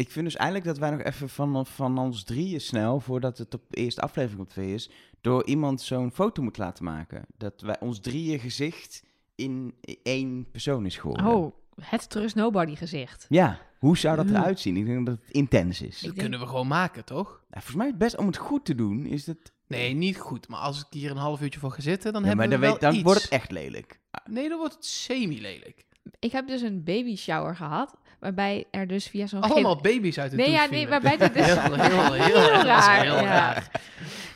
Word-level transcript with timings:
Ik 0.00 0.10
vind 0.10 0.24
dus 0.24 0.36
eigenlijk 0.36 0.68
dat 0.68 0.78
wij 0.78 0.90
nog 0.90 1.02
even 1.02 1.28
van, 1.28 1.66
van 1.66 1.98
ons 1.98 2.24
drieën 2.24 2.60
snel, 2.60 3.00
voordat 3.00 3.38
het 3.38 3.54
op 3.54 3.62
de 3.68 3.76
eerste 3.76 4.00
aflevering 4.00 4.40
op 4.40 4.48
twee 4.48 4.74
is, 4.74 4.90
door 5.20 5.46
iemand 5.46 5.80
zo'n 5.80 6.10
foto 6.12 6.42
moet 6.42 6.58
laten 6.58 6.84
maken. 6.84 7.24
Dat 7.36 7.60
wij 7.60 7.80
ons 7.80 8.00
drieën 8.00 8.38
gezicht 8.38 9.04
in 9.34 9.74
één 10.02 10.50
persoon 10.50 10.86
is 10.86 10.96
geworden. 10.96 11.26
Oh, 11.26 11.54
het 11.80 12.10
Trust 12.10 12.34
Nobody 12.34 12.76
gezicht. 12.76 13.26
Ja, 13.28 13.60
hoe 13.78 13.98
zou 13.98 14.16
dat 14.16 14.28
eruit 14.30 14.60
zien? 14.60 14.76
Ik 14.76 14.86
denk 14.86 15.06
dat 15.06 15.18
het 15.20 15.30
intens 15.30 15.80
is. 15.82 16.00
Dat 16.00 16.14
kunnen 16.14 16.40
we 16.40 16.46
gewoon 16.46 16.66
maken, 16.66 17.04
toch? 17.04 17.28
Nou, 17.28 17.42
volgens 17.50 17.74
mij 17.76 17.86
is 17.86 17.92
het 17.92 18.00
best 18.00 18.16
om 18.16 18.26
het 18.26 18.36
goed 18.36 18.64
te 18.64 18.74
doen, 18.74 19.06
is 19.06 19.24
dat... 19.24 19.36
Nee, 19.66 19.94
niet 19.94 20.18
goed. 20.18 20.48
Maar 20.48 20.60
als 20.60 20.80
ik 20.80 20.86
hier 20.90 21.10
een 21.10 21.16
half 21.16 21.40
uurtje 21.40 21.60
voor 21.60 21.70
ga 21.72 21.80
zitten, 21.80 22.12
dan 22.12 22.24
Ja, 22.24 22.34
maar 22.34 22.38
hebben 22.38 22.60
dan, 22.60 22.68
we 22.68 22.72
weet, 22.72 22.80
wel 22.80 22.90
dan 22.90 22.98
iets. 23.00 23.08
wordt 23.08 23.22
het 23.22 23.30
echt 23.32 23.50
lelijk. 23.50 24.00
Nee, 24.24 24.48
dan 24.48 24.58
wordt 24.58 24.74
het 24.74 24.84
semi-lelijk. 24.84 25.84
Ik 26.18 26.32
heb 26.32 26.46
dus 26.46 26.60
een 26.62 26.84
baby 26.84 27.16
shower 27.16 27.56
gehad, 27.56 27.96
waarbij 28.20 28.64
er 28.70 28.86
dus 28.86 29.06
via 29.06 29.26
zo'n... 29.26 29.40
Allemaal 29.40 29.76
baby's 29.80 30.18
uit 30.18 30.30
de 30.30 30.36
Nee, 30.36 30.50
ja, 30.50 30.66
nee, 30.66 30.88
waarbij 30.88 31.16
dit 31.16 31.34
dus... 31.34 31.46
Heel, 31.46 31.74
heel, 31.74 32.12
heel, 32.12 32.22
Heel 32.22 32.62
raar. 32.62 33.00
Heel 33.02 33.14
ja. 33.14 33.22
raar. 33.22 33.70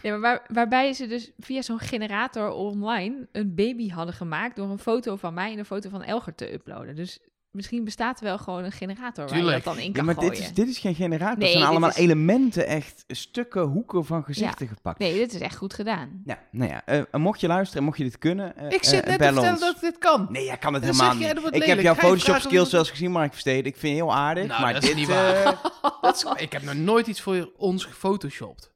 Nee, 0.02 0.12
maar 0.12 0.20
waar- 0.20 0.42
waarbij 0.52 0.92
ze 0.92 1.06
dus 1.06 1.30
via 1.38 1.62
zo'n 1.62 1.78
generator 1.78 2.50
online 2.50 3.28
een 3.32 3.54
baby 3.54 3.88
hadden 3.90 4.14
gemaakt 4.14 4.56
door 4.56 4.70
een 4.70 4.78
foto 4.78 5.16
van 5.16 5.34
mij 5.34 5.52
en 5.52 5.58
een 5.58 5.64
foto 5.64 5.88
van 5.88 6.02
Elger 6.02 6.34
te 6.34 6.52
uploaden. 6.52 6.96
Dus 6.96 7.18
misschien 7.54 7.84
bestaat 7.84 8.18
er 8.18 8.24
wel 8.24 8.38
gewoon 8.38 8.64
een 8.64 8.72
generator 8.72 9.28
waar 9.28 9.38
je 9.38 9.44
dat 9.50 9.64
dan 9.64 9.78
in 9.78 9.86
Ja, 9.86 9.92
kan 9.92 10.04
maar 10.04 10.14
gooien. 10.14 10.30
dit 10.30 10.40
is, 10.40 10.52
dit 10.52 10.68
is 10.68 10.78
geen 10.78 10.94
generator. 10.94 11.38
Nee, 11.38 11.48
het 11.48 11.56
zijn 11.58 11.70
allemaal 11.70 11.88
is- 11.88 11.96
elementen, 11.96 12.66
echt 12.66 13.04
stukken, 13.08 13.62
hoeken 13.62 14.04
van 14.04 14.24
gezichten 14.24 14.68
gepakt. 14.68 14.98
Nee, 14.98 15.14
dit 15.14 15.34
is 15.34 15.40
echt 15.40 15.56
goed 15.56 15.74
gedaan. 15.74 16.22
Ja, 16.24 16.38
nou 16.50 16.70
ja, 16.70 16.84
eh, 16.86 17.02
mocht 17.12 17.40
je 17.40 17.46
luisteren 17.46 17.78
en 17.78 17.84
mocht 17.84 17.98
je 17.98 18.04
dit 18.04 18.18
kunnen, 18.18 18.56
eh, 18.56 18.66
Ik 18.66 18.72
eh, 18.82 18.88
zit 18.88 19.04
net 19.06 19.18
te 19.18 19.24
vertellen 19.24 19.60
dat 19.60 19.80
dit 19.80 19.98
kan. 19.98 20.26
Nee, 20.30 20.44
jij 20.44 20.56
kan 20.58 20.74
het 20.74 20.82
Dan 20.82 20.92
helemaal 20.94 21.14
niet. 21.44 21.54
Ik 21.54 21.62
heb 21.64 21.80
jouw 21.80 21.94
Photoshop 21.94 22.36
skills 22.40 22.72
eens 22.72 22.90
gezien, 22.90 23.10
Mark 23.10 23.30
Versteden. 23.30 23.64
Ik 23.64 23.76
vind 23.76 23.96
je 23.96 24.02
heel 24.02 24.14
aardig, 24.14 24.46
Nou, 24.46 24.60
maar 24.62 24.72
dat 24.72 24.82
is 24.82 24.88
dit... 24.88 24.98
niet 24.98 25.08
eh, 25.08 25.14
waar. 25.14 25.60
Dat 26.00 26.14
is- 26.36 26.42
ik 26.42 26.52
heb 26.52 26.62
nog 26.62 26.74
nooit 26.74 27.06
iets 27.06 27.20
voor 27.20 27.52
ons 27.56 27.84
gefotoshopt. 27.84 28.72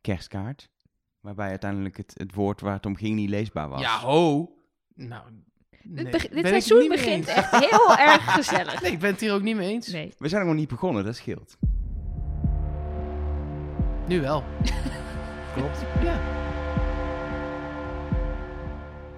kerstkaart, 0.00 0.68
waarbij 1.20 1.48
uiteindelijk 1.48 1.96
het, 1.96 2.12
het 2.16 2.34
woord 2.34 2.60
waar 2.60 2.72
het 2.74 2.86
om 2.86 2.96
ging 2.96 3.14
niet 3.14 3.28
leesbaar 3.28 3.68
was. 3.68 3.80
Ja, 3.80 3.98
ho. 3.98 4.52
Nou, 4.94 5.22
nee, 5.88 6.04
dit 6.04 6.46
seizoen 6.46 6.88
begint 6.88 7.26
echt 7.26 7.50
heel 7.50 7.96
erg 8.08 8.34
gezellig. 8.34 8.82
Nee, 8.82 8.92
ik 8.92 8.98
ben 8.98 9.10
het 9.10 9.20
hier 9.20 9.32
ook 9.32 9.42
niet 9.42 9.56
mee 9.56 9.68
eens. 9.68 9.88
Nee. 9.88 10.12
We 10.18 10.28
zijn 10.28 10.46
nog 10.46 10.54
niet 10.54 10.68
begonnen, 10.68 11.04
dat 11.04 11.16
scheelt. 11.16 11.56
Nu 14.06 14.20
wel. 14.20 14.44
Klopt. 15.54 15.78
Ja. 16.02 16.20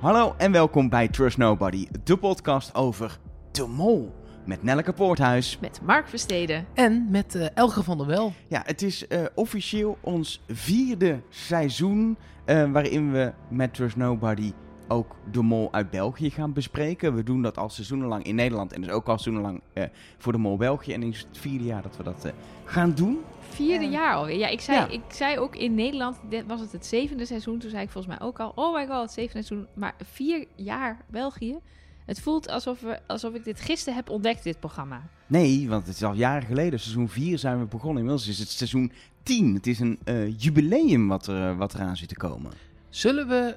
Hallo 0.00 0.34
en 0.36 0.52
welkom 0.52 0.88
bij 0.88 1.08
Trust 1.08 1.38
Nobody, 1.38 1.86
de 2.04 2.16
podcast 2.16 2.74
over 2.74 3.18
De 3.50 3.66
Mol. 3.66 4.14
Met 4.44 4.62
Nelleke 4.62 4.92
Poorthuis. 4.92 5.58
Met 5.60 5.80
Mark 5.82 6.08
Versteden. 6.08 6.66
En 6.74 7.06
met 7.10 7.34
eh 7.34 7.46
Elge 7.54 7.82
van 7.82 7.98
der 7.98 8.06
Wel. 8.06 8.32
Ja, 8.46 8.62
het 8.66 8.82
is 8.82 9.06
eh, 9.06 9.24
officieel 9.34 9.98
ons 10.00 10.42
vierde 10.48 11.20
seizoen 11.28 12.18
eh, 12.44 12.70
waarin 12.70 13.12
we 13.12 13.32
met 13.48 13.74
Trust 13.74 13.96
Nobody 13.96 14.52
ook 14.88 15.14
de 15.30 15.42
mol 15.42 15.72
uit 15.72 15.90
België 15.90 16.30
gaan 16.30 16.52
bespreken. 16.52 17.14
We 17.14 17.22
doen 17.22 17.42
dat 17.42 17.58
al 17.58 17.68
seizoenenlang 17.68 18.22
in 18.24 18.34
Nederland 18.34 18.72
en 18.72 18.80
dus 18.80 18.90
ook 18.90 19.06
al 19.08 19.18
seizoenenlang 19.18 19.60
eh, 19.72 19.84
voor 20.18 20.32
de 20.32 20.38
mol 20.38 20.56
België. 20.56 20.92
En 20.92 21.02
is 21.02 21.18
het 21.28 21.38
vierde 21.38 21.64
jaar 21.64 21.82
dat 21.82 21.96
we 21.96 22.02
dat 22.02 22.24
eh, 22.24 22.32
gaan 22.64 22.94
doen. 22.94 23.18
Vierde 23.40 23.84
Ja. 23.84 23.90
jaar 23.90 24.14
alweer. 24.14 24.38
Ja, 24.38 24.48
ik 24.48 24.60
zei, 24.60 24.78
Ja. 24.78 24.88
ik 24.88 25.00
zei 25.08 25.38
ook 25.38 25.56
in 25.56 25.74
Nederland, 25.74 26.16
dit 26.28 26.46
was 26.46 26.60
het 26.60 26.72
het 26.72 26.86
zevende 26.86 27.24
seizoen. 27.26 27.58
Toen 27.58 27.70
zei 27.70 27.82
ik 27.82 27.90
volgens 27.90 28.18
mij 28.18 28.26
ook 28.28 28.40
al, 28.40 28.52
oh 28.54 28.74
my 28.74 28.86
god, 28.86 29.00
het 29.02 29.12
zevende 29.12 29.44
seizoen. 29.46 29.68
Maar 29.74 29.94
vier 30.12 30.46
jaar 30.54 31.04
België. 31.10 31.58
Het 32.04 32.20
voelt 32.20 32.48
alsof, 32.48 32.80
we, 32.80 32.98
alsof 33.06 33.34
ik 33.34 33.44
dit 33.44 33.60
gisteren 33.60 33.94
heb 33.94 34.10
ontdekt, 34.10 34.44
dit 34.44 34.60
programma. 34.60 35.02
Nee, 35.26 35.68
want 35.68 35.86
het 35.86 35.94
is 35.96 36.02
al 36.04 36.14
jaren 36.14 36.46
geleden. 36.46 36.80
Seizoen 36.80 37.08
4 37.08 37.38
zijn 37.38 37.58
we 37.58 37.64
begonnen. 37.64 37.96
Inmiddels 37.98 38.28
is 38.28 38.38
het 38.38 38.48
seizoen 38.48 38.92
10. 39.22 39.54
Het 39.54 39.66
is 39.66 39.80
een 39.80 39.98
eh, 40.04 40.38
jubileum 40.38 41.08
wat, 41.08 41.26
er, 41.26 41.56
wat 41.56 41.74
eraan 41.74 41.96
zit 41.96 42.08
te 42.08 42.16
komen. 42.16 42.52
Zullen 42.98 43.28
we... 43.28 43.54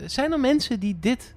eh, 0.00 0.08
zijn 0.08 0.32
er 0.32 0.40
mensen 0.40 0.80
die 0.80 0.98
dit... 0.98 1.34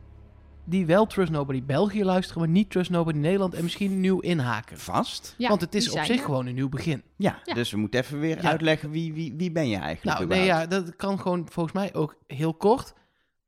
Die 0.68 0.86
wel 0.86 1.06
Trust 1.06 1.32
Nobody 1.32 1.64
België 1.64 2.04
luisteren, 2.04 2.42
maar 2.42 2.50
niet 2.52 2.70
Trust 2.70 2.90
Nobody 2.90 3.18
Nederland 3.18 3.54
en 3.54 3.64
misschien 3.64 4.00
nieuw 4.00 4.20
inhaken? 4.20 4.78
Vast? 4.80 5.36
Ja, 5.38 5.50
Want 5.50 5.62
het 5.62 5.76
is 5.76 5.90
op 5.92 6.04
zich 6.04 6.18
er. 6.18 6.24
gewoon 6.24 6.46
een 6.46 6.54
nieuw 6.56 6.70
begin. 6.70 7.04
Ja, 7.16 7.40
Ja. 7.44 7.54
dus 7.54 7.72
we 7.72 7.78
moeten 7.78 8.00
even 8.00 8.20
weer 8.20 8.42
Ja. 8.42 8.50
uitleggen 8.50 8.90
wie, 8.90 9.14
wie, 9.14 9.34
wie 9.38 9.52
ben 9.52 9.68
je 9.70 9.78
eigenlijk 9.78 10.18
Nou, 10.18 10.30
nee, 10.30 10.46
ja, 10.46 10.66
dat 10.66 10.96
kan 10.96 11.20
gewoon 11.20 11.48
volgens 11.52 11.76
mij 11.76 11.94
ook 11.94 12.16
heel 12.28 12.54
kort. 12.54 12.94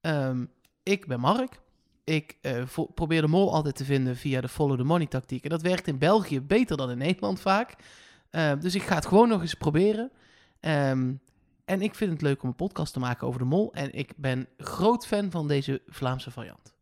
Ehm, 0.02 0.46
ik 0.84 1.08
ben 1.08 1.20
Mark. 1.20 1.60
Ik 2.04 2.38
eh, 2.42 2.64
probeer 2.96 3.22
de 3.22 3.28
mol 3.28 3.54
altijd 3.54 3.76
te 3.76 3.86
vinden 3.86 4.16
via 4.16 4.42
de 4.42 4.48
follow 4.48 4.78
the 4.78 4.84
money 4.84 5.08
tactiek. 5.08 5.44
En 5.44 5.50
dat 5.50 5.62
werkt 5.62 5.88
in 5.88 5.98
België 5.98 6.42
beter 6.42 6.78
dan 6.78 6.92
in 6.92 6.98
Nederland 6.98 7.40
vaak. 7.40 7.76
Ehm, 8.30 8.60
dus 8.60 8.76
ik 8.76 8.82
ga 8.84 8.96
het 8.96 9.06
gewoon 9.06 9.28
nog 9.28 9.42
eens 9.42 9.54
proberen. 9.54 10.12
Ehm, 10.60 11.14
en 11.68 11.82
ik 11.82 11.96
vind 11.96 12.12
het 12.12 12.22
leuk 12.22 12.44
om 12.44 12.50
een 12.50 12.56
podcast 12.56 12.94
te 12.94 13.00
maken 13.00 13.28
over 13.28 13.40
de 13.40 13.46
mol. 13.46 13.74
En 13.74 13.94
ik 13.94 14.14
ben 14.16 14.48
groot 14.58 15.08
fan 15.08 15.32
van 15.32 15.48
deze 15.48 15.82
Vlaamse 15.88 16.32
variant. 16.32 16.76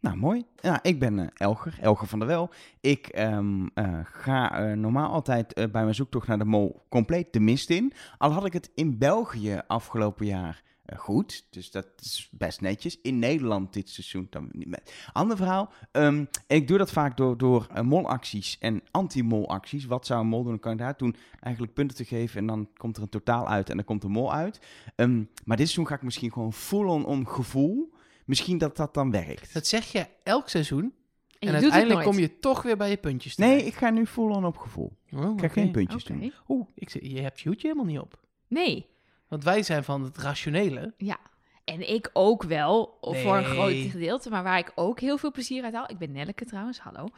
Nou, 0.00 0.16
mooi. 0.16 0.44
Ja, 0.56 0.82
ik 0.82 0.98
ben 0.98 1.18
eh, 1.18 1.26
Elger, 1.34 1.78
Elger 1.80 2.06
van 2.06 2.18
der 2.18 2.28
Wel. 2.28 2.50
Ik 2.80 3.06
ehm, 3.06 3.66
eh, 3.74 4.00
ga 4.02 4.58
eh, 4.58 4.76
normaal 4.76 5.12
altijd 5.12 5.54
bij 5.54 5.82
mijn 5.82 5.94
zoektocht 5.94 6.26
naar 6.26 6.38
de 6.38 6.44
mol 6.44 6.86
compleet 6.88 7.32
de 7.32 7.40
mist 7.40 7.70
in. 7.70 7.92
Al 8.18 8.30
had 8.30 8.44
ik 8.46 8.52
het 8.52 8.70
in 8.74 8.98
België 8.98 9.60
afgelopen 9.66 10.26
jaar 10.26 10.62
goed, 10.96 11.46
dus 11.50 11.70
dat 11.70 11.86
is 12.00 12.28
best 12.32 12.60
netjes. 12.60 13.00
In 13.00 13.18
Nederland 13.18 13.72
dit 13.72 13.88
seizoen 13.88 14.26
dan 14.30 14.48
niet 14.52 14.66
meer. 14.66 14.82
Ander 15.12 15.36
verhaal. 15.36 15.72
ehm, 15.92 16.24
ik 16.46 16.68
doe 16.68 16.78
dat 16.78 16.90
vaak 16.92 17.16
door, 17.16 17.36
door 17.38 17.66
eh, 17.74 17.82
molacties 17.82 18.58
en 18.60 18.82
anti-molacties. 18.90 19.84
Wat 19.84 20.06
zou 20.06 20.20
een 20.20 20.26
mol 20.26 20.42
doen? 20.42 20.50
Dan 20.50 20.60
kan 20.60 20.72
je 20.72 20.78
daar 20.78 20.96
toen 20.96 21.16
eigenlijk 21.40 21.74
punten 21.74 21.96
te 21.96 22.04
geven 22.04 22.40
en 22.40 22.46
dan 22.46 22.68
komt 22.76 22.96
er 22.96 23.02
een 23.02 23.08
totaal 23.08 23.48
uit 23.48 23.70
en 23.70 23.76
dan 23.76 23.84
komt 23.84 24.04
een 24.04 24.10
mol 24.10 24.32
uit. 24.32 24.60
Ehm, 24.96 25.16
maar 25.44 25.56
dit 25.56 25.66
seizoen 25.66 25.86
ga 25.86 25.94
ik 25.94 26.02
misschien 26.02 26.32
gewoon 26.32 26.52
full-on 26.52 27.04
om 27.04 27.26
gevoel. 27.26 27.92
Misschien 28.24 28.58
dat 28.58 28.76
dat 28.76 28.94
dan 28.94 29.10
werkt. 29.10 29.54
Dat 29.54 29.66
zeg 29.66 29.92
je 29.92 30.06
elk 30.22 30.48
seizoen. 30.48 30.92
En, 31.38 31.52
uiteindelijk 31.54 32.02
kom 32.02 32.18
je 32.18 32.38
toch 32.38 32.62
weer 32.62 32.76
bij 32.76 32.90
je 32.90 32.96
puntjes 32.96 33.36
Nee, 33.36 33.48
terecht. 33.48 33.66
ik 33.66 33.74
ga 33.74 33.90
nu 33.90 34.06
full-on 34.06 34.44
op 34.44 34.56
gevoel. 34.56 34.92
Oh, 35.12 35.32
Ik 35.32 35.40
ga 35.40 35.48
geen 35.48 35.70
puntjes 35.70 36.04
doen. 36.04 36.32
Oeh, 36.48 36.66
ik 36.74 36.90
zeg, 36.90 37.02
je 37.02 37.20
hebt 37.20 37.40
je 37.40 37.48
hoedje 37.48 37.68
helemaal 37.68 37.92
niet 37.92 38.00
op. 38.00 38.20
Nee. 38.48 38.86
Want 39.34 39.46
wij 39.46 39.62
zijn 39.62 39.84
van 39.84 40.02
het 40.02 40.18
rationele. 40.18 40.94
Ja. 40.96 41.18
En 41.64 41.92
ik 41.92 42.10
ook 42.12 42.42
wel, 42.42 42.98
voor 43.00 43.36
een 43.36 43.44
groot 43.44 43.74
gedeelte. 43.90 44.30
Maar 44.30 44.42
waar 44.42 44.58
ik 44.58 44.72
ook 44.74 45.00
heel 45.00 45.18
veel 45.18 45.30
plezier 45.30 45.64
uit 45.64 45.74
haal. 45.74 45.90
Ik 45.90 45.98
ben 45.98 46.12
Nelleke 46.12 46.44
trouwens, 46.44 46.78
hallo. 46.78 47.08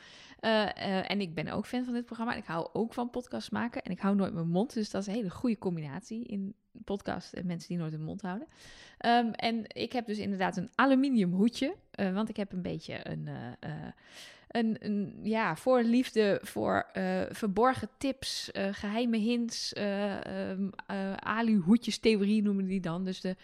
Eh, 0.41 0.63
eh, 0.63 1.11
en 1.11 1.21
ik 1.21 1.35
ben 1.35 1.49
ook 1.49 1.67
fan 1.67 1.85
van 1.85 1.95
dit 1.95 2.05
programma. 2.05 2.33
En 2.33 2.39
ik 2.39 2.47
hou 2.47 2.69
ook 2.73 2.95
van 2.95 3.11
podcasts 3.11 3.51
maken. 3.51 3.83
En 3.83 3.91
ik 3.91 4.01
hou 4.01 4.17
nooit 4.17 4.33
mijn 4.33 4.49
mond. 4.49 4.75
Dus 4.75 4.91
dat 4.91 5.01
is 5.01 5.07
een 5.07 5.15
hele 5.15 5.31
goede 5.31 5.59
combinatie 5.59 6.25
in 6.25 6.55
podcast 6.85 7.33
en 7.33 7.47
mensen 7.47 7.69
die 7.69 7.79
nooit 7.79 7.93
hun 7.93 8.05
mond 8.05 8.23
houden. 8.23 8.47
Ehm, 8.99 9.27
en 9.27 9.65
ik 9.69 9.93
heb 9.93 10.07
dus 10.07 10.19
inderdaad 10.19 10.57
een 10.57 10.71
aluminium 10.75 11.33
hoedje. 11.33 11.75
eh, 11.91 12.15
want 12.15 12.29
ik 12.29 12.37
heb 12.37 12.53
een 12.53 12.63
beetje 12.63 13.09
een... 13.09 13.29
een, 14.57 14.77
een 14.81 15.19
ja, 15.23 15.57
voorliefde 15.57 16.39
voor 16.43 16.87
eh, 16.93 17.21
verborgen 17.31 17.89
tips, 17.99 18.51
eh, 18.53 18.69
geheime 18.73 19.17
hints, 19.17 19.73
eh 19.73 20.51
um, 20.51 20.71
alu-hoedjes 21.19 21.99
theorie 21.99 22.43
noemen 22.43 22.67
die 22.67 22.81
dan. 22.81 23.05
Dus 23.05 23.21
de, 23.21 23.37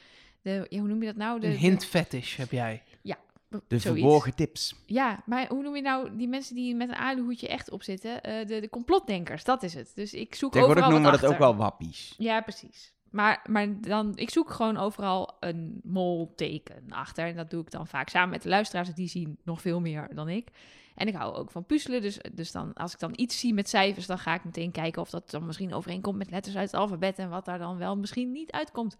de 0.42 0.66
ja, 0.68 0.78
hoe 0.78 0.88
noem 0.88 1.00
je 1.00 1.06
dat 1.06 1.16
nou? 1.16 1.40
De, 1.40 1.46
Een 1.46 1.52
hint 1.56 1.84
fetish 1.84 2.36
heb 2.36 2.50
jij. 2.50 2.82
de- 3.02 3.62
De 3.68 3.78
zoiets. 3.78 4.00
verborgen 4.00 4.34
tips. 4.34 4.74
Ja, 4.86 5.22
maar 5.26 5.48
hoe 5.48 5.62
noem 5.62 5.76
je 5.76 5.82
nou 5.82 6.16
die 6.16 6.28
mensen 6.28 6.54
die 6.54 6.74
met 6.74 6.88
een 6.88 6.94
aluhoedje 6.94 7.48
echt 7.48 7.70
op 7.70 7.82
zitten? 7.82 8.22
De, 8.22 8.60
de 8.60 8.68
complotdenkers, 8.70 9.44
dat 9.44 9.62
is 9.62 9.74
het. 9.74 9.92
Dus 9.94 10.14
ik 10.14 10.34
zoek 10.34 10.52
Tegenwoordig 10.52 10.84
overal 10.84 11.00
noemen 11.00 11.20
we 11.20 11.26
dat 11.26 11.32
ook 11.34 11.38
wel 11.38 11.56
wappies. 11.56 12.14
Ja, 12.18 12.40
precies. 12.40 12.92
Maar, 13.12 13.44
maar 13.48 13.80
dan, 13.80 14.12
ik 14.14 14.30
zoek 14.30 14.50
gewoon 14.50 14.76
overal 14.76 15.36
een 15.40 15.80
molteken 15.84 16.84
achter. 16.88 17.26
En 17.26 17.36
dat 17.36 17.50
doe 17.50 17.62
ik 17.62 17.70
dan 17.70 17.86
vaak 17.86 18.08
samen 18.08 18.30
met 18.30 18.42
de 18.42 18.48
luisteraars. 18.48 18.94
Die 18.94 19.08
zien 19.08 19.38
nog 19.42 19.60
veel 19.60 19.80
meer 19.80 20.08
dan 20.14 20.28
ik. 20.28 20.48
En 20.94 21.06
ik 21.06 21.14
hou 21.14 21.34
ook 21.34 21.50
van 21.50 21.66
puzzelen. 21.66 22.02
Dus, 22.02 22.18
dus 22.32 22.52
dan, 22.52 22.72
als 22.72 22.92
ik 22.92 22.98
dan 22.98 23.12
iets 23.16 23.38
zie 23.38 23.54
met 23.54 23.68
cijfers, 23.68 24.06
dan 24.06 24.18
ga 24.18 24.34
ik 24.34 24.44
meteen 24.44 24.70
kijken 24.70 25.02
of 25.02 25.10
dat 25.10 25.30
dan 25.30 25.46
misschien 25.46 25.74
overeenkomt 25.74 26.18
met 26.18 26.30
letters 26.30 26.56
uit 26.56 26.70
het 26.70 26.80
alfabet. 26.80 27.18
En 27.18 27.28
wat 27.28 27.44
daar 27.44 27.58
dan 27.58 27.78
wel 27.78 27.96
misschien 27.96 28.32
niet 28.32 28.52
uitkomt. 28.52 28.96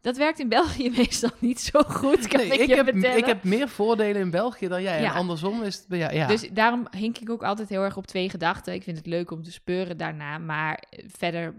Dat 0.00 0.16
werkt 0.16 0.38
in 0.38 0.48
België 0.48 0.90
meestal 0.96 1.30
niet 1.38 1.60
zo 1.60 1.80
goed, 1.82 2.26
kan 2.26 2.40
Nee, 2.40 2.48
ik, 2.52 2.60
ik, 2.60 2.68
je 2.68 2.74
heb, 2.74 2.84
vertellen. 2.84 3.18
ik 3.18 3.24
heb 3.24 3.44
meer 3.44 3.68
voordelen 3.68 4.20
in 4.20 4.30
België 4.30 4.68
dan 4.68 4.82
jij. 4.82 5.00
Ja. 5.00 5.10
En 5.10 5.14
andersom 5.16 5.62
is 5.62 5.76
het... 5.76 5.88
bij 5.88 5.98
jou- 5.98 6.14
Ja. 6.14 6.26
Dus 6.26 6.48
daarom 6.52 6.86
hink 6.90 7.18
ik 7.18 7.30
ook 7.30 7.42
altijd 7.42 7.68
heel 7.68 7.82
erg 7.82 7.96
op 7.96 8.06
twee 8.06 8.30
gedachten. 8.30 8.74
Ik 8.74 8.82
vind 8.82 8.96
het 8.96 9.06
leuk 9.06 9.30
om 9.30 9.42
te 9.42 9.52
speuren 9.52 9.96
daarna. 9.96 10.38
Maar 10.38 10.82
eh, 10.90 11.04
verder 11.08 11.54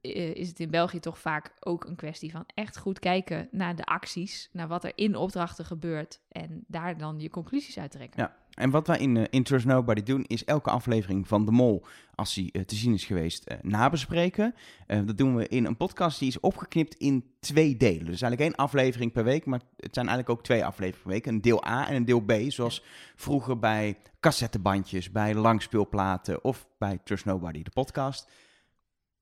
eh, 0.00 0.34
is 0.34 0.48
het 0.48 0.60
in 0.60 0.70
België 0.70 1.00
toch 1.00 1.18
vaak 1.18 1.52
ook 1.60 1.84
een 1.84 1.96
kwestie 1.96 2.30
van 2.30 2.44
echt 2.54 2.78
goed 2.78 2.98
kijken 2.98 3.48
naar 3.50 3.76
de 3.76 3.84
acties. 3.84 4.48
Naar 4.52 4.68
wat 4.68 4.84
er 4.84 4.92
in 4.94 5.16
opdrachten 5.16 5.64
gebeurt. 5.64 6.20
En 6.28 6.64
daar 6.66 6.96
dan 6.98 7.20
je 7.20 7.30
conclusies 7.30 7.78
uit 7.78 7.90
trekken. 7.90 8.22
Ja, 8.22 8.36
En 8.54 8.70
wat 8.70 8.86
wij 8.86 8.98
in, 8.98 9.16
eh, 9.16 9.24
in 9.30 9.42
Trust 9.42 9.66
Nobody 9.66 10.02
doen, 10.02 10.24
is 10.24 10.44
elke 10.44 10.70
aflevering 10.70 11.28
van 11.28 11.44
De 11.44 11.52
Mol, 11.52 11.84
als 12.14 12.34
die 12.34 12.52
eh, 12.52 12.62
te 12.62 12.74
zien 12.74 12.94
is 12.94 13.04
geweest, 13.04 13.44
eh, 13.44 13.56
nabespreken. 13.62 14.54
Eh, 14.86 15.00
dat 15.04 15.18
doen 15.18 15.36
we 15.36 15.48
in 15.48 15.64
een 15.64 15.76
podcast 15.76 16.18
die 16.18 16.28
is 16.28 16.40
opgeknipt 16.40 16.94
in 16.94 17.24
twee 17.40 17.76
delen. 17.76 18.04
Dus 18.04 18.22
eigenlijk 18.22 18.40
één 18.40 18.54
aflevering 18.54 19.12
per 19.12 19.24
week, 19.24 19.46
maar 19.46 19.60
het 19.76 19.94
zijn 19.94 20.08
eigenlijk 20.08 20.38
ook 20.38 20.44
twee 20.44 20.64
afleveringen 20.64 21.02
per 21.02 21.12
week. 21.12 21.26
Een 21.26 21.40
deel 21.40 21.66
A 21.66 21.88
en 21.88 21.94
een 21.94 22.04
deel 22.04 22.20
B, 22.20 22.32
zoals 22.48 22.84
vroeger 23.16 23.58
bij 23.58 23.98
cassettebandjes, 24.20 25.10
bij 25.10 25.34
langspeelplaten 25.34 26.44
of 26.44 26.66
bij 26.78 26.98
Trust 27.04 27.24
Nobody, 27.24 27.62
de 27.62 27.70
podcast. 27.70 28.28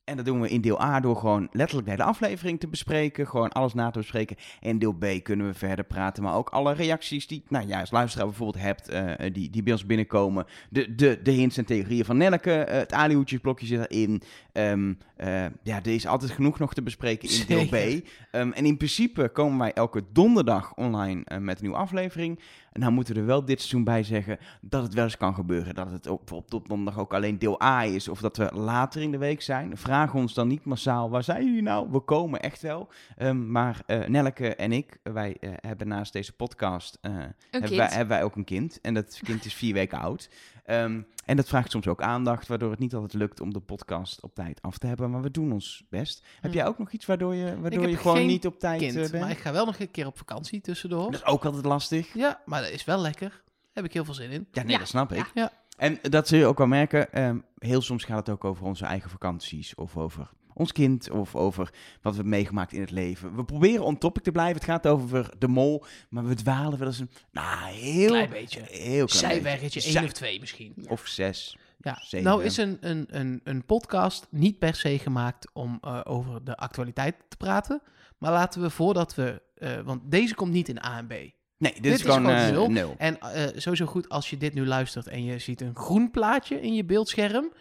En 0.04 0.16
dat 0.16 0.24
doen 0.24 0.40
we 0.40 0.48
in 0.48 0.60
deel 0.60 0.82
A 0.82 1.00
door 1.00 1.16
gewoon 1.16 1.48
letterlijk 1.52 1.96
de 1.96 2.02
aflevering 2.02 2.60
te 2.60 2.68
bespreken. 2.68 3.26
Gewoon 3.26 3.52
alles 3.52 3.74
na 3.74 3.90
te 3.90 3.98
bespreken. 3.98 4.36
En 4.60 4.68
in 4.70 4.78
deel 4.78 4.92
B 4.92 5.06
kunnen 5.22 5.46
we 5.46 5.54
verder 5.54 5.84
praten. 5.84 6.22
Maar 6.22 6.34
ook 6.34 6.48
alle 6.48 6.72
reacties 6.72 7.26
die, 7.26 7.42
nou 7.48 7.66
ja, 7.68 7.80
als 7.80 7.90
luisteraar 7.90 8.26
bijvoorbeeld 8.26 8.64
hebt, 8.64 8.88
eh, 8.88 9.32
die, 9.32 9.50
die 9.50 9.62
bij 9.62 9.72
ons 9.72 9.86
binnenkomen. 9.86 10.46
De, 10.70 10.94
de, 10.94 11.20
de 11.22 11.30
hints 11.30 11.56
en 11.56 11.64
theorieën 11.64 12.04
van 12.04 12.16
Nelleke. 12.16 12.52
eh, 12.52 12.78
het 12.78 12.92
alihoedjesblokje 12.92 13.66
zit 13.66 13.90
erin. 13.90 14.22
Ehm, 14.52 14.92
eh, 15.22 15.44
ja, 15.62 15.76
er 15.76 15.94
is 15.94 16.06
altijd 16.06 16.30
genoeg 16.30 16.58
nog 16.58 16.74
te 16.74 16.82
bespreken 16.82 17.28
in 17.28 17.44
deel. 17.46 17.66
B. 17.66 17.74
Ehm, 17.74 18.50
en 18.50 18.64
in 18.64 18.76
principe 18.76 19.28
komen 19.28 19.58
wij 19.58 19.72
elke 19.72 20.02
donderdag 20.12 20.74
online 20.74 21.24
eh, 21.24 21.38
met 21.38 21.56
een 21.56 21.62
nieuwe 21.62 21.78
aflevering. 21.78 22.40
En 22.72 22.80
nou 22.80 22.92
moeten 22.92 23.14
we 23.14 23.20
er 23.20 23.26
wel 23.26 23.44
dit 23.44 23.58
seizoen 23.58 23.84
bij 23.84 24.02
zeggen 24.02 24.38
dat 24.60 24.82
het 24.82 24.94
wel 24.94 25.04
eens 25.04 25.16
kan 25.16 25.34
gebeuren. 25.34 25.74
Dat 25.74 25.90
het 25.90 26.06
op, 26.06 26.32
op, 26.32 26.52
op 26.52 26.68
donderdag 26.68 26.98
ook 26.98 27.14
alleen 27.14 27.38
deel 27.38 27.62
A 27.62 27.84
is. 27.84 28.08
Of 28.08 28.20
dat 28.20 28.36
we 28.36 28.50
later 28.54 29.02
in 29.02 29.10
de 29.10 29.18
week 29.18 29.42
zijn. 29.42 29.76
Vraag 29.76 30.14
ons 30.14 30.34
dan 30.34 30.48
niet 30.48 30.64
massaal, 30.64 31.10
waar 31.10 31.24
zijn 31.24 31.44
jullie 31.44 31.62
nou? 31.62 31.88
We 31.90 32.00
komen 32.00 32.40
echt 32.40 32.62
wel. 32.62 32.88
Ehm, 33.16 33.50
maar 33.50 33.82
eh 33.86 34.08
Nelleke 34.08 34.54
en 34.54 34.72
ik, 34.72 34.98
wij 35.02 35.36
hebben 35.40 35.88
naast 35.88 36.12
deze 36.12 36.32
podcast... 36.32 36.98
wij, 37.00 37.88
hebben 37.88 38.08
wij 38.08 38.22
ook 38.22 38.36
een 38.36 38.44
kind. 38.44 38.80
En 38.80 38.94
dat 38.94 39.20
kind 39.22 39.44
is 39.44 39.54
vier 39.54 39.74
weken 39.82 39.98
oud. 39.98 40.28
Ehm, 40.62 41.00
en 41.24 41.36
dat 41.36 41.48
vraagt 41.48 41.70
soms 41.70 41.86
ook 41.86 42.02
aandacht, 42.02 42.46
waardoor 42.48 42.70
het 42.70 42.78
niet 42.78 42.94
altijd 42.94 43.12
lukt 43.14 43.40
om 43.40 43.52
de 43.52 43.60
podcast 43.60 44.22
op 44.22 44.34
tijd 44.34 44.62
af 44.62 44.78
te 44.78 44.86
hebben. 44.86 45.10
Maar 45.10 45.22
we 45.22 45.30
doen 45.30 45.52
ons 45.52 45.84
best. 45.90 46.24
Heb 46.40 46.50
Hm. 46.50 46.56
jij 46.56 46.66
ook 46.66 46.78
nog 46.78 46.90
iets 46.90 47.06
waardoor 47.06 47.34
je, 47.34 47.60
waardoor 47.60 47.88
je 47.88 47.96
gewoon 47.96 48.26
niet 48.26 48.46
op 48.46 48.58
tijd 48.58 48.80
Kind, 48.80 48.96
eh, 48.96 49.00
bent? 49.10 49.22
maar 49.22 49.30
ik 49.30 49.38
ga 49.38 49.52
wel 49.52 49.64
nog 49.66 49.78
een 49.78 49.90
keer 49.90 50.06
op 50.06 50.18
vakantie 50.18 50.60
tussendoor. 50.60 51.10
Dat 51.10 51.20
is 51.20 51.24
ook 51.26 51.44
altijd 51.44 51.64
lastig. 51.64 52.14
Ja, 52.14 52.40
maar 52.44 52.62
dat 52.62 52.70
is 52.70 52.84
wel 52.84 52.98
lekker. 53.00 53.28
Daar 53.28 53.70
heb 53.72 53.84
ik 53.84 53.92
heel 53.92 54.04
veel 54.04 54.14
zin 54.14 54.30
in. 54.30 54.46
Ja, 54.52 54.62
nee, 54.62 54.72
Ja, 54.72 54.78
dat 54.78 54.88
snap 54.88 55.12
ik. 55.12 55.18
ja. 55.18 55.26
Ja. 55.34 55.52
En 55.76 55.98
dat 56.02 56.28
zul 56.28 56.38
je 56.38 56.46
ook 56.46 56.58
wel 56.58 56.66
merken. 56.66 57.12
ehm, 57.12 57.38
heel 57.58 57.80
soms 57.80 58.04
gaat 58.04 58.18
het 58.18 58.28
ook 58.28 58.44
over 58.44 58.64
onze 58.64 58.84
eigen 58.84 59.10
vakanties. 59.10 59.74
Of 59.74 59.96
over 59.96 60.30
ons 60.54 60.72
kind. 60.72 61.10
Of 61.10 61.34
over 61.36 61.62
wat 61.64 61.72
we 62.00 62.08
hebben 62.10 62.28
meegemaakt 62.28 62.72
in 62.72 62.80
het 62.80 62.90
leven. 62.90 63.36
We 63.36 63.44
proberen 63.44 63.84
on 63.84 63.98
topic 63.98 64.22
te 64.22 64.32
blijven. 64.32 64.54
Het 64.54 64.64
gaat 64.64 64.86
over 64.86 65.28
de 65.38 65.48
mol. 65.48 65.84
Maar 66.10 66.24
we 66.24 66.34
dwalen 66.34 66.78
wel 66.78 66.88
eens 66.88 66.98
een... 66.98 67.10
Nou, 67.30 67.72
heel... 67.72 68.08
Klein 68.08 68.30
beetje. 68.30 68.60
Heel 68.68 69.06
klein 69.06 69.32
Zijweggetje, 69.32 69.82
één 69.82 69.92
Zij- 69.92 70.04
of 70.04 70.12
twee 70.12 70.40
misschien. 70.40 70.74
Of 70.88 71.06
zes. 71.06 71.56
Ja, 71.78 71.98
Zeven. 72.02 72.26
nou 72.28 72.44
is 72.44 72.56
een, 72.56 72.76
een, 72.80 73.06
een, 73.10 73.40
een 73.44 73.64
podcast 73.64 74.26
niet 74.30 74.58
per 74.58 74.74
se 74.74 74.98
gemaakt 74.98 75.50
om 75.52 75.78
eh, 75.80 76.00
over 76.04 76.44
de 76.44 76.56
actualiteit 76.56 77.14
te 77.28 77.36
praten. 77.36 77.82
Maar 78.18 78.32
laten 78.32 78.60
we 78.62 78.70
voordat 78.70 79.14
we... 79.14 79.42
eh, 79.54 79.80
want 79.84 80.00
deze 80.10 80.34
komt 80.34 80.52
niet 80.52 80.68
in 80.68 80.84
A 80.84 80.98
en 80.98 81.06
B. 81.06 81.10
Nee, 81.10 81.32
dit, 81.72 81.82
Dit 81.82 81.92
is 81.92 81.98
is 81.98 82.00
gewoon 82.04 82.18
gewoon 82.24 82.34
eh, 82.36 82.50
nul. 82.50 82.70
nul. 82.70 82.94
En 82.98 83.18
eh, 83.20 83.46
sowieso 83.60 83.86
goed 83.86 84.08
als 84.08 84.30
je 84.30 84.36
dit 84.36 84.54
nu 84.54 84.66
luistert 84.66 85.06
en 85.06 85.24
je 85.24 85.38
ziet 85.38 85.60
een 85.60 85.76
groen 85.76 86.10
plaatje 86.10 86.60
in 86.60 86.74
je 86.74 86.84
beeldscherm. 86.84 87.52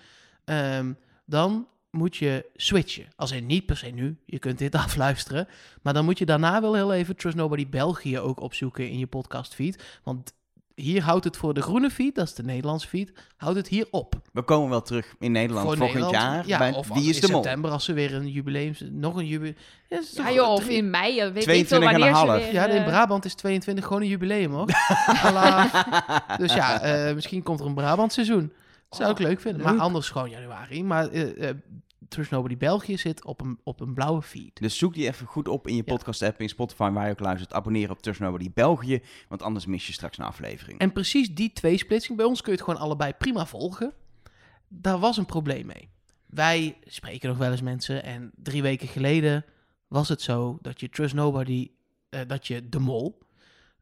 ehm, 0.46 0.94
dan 1.26 1.68
moet 1.92 2.16
je 2.18 2.46
switchen. 2.56 3.06
Als 3.16 3.32
in 3.32 3.46
niet 3.46 3.66
per 3.66 3.78
se 3.78 3.88
nu, 3.88 4.18
je 4.26 4.40
kunt 4.40 4.58
dit 4.58 4.76
afluisteren. 4.86 5.48
Maar 5.82 5.94
dan 5.94 6.06
moet 6.06 6.18
je 6.18 6.26
daarna 6.26 6.62
wel 6.62 6.74
heel 6.74 6.94
even 6.94 7.16
Trust 7.16 7.36
Nobody 7.38 7.70
België 7.70 8.20
ook 8.20 8.40
opzoeken 8.40 8.90
in 8.90 9.00
je 9.00 9.08
podcastfeed. 9.08 9.84
Want 10.04 10.34
hier 10.76 11.02
houdt 11.04 11.24
het 11.24 11.38
voor 11.38 11.54
de 11.54 11.62
groene 11.62 11.90
feed, 11.90 12.16
dat 12.16 12.28
is 12.28 12.34
de 12.34 12.44
Nederlandse 12.44 12.88
feed, 12.88 13.12
houdt 13.38 13.58
het 13.58 13.68
hier 13.68 13.88
op. 13.92 14.22
We 14.34 14.42
komen 14.42 14.70
wel 14.70 14.82
terug 14.82 15.16
in 15.20 15.32
Nederland 15.32 15.68
Voor 15.68 15.78
volgend 15.78 16.00
Nederland. 16.00 16.32
jaar. 16.34 16.48
Ja, 16.48 16.58
bij 16.58 16.74
of 16.74 16.88
Wie 16.88 17.10
is 17.10 17.16
in 17.16 17.22
de 17.22 17.32
Mol? 17.32 17.42
september 17.44 17.72
als 17.72 17.86
ze 17.86 17.94
weer 17.94 18.14
een 18.14 18.28
jubileum... 18.30 18.74
Nog 18.92 19.16
een 19.16 19.28
jubileum... 19.28 19.56
Ja, 19.90 20.00
Ja 20.14 20.32
joh, 20.32 20.50
of 20.50 20.64
drie- 20.64 20.78
in 20.78 20.90
mei, 20.90 21.16
ja, 21.16 21.32
weet 21.32 21.36
ik 21.38 21.44
22 21.44 21.68
veel 21.68 21.78
en 21.78 21.94
een 21.94 22.00
wanneer 22.00 22.20
ze 22.20 22.26
half. 22.26 22.44
weer... 22.44 22.54
Ja, 22.54 22.66
in 22.68 22.78
eh, 22.78 22.86
Brabant 22.86 23.26
is 23.26 23.34
22 23.34 23.86
gewoon 23.86 24.02
een 24.02 24.08
jubileum, 24.08 24.52
hoor. 24.52 24.66
Dus 26.38 26.54
ja, 26.54 26.82
eh, 26.82 27.14
misschien 27.16 27.44
komt 27.44 27.60
er 27.60 27.66
een 27.66 27.74
Brabant 27.74 28.14
seizoen. 28.14 28.54
Zou 28.96 29.12
ik 29.12 29.20
Oh, 29.20 29.24
leuk 29.26 29.40
vinden. 29.40 29.62
leuk. 29.62 29.72
Maar 29.72 29.82
anders 29.82 30.10
gewoon 30.10 30.30
januari. 30.30 30.84
Maar 30.84 31.08
eh 31.10 31.50
eh, 31.50 31.56
Trust 32.08 32.32
Nobody 32.32 32.58
België 32.58 32.98
zit 32.98 33.26
op 33.26 33.42
een, 33.42 33.60
op 33.64 33.80
een 33.80 33.94
blauwe 33.94 34.22
feed. 34.22 34.60
Dus 34.62 34.78
zoek 34.78 34.94
die 34.94 35.08
even 35.08 35.28
goed 35.28 35.48
op 35.48 35.68
in 35.68 35.76
je 35.76 35.84
Ja. 35.86 35.94
podcast-app, 35.94 36.42
in 36.42 36.50
Spotify, 36.50 36.90
waar 36.90 37.06
je 37.06 37.12
ook 37.12 37.20
luistert. 37.20 37.54
Abonneer 37.54 37.90
op 37.90 38.02
Trust 38.02 38.20
Nobody 38.20 38.52
België, 38.54 39.02
want 39.28 39.42
anders 39.42 39.66
mis 39.66 39.88
je 39.88 39.94
straks 39.94 40.18
een 40.18 40.26
aflevering. 40.26 40.80
En 40.80 40.92
precies 40.92 41.34
die 41.34 41.54
twee 41.54 41.78
splitsing, 41.78 42.18
bij 42.18 42.26
ons 42.26 42.42
kun 42.42 42.52
je 42.52 42.58
het 42.58 42.68
gewoon 42.68 42.84
allebei 42.84 43.14
prima 43.14 43.46
volgen. 43.46 43.94
Daar 44.68 45.00
was 45.00 45.18
een 45.18 45.26
probleem 45.26 45.66
mee. 45.66 45.90
Wij 46.26 46.78
spreken 46.86 47.30
nog 47.30 47.38
wel 47.38 47.52
eens 47.52 47.62
mensen 47.62 48.04
en 48.04 48.32
drie 48.36 48.62
weken 48.62 48.88
geleden 48.88 49.46
was 49.88 50.10
het 50.10 50.22
zo 50.22 50.58
dat 50.62 50.80
je 50.80 50.90
Trust 50.90 51.14
Nobody, 51.14 51.72
eh, 52.10 52.20
dat 52.28 52.48
je 52.48 52.70
de 52.70 52.80
mol, 52.80 53.20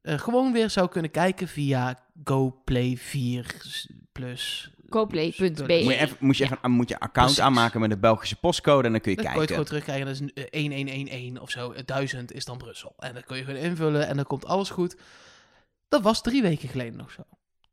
gewoon 0.03 0.51
weer 0.53 0.69
zou 0.69 0.89
kunnen 0.89 1.11
kijken 1.11 1.47
via 1.47 1.99
GoPlay 2.23 2.97
4 2.97 3.55
plus. 4.11 4.71
Coplay.be. 4.89 5.51
moet 5.83 5.93
je 5.93 5.97
even, 5.97 6.17
moet 6.19 6.37
je, 6.37 6.43
even, 6.43 6.71
moet 6.71 6.89
je 6.89 6.95
account 6.99 7.13
Precies. 7.13 7.39
aanmaken 7.39 7.79
met 7.79 7.89
de 7.89 7.97
Belgische 7.97 8.35
postcode 8.35 8.85
en 8.85 8.91
dan 8.91 9.01
kun 9.01 9.11
je 9.11 9.17
Dan 9.17 9.25
kun 9.25 9.33
je 9.35 9.39
het 9.39 9.49
kijken. 9.49 9.65
gewoon 9.65 9.81
terugkrijgen. 9.83 10.05
Dat 10.05 10.15
is 10.15 10.19
een, 10.21 10.33
eh, 10.51 10.61
1111 10.61 11.41
of 11.41 11.49
zo. 11.49 11.73
1000 11.85 12.31
is 12.33 12.45
dan 12.45 12.57
Brussel. 12.57 12.93
En 12.99 13.13
dan 13.13 13.23
kun 13.23 13.37
je 13.37 13.43
gewoon 13.43 13.59
invullen 13.59 14.07
en 14.07 14.15
dan 14.15 14.25
komt 14.25 14.45
alles 14.45 14.69
goed. 14.69 14.95
Dat 15.89 16.01
was 16.01 16.21
drie 16.21 16.41
weken 16.41 16.69
geleden 16.69 16.97
nog 16.97 17.11
zo. 17.11 17.21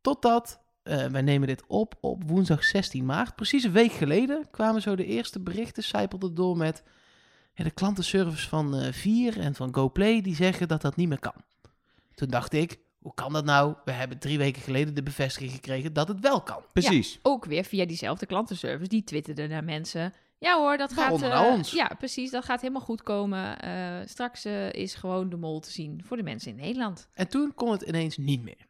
Totdat, 0.00 0.60
eh 0.82 1.06
wij 1.06 1.22
nemen 1.22 1.48
dit 1.48 1.62
op 1.66 1.94
op 2.00 2.22
woensdag 2.26 2.64
16 2.64 3.04
maart. 3.04 3.34
Precies 3.34 3.64
een 3.64 3.72
week 3.72 3.92
geleden 3.92 4.46
kwamen 4.50 4.82
zo 4.82 4.96
de 4.96 5.06
eerste 5.06 5.40
berichten, 5.40 5.82
zijpelden 5.82 6.34
door 6.34 6.56
met... 6.56 6.82
Ja, 7.54 7.64
de 7.64 7.70
klantenservice 7.70 8.48
van 8.48 8.76
eh 8.76 8.92
Vier 8.92 9.38
en 9.38 9.54
van 9.54 9.74
GoPlay, 9.74 10.20
die 10.20 10.34
zeggen 10.34 10.68
dat 10.68 10.82
dat 10.82 10.96
niet 10.96 11.08
meer 11.08 11.18
kan. 11.18 11.34
Toen 12.14 12.28
dacht 12.28 12.52
ik, 12.52 12.78
hoe 13.06 13.14
kan 13.14 13.32
dat 13.32 13.44
nou? 13.44 13.75
We 13.85 13.93
hebben 13.93 14.19
drie 14.19 14.38
weken 14.38 14.62
geleden 14.62 14.94
de 14.94 15.03
bevestiging 15.03 15.53
gekregen 15.53 15.93
dat 15.93 16.08
het 16.08 16.20
wel 16.20 16.41
kan. 16.41 16.62
Precies. 16.73 17.19
Ook 17.23 17.44
weer 17.44 17.64
via 17.64 17.87
diezelfde 17.87 18.26
klantenservice. 18.26 18.88
Die 18.88 19.05
twitterden 19.05 19.49
naar 19.49 19.64
mensen. 19.64 20.12
Ja 20.38 20.58
hoor, 20.58 20.76
dat 20.76 20.93
gaat... 20.93 21.23
Eh, 21.23 21.47
ons. 21.50 21.70
Ja, 21.70 21.91
precies. 21.99 22.31
Dat 22.31 22.44
gaat 22.44 22.61
helemaal 22.61 22.82
goed 22.82 23.03
komen. 23.03 23.61
Eh, 23.61 24.06
straks 24.06 24.44
eh, 24.44 24.73
is 24.73 24.94
gewoon 24.94 25.29
de 25.29 25.37
mol 25.37 25.61
te 25.61 25.70
zien 25.70 26.03
voor 26.05 26.17
de 26.17 26.23
mensen 26.23 26.50
in 26.50 26.56
Nederland. 26.56 27.08
En 27.12 27.29
toen 27.29 27.55
kon 27.55 27.70
het 27.70 27.82
ineens 27.82 28.17
niet 28.17 28.43
meer. 28.43 28.65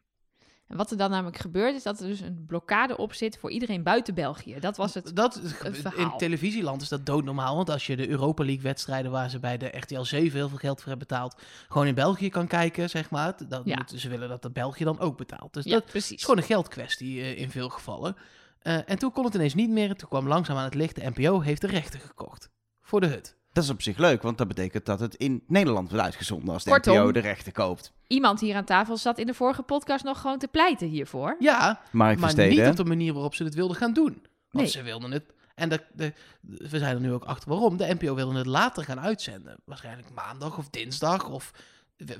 En 0.67 0.77
wat 0.77 0.91
er 0.91 0.97
dan 0.97 1.09
namelijk 1.09 1.37
gebeurt, 1.37 1.75
is 1.75 1.83
dat 1.83 1.99
er 1.99 2.07
dus 2.07 2.19
een 2.19 2.43
blokkade 2.47 2.97
op 2.97 3.13
zit 3.13 3.37
voor 3.37 3.51
iedereen 3.51 3.83
buiten 3.83 4.13
België. 4.13 4.59
Dat 4.59 4.77
was 4.77 4.93
het. 4.93 5.15
Dat, 5.15 5.33
het 5.33 5.63
in 5.63 5.73
verhaal. 5.73 6.17
televisieland 6.17 6.81
is 6.81 6.89
dat 6.89 7.05
doodnormaal. 7.05 7.55
Want 7.55 7.69
als 7.69 7.87
je 7.87 7.95
de 7.95 8.09
Europa 8.09 8.43
League 8.43 8.63
wedstrijden 8.63 9.11
waar 9.11 9.29
ze 9.29 9.39
bij 9.39 9.57
de 9.57 9.65
RTL 9.77 10.01
7 10.01 10.37
heel 10.37 10.49
veel 10.49 10.57
geld 10.57 10.79
voor 10.81 10.89
hebben 10.89 11.07
betaald, 11.07 11.35
gewoon 11.67 11.87
in 11.87 11.95
België 11.95 12.29
kan 12.29 12.47
kijken, 12.47 12.89
zeg 12.89 13.09
maar. 13.09 13.33
Dan 13.47 13.61
Ja. 13.65 13.75
moeten 13.75 13.99
ze 13.99 14.09
willen 14.09 14.29
dat 14.29 14.41
de 14.41 14.51
België 14.51 14.83
dan 14.83 14.99
ook 14.99 15.17
betaalt. 15.17 15.53
Dus 15.53 15.63
Ja, 15.65 15.71
dat 15.73 15.85
precies. 15.85 16.17
is 16.17 16.21
gewoon 16.21 16.37
een 16.37 16.43
geldkwestie 16.43 17.21
eh, 17.21 17.37
in 17.39 17.49
veel 17.51 17.69
gevallen. 17.69 18.15
Eh, 18.59 18.89
en 18.89 18.97
toen 18.99 19.11
kon 19.11 19.25
het 19.25 19.33
ineens 19.33 19.53
niet 19.53 19.69
meer. 19.69 19.95
Toen 19.95 20.09
kwam 20.09 20.27
langzaam 20.27 20.57
aan 20.57 20.63
het 20.63 20.73
licht. 20.75 20.95
De 20.95 21.09
NPO 21.15 21.39
heeft 21.41 21.61
de 21.61 21.67
rechten 21.67 21.99
gekocht. 21.99 22.49
Voor 22.81 23.01
de 23.01 23.07
hut. 23.07 23.36
Dat 23.57 23.65
is 23.65 23.71
op 23.71 23.81
zich 23.81 23.97
leuk, 23.97 24.21
want 24.21 24.37
dat 24.37 24.47
betekent 24.47 24.85
dat 24.85 24.99
het 24.99 25.15
in 25.15 25.43
Nederland 25.47 25.89
wordt 25.89 26.03
uitgezonden 26.03 26.53
als 26.53 26.63
de 26.63 26.69
Kortom. 26.69 26.95
NPO 26.97 27.11
de 27.11 27.19
rechten 27.19 27.51
koopt. 27.51 27.91
Iemand 28.07 28.39
hier 28.39 28.55
aan 28.55 28.65
tafel 28.65 28.97
zat 28.97 29.17
in 29.17 29.25
de 29.25 29.33
vorige 29.33 29.61
podcast 29.61 30.03
nog 30.03 30.21
gewoon 30.21 30.37
te 30.37 30.47
pleiten 30.47 30.87
hiervoor. 30.87 31.35
Ja, 31.39 31.81
Mark 31.91 32.19
maar 32.19 32.29
Versteden. 32.29 32.57
niet 32.63 32.69
op 32.69 32.75
de 32.75 32.83
manier 32.85 33.13
waarop 33.13 33.35
ze 33.35 33.43
het 33.43 33.53
wilden 33.55 33.77
gaan 33.77 33.93
doen. 33.93 34.13
Want 34.13 34.23
Nee. 34.51 34.67
ze 34.67 34.81
wilden 34.81 35.11
het... 35.11 35.23
En 35.55 35.69
de, 35.69 35.83
de, 35.93 36.13
we 36.41 36.77
zijn 36.79 36.95
er 36.95 37.01
nu 37.01 37.13
ook 37.13 37.23
achter 37.23 37.49
waarom. 37.49 37.77
De 37.77 37.95
NPO 37.99 38.15
wilde 38.15 38.37
het 38.37 38.45
later 38.45 38.83
gaan 38.83 38.99
uitzenden. 38.99 39.55
Waarschijnlijk 39.65 40.07
maandag 40.15 40.57
of 40.57 40.69
dinsdag 40.69 41.29
of 41.29 41.51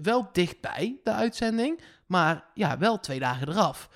wel 0.01 0.29
dichtbij 0.32 1.00
de 1.03 1.12
uitzending. 1.12 1.82
Maar 2.06 2.46
ja, 2.53 2.77
wel 2.77 3.00
twee 3.00 3.20
dagen 3.20 3.50
eraf. 3.50 3.89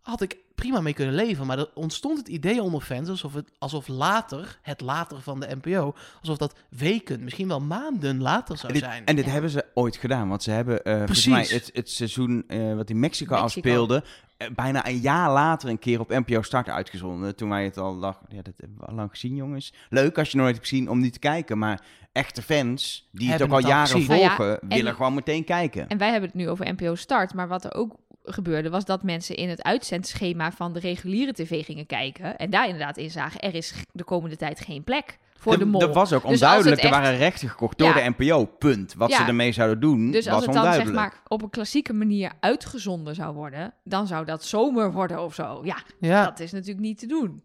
Had 0.00 0.20
ik 0.20 0.36
prima 0.58 0.80
mee 0.80 0.92
kunnen 0.94 1.14
leven. 1.14 1.46
Maar 1.46 1.58
er 1.58 1.70
ontstond 1.74 2.18
het 2.18 2.28
idee 2.28 2.62
onder 2.62 2.80
fans 2.80 3.08
alsof, 3.08 3.34
het, 3.34 3.50
alsof 3.58 3.88
later, 3.88 4.58
het 4.62 4.80
later 4.80 5.20
van 5.20 5.40
de 5.40 5.56
NPO, 5.62 5.94
alsof 6.20 6.36
dat 6.36 6.54
weken, 6.68 7.24
misschien 7.24 7.48
wel 7.48 7.60
maanden 7.60 8.20
later 8.22 8.56
zou 8.56 8.72
En 8.72 8.78
dit, 8.78 8.88
zijn. 8.88 9.04
en 9.04 9.16
dit 9.16 9.24
Ja. 9.24 9.30
hebben 9.30 9.50
ze 9.50 9.64
ooit 9.74 9.96
gedaan, 9.96 10.28
want 10.28 10.42
ze 10.42 10.50
hebben 10.50 10.84
eh 10.84 10.96
volgens 10.96 11.10
Precies. 11.26 11.50
mij 11.50 11.58
het, 11.58 11.70
het 11.72 11.90
seizoen 11.90 12.44
eh, 12.48 12.74
wat 12.74 12.90
in 12.90 12.98
Mexico, 12.98 13.00
Mexico. 13.00 13.34
afspeelde, 13.34 14.04
eh, 14.36 14.48
bijna 14.54 14.86
een 14.88 14.98
jaar 14.98 15.32
later 15.32 15.68
een 15.68 15.78
keer 15.78 16.00
op 16.00 16.08
NPO 16.08 16.42
Start 16.42 16.68
uitgezonden. 16.68 17.36
Toen 17.36 17.48
wij 17.48 17.64
het 17.64 17.76
al 17.76 17.98
dachten, 18.00 18.26
ja, 18.36 18.42
dat 18.42 18.54
hebben 18.56 18.78
we 18.78 18.84
al 18.86 18.94
lang 18.94 19.10
gezien, 19.10 19.34
jongens. 19.34 19.72
Leuk 19.88 20.18
als 20.18 20.30
je 20.30 20.36
nooit 20.36 20.54
hebt 20.54 20.68
gezien 20.68 20.90
om 20.90 20.98
niet 21.00 21.12
te 21.12 21.18
kijken, 21.18 21.58
maar 21.58 21.80
echte 22.12 22.42
fans 22.42 23.08
die 23.12 23.30
het 23.30 23.42
ook 23.42 23.50
al 23.50 23.56
het 23.56 23.64
al 23.64 23.70
jaren 23.70 23.88
gezien. 23.88 24.08
Nou 24.08 24.20
ja, 24.20 24.36
volgen, 24.36 24.60
en- 24.60 24.68
willen 24.68 24.94
gewoon 24.94 25.14
meteen 25.14 25.44
kijken. 25.44 25.88
En 25.88 25.98
wij 25.98 26.10
hebben 26.10 26.28
het 26.28 26.38
nu 26.38 26.48
over 26.48 26.72
NPO 26.72 26.94
Start. 26.94 27.34
Maar 27.34 27.48
wat 27.48 27.64
er 27.64 27.74
ook 27.74 27.96
gebeurde, 28.32 28.70
was 28.70 28.84
dat 28.84 29.02
mensen 29.02 29.36
in 29.36 29.48
het 29.48 29.62
uitzendschema 29.62 30.52
van 30.52 30.72
de 30.72 30.80
reguliere 30.80 31.32
tv 31.32 31.64
gingen 31.64 31.86
kijken. 31.86 32.36
En 32.36 32.50
daar 32.50 32.64
inderdaad 32.64 32.96
in 32.96 33.10
zagen, 33.10 33.40
er 33.40 33.54
is 33.54 33.74
de 33.92 34.04
komende 34.04 34.36
tijd 34.36 34.60
geen 34.60 34.84
plek 34.84 35.18
voor 35.36 35.58
de 35.58 35.64
mol. 35.64 35.80
Dat 35.80 35.94
was 35.94 36.12
ook 36.12 36.22
Dus 36.22 36.30
onduidelijk. 36.30 36.82
Er 36.82 36.90
waren 36.90 37.16
rechten 37.16 37.48
gekocht 37.48 37.78
door 37.78 37.88
Ja. 37.88 37.94
de 37.94 38.14
NPO. 38.18 38.44
Punt. 38.44 38.94
Wat 38.94 39.12
ze 39.12 39.22
ermee 39.22 39.52
zouden 39.52 39.80
doen, 39.80 40.10
Dus 40.10 40.26
als 40.28 40.46
was 40.46 40.54
het 40.54 40.64
dan 40.64 40.74
zeg 40.74 40.92
maar 40.92 41.14
op 41.28 41.42
een 41.42 41.50
klassieke 41.50 41.92
manier 41.92 42.32
uitgezonden 42.40 43.14
zou 43.14 43.34
worden, 43.34 43.74
dan 43.84 44.06
zou 44.06 44.24
dat 44.24 44.44
zomer 44.44 44.92
worden 44.92 45.22
of 45.22 45.34
zo. 45.34 45.60
Ja, 45.64 45.76
Ja. 46.00 46.24
dat 46.24 46.40
is 46.40 46.52
natuurlijk 46.52 46.80
niet 46.80 46.98
te 46.98 47.06
doen. 47.06 47.44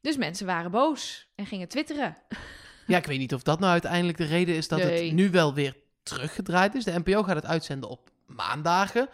Dus 0.00 0.16
mensen 0.16 0.46
waren 0.46 0.70
boos 0.70 1.28
en 1.34 1.46
gingen 1.46 1.68
twitteren. 1.68 2.16
ja, 2.86 2.96
ik 2.98 3.06
weet 3.06 3.18
niet 3.18 3.34
of 3.34 3.42
dat 3.42 3.58
nou 3.60 3.72
uiteindelijk 3.72 4.18
de 4.18 4.24
reden 4.24 4.54
is 4.54 4.68
dat 4.68 4.78
Nee. 4.78 5.04
het 5.04 5.14
nu 5.14 5.30
wel 5.30 5.54
weer 5.54 5.76
teruggedraaid 6.02 6.74
is. 6.74 6.84
De 6.84 6.98
NPO 7.04 7.22
gaat 7.22 7.34
het 7.36 7.46
uitzenden 7.46 7.88
op 7.90 8.10
maandagen. 8.26 9.08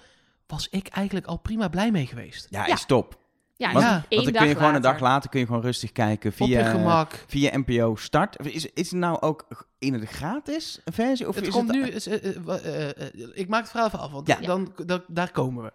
Was 0.48 0.68
ik 0.68 0.88
eigenlijk 0.88 1.26
al 1.26 1.36
prima 1.36 1.68
blij 1.68 1.90
mee 1.90 2.06
geweest. 2.06 2.46
Ja, 2.50 2.66
Ja. 2.66 2.72
is 2.74 2.84
top. 2.86 3.18
Ja, 3.56 3.72
Want- 3.72 3.84
dus 3.84 3.84
Ja, 3.94 4.04
één 4.08 4.22
Want 4.22 4.24
dan 4.32 4.42
kun 4.42 4.48
je 4.52 4.56
gewoon 4.56 4.74
een 4.74 4.82
dag 4.82 5.00
later. 5.00 5.30
kun 5.30 5.40
je 5.40 5.46
gewoon 5.46 5.60
rustig 5.62 5.92
kijken 5.92 6.30
Op 6.32 6.36
je 6.38 6.44
via, 6.44 6.70
gemak. 6.70 7.24
via 7.26 7.58
NPO 7.58 7.96
Start. 7.96 8.46
Is, 8.46 8.66
is 8.66 8.90
het 8.90 9.00
nou 9.00 9.20
ook 9.20 9.46
in 9.78 9.92
de 9.92 10.06
gratis 10.06 10.80
versie? 10.84 11.28
Of 11.28 11.34
het 11.34 11.46
is 11.46 11.52
komt 11.52 11.68
het, 11.74 11.76
nu. 11.76 11.88
is, 11.88 12.06
eh, 12.06 12.36
eh, 12.36 12.88
eh, 13.02 13.28
ik 13.32 13.48
maak 13.48 13.60
het 13.60 13.70
verhaal 13.70 13.86
even 13.88 13.98
af, 13.98 14.10
want 14.10 14.26
Ja. 14.26 14.40
dan, 14.40 14.72
dan, 14.86 15.02
daar 15.06 15.30
komen 15.30 15.64
we. 15.64 15.72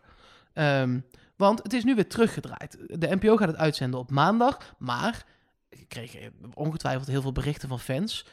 Ehm, 0.53 0.99
want 1.35 1.63
het 1.63 1.73
is 1.73 1.83
nu 1.83 1.95
weer 1.95 2.07
teruggedraaid. 2.09 2.77
De 2.87 3.15
NPO 3.15 3.37
gaat 3.37 3.47
het 3.47 3.57
uitzenden 3.57 3.99
op 3.99 4.11
maandag, 4.11 4.75
maar 4.77 5.25
ik 5.69 5.87
kreeg 5.89 6.17
ongetwijfeld 6.53 7.07
heel 7.07 7.21
veel 7.21 7.31
berichten 7.31 7.69
van 7.69 7.79
fans. 7.79 8.25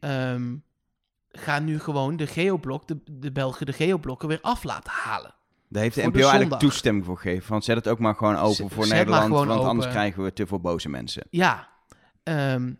Ehm 0.00 0.54
gaan 1.36 1.64
nu 1.64 1.78
gewoon 1.80 2.16
de 2.16 2.26
geoblok, 2.26 2.88
de, 2.88 2.98
de 3.10 3.32
Belgen 3.32 3.66
de 3.66 3.72
geoblokken 3.72 4.28
weer 4.28 4.38
af 4.42 4.62
laten 4.64 4.92
halen. 4.92 5.34
Daar 5.74 5.82
heeft 5.82 5.94
de 5.94 6.02
NPO 6.02 6.18
de 6.18 6.24
eigenlijk 6.26 6.60
toestemming 6.60 7.04
voor 7.04 7.16
gegeven. 7.18 7.50
Want 7.50 7.64
zet 7.64 7.76
het 7.76 7.88
ook 7.88 7.98
maar 7.98 8.14
gewoon 8.14 8.36
open 8.36 8.54
Zet- 8.54 8.72
voor 8.72 8.84
zet 8.86 8.96
Nederland. 8.96 9.28
Want 9.46 9.50
anders 9.64 9.88
krijgen 9.90 10.22
we 10.22 10.32
te 10.32 10.46
veel 10.46 10.60
boze 10.60 10.88
mensen. 10.88 11.26
Ja, 11.30 11.68
ehm, 12.22 12.72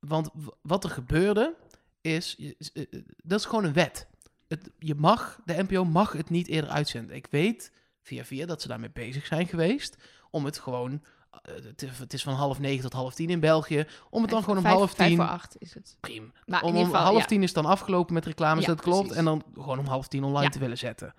want 0.00 0.30
wat 0.62 0.84
er 0.84 0.90
gebeurde 0.90 1.54
is, 2.00 2.36
eh, 2.38 2.82
eh, 2.82 3.00
dat 3.22 3.38
is 3.38 3.44
gewoon 3.46 3.64
een 3.64 3.72
wet. 3.72 4.06
Het, 4.48 4.70
je 4.78 4.94
mag, 4.94 5.40
de 5.44 5.62
NPO 5.62 5.84
mag 5.84 6.12
het 6.12 6.30
niet 6.30 6.48
eerder 6.48 6.70
uitzenden. 6.70 7.16
Ik 7.16 7.26
weet 7.30 7.72
via 8.02 8.24
via 8.24 8.46
dat 8.46 8.62
ze 8.62 8.68
daarmee 8.68 8.90
bezig 8.92 9.26
zijn 9.26 9.46
geweest 9.46 9.96
om 10.30 10.44
het 10.44 10.58
gewoon, 10.58 11.02
eh, 11.42 11.54
het, 11.98 12.12
is- 12.12 12.22
van 12.22 12.34
half 12.34 12.58
negen 12.58 12.82
tot 12.82 12.92
half 12.92 13.14
tien 13.14 13.30
in 13.30 13.40
België, 13.40 13.86
om 14.10 14.22
het 14.22 14.30
dan 14.30 14.40
gewoon 14.40 14.56
om 14.56 14.62
Vijf- 14.62 14.74
half 14.76 14.90
Vijf 14.94 15.08
tien, 15.08 15.16
voor 15.18 15.26
acht 15.28 15.56
is 15.58 15.74
het. 15.74 15.96
prima. 16.00 16.26
Maar 16.46 16.62
Om, 16.62 16.68
in 16.68 16.74
om 16.74 16.78
ieder 16.80 16.94
geval, 16.94 17.06
half 17.10 17.20
ja. 17.20 17.26
tien 17.26 17.42
is 17.42 17.52
dan 17.52 17.64
afgelopen 17.66 18.14
met 18.14 18.24
reclames, 18.26 18.64
Ja, 18.64 18.70
dat 18.70 18.80
klopt. 18.80 18.98
precies. 18.98 19.16
En 19.16 19.24
dan 19.24 19.44
gewoon 19.54 19.78
om 19.78 19.86
half 19.86 20.08
tien 20.08 20.24
online 20.24 20.44
Ja. 20.44 20.50
te 20.50 20.58
willen 20.58 20.78
zetten. 20.78 21.14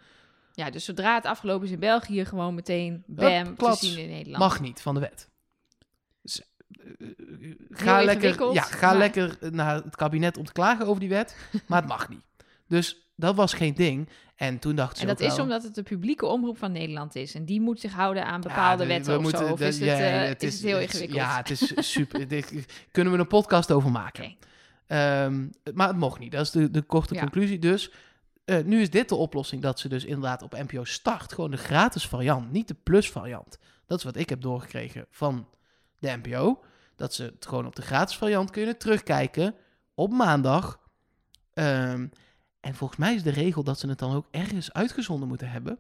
Ja, 0.60 0.70
dus 0.70 0.86
zodra 0.86 1.16
het 1.16 1.26
afgelopen 1.26 1.66
is 1.66 1.72
in 1.74 1.80
België, 1.80 2.26
gewoon 2.26 2.56
meteen 2.56 3.04
bam, 3.08 3.56
te 3.56 3.76
zien 3.80 3.98
in 3.98 4.10
Nederland. 4.10 4.38
Mag 4.44 4.62
niet 4.62 4.82
van 4.82 4.94
de 4.94 5.00
wet. 5.00 5.30
Dus, 6.22 6.42
eh, 6.42 7.10
eh, 7.10 7.56
ga 7.70 8.04
lekker, 8.04 8.54
ja, 8.54 8.62
ga 8.62 8.88
maar- 8.88 8.98
lekker 8.98 9.38
naar 9.52 9.76
het 9.84 9.96
kabinet 9.96 10.38
om 10.38 10.46
te 10.46 10.52
klagen 10.52 10.86
over 10.88 11.00
die 11.00 11.10
wet, 11.10 11.38
maar 11.68 11.80
het 11.80 11.90
mag 11.90 12.10
niet. 12.10 12.26
Dus 12.68 13.10
dat 13.16 13.36
was 13.36 13.54
geen 13.54 13.74
ding. 13.74 14.10
En 14.36 14.60
toen 14.60 14.76
dachten 14.76 14.96
ze 14.98 15.02
En 15.02 15.08
dat 15.16 15.20
is 15.20 15.40
omdat 15.40 15.64
het 15.64 15.76
de 15.76 15.84
publieke 15.84 16.26
omroep 16.26 16.58
van 16.58 16.72
Nederland 16.72 17.16
is. 17.16 17.34
En 17.36 17.46
die 17.46 17.62
moet 17.62 17.80
zich 17.80 17.94
houden 17.94 18.26
aan 18.26 18.42
bepaalde 18.42 18.84
ja, 18.84 18.90
wetten 18.90 19.12
we 19.12 19.18
of 19.18 19.24
moeten 19.24 19.46
zo. 19.48 19.52
Of 19.54 19.60
de- 19.60 19.66
is 19.68 19.76
het, 19.80 19.86
ja, 19.86 19.98
eh, 20.22 20.28
het 20.28 20.44
is 20.44 20.54
het 20.54 20.64
heel 20.64 20.80
ingewikkeld? 20.80 21.18
Ja, 21.20 21.38
het 21.38 21.50
is 21.50 21.74
super. 21.92 22.28
dit- 22.28 22.66
kunnen 22.92 23.14
we 23.14 23.20
een 23.20 23.28
podcast 23.28 23.72
over 23.72 23.92
maken. 23.92 24.36
Ehm, 24.88 25.48
maar 25.74 25.88
het 25.88 25.98
mocht 25.98 26.20
niet. 26.20 26.32
Dat 26.32 26.42
is 26.42 26.52
de, 26.52 26.72
de 26.72 26.82
korte 26.82 27.14
Ja. 27.14 27.20
conclusie. 27.20 27.60
Dus 27.60 27.92
eh, 28.50 28.64
nu 28.64 28.82
is 28.82 28.90
dit 28.90 29.10
de 29.10 29.16
oplossing 29.16 29.62
dat 29.62 29.80
ze 29.80 29.90
dus 29.90 30.06
inderdaad 30.06 30.42
op 30.42 30.52
NPO 30.52 30.84
Start 30.84 31.34
gewoon 31.34 31.52
de 31.52 31.58
gratis 31.58 32.08
variant, 32.08 32.52
niet 32.52 32.68
de 32.68 32.74
plus 32.84 33.12
variant. 33.12 33.58
Dat 33.86 33.98
is 33.98 34.04
wat 34.04 34.16
ik 34.16 34.30
heb 34.30 34.42
doorgekregen 34.42 35.06
van 35.10 35.48
de 36.00 36.20
NPO. 36.24 36.64
Dat 36.96 37.14
ze 37.14 37.24
het 37.24 37.46
gewoon 37.46 37.66
op 37.66 37.76
de 37.76 37.82
gratis 37.82 38.18
variant 38.18 38.50
kunnen 38.50 38.78
terugkijken 38.78 39.56
op 39.94 40.12
maandag. 40.12 40.80
Ehm, 41.54 42.08
en 42.60 42.76
volgens 42.76 43.00
mij 43.00 43.14
is 43.14 43.24
de 43.24 43.30
regel 43.30 43.64
dat 43.64 43.80
ze 43.80 43.88
het 43.88 44.00
dan 44.00 44.16
ook 44.16 44.28
ergens 44.32 44.74
uitgezonden 44.74 45.28
moeten 45.28 45.50
hebben. 45.50 45.80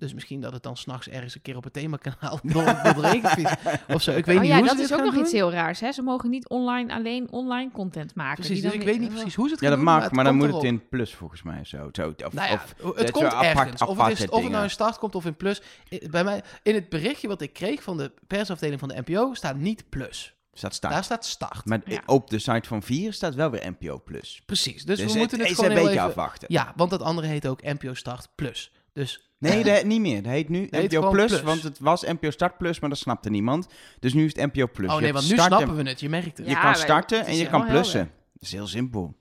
Dus 0.00 0.14
misschien 0.14 0.40
dat 0.40 0.52
het 0.52 0.62
dan 0.62 0.76
s'nachts 0.76 1.08
ergens 1.08 1.34
een 1.34 1.42
keer 1.42 1.56
op 1.56 1.64
het 1.64 1.72
themakanaal 1.72 2.38
door, 2.42 2.64
door 2.64 2.94
de 2.94 3.00
regen 3.00 3.28
fietst 3.30 3.56
of 3.88 4.02
zo. 4.02 4.10
Ik 4.16 4.26
weet 4.26 4.36
Oh 4.36 4.42
niet 4.42 4.50
ja, 4.50 4.56
hoe 4.58 4.66
dat 4.66 4.76
ze 4.76 4.82
is 4.82 4.92
ook 4.92 5.04
nog 5.04 5.14
iets 5.14 5.32
heel 5.32 5.50
raars. 5.52 5.80
Hè? 5.80 5.92
Ze 5.92 6.02
mogen 6.02 6.30
niet 6.30 6.48
online 6.48 6.94
alleen 6.94 7.30
online 7.30 7.70
content 7.70 8.14
maken. 8.14 8.34
Precies, 8.34 8.52
die 8.54 8.62
dus 8.62 8.70
dan 8.72 8.80
ik 8.80 8.86
weet 8.86 9.00
niet 9.00 9.08
precies 9.14 9.34
hoe 9.34 9.46
ze 9.46 9.52
het 9.52 9.62
Ja, 9.62 9.68
dat 9.68 9.76
doen, 9.76 9.84
mag, 9.86 10.10
maar 10.10 10.24
dan 10.24 10.36
moet 10.36 10.52
het 10.54 10.62
in 10.62 10.88
plus 10.88 11.14
volgens 11.14 11.42
mij 11.42 11.64
zo. 11.64 11.88
zo 11.92 12.14
of, 12.24 12.32
Nou 12.32 12.48
ja, 12.48 12.54
of, 12.54 12.74
het 12.96 12.96
dat 12.96 13.10
komt 13.10 13.26
apart- 13.26 13.44
ergens. 13.44 13.82
Of, 13.82 13.98
het, 13.98 14.18
is, 14.18 14.28
of 14.28 14.42
het 14.42 14.50
nou 14.52 14.64
in 14.64 14.70
start 14.70 14.98
komt 14.98 15.14
of 15.14 15.24
in 15.26 15.36
plus. 15.36 15.62
Bij 16.10 16.24
mij, 16.24 16.42
in 16.62 16.74
het 16.74 16.88
berichtje 16.88 17.28
wat 17.28 17.40
ik 17.40 17.52
kreeg 17.52 17.82
van 17.82 17.96
de 17.96 18.12
persafdeling 18.26 18.80
van 18.80 18.88
de 18.88 19.02
NPO 19.06 19.34
staat 19.34 19.56
niet 19.56 19.84
plus. 19.88 20.34
staat 20.52 20.74
start. 20.74 20.92
Daar 20.92 21.04
staat 21.04 21.24
start. 21.24 21.64
Maar 21.64 21.80
Ja. 21.84 22.02
op 22.06 22.30
de 22.30 22.38
site 22.38 22.68
van 22.68 22.82
4 22.82 23.12
staat 23.12 23.34
wel 23.34 23.50
weer 23.50 23.70
NPO 23.78 24.00
Plus. 24.04 24.42
Precies, 24.46 24.84
dus, 24.84 24.98
Dus, 24.98 25.12
we 25.12 25.18
moeten 25.18 25.38
het, 25.40 25.48
gewoon 25.48 25.70
een 25.70 25.76
beetje 25.76 25.90
even... 25.92 26.04
afwachten. 26.04 26.48
Ja, 26.52 26.72
want 26.76 26.90
dat 26.90 27.02
andere 27.02 27.26
heet 27.26 27.46
ook 27.46 27.62
NPO 27.62 27.94
Start 27.94 28.28
Plus. 28.34 28.72
Dus 28.92 29.24
Nee, 29.38 29.64
dat 29.64 29.84
niet 29.84 30.00
meer. 30.00 30.22
Dat 30.22 30.32
heet 30.32 30.48
nu 30.48 30.68
NPO 30.70 31.10
Plus, 31.10 31.26
Plus. 31.30 31.42
want 31.42 31.62
het 31.62 31.78
was 31.78 32.02
NPO 32.02 32.30
Start 32.30 32.58
Plus, 32.58 32.80
maar 32.80 32.90
dat 32.90 32.98
snapte 32.98 33.30
niemand. 33.30 33.68
Dus 34.00 34.12
nu 34.14 34.24
is 34.24 34.36
het 34.36 34.52
NPO 34.54 34.66
Plus. 34.72 34.90
oh 34.92 34.98
nee, 35.00 35.12
want 35.12 35.28
nu 35.28 35.36
en- 35.36 35.42
snappen 35.42 35.76
we 35.76 35.88
het. 35.88 36.00
Je 36.00 36.08
merkt 36.08 36.36
het. 36.38 36.46
Je 36.46 36.52
Ja, 36.52 36.60
kan 36.60 36.74
starten 36.74 37.24
en 37.26 37.32
is 37.32 37.38
je 37.38 37.44
kan 37.48 37.52
helder. 37.60 37.70
plussen. 37.70 38.10
Dat 38.32 38.42
is 38.42 38.52
heel 38.52 38.66
simpel. 38.66 39.14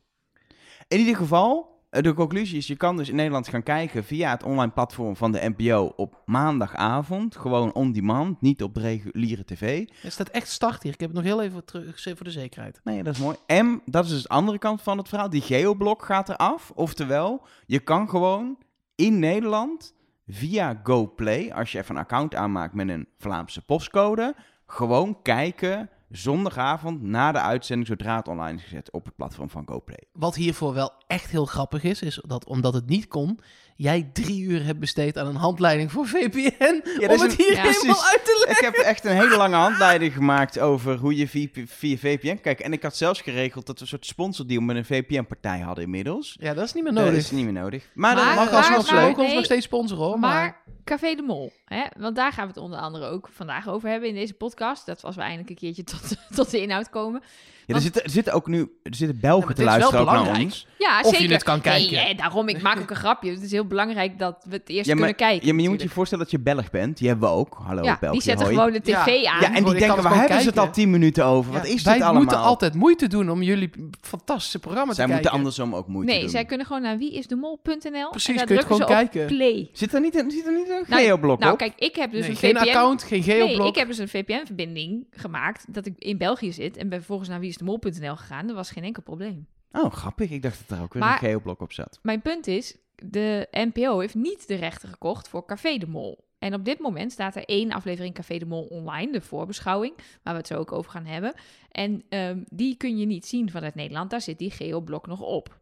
In 0.88 0.99
ieder 0.99 1.15
geval, 1.15 1.81
eh, 1.89 2.01
de 2.03 2.13
conclusie 2.13 2.57
is, 2.57 2.67
je 2.67 2.75
kan 2.75 2.97
dus 2.97 3.09
in 3.09 3.15
Nederland 3.15 3.47
gaan 3.47 3.63
kijken 3.63 4.03
via 4.03 4.29
het 4.31 4.43
online 4.43 4.71
platform 4.71 5.15
van 5.15 5.31
de 5.31 5.53
NPO 5.57 5.93
op 5.95 6.21
maandagavond. 6.25 7.35
Gewoon 7.38 7.73
on 7.73 7.91
demand, 7.91 8.41
niet 8.41 8.63
op 8.63 8.73
de 8.73 8.79
reguliere 8.81 9.45
tv. 9.45 9.88
Er 10.03 10.11
staat 10.11 10.29
echt 10.29 10.47
start 10.47 10.83
hier. 10.83 10.93
Ik 10.93 10.99
heb 10.99 11.09
het 11.09 11.17
nog 11.17 11.27
heel 11.27 11.41
even 11.41 11.65
teruggezet 11.65 12.15
voor 12.15 12.25
de 12.25 12.31
zekerheid. 12.31 12.79
Nee, 12.83 13.03
dat 13.03 13.13
is 13.13 13.19
mooi. 13.21 13.35
En 13.45 13.81
dat 13.85 14.05
is 14.05 14.11
dus 14.11 14.21
de 14.21 14.29
andere 14.29 14.57
kant 14.57 14.81
van 14.81 14.97
het 14.97 15.07
verhaal. 15.09 15.29
Die 15.29 15.41
geoblok 15.41 16.05
gaat 16.05 16.29
eraf. 16.29 16.71
Oftewel, 16.75 17.41
je 17.65 17.79
kan 17.79 18.09
gewoon 18.09 18.57
in 19.00 19.20
Nederland 19.20 19.94
via 20.27 20.79
GoPlay, 20.84 21.51
als 21.51 21.72
je 21.72 21.77
even 21.77 21.96
een 21.96 22.01
account 22.01 22.36
aanmaakt 22.36 22.74
met 22.74 22.89
een 22.89 23.08
Vlaamse 23.18 23.65
postcode, 23.65 24.36
gewoon 24.65 25.22
kijken 25.22 25.89
zondagavond 26.10 27.01
na 27.01 27.32
de 27.32 27.39
uitzending 27.39 27.88
zodra 27.88 28.15
het 28.15 28.27
online 28.27 28.58
is 28.58 28.63
gezet 28.63 28.91
op 28.91 29.06
het 29.06 29.15
platform 29.15 29.50
van 29.50 29.68
GoPlay. 29.68 30.03
Wat 30.12 30.36
hiervoor 30.36 30.74
wel 30.74 30.91
echt 31.08 31.32
heel 31.32 31.46
grappig 31.46 31.84
is, 31.84 32.01
is 32.01 32.22
dat 32.27 32.46
omdat 32.46 32.74
het 32.74 32.86
niet 32.86 33.08
kon, 33.08 33.39
jij 33.81 34.09
drie 34.13 34.41
uur 34.41 34.65
hebt 34.65 34.79
besteed 34.79 35.17
aan 35.17 35.27
een 35.27 35.36
handleiding 35.36 35.91
voor 35.91 36.07
VPN. 36.07 36.81
dat 37.00 37.09
om 37.09 37.21
het 37.21 37.21
een- 37.21 37.31
hier 37.38 37.53
Ja, 37.53 37.62
helemaal 37.62 38.05
uit 38.05 38.25
te 38.25 38.43
leggen. 38.48 38.67
Ik 38.67 38.74
heb 38.75 38.86
echt 38.86 39.05
een 39.05 39.15
hele 39.15 39.38
lange 39.38 39.55
handleiding 39.55 40.13
gemaakt 40.13 40.59
over 40.59 40.98
hoe 40.98 41.15
je 41.15 41.27
via, 41.27 41.48
via 41.65 41.98
VPN 41.98 42.39
kijkt. 42.41 42.62
En 42.62 42.74
ik 42.74 42.83
had 42.83 42.95
zelfs 42.98 43.21
geregeld 43.21 43.65
dat 43.65 43.75
we 43.75 43.81
een 43.81 43.88
soort 43.88 44.05
sponsordeal 44.05 44.62
met 44.62 44.75
een 44.75 44.86
VPN-partij 44.86 45.59
hadden 45.59 45.83
inmiddels. 45.83 46.36
Ja, 46.39 46.53
dat 46.53 46.65
is 46.65 46.74
niet 46.74 46.83
meer 46.83 46.93
Dat 46.93 47.03
nodig. 47.03 47.17
is 47.19 47.31
niet 47.31 47.43
meer 47.43 47.53
nodig. 47.53 47.89
Maar, 47.93 48.15
Maar- 48.15 48.25
dat 48.25 48.36
Mag 48.51 48.53
alsnog 48.53 48.88
ze 48.88 48.95
ook 49.09 49.17
ons 49.17 49.33
nog 49.33 49.45
steeds 49.45 49.65
sponsoren 49.65 50.03
hoor. 50.05 50.19
Maar, 50.19 50.33
Maar 50.33 50.57
Café 50.83 51.15
de 51.15 51.21
Mol, 51.21 51.51
hè? 51.69 51.83
want 51.99 52.15
daar 52.15 52.31
gaan 52.31 52.43
we 52.47 52.53
het 52.53 52.61
onder 52.63 52.79
andere 52.79 53.05
ook 53.05 53.29
vandaag 53.31 53.67
over 53.69 53.89
hebben 53.89 54.09
in 54.09 54.15
deze 54.15 54.33
podcast. 54.33 54.85
Dat 54.85 55.03
als 55.03 55.15
we 55.15 55.21
eindelijk 55.21 55.49
een 55.49 55.55
keertje 55.55 55.83
tot, 55.91 56.01
tot 56.35 56.51
de 56.51 56.61
inhoud 56.61 56.89
komen. 56.89 57.21
Ja, 57.65 57.75
er, 57.75 57.81
zitten, 57.81 58.03
er 58.03 58.09
zitten 58.09 58.33
ook 58.33 58.47
nu 58.47 58.59
er 58.83 58.95
zitten 58.95 59.19
Belgen 59.19 59.49
Ja, 59.49 59.53
te 59.55 59.61
dit 59.61 59.65
is 59.67 59.71
wel 59.71 59.79
luisteren 59.79 59.99
ook 59.99 60.05
naar 60.11 60.15
belangrijk. 60.23 60.45
ons. 60.51 60.67
Ja, 60.77 61.01
Of 61.01 61.17
je 61.17 61.27
het 61.31 61.43
kan 61.43 61.61
kijken. 61.61 61.91
Nee, 61.93 62.05
hè, 62.05 62.13
daarom, 62.13 62.47
ik 62.47 62.61
maak 62.61 62.79
ook 62.79 62.89
een 62.89 62.95
grapje. 62.95 63.31
Het 63.31 63.41
is 63.41 63.51
heel 63.51 63.65
belangrijk 63.65 64.19
dat 64.19 64.45
we 64.49 64.55
het 64.55 64.69
eerst 64.69 64.85
Ja, 64.88 64.95
maar, 64.95 65.03
kunnen 65.07 65.15
kijken. 65.29 65.47
ja, 65.47 65.53
maar 65.53 65.63
je 65.63 65.69
moet 65.69 65.81
je 65.81 65.89
voorstellen 65.89 66.23
dat 66.23 66.33
je 66.33 66.39
Belg 66.39 66.69
bent. 66.69 66.97
Die 66.97 67.07
hebben 67.07 67.29
we 67.29 67.35
ook. 67.35 67.57
Hallo 67.63 67.83
ja, 67.83 67.97
België, 67.99 68.13
die 68.17 68.25
zetten 68.25 68.45
hoi. 68.45 68.57
gewoon 68.57 68.73
de 68.73 68.81
tv 68.81 68.91
Ja. 68.91 69.31
aan. 69.31 69.41
Ja, 69.41 69.47
en 69.47 69.55
Gewoon, 69.55 69.71
die 69.71 69.79
denken, 69.79 70.03
waar 70.03 70.15
hebben 70.15 70.41
ze 70.41 70.47
het 70.47 70.57
al. 70.57 70.71
10 70.71 70.89
minuten 70.89 71.25
over? 71.25 71.51
Ja, 71.53 71.57
Wat 71.57 71.67
is 71.67 71.83
wij 71.83 71.93
dit 71.93 72.03
allemaal? 72.03 72.21
moeten 72.21 72.39
altijd 72.39 72.73
moeite 72.73 73.07
doen 73.07 73.29
om 73.29 73.41
jullie 73.41 73.69
fantastische 74.01 74.59
programma 74.59 74.93
Zij 74.93 75.05
te 75.05 75.11
moeten 75.11 75.31
kijken. 75.31 75.39
andersom 75.45 75.75
ook 75.75 75.88
moeite 75.88 76.11
nee, 76.11 76.21
doen. 76.21 76.29
zij 76.29 76.45
kunnen 76.45 76.65
gewoon 76.65 76.81
naar 76.81 76.97
wieisdemol.nl 76.97 78.09
Precies, 78.09 78.27
en 78.29 78.35
daar 78.35 78.45
kun 78.45 78.55
je 78.55 78.61
ze 78.61 78.67
gewoon 78.67 78.81
op 78.81 78.88
kijken. 78.88 79.25
play. 79.25 79.69
Zit 79.73 79.93
er 79.93 80.01
niet 80.01 80.15
een, 80.15 80.31
zit 80.31 80.45
er 80.45 80.53
niet 80.53 80.69
een 80.69 80.83
Nou, 80.88 81.03
geoblok 81.03 81.39
Nou, 81.39 81.51
op? 81.53 81.59
Kijk, 81.60 81.74
ik 81.80 81.96
heb 81.96 82.12
dus 82.12 82.22
Nee, 82.22 82.30
een 82.30 82.36
geen 82.36 82.56
VPN... 82.56 82.68
account, 82.68 83.04
geen 83.04 83.24
geoblok. 83.24 83.58
Nee, 83.58 83.68
ik 83.68 83.75
heb 83.75 83.88
dus 83.88 83.98
een 83.98 84.08
VPN-verbinding 84.08 85.08
gemaakt 85.12 85.74
dat 85.74 85.86
ik 85.86 85.94
in 85.98 86.18
België 86.18 86.51
zit 86.54 86.78
en 86.78 86.89
ben 86.89 86.98
vervolgens 86.98 87.30
naar 87.30 87.39
wieisdemol.nl 87.39 88.16
gegaan. 88.16 88.48
Dat 88.48 88.56
was 88.56 88.72
geen 88.72 88.84
enkel 88.84 89.04
probleem. 89.04 89.48
Oh, 89.72 89.92
grappig. 89.94 90.30
Ik 90.32 90.42
dacht 90.42 90.63
dat 90.68 90.78
er 90.78 90.84
ook 90.84 90.94
weer 90.94 91.01
Maar- 91.04 91.24
een 91.24 91.30
geoblok 91.30 91.62
op 91.62 91.72
zat. 91.74 92.00
Mijn 92.01 92.22
punt 92.22 92.48
is, 92.48 92.78
de 92.96 93.48
NPO 93.51 94.00
heeft 94.00 94.16
niet 94.16 94.48
de 94.48 94.56
rechten 94.56 94.89
gekocht 94.89 95.28
voor 95.30 95.46
Café 95.46 95.78
de 95.78 95.88
Mol. 95.88 96.28
En 96.39 96.54
op 96.54 96.66
dit 96.66 96.80
moment 96.80 97.12
staat 97.12 97.36
er 97.36 97.46
één 97.46 97.72
aflevering 97.72 98.13
Café 98.13 98.38
de 98.38 98.46
Mol 98.46 98.63
online, 98.63 99.12
de 99.12 99.22
voorbeschouwing, 99.22 99.94
waar 100.24 100.34
we 100.34 100.39
het 100.39 100.48
zo 100.48 100.58
ook 100.58 100.72
over 100.72 100.92
gaan 100.92 101.06
hebben. 101.06 101.34
En 101.72 102.04
ehm, 102.10 102.39
die 102.50 102.75
kun 102.78 102.98
je 102.98 103.06
niet 103.06 103.25
zien 103.25 103.50
vanuit 103.51 103.75
Nederland, 103.75 104.10
daar 104.10 104.22
zit 104.22 104.38
die 104.39 104.51
geoblok 104.51 105.08
nog 105.08 105.22
op. 105.22 105.58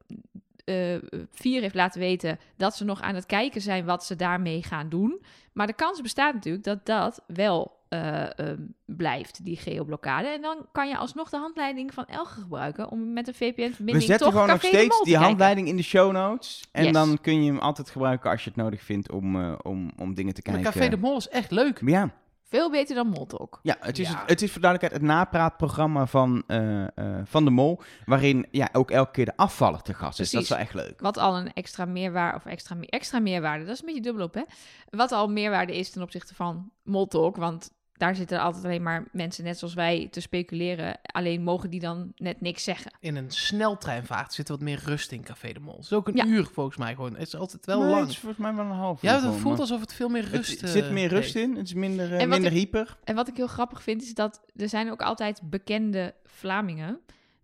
Eh, 0.68 0.96
Vier 1.32 1.62
heeft 1.62 1.76
laten 1.76 2.00
weten 2.00 2.40
dat 2.58 2.76
ze 2.76 2.86
nog 2.86 3.02
aan 3.02 3.16
het 3.16 3.26
kijken 3.26 3.62
zijn 3.62 3.86
wat 3.86 4.06
ze 4.06 4.16
daarmee 4.16 4.64
gaan 4.64 4.90
doen. 4.90 5.22
Maar 5.54 5.68
de 5.68 5.74
kans 5.74 6.02
bestaat 6.02 6.34
natuurlijk 6.34 6.64
dat 6.64 6.86
dat 6.86 7.22
wel 7.28 7.76
eh, 7.90 8.40
ehm, 8.40 8.62
blijft, 8.86 9.46
die 9.46 9.58
geoblokkade. 9.58 10.28
En 10.28 10.42
dan 10.42 10.66
kan 10.72 10.88
je 10.88 10.98
alsnog 10.98 11.30
de 11.30 11.38
handleiding 11.38 11.94
van 11.94 12.06
Elge 12.06 12.42
gebruiken 12.42 12.90
om 12.90 13.14
met 13.14 13.28
een 13.28 13.34
We 13.34 13.46
VPN-verbinding 13.46 14.04
zetten 14.04 14.26
toch 14.26 14.36
gewoon 14.36 14.48
nog 14.48 14.56
Café 14.56 14.70
de 14.72 14.78
steeds 14.78 14.96
Mol 14.96 15.04
te 15.04 15.10
die 15.10 15.18
handleiding 15.18 15.68
in 15.68 15.76
de 15.76 15.84
show 15.84 16.12
notes. 16.12 16.68
En 16.72 16.84
Yes. 16.84 16.94
dan 16.94 17.18
kun 17.22 17.44
je 17.44 17.52
hem 17.52 17.60
altijd 17.60 17.90
gebruiken 17.90 18.30
als 18.32 18.44
je 18.44 18.50
het 18.50 18.60
nodig 18.60 18.82
vindt 18.82 19.12
om, 19.12 19.42
eh, 19.42 19.54
om, 19.62 19.92
om 19.98 20.14
dingen 20.14 20.34
te 20.34 20.42
Maar 20.46 20.56
kijken. 20.56 20.72
Café 20.74 20.90
de 20.90 20.98
Mol 20.98 21.18
is 21.18 21.30
echt 21.30 21.52
leuk. 21.52 21.82
Ja, 21.86 22.12
Veel 22.50 22.72
beter 22.72 22.96
dan 22.96 23.08
Moltalk. 23.08 23.60
Ja, 23.62 23.78
het 23.80 24.00
is, 24.00 24.10
Ja. 24.10 24.20
Het, 24.20 24.30
het 24.30 24.42
is 24.42 24.52
voor 24.52 24.62
duidelijkheid 24.62 25.02
het 25.02 25.12
napraatprogramma 25.12 26.06
van, 26.06 26.44
eh, 26.48 26.84
eh, 26.84 27.22
van 27.24 27.46
de 27.46 27.52
Mol. 27.52 27.82
Waarin 28.06 28.48
ja, 28.52 28.70
ook 28.72 28.92
elke 28.92 29.12
keer 29.12 29.26
de 29.26 29.38
afvaller 29.38 29.82
te 29.82 29.94
gast 29.94 30.20
is. 30.20 30.32
Dat 30.32 30.42
is 30.42 30.50
wel 30.50 30.58
echt 30.58 30.74
leuk. 30.74 31.00
Wat 31.02 31.18
al 31.18 31.38
een 31.38 31.54
extra 31.54 31.86
meerwaarde, 31.86 32.38
of 32.38 32.46
extra, 32.46 32.76
extra 32.80 33.20
meerwaarde, 33.20 33.66
dat 33.66 33.74
is 33.74 33.80
een 33.80 33.86
beetje 33.86 34.02
dubbel 34.02 34.26
op, 34.26 34.34
hè? 34.34 34.44
Wat 34.90 35.12
al 35.12 35.28
meerwaarde 35.28 35.78
is 35.78 35.90
ten 35.90 36.02
opzichte 36.02 36.36
van 36.36 36.72
Moltalk, 36.84 37.36
want 37.36 37.72
daar 37.98 38.16
zitten 38.16 38.40
altijd 38.42 38.64
alleen 38.66 38.84
maar 38.84 39.08
mensen 39.12 39.44
net 39.44 39.58
zoals 39.60 39.74
wij 39.74 40.08
te 40.12 40.22
speculeren. 40.22 41.00
Alleen 41.04 41.44
mogen 41.44 41.70
die 41.70 41.80
dan 41.80 42.12
net 42.16 42.42
niks 42.42 42.64
zeggen. 42.64 42.92
In 43.00 43.16
een 43.16 43.32
sneltreinvaart 43.32 44.34
zit 44.34 44.50
wat 44.50 44.62
meer 44.62 44.82
rust 44.86 45.12
in 45.12 45.24
Café 45.24 45.54
de 45.54 45.60
Mol. 45.60 45.76
Het 45.76 45.84
is 45.84 45.94
ook 45.94 46.08
een 46.08 46.16
Ja. 46.16 46.26
uur 46.26 46.46
volgens 46.46 46.78
mij 46.78 46.96
gewoon. 46.96 47.16
Het 47.16 47.28
is 47.28 47.36
altijd 47.36 47.66
wel 47.66 47.80
Nee, 47.80 47.90
lang. 47.90 48.02
Het 48.02 48.10
is 48.10 48.18
volgens 48.18 48.42
mij 48.42 48.54
wel 48.56 48.66
een 48.66 48.72
half 48.72 49.04
uur 49.04 49.10
Ja, 49.10 49.16
het 49.16 49.24
voelt 49.36 49.44
maar 49.44 49.60
alsof 49.60 49.82
het 49.82 49.94
veel 49.94 50.10
meer 50.10 50.24
rust 50.30 50.62
Er 50.62 50.68
zit 50.68 50.84
eh, 50.86 50.92
meer 50.92 51.08
rust 51.10 51.34
heeft. 51.34 51.48
in. 51.48 51.56
Het 51.56 51.66
is 51.68 51.74
minder, 51.74 52.14
eh, 52.16 52.28
minder 52.28 52.52
ik- 52.52 52.58
hyper. 52.58 52.98
En 53.04 53.16
wat 53.16 53.28
ik 53.28 53.38
heel 53.38 53.48
grappig 53.48 53.84
vind, 53.84 54.02
is 54.02 54.14
dat 54.14 54.42
er 54.56 54.70
zijn 54.70 54.92
ook 54.92 55.02
altijd 55.02 55.42
bekende 55.44 56.14
Vlamingen. 56.24 57.00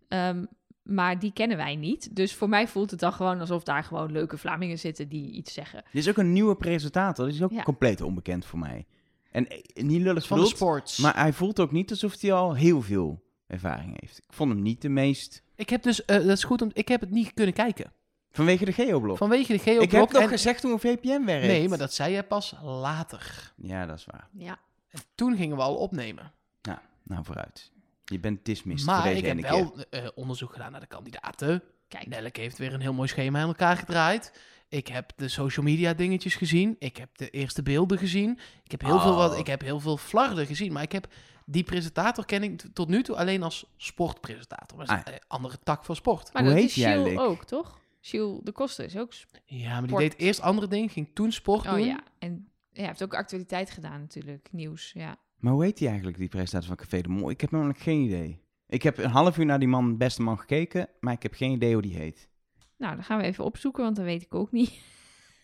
Ehm, 0.08 0.44
maar 0.82 1.18
die 1.18 1.32
kennen 1.32 1.56
wij 1.56 1.76
niet. 1.76 2.16
Dus 2.16 2.34
voor 2.34 2.48
mij 2.48 2.68
voelt 2.68 2.90
het 2.90 3.00
dan 3.00 3.12
gewoon 3.12 3.40
alsof 3.40 3.62
daar 3.62 3.84
gewoon 3.84 4.12
leuke 4.12 4.38
Vlamingen 4.38 4.78
zitten 4.78 5.08
die 5.08 5.30
iets 5.32 5.52
zeggen. 5.52 5.78
Er 5.78 5.84
is 5.98 6.08
ook 6.08 6.16
een 6.16 6.32
nieuwe 6.32 6.56
presentator. 6.56 7.24
Die 7.26 7.34
is 7.34 7.42
ook 7.42 7.50
Ja. 7.52 7.62
compleet 7.62 8.00
onbekend 8.00 8.44
voor 8.44 8.58
mij. 8.58 8.86
En 9.34 9.48
eh, 9.48 9.84
niet 9.84 10.00
lullig 10.02 10.26
Van 10.26 10.40
de 10.40 10.46
sports. 10.46 10.98
maar 10.98 11.16
hij 11.16 11.32
voelt 11.32 11.60
ook 11.60 11.72
niet 11.72 11.90
alsof 11.90 12.20
hij 12.20 12.32
al 12.32 12.54
heel 12.54 12.82
veel 12.82 13.22
ervaring 13.46 14.00
heeft. 14.00 14.18
Ik 14.18 14.32
vond 14.32 14.52
hem 14.52 14.62
niet 14.62 14.82
de 14.82 14.88
meest... 14.88 15.42
Ik 15.54 15.68
heb 15.70 15.82
dus, 15.82 16.04
eh, 16.04 16.16
dat 16.16 16.26
is 16.26 16.44
goed 16.44 16.62
om, 16.62 16.70
ik 16.72 16.88
heb 16.88 17.00
het 17.00 17.10
niet 17.10 17.34
kunnen 17.34 17.54
kijken. 17.54 17.92
Vanwege 18.30 18.64
de 18.64 18.72
geoblok. 18.72 19.16
Vanwege 19.16 19.52
de 19.52 19.70
Ik 19.80 19.90
heb 19.90 20.12
nog 20.12 20.22
en- 20.22 20.28
gezegd 20.28 20.62
hoe 20.62 20.72
een 20.72 20.78
VPN 20.78 21.24
werkt. 21.24 21.46
Nee, 21.46 21.68
maar 21.68 21.78
dat 21.78 21.94
zei 21.94 22.12
jij 22.12 22.24
pas 22.24 22.54
later. 22.62 23.52
Ja, 23.56 23.86
dat 23.86 23.98
is 23.98 24.04
waar. 24.04 24.28
Ja. 24.32 24.58
En 24.88 25.00
toen 25.14 25.36
gingen 25.36 25.56
we 25.56 25.62
al 25.62 25.76
opnemen. 25.76 26.32
Nou, 26.62 26.78
nou 27.02 27.24
vooruit. 27.24 27.72
Je 28.04 28.20
bent 28.20 28.44
dismissed 28.44 28.88
voor 28.90 28.94
maar 28.98 29.04
deze 29.14 29.26
ik 29.26 29.44
heb 29.44 29.50
wel 29.50 29.84
eh, 29.90 30.08
onderzoek 30.14 30.52
gedaan 30.52 30.72
naar 30.72 30.80
de 30.80 30.86
kandidaten. 30.86 31.62
Kijk, 31.88 32.06
Nelleke 32.06 32.40
heeft 32.40 32.58
weer 32.58 32.72
een 32.74 32.80
heel 32.80 32.92
mooi 32.92 33.08
schema 33.08 33.40
in 33.40 33.46
elkaar 33.46 33.76
gedraaid. 33.76 34.32
Ik 34.68 34.86
heb 34.88 35.12
de 35.16 35.28
social 35.28 35.64
media 35.64 35.94
dingetjes 35.94 36.34
gezien. 36.34 36.76
Ik 36.78 36.96
heb 36.96 37.08
de 37.18 37.30
eerste 37.30 37.62
beelden 37.62 37.98
gezien. 37.98 38.38
Ik 38.64 38.70
heb 38.70 38.80
heel, 38.80 39.00
veel, 39.00 39.14
wat, 39.14 39.32
Oh. 39.32 39.38
ik 39.38 39.46
heb 39.46 39.60
heel 39.60 39.80
veel 39.80 39.96
flarden 39.96 40.46
gezien. 40.46 40.72
Maar 40.72 40.82
ik 40.82 40.92
heb 40.92 41.06
die 41.46 41.62
presentator 41.64 42.24
ken 42.24 42.42
ik 42.42 42.62
tot 42.72 42.88
nu 42.88 43.02
toe 43.02 43.16
alleen 43.16 43.42
als 43.42 43.66
sportpresentator. 43.76 44.78
Dat 44.78 44.88
is 44.88 44.94
Ah. 44.94 45.00
een 45.04 45.20
andere 45.28 45.58
tak 45.62 45.84
van 45.84 45.96
sport. 45.96 46.32
maar 46.32 46.42
Hoe 46.42 46.50
dat 46.50 46.60
heet 46.60 46.68
is 46.68 46.74
die 46.74 46.84
eigenlijk? 46.84 47.20
ook, 47.20 47.44
toch? 47.44 47.78
Gilles 48.00 48.40
de 48.42 48.52
Koster 48.52 48.84
is 48.84 48.96
ook... 48.96 49.12
sp- 49.12 49.36
Ja, 49.44 49.70
maar 49.72 49.80
die 49.80 49.88
Sport. 49.88 50.02
deed 50.02 50.16
eerst 50.18 50.40
andere 50.40 50.66
dingen. 50.68 50.88
Ging 50.88 51.10
toen 51.14 51.32
sport 51.32 51.66
Oh 51.66 51.72
doen. 51.72 51.84
ja, 51.84 52.02
en 52.18 52.48
ja, 52.70 52.78
hij 52.80 52.86
heeft 52.86 53.02
ook 53.02 53.14
actualiteit 53.14 53.70
gedaan 53.70 54.00
natuurlijk, 54.00 54.48
nieuws, 54.52 54.90
ja. 54.94 55.16
Maar 55.38 55.52
hoe 55.52 55.64
heet 55.64 55.78
hij 55.78 55.88
eigenlijk, 55.88 56.18
die 56.18 56.28
presentator 56.28 56.66
van 56.68 56.76
Café 56.76 57.00
de 57.00 57.08
Mol? 57.08 57.30
Ik 57.30 57.40
heb 57.40 57.50
namelijk 57.50 57.78
geen 57.78 58.00
idee. 58.02 58.42
Ik 58.66 58.82
heb 58.82 58.98
een 58.98 59.10
half 59.10 59.38
uur 59.38 59.44
naar 59.46 59.58
die 59.58 59.68
man, 59.68 59.96
beste 59.96 60.22
man, 60.22 60.38
gekeken, 60.38 60.88
maar 61.00 61.12
ik 61.12 61.22
heb 61.22 61.34
geen 61.34 61.50
idee 61.52 61.72
hoe 61.72 61.82
die 61.82 61.94
heet. 61.96 62.28
Nou, 62.76 62.94
dan 62.94 63.04
gaan 63.04 63.18
we 63.18 63.24
even 63.24 63.44
opzoeken, 63.44 63.82
want 63.82 63.96
dat 63.96 64.04
weet 64.04 64.22
ik 64.22 64.34
ook 64.34 64.52
niet. 64.52 64.70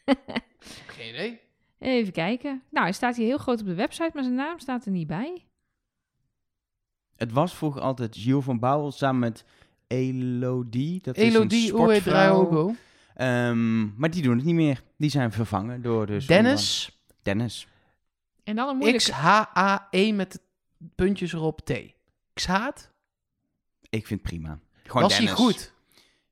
Geen 0.87 1.09
idee. 1.09 1.41
Even 1.79 2.13
kijken. 2.13 2.63
Nou, 2.71 2.85
hij 2.85 2.95
staat 2.95 3.17
hier 3.17 3.27
heel 3.27 3.39
groot 3.39 3.61
op 3.61 3.67
de 3.67 3.75
website, 3.75 4.11
maar 4.15 4.23
zijn 4.23 4.35
naam 4.35 4.59
staat 4.59 4.85
er 4.85 4.91
niet 4.91 5.07
bij. 5.07 5.45
Het 7.17 7.33
was 7.33 7.55
vroeger 7.55 7.81
altijd 7.81 8.17
Gilles 8.17 8.45
van 8.45 8.59
Bouwel 8.59 8.93
samen 8.93 9.21
met 9.21 9.45
Elodie. 9.87 11.01
Dat 11.03 11.17
is 11.17 11.23
een 11.23 11.31
Elodie 11.31 11.67
sportvrouw. 11.67 12.49
Draogo. 12.49 12.75
Ehm, 13.15 13.99
maar 13.99 14.11
die 14.11 14.23
doen 14.23 14.37
het 14.37 14.45
niet 14.45 14.55
meer. 14.55 14.83
Die 14.97 15.11
zijn 15.11 15.33
vervangen 15.33 15.83
door 15.83 16.07
de... 16.07 16.25
Dennis. 16.27 16.99
Dennis. 17.23 17.67
En 18.45 18.57
dan 18.57 18.69
een 18.69 18.77
moeilijke... 18.77 19.11
X-H-A-E 19.11 20.13
met 20.13 20.33
de 20.33 20.41
puntjes 20.95 21.33
erop 21.33 21.61
T. 21.61 21.73
X-Haat? 22.33 22.91
Ik 23.89 24.07
vind 24.07 24.21
het 24.21 24.31
prima. 24.31 24.59
Gewoon 24.85 25.03
Was 25.03 25.17
hij 25.17 25.27
Dennis. 25.27 25.45
goed? 25.45 25.75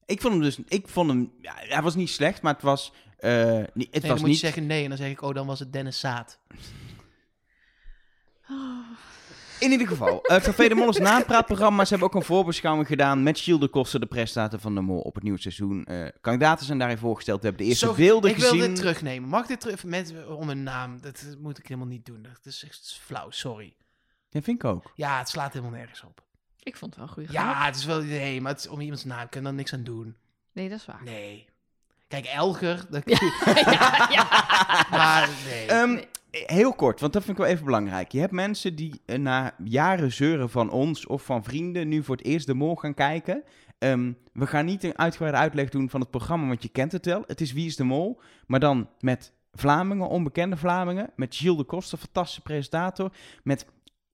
Ik 0.08 0.20
vond 0.20 0.34
hem 0.34 0.42
dus... 0.42 0.58
Ik 0.68 0.88
vond 0.88 1.10
hem... 1.10 1.32
Ja, 1.40 1.54
hij 1.56 1.82
was 1.82 1.94
niet 1.94 2.08
slecht, 2.10 2.42
maar 2.42 2.52
het 2.52 2.62
was... 2.62 2.92
eh, 3.18 3.32
niet, 3.56 3.64
het 3.64 3.74
Nee, 3.74 3.88
dan 4.00 4.10
was 4.10 4.18
moet 4.20 4.28
niet... 4.28 4.40
je 4.40 4.46
zeggen 4.46 4.66
nee 4.66 4.82
en 4.82 4.88
dan 4.88 4.98
zeg 4.98 5.10
ik, 5.10 5.22
oh, 5.22 5.34
dan 5.34 5.46
was 5.46 5.58
het 5.58 5.72
Dennis 5.72 6.00
Zaat. 6.00 6.38
Oh, 8.50 8.86
In 9.60 9.70
ieder 9.70 9.86
geval, 9.88 10.22
eh 10.22 10.42
Café 10.42 10.68
de 10.68 10.74
Mol 10.74 10.88
is 10.88 10.98
napraatprogramma. 10.98 11.82
Ze 11.84 11.90
hebben 11.90 12.08
ook 12.08 12.14
een 12.14 12.22
voorbeschouwing 12.26 12.86
gedaan 12.86 13.22
met 13.22 13.38
Gilles 13.38 13.60
de 13.60 13.68
Koster, 13.68 14.00
de 14.00 14.06
presentator 14.06 14.58
van 14.60 14.74
de 14.74 14.80
Mol 14.80 15.00
op 15.00 15.14
het 15.14 15.22
nieuwe 15.22 15.40
seizoen. 15.40 15.84
Eh, 15.84 16.08
kandidaten 16.20 16.66
zijn 16.66 16.78
daarin 16.78 16.98
voorgesteld. 16.98 17.40
We 17.40 17.46
hebben 17.46 17.64
de 17.64 17.70
eerste 17.70 17.86
Zo, 17.86 17.94
beelden 17.94 18.30
ik 18.30 18.36
gezien. 18.36 18.58
wil 18.58 18.66
dit 18.66 18.76
terugnemen. 18.76 19.28
Mag 19.28 19.42
ik 19.42 19.48
dit 19.48 19.60
terug 19.60 19.84
met, 19.84 20.14
om 20.28 20.48
een 20.48 20.62
naam? 20.62 21.00
Dat 21.00 21.24
moet 21.38 21.58
ik 21.58 21.66
helemaal 21.66 21.88
niet 21.88 22.06
doen. 22.06 22.22
Dat 22.22 22.40
is 22.46 22.64
echt 22.64 23.00
flauw, 23.04 23.30
sorry. 23.30 23.74
Ja, 24.30 24.42
vind 24.42 24.62
ik 24.62 24.68
ook. 24.68 24.92
Ja, 24.94 25.18
het 25.18 25.28
slaat 25.28 25.52
helemaal 25.52 25.74
nergens 25.78 26.02
op. 26.04 26.22
ik 26.68 26.76
vond 26.76 26.94
het 26.94 27.00
wel 27.00 27.08
een 27.08 27.14
goede 27.14 27.32
Ja, 27.32 27.52
grap. 27.52 27.66
het 27.66 27.76
is 27.76 27.84
wel 27.84 28.02
nee, 28.02 28.40
maar 28.40 28.52
het 28.52 28.60
is 28.60 28.68
om 28.68 28.80
iemands 28.80 29.04
naam 29.04 29.28
kan 29.28 29.42
dan 29.42 29.54
niks 29.54 29.72
aan 29.72 29.84
doen. 29.84 30.16
Nee, 30.52 30.68
dat 30.68 30.78
is 30.78 30.86
waar. 30.86 31.02
Nee. 31.04 31.46
Kijk, 32.08 32.24
Elger, 32.26 32.86
dat 32.90 33.02
ja, 33.10 34.08
ja. 34.10 34.26
maar 34.98 35.28
nee. 35.48 35.66
Ehm, 35.66 35.98
Heel 36.30 36.72
kort, 36.74 37.00
want 37.00 37.12
dat 37.12 37.24
vind 37.24 37.38
ik 37.38 37.42
wel 37.44 37.52
even 37.52 37.64
belangrijk. 37.64 38.12
Je 38.12 38.20
hebt 38.20 38.32
mensen 38.32 38.74
die 38.74 39.00
eh, 39.06 39.18
na 39.18 39.54
jaren 39.64 40.12
zeuren 40.12 40.50
van 40.50 40.70
ons 40.70 41.06
of 41.06 41.22
van 41.22 41.44
vrienden 41.44 41.88
nu 41.88 42.02
voor 42.04 42.16
het 42.16 42.24
eerst 42.24 42.46
de 42.46 42.54
Mol 42.54 42.76
gaan 42.76 42.94
kijken. 42.94 43.42
Ehm, 43.78 44.12
we 44.32 44.46
gaan 44.46 44.64
niet 44.64 44.84
een 44.84 44.98
uitgebreide 44.98 45.38
uitleg 45.38 45.68
doen 45.68 45.90
van 45.90 46.00
het 46.00 46.10
programma, 46.10 46.46
want 46.46 46.62
je 46.62 46.68
kent 46.68 46.92
het 46.92 47.04
wel. 47.06 47.22
Het 47.26 47.40
is 47.40 47.52
Wie 47.52 47.66
is 47.66 47.76
de 47.76 47.84
Mol, 47.84 48.20
maar 48.46 48.60
dan 48.60 48.88
met 49.00 49.32
Vlamingen, 49.52 50.08
onbekende 50.08 50.56
Vlamingen. 50.56 51.10
Met 51.16 51.36
Gilles 51.36 51.56
de 51.58 51.64
Koster, 51.64 51.98
fantastische 51.98 52.40
presentator. 52.42 53.12
Met 53.42 53.66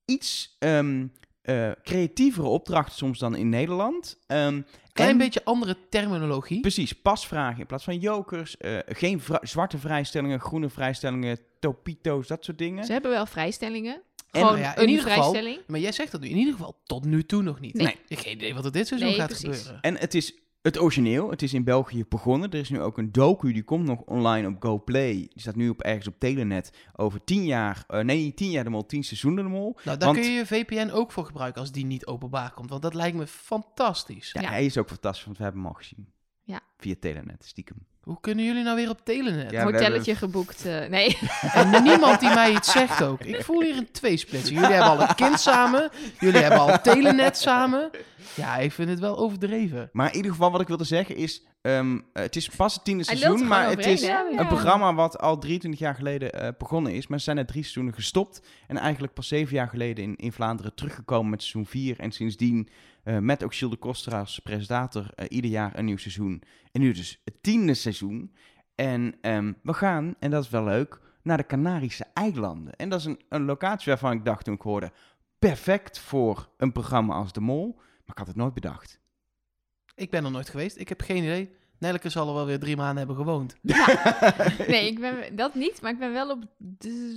iets 0.05 0.55
ehm, 0.59 1.07
eh, 1.45 1.71
creatievere 1.83 2.47
opdrachten 2.47 2.95
soms 2.95 3.19
dan 3.19 3.35
in 3.35 3.49
Nederland. 3.49 4.17
Ehm, 4.27 4.61
Klein 4.93 5.09
en- 5.09 5.17
beetje 5.17 5.41
andere 5.43 5.75
terminologie. 5.89 6.59
Precies, 6.59 6.93
pasvragen 6.93 7.59
in 7.59 7.65
plaats 7.65 7.83
van 7.83 7.97
jokers. 7.97 8.57
eh, 8.57 8.77
geen 8.87 9.21
zwarte 9.41 9.77
vrijstellingen, 9.77 10.39
groene 10.39 10.69
vrijstellingen, 10.69 11.37
topito's, 11.59 12.27
dat 12.27 12.45
soort 12.45 12.57
dingen. 12.57 12.85
Ze 12.85 12.91
hebben 12.91 13.11
wel 13.11 13.25
vrijstellingen. 13.25 13.93
En- 13.95 14.41
Gewoon 14.41 14.47
Nou 14.59 14.65
ja, 14.65 14.75
in 14.75 14.83
een 14.83 14.89
ieder 14.89 15.03
geval- 15.05 15.29
vrijstelling. 15.29 15.59
Maar 15.67 15.79
jij 15.79 15.91
zegt 15.91 16.11
dat 16.11 16.21
nu 16.21 16.27
in 16.29 16.37
ieder 16.37 16.53
geval 16.53 16.77
tot 16.85 17.05
nu 17.05 17.23
toe 17.23 17.41
nog 17.41 17.59
niet. 17.59 17.73
Nee. 17.73 17.87
Ik 17.87 17.99
heb 18.07 18.19
geen 18.19 18.33
idee 18.33 18.53
wat 18.53 18.65
er 18.65 18.71
dit 18.71 18.87
seizoen 18.87 19.09
Nee, 19.09 19.17
gaat 19.17 19.27
precies. 19.27 19.45
gebeuren. 19.57 19.81
En 19.81 19.97
het 19.97 20.13
is 20.13 20.33
het 20.65 20.79
origineel. 20.79 21.29
Het 21.29 21.41
is 21.41 21.53
in 21.53 21.63
België 21.63 22.05
begonnen. 22.09 22.51
Er 22.51 22.59
is 22.59 22.69
nu 22.69 22.81
ook 22.81 22.97
een 22.97 23.11
docu, 23.11 23.53
die 23.53 23.63
komt 23.63 23.85
nog 23.85 23.99
online 24.01 24.47
op 24.47 24.55
GoPlay. 24.63 25.11
Die 25.13 25.29
staat 25.35 25.55
nu 25.55 25.69
op, 25.69 25.81
ergens 25.81 26.07
op 26.07 26.19
Telenet. 26.19 26.71
Over 26.95 27.23
tien 27.23 27.45
jaar, 27.45 27.83
eh, 27.87 27.99
nee, 28.03 28.23
niet 28.23 28.37
tien 28.37 28.51
jaar 28.51 28.63
de 28.63 28.69
mol, 28.69 28.85
tien 28.85 29.03
seizoenen 29.03 29.43
de 29.43 29.49
mol. 29.49 29.77
Nou, 29.83 29.97
daar 29.97 30.07
Want- 30.07 30.19
kun 30.19 30.31
je 30.31 30.37
je 30.37 30.45
VPN 30.45 30.89
ook 30.89 31.11
voor 31.11 31.25
gebruiken 31.25 31.61
als 31.61 31.71
die 31.71 31.85
niet 31.85 32.05
openbaar 32.05 32.53
komt. 32.53 32.69
Want 32.69 32.81
dat 32.81 32.93
lijkt 32.93 33.17
me 33.17 33.27
fantastisch. 33.27 34.31
Ja, 34.31 34.41
Ja. 34.41 34.49
hij 34.49 34.65
is 34.65 34.77
ook 34.77 34.87
fantastisch, 34.87 35.25
want 35.25 35.37
we 35.37 35.43
hebben 35.43 35.61
hem 35.61 35.69
al 35.71 35.77
gezien. 35.77 36.07
Ja. 36.43 36.59
Via 36.77 36.95
Telenet, 36.99 37.45
stiekem. 37.45 37.77
Hoe 38.05 38.17
kunnen 38.21 38.45
jullie 38.45 38.63
nou 38.63 38.75
weer 38.75 38.89
op 38.89 38.99
Telenet? 39.03 39.51
Ja, 39.51 39.63
Hotelletje 39.63 40.11
hebben- 40.11 40.15
geboekt. 40.15 40.65
eh, 40.65 40.85
nee. 40.89 41.17
En 41.53 41.83
niemand 41.83 42.19
die 42.19 42.29
mij 42.33 42.51
iets 42.51 42.71
zegt 42.71 43.03
ook. 43.03 43.21
Ik 43.23 43.43
voel 43.43 43.61
hier 43.61 43.77
een 43.77 43.91
tweesplitsing. 43.91 44.59
Jullie 44.59 44.73
hebben 44.75 44.91
al 44.99 45.01
een 45.09 45.15
kind 45.15 45.39
samen. 45.39 45.89
Jullie 46.19 46.41
hebben 46.41 46.59
al 46.59 46.81
Telenet 46.81 47.37
samen. 47.37 47.89
Ja, 48.33 48.57
ik 48.57 48.71
vind 48.71 48.89
het 48.89 48.99
wel 48.99 49.17
overdreven. 49.17 49.89
Maar 49.91 50.09
in 50.09 50.15
ieder 50.15 50.31
geval, 50.31 50.51
wat 50.51 50.61
ik 50.61 50.67
wilde 50.67 50.83
zeggen 50.83 51.15
is... 51.15 51.43
ehm, 51.65 51.99
het 52.13 52.35
is 52.35 52.49
pas 52.49 52.73
het 52.73 52.83
tiende 52.83 53.03
Hij 53.05 53.15
seizoen, 53.15 53.47
maar 53.47 53.69
het 53.69 53.85
is 53.85 54.01
een 54.37 54.47
programma 54.47 54.93
wat 54.93 55.19
al 55.19 55.37
23 55.37 55.79
jaar 55.79 55.95
geleden 55.95 56.33
eh, 56.33 56.49
begonnen 56.57 56.93
is. 56.93 57.07
Maar 57.07 57.17
ze 57.17 57.23
zijn 57.23 57.37
er 57.37 57.45
drie 57.45 57.61
seizoenen 57.61 57.93
gestopt. 57.93 58.41
En 58.67 58.77
eigenlijk 58.77 59.13
pas 59.13 59.27
zeven 59.27 59.55
jaar 59.55 59.67
geleden 59.67 60.03
in, 60.03 60.15
in 60.15 60.31
Vlaanderen 60.31 60.75
teruggekomen 60.75 61.29
met 61.29 61.41
seizoen 61.41 61.65
4. 61.65 61.99
En 61.99 62.11
sindsdien 62.11 62.69
eh, 63.03 63.17
met 63.17 63.43
ook 63.43 63.55
Gilles 63.55 63.73
de 63.73 63.79
Koster 63.79 64.15
als 64.15 64.39
presentator 64.39 65.09
eh, 65.15 65.25
ieder 65.29 65.51
jaar 65.51 65.77
een 65.77 65.85
nieuw 65.85 65.97
seizoen. 65.97 66.43
En 66.71 66.81
nu 66.81 66.91
dus 66.91 67.21
het 67.23 67.43
tiende 67.43 67.73
seizoen. 67.73 68.35
En 68.75 69.15
ehm, 69.21 69.53
we 69.63 69.73
gaan, 69.73 70.15
en 70.19 70.31
dat 70.31 70.43
is 70.43 70.49
wel 70.49 70.63
leuk, 70.63 70.99
naar 71.21 71.37
de 71.37 71.45
Canarische 71.45 72.05
eilanden. 72.13 72.75
En 72.75 72.89
dat 72.89 72.99
is 72.99 73.05
een, 73.05 73.19
een 73.29 73.45
locatie 73.45 73.91
waarvan 73.91 74.11
ik 74.11 74.25
dacht 74.25 74.45
toen 74.45 74.53
ik 74.53 74.61
hoorde... 74.61 74.91
perfect 75.39 75.99
voor 75.99 76.49
een 76.57 76.71
programma 76.71 77.13
als 77.13 77.33
De 77.33 77.41
Mol. 77.41 77.73
Maar 77.75 78.15
ik 78.15 78.17
had 78.17 78.27
het 78.27 78.35
nooit 78.35 78.53
bedacht. 78.53 78.99
Ik 79.95 80.09
ben 80.09 80.25
er 80.25 80.31
nooit 80.31 80.49
geweest. 80.49 80.77
Ik 80.77 80.89
heb 80.89 81.01
geen 81.01 81.23
idee. 81.23 81.55
Nelleke 81.77 82.09
zal 82.09 82.27
er 82.27 82.33
wel 82.33 82.45
weer 82.45 82.59
drie 82.59 82.75
maanden 82.75 82.97
hebben 82.97 83.15
gewoond. 83.15 83.55
nee, 84.67 84.87
ik 84.87 84.99
ben 84.99 85.35
dat 85.35 85.55
niet, 85.55 85.81
maar 85.81 85.91
ik 85.91 85.99
ben 85.99 86.13
wel 86.13 86.29
op 86.29 86.43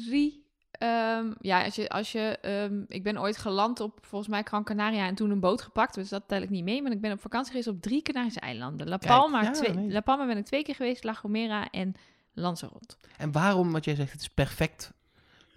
drie. 0.06 0.46
ehm, 0.70 1.32
ja, 1.40 1.64
als 1.64 1.74
je, 1.74 1.88
als 1.88 2.12
je, 2.12 2.38
ehm, 2.42 2.82
ik 2.88 3.02
ben 3.02 3.20
ooit 3.20 3.36
geland 3.36 3.80
op 3.80 3.98
volgens 4.02 4.30
mij 4.30 4.42
Gran 4.42 4.64
Canaria 4.64 5.06
en 5.06 5.14
toen 5.14 5.30
een 5.30 5.40
boot 5.40 5.62
gepakt, 5.62 5.94
dus 5.94 6.08
dat 6.08 6.22
tel 6.26 6.42
ik 6.42 6.50
niet 6.50 6.64
mee. 6.64 6.82
Maar 6.82 6.92
ik 6.92 7.00
ben 7.00 7.12
op 7.12 7.20
vakantie 7.20 7.50
geweest 7.50 7.68
op 7.68 7.82
drie 7.82 8.02
Canarische 8.02 8.40
eilanden. 8.40 8.88
La 8.88 8.96
Kijk, 8.96 9.12
Palma, 9.12 9.42
ja, 9.42 9.50
twee, 9.50 9.74
nee. 9.74 9.92
La 9.92 10.00
Palma 10.00 10.26
ben 10.26 10.36
ik 10.36 10.44
twee 10.44 10.62
keer 10.62 10.74
geweest, 10.74 11.04
La 11.04 11.14
Gomera 11.14 11.70
en 11.70 11.94
Lanzarote. 12.32 12.96
En 13.16 13.32
waarom, 13.32 13.72
wat 13.72 13.84
jij 13.84 13.94
zegt, 13.94 14.12
het 14.12 14.20
is 14.20 14.28
perfect 14.28 14.92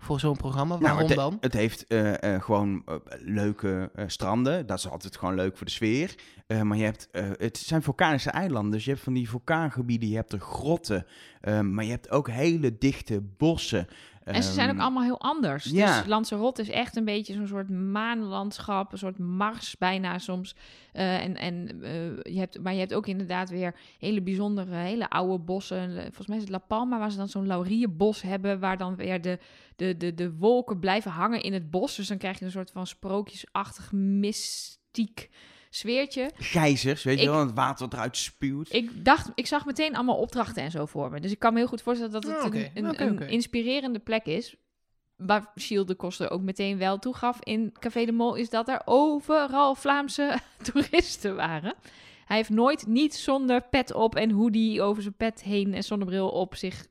voor 0.02 0.20
zo'n 0.20 0.38
programma. 0.38 0.74
Nou, 0.74 0.84
Waarom 0.84 1.08
het, 1.08 1.16
dan? 1.16 1.38
Het 1.40 1.54
heeft 1.54 1.88
eh, 1.88 2.36
eh, 2.36 2.42
gewoon 2.42 2.84
eh, 2.86 2.96
leuke 3.20 3.92
stranden. 4.08 4.66
Dat 4.66 4.78
is 4.78 4.90
altijd 4.90 5.18
gewoon 5.18 5.36
leuk 5.36 5.58
voor 5.58 5.66
de 5.66 5.72
sfeer. 5.72 6.16
Maar 6.64 6.78
je 6.78 6.84
hebt, 6.84 7.10
het 7.38 7.58
zijn 7.58 7.82
vulkanische 7.82 8.30
eilanden. 8.30 8.72
Dus 8.72 8.84
je 8.86 8.92
hebt 8.92 9.04
van 9.04 9.14
die 9.14 9.30
vulkaangebieden, 9.30 10.10
je 10.10 10.16
hebt 10.16 10.32
er 10.32 10.40
grotten. 10.40 11.06
maar 11.62 11.84
je 11.84 11.92
hebt 11.92 12.10
ook 12.10 12.30
hele 12.30 12.78
dichte 12.78 13.22
bossen. 13.38 13.88
En 14.24 14.44
ze 14.44 14.52
zijn 14.52 14.68
ook 14.70 14.74
Ehm, 14.76 14.84
allemaal 14.84 15.04
heel 15.04 15.20
anders. 15.20 15.66
ja. 15.66 15.98
Dus 15.98 16.08
Lanzarote 16.08 16.62
is 16.62 16.70
echt 16.70 16.96
een 16.96 17.06
beetje 17.06 17.34
zo'n 17.34 17.48
soort 17.48 17.70
maanlandschap, 17.70 18.92
een 18.92 18.98
soort 18.98 19.18
mars 19.18 19.78
bijna 19.78 20.18
soms. 20.20 20.56
Eh, 20.94 21.24
en, 21.24 21.36
en, 21.38 21.82
eh, 21.84 22.34
je 22.34 22.40
hebt, 22.40 22.62
maar 22.62 22.74
je 22.74 22.80
hebt 22.80 22.94
ook 22.94 23.08
inderdaad 23.08 23.50
weer 23.50 23.76
hele 24.00 24.22
bijzondere, 24.22 24.76
hele 24.76 25.10
oude 25.10 25.44
bossen. 25.44 25.98
Eh, 25.98 26.02
Volgens 26.04 26.28
mij 26.28 26.38
is 26.38 26.44
het 26.44 26.52
La 26.52 26.58
Palma, 26.58 27.00
waar 27.00 27.12
ze 27.12 27.18
dan 27.18 27.30
zo'n 27.30 27.48
laurierbos 27.48 28.22
hebben, 28.22 28.60
waar 28.60 28.78
dan 28.78 28.96
weer 28.96 29.22
de, 29.22 29.40
de, 29.76 29.98
de, 29.98 30.14
de 30.14 30.34
wolken 30.34 30.80
blijven 30.80 31.12
hangen 31.12 31.42
in 31.42 31.54
het 31.54 31.70
bos. 31.72 31.96
Dus 31.96 32.08
dan 32.08 32.18
krijg 32.18 32.40
je 32.40 32.46
een 32.46 32.52
soort 32.52 32.72
van 32.72 32.88
sprookjesachtig 32.88 33.92
mystiek 33.92 35.30
sfeertje. 35.74 36.32
Gijzers, 36.38 37.04
weet 37.04 37.18
Ik- 37.18 37.24
je 37.24 37.30
wel, 37.30 37.40
het 37.40 37.54
water 37.54 37.86
wat 37.86 37.94
eruit 37.94 38.18
spuwt. 38.18 38.74
Ik 38.74 39.06
dacht, 39.06 39.32
ik 39.36 39.48
zag 39.48 39.66
meteen 39.66 39.96
allemaal 39.96 40.18
opdrachten 40.18 40.64
en 40.64 40.72
zo 40.72 40.86
voor 40.86 41.12
me. 41.12 41.20
Dus 41.20 41.32
ik 41.32 41.40
kan 41.40 41.54
me 41.54 41.60
heel 41.60 41.68
goed 41.68 41.82
voorstellen 41.82 42.14
dat 42.14 42.24
het 42.24 42.44
oké. 42.46 42.72
een, 42.74 43.02
een, 43.02 43.20
inspirerende 43.30 44.00
plek 44.00 44.26
is. 44.26 44.56
Waar 45.16 45.52
Gilles 45.56 45.86
de 45.86 45.96
Koster 45.96 46.32
ook 46.32 46.42
meteen 46.42 46.78
wel 46.78 47.00
toegaf 47.00 47.38
in 47.44 47.74
Café 47.80 48.06
de 48.06 48.12
Mol, 48.12 48.36
is 48.36 48.50
dat 48.50 48.68
er 48.68 48.82
overal 48.86 49.76
Vlaamse 49.76 50.40
toeristen 50.72 51.36
waren. 51.36 51.74
Hij 52.26 52.38
heeft 52.38 52.50
nooit 52.50 52.88
niet 52.88 53.16
zonder 53.16 53.62
pet 53.62 53.94
op 53.94 54.16
en 54.16 54.32
hoodie 54.32 54.82
over 54.82 55.02
zijn 55.02 55.14
pet 55.18 55.44
heen 55.44 55.74
en 55.74 55.84
zonnebril 55.84 56.30
op 56.30 56.56
zich 56.56 56.86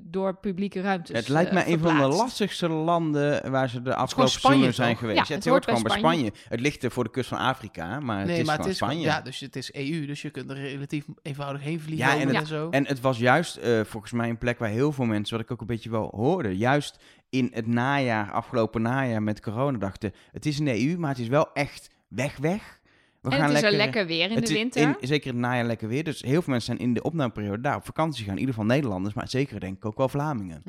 door 0.00 0.36
publieke 0.36 0.80
ruimtes 0.80 1.16
het 1.16 1.28
lijkt 1.28 1.48
eh, 1.48 1.54
mij 1.54 1.72
een 1.72 1.78
van 1.78 1.96
de 1.96 2.06
lastigste 2.06 2.68
landen 2.68 3.50
waar 3.50 3.68
ze 3.68 3.82
de 3.82 3.94
afgelopen 3.94 4.32
seizoenen 4.40 4.74
zijn 4.74 4.90
toch? 4.90 4.98
geweest. 4.98 5.16
Ja, 5.18 5.24
het, 5.24 5.34
het 5.34 5.44
hoort 5.44 5.64
hoort 5.64 5.78
gewoon 5.78 5.82
bij 5.82 6.10
Spanje. 6.12 6.32
Het 6.48 6.60
ligt 6.60 6.82
er 6.84 6.90
voor 6.90 7.04
de 7.04 7.10
kust 7.10 7.28
van 7.28 7.38
Afrika, 7.38 8.00
maar 8.00 8.20
het 8.20 8.28
is 8.28 8.36
maar 8.36 8.44
gewoon 8.44 8.60
het 8.60 8.68
is 8.70 8.76
Spanje. 8.76 9.00
Ja, 9.00 9.20
dus 9.20 9.40
het 9.40 9.56
is 9.56 9.72
EU, 9.72 10.06
dus 10.06 10.22
je 10.22 10.30
kunt 10.30 10.50
er 10.50 10.56
relatief 10.56 11.04
eenvoudig 11.22 11.62
heen 11.62 11.80
vliegen 11.80 12.06
Ja, 12.06 12.20
en, 12.20 12.34
het- 12.34 12.46
zo. 12.46 12.70
En 12.70 12.86
het 12.86 13.00
was 13.00 13.18
juist 13.18 13.56
eh, 13.56 13.80
volgens 13.84 14.12
mij 14.12 14.28
een 14.28 14.38
plek 14.38 14.58
waar 14.58 14.68
heel 14.68 14.92
veel 14.92 15.04
mensen, 15.04 15.36
wat 15.36 15.44
ik 15.44 15.52
ook 15.52 15.60
een 15.60 15.66
beetje 15.66 15.90
wel 15.90 16.12
hoorde, 16.16 16.56
juist 16.56 16.98
in 17.30 17.50
het 17.54 17.66
najaar, 17.66 18.30
afgelopen 18.32 18.82
najaar 18.82 19.22
met 19.22 19.40
corona 19.40 19.78
dachten, 19.78 20.12
het 20.32 20.46
is 20.46 20.58
een 20.58 20.68
EU, 20.68 20.98
maar 20.98 21.10
het 21.10 21.18
is 21.18 21.28
wel 21.28 21.52
echt 21.52 21.90
weg 22.08 22.36
weg. 22.36 22.77
We 23.20 23.30
En 23.30 23.42
het 23.42 23.52
is 23.56 23.62
er 23.62 23.72
lekker 23.72 24.06
weer 24.06 24.30
in 24.30 24.36
het 24.36 24.46
de 24.46 24.52
winter. 24.52 24.82
in- 24.82 24.96
zeker 25.08 25.26
in 25.26 25.32
het 25.36 25.42
najaar 25.46 25.64
lekker 25.64 25.88
weer. 25.88 26.04
Dus 26.04 26.22
heel 26.22 26.42
veel 26.42 26.52
mensen 26.52 26.76
zijn 26.76 26.88
in 26.88 26.94
de 26.94 27.02
opnameperiode 27.02 27.60
daar 27.60 27.76
op 27.76 27.84
vakantie 27.84 28.24
gaan. 28.24 28.32
In 28.34 28.38
ieder 28.40 28.54
geval 28.54 28.68
Nederlanders, 28.70 29.14
maar 29.14 29.28
zeker 29.28 29.60
denk 29.60 29.76
ik 29.76 29.84
ook 29.84 29.96
wel 29.96 30.08
Vlamingen. 30.08 30.62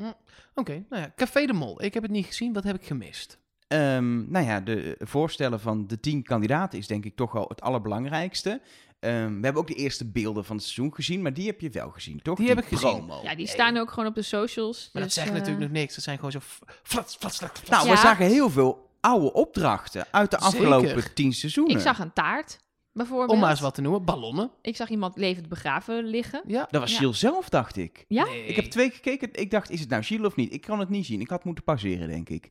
Oké, 0.54 0.84
nou 0.88 1.02
ja, 1.02 1.12
Café 1.16 1.46
de 1.46 1.52
Mol. 1.52 1.82
Ik 1.82 1.94
heb 1.94 2.02
het 2.02 2.12
niet 2.12 2.26
gezien, 2.26 2.52
wat 2.52 2.64
heb 2.64 2.76
ik 2.76 2.86
gemist? 2.86 3.38
Ehm, 3.68 4.30
nou 4.30 4.46
ja, 4.46 4.60
de 4.60 4.96
voorstellen 4.98 5.60
van 5.60 5.86
de 5.86 6.00
tien 6.00 6.22
kandidaten 6.22 6.78
is 6.78 6.86
denk 6.86 7.04
ik 7.04 7.16
toch 7.16 7.32
wel 7.32 7.44
het 7.48 7.60
allerbelangrijkste. 7.60 8.60
Ehm, 9.00 9.26
we 9.38 9.40
hebben 9.44 9.56
ook 9.62 9.66
de 9.68 9.74
eerste 9.74 10.10
beelden 10.10 10.44
van 10.44 10.56
het 10.56 10.64
seizoen 10.64 10.94
gezien, 10.94 11.22
maar 11.22 11.32
die 11.34 11.46
heb 11.46 11.60
je 11.60 11.70
wel 11.70 11.90
gezien, 11.90 12.22
toch? 12.22 12.38
Die 12.38 12.48
heb 12.48 12.58
ik 12.58 12.64
gezien. 12.64 13.10
ja, 13.22 13.34
die 13.34 13.46
staan 13.46 13.76
ook 13.76 13.90
gewoon 13.90 14.08
op 14.08 14.14
de 14.14 14.22
socials. 14.22 14.90
Maar 14.92 15.02
dus, 15.02 15.14
dat 15.14 15.24
zegt 15.24 15.28
eh, 15.28 15.32
natuurlijk 15.42 15.60
nog 15.72 15.80
niks. 15.80 15.94
Dat 15.94 16.04
zijn 16.04 16.16
gewoon 16.16 16.32
zo 16.32 16.38
flats, 16.40 16.66
flats, 16.82 17.16
flats, 17.16 17.36
flats. 17.36 17.68
Nou, 17.70 17.84
Ja. 17.86 17.90
we 17.92 17.98
zagen 17.98 18.26
heel 18.26 18.50
veel 18.50 18.89
oude 19.00 19.32
opdrachten 19.32 20.06
uit 20.10 20.30
de 20.30 20.36
Zeker. 20.40 20.46
afgelopen 20.72 21.14
tien 21.14 21.32
seizoenen. 21.32 21.74
Ik 21.76 21.82
zag 21.82 21.98
een 21.98 22.12
taart, 22.12 22.58
bijvoorbeeld. 22.92 23.30
Om 23.30 23.38
maar 23.38 23.50
eens 23.50 23.60
wat 23.60 23.74
te 23.74 23.80
noemen, 23.80 24.04
ballonnen. 24.04 24.50
Ik 24.62 24.76
zag 24.76 24.88
iemand 24.88 25.16
levend 25.16 25.48
begraven 25.48 26.04
liggen. 26.04 26.42
Ja. 26.46 26.66
Dat 26.70 26.80
was 26.80 26.90
Ja. 26.92 26.98
Gilles 26.98 27.18
zelf, 27.18 27.48
dacht 27.48 27.76
ik. 27.76 28.04
Ja? 28.08 28.24
Nee. 28.24 28.44
Ik 28.46 28.56
heb 28.56 28.64
twee 28.64 28.88
keer 28.88 28.96
gekeken. 28.96 29.28
Ik 29.42 29.50
dacht, 29.50 29.70
is 29.70 29.80
het 29.80 29.88
nou 29.88 30.02
Gilles 30.02 30.26
of 30.26 30.36
niet? 30.36 30.52
Ik 30.52 30.60
kan 30.60 30.78
het 30.78 30.88
niet 30.88 31.06
zien. 31.06 31.20
Ik 31.20 31.28
had 31.30 31.44
moeten 31.44 31.64
pauzeren, 31.64 32.08
denk 32.08 32.28
ik. 32.28 32.50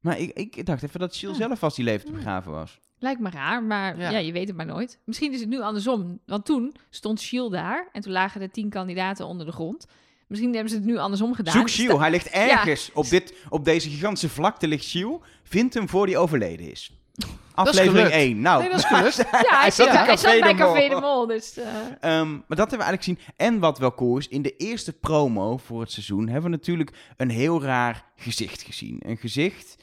Maar 0.00 0.18
ik, 0.18 0.30
ik 0.34 0.66
dacht 0.66 0.82
even 0.82 1.00
dat 1.00 1.16
Gilles 1.16 1.40
Ah. 1.40 1.46
zelf 1.46 1.60
was 1.60 1.74
die 1.74 1.84
levend 1.84 2.12
begraven 2.12 2.52
was. 2.52 2.78
Lijkt 2.98 3.20
me 3.20 3.30
raar, 3.30 3.62
maar 3.62 3.98
Ja. 3.98 4.10
ja. 4.10 4.18
je 4.18 4.32
weet 4.32 4.48
het 4.48 4.56
maar 4.56 4.66
nooit. 4.66 5.00
Misschien 5.04 5.32
is 5.32 5.40
het 5.40 5.48
nu 5.48 5.60
andersom. 5.60 6.20
Want 6.26 6.44
toen 6.44 6.74
stond 6.90 7.20
Shield 7.20 7.52
daar 7.52 7.88
en 7.92 8.00
toen 8.02 8.12
lagen 8.12 8.40
de 8.40 8.50
tien 8.50 8.68
kandidaten 8.70 9.26
onder 9.26 9.46
de 9.46 9.52
grond. 9.52 9.86
Misschien 10.26 10.52
hebben 10.52 10.70
ze 10.70 10.76
het 10.76 10.84
nu 10.84 10.96
andersom 10.98 11.34
gedaan. 11.34 11.52
Zoek 11.54 11.70
Gilles. 11.70 11.98
Hij 11.98 12.10
ligt 12.10 12.28
Ja. 12.32 12.50
ergens 12.50 12.90
op, 12.94 13.08
dit, 13.08 13.34
op 13.48 13.64
deze 13.64 13.90
gigantische 13.90 14.28
vlakte 14.28 14.68
ligt 14.68 14.86
Gilles. 14.86 15.18
Vind 15.42 15.74
hem 15.74 15.88
voor 15.88 16.06
die 16.06 16.18
overleden 16.18 16.70
is. 16.70 16.90
Aflevering 17.54 17.92
gelukt. 17.96 18.12
1. 18.12 18.40
Nou, 18.40 18.60
Nee, 18.62 18.70
dat 18.70 18.78
is 18.78 18.84
gelukt. 18.84 19.16
Ja, 19.30 19.38
hij, 19.40 19.58
Hij 19.60 19.70
zat, 19.70 19.88
hij 19.88 20.40
bij 20.40 20.52
de 20.52 20.58
Mol. 20.58 20.72
Café 20.74 20.88
de 20.88 21.00
Mol. 21.00 21.26
Dus, 21.26 21.56
eh, 21.58 21.64
Ehm, 22.00 22.30
maar 22.32 22.56
dat 22.56 22.70
hebben 22.70 22.78
we 22.78 22.84
eigenlijk 22.84 23.02
gezien. 23.02 23.18
En 23.36 23.58
wat 23.58 23.78
wel 23.78 23.94
cool 23.94 24.18
is, 24.18 24.28
in 24.28 24.42
de 24.42 24.56
eerste 24.56 24.92
promo 24.92 25.56
voor 25.56 25.80
het 25.80 25.92
seizoen 25.92 26.26
hebben 26.28 26.50
we 26.50 26.56
natuurlijk 26.56 26.90
een 27.16 27.30
heel 27.30 27.62
raar 27.62 28.04
gezicht 28.16 28.62
gezien. 28.62 28.96
Een 29.06 29.16
gezicht 29.16 29.76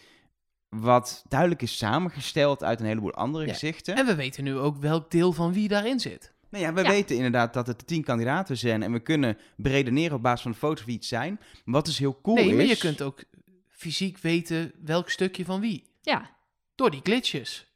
wat 0.70 1.24
duidelijk 1.28 1.62
is 1.62 1.78
samengesteld 1.78 2.64
uit 2.64 2.80
een 2.80 2.86
heleboel 2.86 3.14
andere 3.14 3.46
Ja. 3.46 3.52
gezichten. 3.54 3.96
En 3.96 4.06
we 4.06 4.16
weten 4.16 4.44
nu 4.44 4.58
ook 4.58 4.78
welk 4.78 5.12
deel 5.12 5.34
van 5.34 5.54
wie 5.54 5.68
daarin 5.68 6.00
zit. 6.00 6.34
Nou 6.52 6.64
ja, 6.64 6.74
we 6.74 6.82
Ja. 6.84 6.90
weten 6.90 7.16
inderdaad 7.16 7.54
dat 7.54 7.68
het 7.68 7.80
de 7.80 7.86
tien 7.86 8.04
kandidaten 8.04 8.58
zijn 8.58 8.84
en 8.84 8.92
we 8.92 9.00
kunnen 9.00 9.38
beredeneren 9.56 10.16
op 10.16 10.22
basis 10.22 10.42
van 10.42 10.52
de 10.52 10.58
foto's 10.58 10.86
wie 10.86 10.96
het 10.96 11.06
zijn. 11.06 11.40
Wat 11.66 11.86
dus 11.86 11.98
heel 11.98 12.22
cool 12.22 12.36
nee, 12.36 12.50
is... 12.50 12.56
maar 12.56 12.66
je 12.66 12.78
kunt 12.78 13.02
ook 13.02 13.24
fysiek 13.68 14.18
weten 14.18 14.72
welk 14.84 15.10
stukje 15.10 15.46
van 15.46 15.60
wie. 15.60 15.90
ja, 16.02 16.30
Door 16.76 16.92
die 16.92 17.00
glitches. 17.04 17.68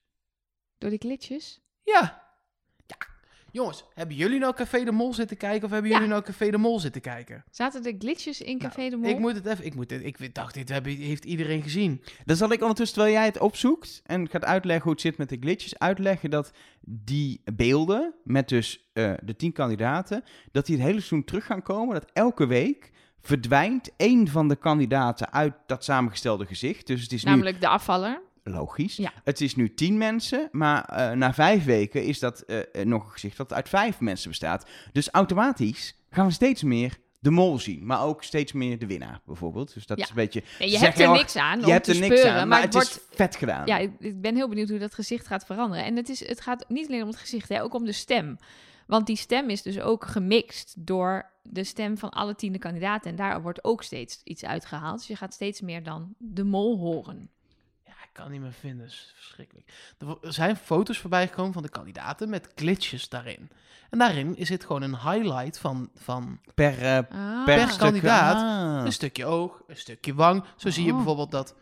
door 0.78 0.90
die 0.90 1.00
glitches. 1.00 1.62
Ja. 1.84 2.25
Jongens, 3.56 3.84
hebben 3.94 4.16
jullie 4.16 4.40
nou 4.40 4.54
Café 4.54 4.84
de 4.84 4.92
Mol 4.92 5.14
zitten 5.14 5.38
kijken 5.38 5.64
of 5.66 5.72
hebben 5.72 5.90
Ja. 5.90 5.96
jullie 5.96 6.12
nou 6.12 6.24
Café 6.24 6.50
de 6.50 6.58
Mol 6.58 6.80
zitten 6.80 7.02
kijken? 7.02 7.44
Zaten 7.52 7.84
de 7.84 7.96
glitches 8.00 8.42
in 8.42 8.60
Café 8.60 8.80
Nou, 8.80 8.90
de 8.90 8.98
Mol? 8.98 9.10
Ik 9.10 9.20
moet 9.20 9.36
het 9.36 9.46
even, 9.46 9.66
ik, 9.66 9.76
moet 9.76 9.90
het, 9.90 10.06
ik 10.06 10.36
dacht, 10.36 10.54
dit 10.54 10.70
hebben, 10.70 10.96
heeft 10.96 11.26
iedereen 11.26 11.62
gezien. 11.62 12.02
Dan 12.26 12.36
zal 12.36 12.52
ik 12.52 12.62
ondertussen, 12.62 12.96
terwijl 12.96 13.16
jij 13.16 13.26
het 13.26 13.40
opzoekt 13.40 14.02
en 14.06 14.30
gaat 14.30 14.46
uitleggen 14.46 14.84
hoe 14.84 14.92
het 14.92 15.02
zit 15.02 15.18
met 15.18 15.30
de 15.30 15.38
glitches, 15.40 15.80
uitleggen 15.80 16.30
dat 16.30 16.52
die 16.82 17.42
beelden 17.54 18.14
met 18.24 18.50
dus 18.50 18.90
eh, 18.94 19.14
de 19.24 19.36
tien 19.36 19.52
kandidaten, 19.52 20.24
dat 20.52 20.66
die 20.66 20.76
het 20.76 20.86
hele 20.86 21.00
seizoen 21.00 21.24
terug 21.24 21.46
gaan 21.46 21.62
komen. 21.62 21.94
Dat 21.94 22.12
elke 22.14 22.46
week 22.46 22.92
verdwijnt 23.22 23.90
één 23.98 24.28
van 24.28 24.48
de 24.48 24.56
kandidaten 24.56 25.34
uit 25.34 25.54
dat 25.66 25.84
samengestelde 25.84 26.46
gezicht. 26.46 26.88
Dus 26.88 27.02
het 27.02 27.12
is 27.12 27.24
Namelijk 27.24 27.62
de 27.62 27.68
afvaller. 27.68 28.22
Logisch. 28.52 28.96
Ja. 28.96 29.12
Het 29.24 29.42
is 29.42 29.56
nu 29.56 29.74
tien 29.74 29.98
mensen, 29.98 30.50
maar 30.52 30.86
eh, 30.86 31.12
na 31.12 31.34
vijf 31.34 31.64
weken 31.66 32.04
is 32.04 32.20
dat 32.20 32.42
eh, 32.42 32.60
eh, 32.60 32.88
nog 32.88 33.04
een 33.04 33.12
gezicht 33.12 33.38
dat 33.38 33.54
uit 33.54 33.70
vijf 33.70 34.00
mensen 34.00 34.30
bestaat. 34.30 34.66
Dus 34.92 35.10
automatisch 35.10 35.96
gaan 36.10 36.26
we 36.26 36.32
steeds 36.34 36.64
meer 36.64 36.98
de 37.20 37.30
mol 37.32 37.60
zien, 37.60 37.86
maar 37.86 38.04
ook 38.04 38.24
steeds 38.24 38.52
meer 38.52 38.80
de 38.80 38.86
winnaar 38.86 39.22
bijvoorbeeld. 39.26 39.74
Dus 39.74 39.86
dat 39.86 39.98
Ja. 39.98 40.04
is 40.04 40.10
een 40.10 40.16
beetje... 40.16 40.44
Je 40.60 40.78
hebt 40.78 41.00
er 41.00 41.12
niks 41.12 41.36
aan 41.36 41.60
Je 41.60 41.66
om 41.66 41.72
hebt 41.72 41.86
te 41.86 41.94
er 41.94 42.00
niks 42.00 42.20
speuren, 42.20 42.42
aan, 42.42 42.48
maar 42.48 42.62
het 42.62 42.74
wordt... 42.74 42.90
is 42.90 43.16
vet 43.18 43.36
gedaan. 43.36 43.66
Ja, 43.66 43.78
ik, 43.78 43.92
ik 44.00 44.22
ben 44.22 44.36
heel 44.36 44.50
benieuwd 44.50 44.70
hoe 44.70 44.80
dat 44.80 44.94
gezicht 44.94 45.28
gaat 45.28 45.46
veranderen. 45.46 45.86
En 45.86 45.96
het, 45.96 46.10
is, 46.10 46.28
het 46.28 46.42
gaat 46.42 46.66
niet 46.68 46.88
alleen 46.88 47.02
om 47.02 47.08
het 47.08 47.18
gezicht, 47.18 47.50
hè, 47.50 47.64
ook 47.64 47.74
om 47.74 47.86
de 47.86 47.92
stem. 47.92 48.38
Want 48.88 49.08
die 49.08 49.16
stem 49.16 49.50
is 49.50 49.62
dus 49.62 49.80
ook 49.80 50.06
gemixt 50.06 50.74
door 50.78 51.32
de 51.44 51.64
stem 51.64 51.98
van 51.98 52.10
alle 52.10 52.36
tiende 52.36 52.58
kandidaten. 52.60 53.10
En 53.10 53.16
daar 53.16 53.42
wordt 53.42 53.64
ook 53.64 53.84
steeds 53.84 54.22
iets 54.24 54.46
uitgehaald. 54.46 54.98
Dus 54.98 55.08
je 55.08 55.16
gaat 55.16 55.34
steeds 55.34 55.62
meer 55.62 55.84
dan 55.84 56.14
de 56.18 56.44
mol 56.44 56.78
horen. 56.78 57.30
Kan 58.16 58.32
niet 58.32 58.42
meer 58.42 58.52
vinden. 58.54 58.80
Dat 58.86 58.88
is 58.96 59.12
verschrikkelijk. 59.16 59.72
Er 60.22 60.34
zijn 60.34 60.56
foto's 60.56 60.98
voorbij 61.00 61.28
gekomen 61.28 61.54
van 61.54 61.64
de 61.64 61.70
kandidaten 61.70 62.30
met 62.30 62.48
glitches 62.56 63.10
daarin. 63.10 63.50
En 63.90 64.00
daarin 64.00 64.36
is 64.38 64.50
het 64.50 64.66
gewoon 64.66 64.82
een 64.82 64.98
highlight 65.00 65.60
van, 65.60 65.90
van 65.96 66.40
Per, 66.54 66.82
eh, 66.82 66.98
Ah. 67.10 67.46
per 67.46 67.78
kandidaat 67.78 68.36
Ah. 68.36 68.86
een 68.86 68.92
stukje 68.94 69.26
oog, 69.26 69.62
een 69.68 69.78
stukje 69.78 70.14
wang. 70.14 70.44
Zo 70.56 70.70
zie 70.70 70.84
je 70.84 70.90
Oh. 70.90 70.96
bijvoorbeeld 70.96 71.32
dat 71.32 71.56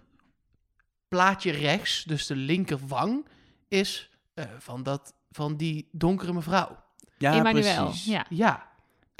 plaatje 1.07 1.51
rechts, 1.51 2.03
dus 2.03 2.25
de 2.27 2.35
linker 2.35 2.79
wang, 2.87 3.27
is 3.67 4.09
eh, 4.33 4.45
van, 4.57 4.83
dat, 4.83 5.13
van 5.31 5.55
die 5.57 5.89
donkere 5.91 6.33
mevrouw. 6.33 6.83
ja, 7.17 7.33
Emmanuel. 7.33 7.83
precies. 7.85 8.05
Ja. 8.05 8.25
Ja. 8.29 8.71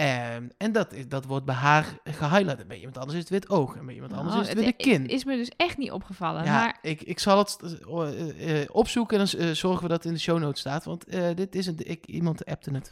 Ehm, 0.08 0.48
en 0.58 0.72
dat, 0.72 0.94
is- 0.94 1.08
dat 1.08 1.26
wordt 1.26 1.46
bij 1.46 1.56
haar 1.56 1.98
gehighlight. 2.04 2.68
Bij 2.68 2.78
iemand 2.78 2.98
anders 2.98 3.14
is 3.14 3.20
het 3.20 3.30
wit 3.32 3.50
oog. 3.50 3.76
En 3.76 3.86
bij 3.86 3.96
iemand 3.96 4.14
anders 4.14 4.36
Oh, 4.36 4.42
is 4.42 4.48
het 4.48 4.58
witte 4.58 4.74
kin. 4.84 5.08
is 5.08 5.24
me 5.24 5.36
dus 5.36 5.52
echt 5.58 5.78
niet 5.78 5.92
opgevallen. 5.92 6.44
Ja, 6.44 6.52
Maar 6.52 6.78
ik, 6.82 7.02
ik 7.02 7.20
zal 7.20 7.38
het 7.38 7.58
eh, 7.62 7.72
eh, 8.50 8.62
eh, 8.62 8.70
opzoeken 8.72 9.20
en 9.20 9.28
dan 9.38 9.56
zorgen 9.56 9.82
we 9.84 9.88
dat 9.90 9.98
het 9.98 10.06
in 10.06 10.14
de 10.14 10.20
show 10.20 10.40
notes 10.40 10.60
staat. 10.60 10.84
Want 10.84 11.06
eh, 11.06 11.28
dit 11.36 11.56
is 11.56 11.66
een, 11.68 11.78
ik, 11.78 12.06
iemand 12.06 12.46
appte 12.46 12.72
het. 12.72 12.92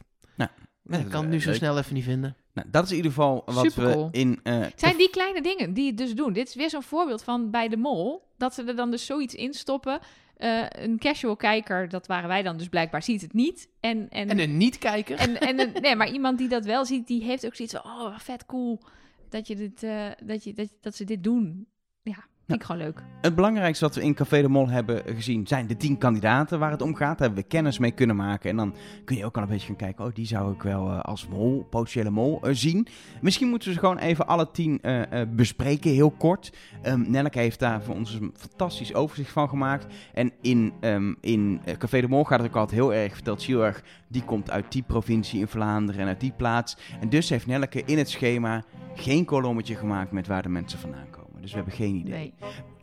Nou, 0.84 1.04
ik 1.04 1.10
kan 1.10 1.22
het 1.22 1.30
nu 1.32 1.40
zo 1.42 1.50
leuk. 1.50 1.58
snel 1.58 1.78
even 1.78 1.94
niet 1.94 2.04
vinden. 2.04 2.36
Nou, 2.54 2.68
dat 2.72 2.84
is 2.84 2.90
in 2.90 2.96
ieder 2.96 3.12
geval 3.12 3.42
wat 3.46 3.74
we 3.74 4.08
in... 4.12 4.40
eh, 4.44 4.60
het 4.60 4.80
zijn 4.80 4.98
die 4.98 5.10
kleine 5.10 5.42
dingen 5.42 5.74
die 5.74 5.88
het 5.88 5.98
dus 5.98 6.14
doen. 6.16 6.34
Dit 6.34 6.48
is 6.48 6.56
weer 6.56 6.70
zo'n 6.70 6.84
voorbeeld 6.84 7.24
van 7.24 7.50
bij 7.52 7.68
de 7.70 7.78
mol. 7.78 8.28
Dat 8.38 8.54
ze 8.54 8.64
er 8.64 8.76
dan 8.76 8.92
dus 8.92 9.06
zoiets 9.06 9.36
in 9.36 9.54
stoppen. 9.54 10.00
Eh, 10.42 10.66
een 10.70 10.98
casual 11.00 11.36
kijker, 11.36 11.90
dat 11.90 12.08
waren 12.08 12.28
wij 12.30 12.42
dan 12.44 12.58
dus 12.58 12.70
blijkbaar, 12.70 13.04
ziet 13.04 13.22
het 13.22 13.34
niet. 13.34 13.70
En, 13.80 14.10
en, 14.10 14.30
En 14.30 14.40
een 14.40 14.58
niet-kijker. 14.58 15.18
En, 15.18 15.40
en 15.40 15.60
een- 15.60 15.82
nee, 15.82 15.96
maar 15.96 16.12
iemand 16.12 16.38
die 16.38 16.48
dat 16.48 16.66
wel 16.66 16.86
ziet, 16.86 17.08
die 17.08 17.24
heeft 17.24 17.46
ook 17.46 17.56
zoiets 17.56 17.76
van: 17.76 17.92
oh, 17.92 18.20
vet 18.20 18.46
cool 18.46 18.82
dat, 19.30 19.48
je 19.48 19.56
dit, 19.56 19.84
eh, 19.84 20.08
dat, 20.24 20.44
je, 20.44 20.54
dat, 20.54 20.70
dat 20.82 20.96
ze 20.96 21.04
dit 21.04 21.24
doen. 21.24 21.68
Ja, 22.02 22.26
vind 22.48 22.60
ik 22.60 22.66
gewoon 22.66 22.82
leuk. 22.82 23.04
Het 23.22 23.36
belangrijkste 23.36 23.86
wat 23.86 23.96
we 23.96 24.04
in 24.04 24.14
Café 24.14 24.42
de 24.42 24.48
Mol 24.48 24.70
hebben 24.70 25.02
gezien 25.06 25.48
zijn 25.48 25.68
de 25.68 25.78
tien 25.78 25.98
kandidaten 25.98 26.60
waar 26.60 26.72
het 26.72 26.82
om 26.82 26.96
gaat. 26.96 27.18
Daar 27.18 27.28
hebben 27.28 27.44
we 27.44 27.50
kennis 27.50 27.78
mee 27.78 27.92
kunnen 27.92 28.16
maken. 28.16 28.50
En 28.50 28.56
dan 28.56 28.76
kun 29.06 29.18
je 29.18 29.26
ook 29.26 29.36
al 29.36 29.42
een 29.42 29.48
beetje 29.48 29.68
gaan 29.68 29.76
kijken. 29.76 30.06
Oh, 30.06 30.14
die 30.14 30.26
zou 30.26 30.54
ik 30.54 30.62
wel 30.62 30.90
eh, 30.90 31.00
als 31.00 31.28
mol, 31.28 31.68
potentiële 31.70 32.10
mol, 32.10 32.42
eh, 32.42 32.54
zien. 32.54 32.88
Misschien 33.22 33.48
moeten 33.50 33.68
we 33.68 33.74
ze 33.74 33.80
gewoon 33.80 33.98
even 33.98 34.28
alle 34.28 34.52
tien 34.52 34.82
eh, 34.82 35.22
bespreken, 35.30 35.92
heel 35.92 36.12
kort. 36.12 36.54
Ehm 36.82 37.12
Nelleke 37.12 37.40
heeft 37.40 37.60
daar 37.60 37.84
voor 37.84 37.96
ons 37.96 38.14
een 38.14 38.34
fantastisch 38.36 38.94
overzicht 38.94 39.32
van 39.32 39.50
gemaakt. 39.50 39.86
En 40.14 40.32
in, 40.42 40.74
ehm, 40.80 41.14
in 41.22 41.62
Café 41.78 42.02
de 42.02 42.08
Mol 42.08 42.24
gaat 42.24 42.40
het 42.40 42.48
ook 42.48 42.56
altijd 42.56 42.80
heel 42.80 42.94
erg 42.94 43.14
verteld. 43.14 43.44
Gilles, 43.44 43.82
die 44.08 44.24
komt 44.24 44.52
uit 44.52 44.72
die 44.72 44.84
provincie 44.84 45.40
in 45.40 45.48
Vlaanderen 45.48 46.02
en 46.02 46.08
uit 46.08 46.20
die 46.20 46.34
plaats. 46.38 46.78
En 47.00 47.10
dus 47.10 47.30
heeft 47.30 47.48
Nelleke 47.48 47.84
in 47.86 47.98
het 47.98 48.10
schema 48.10 48.64
geen 48.96 49.26
kolommetje 49.26 49.76
gemaakt 49.76 50.12
met 50.12 50.28
waar 50.28 50.42
de 50.42 50.50
mensen 50.50 50.80
vandaan 50.80 51.10
komen. 51.10 51.21
Dus 51.42 51.50
we 51.52 51.56
hebben 51.58 51.74
geen 51.76 51.96
idee. 51.96 52.14
Nee. 52.14 52.34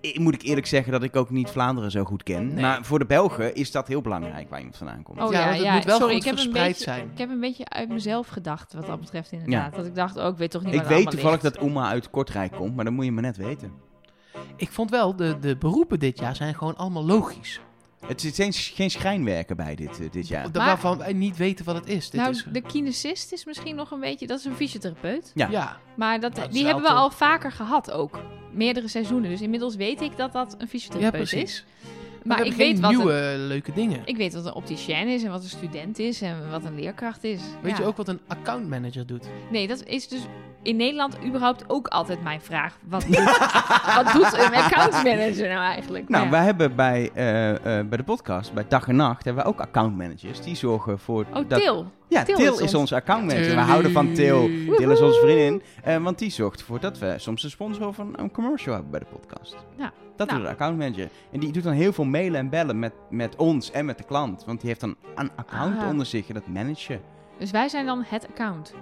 Ik, 0.01 0.19
moet 0.19 0.35
ik 0.35 0.43
eerlijk 0.43 0.67
zeggen 0.67 0.93
dat 0.93 1.03
ik 1.03 1.17
ook 1.17 1.31
niet 1.31 1.49
Vlaanderen 1.51 1.91
zo 1.91 2.05
goed 2.05 2.23
ken. 2.23 2.47
Nee. 2.55 2.61
Maar 2.63 2.85
voor 2.85 2.99
de 2.99 3.07
Belgen 3.07 3.55
is 3.55 3.71
dat 3.71 3.89
heel 3.89 4.01
belangrijk 4.01 4.51
waar 4.51 4.59
iemand 4.59 4.77
vandaan 4.77 5.03
komt. 5.03 5.21
Oh 5.23 5.33
Ja, 5.33 5.39
ja, 5.39 5.45
want 5.45 5.57
het 5.57 5.65
ja. 5.67 5.75
moet 5.75 5.85
wel 5.85 5.99
Sorry, 5.99 6.13
goed 6.15 6.23
ik 6.23 6.29
heb, 6.29 6.37
een 6.37 6.41
verspreid 6.43 6.69
beetje, 6.69 6.85
zijn. 6.85 7.11
ik 7.13 7.19
heb 7.19 7.31
een 7.31 7.41
beetje 7.41 7.69
uit 7.69 7.89
mezelf 7.89 8.27
gedacht 8.29 8.73
wat 8.73 8.87
dat 8.87 9.01
betreft 9.01 9.33
inderdaad. 9.33 9.75
Dat 9.75 9.87
ik 9.87 9.95
dacht, 9.95 10.17
oh, 10.17 10.27
ik 10.27 10.37
weet 10.37 10.51
toch 10.51 10.63
niet 10.65 10.75
ik 10.75 10.79
waar 10.81 10.89
weet 10.89 10.97
het 10.99 11.07
allemaal 11.07 11.23
toevallig 11.23 11.43
ligt. 11.43 11.55
dat 11.55 11.65
Oma 11.65 11.89
uit 11.89 12.11
Kortrijk 12.11 12.53
komt, 12.53 12.77
maar 12.77 12.85
dat 12.85 12.95
moet 12.95 13.05
je 13.05 13.13
maar 13.13 13.23
net 13.23 13.37
weten. 13.37 13.73
Ik 14.57 14.71
vond 14.71 14.91
wel, 14.91 15.17
de, 15.17 15.39
de 15.41 15.57
beroepen 15.57 15.99
dit 15.99 16.19
jaar 16.19 16.37
zijn 16.37 16.55
gewoon 16.55 16.77
allemaal 16.77 17.05
logisch. 17.05 17.61
Het 18.07 18.21
zit 18.21 18.35
geen, 18.35 18.53
geen 18.53 18.91
schrijnwerken 18.91 19.57
bij 19.57 19.75
dit, 19.75 20.01
eh, 20.01 20.11
dit 20.11 20.29
jaar. 20.29 20.43
Maar- 20.53 20.67
waarvan 20.67 20.99
wij 20.99 21.13
niet 21.13 21.37
weten 21.37 21.65
wat 21.65 21.75
het 21.75 21.87
is. 21.87 22.11
Dit 22.11 22.21
Nou, 22.21 22.33
is 22.33 22.47
de 22.53 22.61
kinesist 22.61 23.33
is 23.33 23.45
misschien 23.45 23.77
nog 23.77 23.91
een 23.91 24.01
beetje, 24.01 24.27
dat 24.27 24.39
is 24.39 24.45
een 24.45 24.55
fysiotherapeut. 24.55 25.31
Ja. 25.35 25.49
ja. 25.51 25.77
Maar 25.97 26.21
dat, 26.21 26.35
Dat 26.35 26.49
is 26.49 26.55
die 26.55 26.65
hebben 26.65 26.83
we 26.83 26.91
al 26.91 27.11
vaker 27.11 27.53
gehad 27.53 27.91
ook. 27.91 28.21
Meerdere 28.59 28.89
seizoenen. 28.89 29.31
Dus 29.31 29.41
inmiddels 29.41 29.77
weet 29.77 30.01
ik 30.01 30.17
dat 30.17 30.33
dat 30.33 30.53
een 30.53 30.59
ja, 30.59 30.67
fysiotherapeut 30.67 31.29
precies. 31.29 31.43
is. 31.43 31.65
Maar 32.25 32.45
ik 32.47 32.53
weet, 32.53 32.81
wat 32.81 32.91
nieuwe 32.91 33.13
een, 33.13 33.47
leuke 33.47 33.73
dingen. 33.73 34.01
ik 34.05 34.17
weet 34.17 34.35
wat 34.35 34.47
een 34.47 34.55
opticien 34.55 35.09
is 35.09 35.23
en 35.25 35.31
wat 35.31 35.43
een 35.43 35.49
student 35.49 35.99
is 35.99 36.23
en 36.23 36.51
wat 36.51 36.65
een 36.65 36.75
leerkracht 36.75 37.25
is. 37.25 37.41
Weet 37.63 37.73
Ja. 37.77 37.79
je 37.79 37.85
ook 37.85 37.97
wat 37.97 38.09
een 38.09 38.21
accountmanager 38.27 39.07
doet? 39.07 39.29
Nee, 39.51 39.67
dat 39.69 39.85
is 39.85 40.09
dus 40.09 40.21
in 40.63 40.77
Nederland 40.77 41.17
überhaupt 41.25 41.65
ook 41.67 41.89
altijd 41.89 42.23
mijn 42.23 42.41
vraag. 42.41 42.79
Wat 42.89 43.05
doet, 43.07 43.39
wat 43.97 44.13
doet 44.13 44.33
een 44.33 44.55
accountmanager 44.55 45.49
nou 45.49 45.61
eigenlijk? 45.73 46.09
Nou, 46.09 46.25
Ja. 46.25 46.31
wij 46.31 46.45
hebben 46.45 46.77
bij, 46.77 47.11
eh, 47.15 47.51
eh, 47.51 47.87
bij 47.87 47.97
de 47.99 48.03
podcast, 48.05 48.53
bij 48.53 48.65
Dag 48.69 48.89
en 48.89 48.97
Nacht, 48.97 49.25
hebben 49.25 49.43
we 49.45 49.49
ook 49.49 49.61
accountmanagers. 49.61 50.41
Die 50.41 50.55
zorgen 50.57 50.99
voor... 50.99 51.27
Oh, 51.35 51.49
dat... 51.49 51.61
Til. 51.61 51.87
Ja, 52.09 52.23
Til 52.23 52.35
is 52.39 52.45
is, 52.45 52.61
ons- 52.61 52.75
onze 52.75 52.95
accountmanager. 52.95 53.55
We 53.55 53.61
houden 53.61 53.93
van 53.93 54.15
Til. 54.15 54.51
Til 54.77 54.91
is 54.91 55.01
onze 55.01 55.21
vriendin. 55.21 55.63
Eh, 55.83 55.97
want 56.03 56.19
die 56.19 56.31
zorgt 56.31 56.61
ervoor 56.61 56.81
dat 56.81 56.99
we 56.99 57.15
soms 57.17 57.43
de 57.43 57.49
sponsor 57.49 57.93
van 57.95 58.13
een 58.19 58.31
commercial 58.31 58.75
hebben 58.75 58.91
bij 58.91 59.01
de 59.01 59.07
podcast. 59.07 59.57
Ja. 59.77 59.93
Dat 60.17 60.27
Nou. 60.27 60.39
doet 60.41 60.49
de 60.49 60.55
accountmanager. 60.55 61.09
En 61.33 61.41
die 61.41 61.53
doet 61.53 61.63
dan 61.63 61.73
heel 61.73 61.93
veel 61.93 62.05
mailen 62.05 62.41
en 62.41 62.49
bellen 62.49 62.79
met, 62.79 62.93
met 63.11 63.37
ons 63.37 63.71
en 63.71 63.85
met 63.85 63.99
de 63.99 64.05
klant. 64.05 64.45
Want 64.45 64.59
die 64.61 64.69
heeft 64.69 64.81
dan 64.81 64.97
een 65.15 65.31
account 65.37 65.79
Ah. 65.81 65.89
onder 65.89 66.07
zich 66.07 66.29
en 66.29 66.35
dat 66.35 66.47
manage 66.47 66.93
je. 66.93 66.99
Dus 67.39 67.51
wij 67.51 67.69
zijn 67.69 67.87
dan 67.87 68.05
het 68.07 68.27
account 68.29 68.75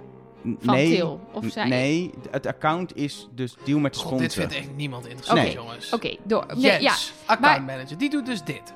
van 0.59 0.73
nee, 0.75 0.95
Til. 0.95 1.19
Of 1.33 1.45
zij... 1.47 1.67
Nee, 1.67 2.11
het 2.31 2.45
account 2.45 2.95
is 2.95 3.27
dus 3.35 3.55
deal 3.63 3.79
met 3.79 3.93
de 3.93 3.99
God, 3.99 4.07
sponsor. 4.07 4.27
dit 4.27 4.33
vindt 4.37 4.55
echt 4.55 4.75
niemand 4.75 5.05
interessant, 5.07 5.39
Nee. 5.41 5.53
jongens. 5.53 5.93
Oké, 5.93 6.15
door. 6.23 6.45
Nee, 6.47 6.61
Jens, 6.61 7.13
ja, 7.27 7.33
accountmanager, 7.33 7.97
die 7.97 8.09
doet 8.09 8.25
dus 8.25 8.43
dit. 8.43 8.73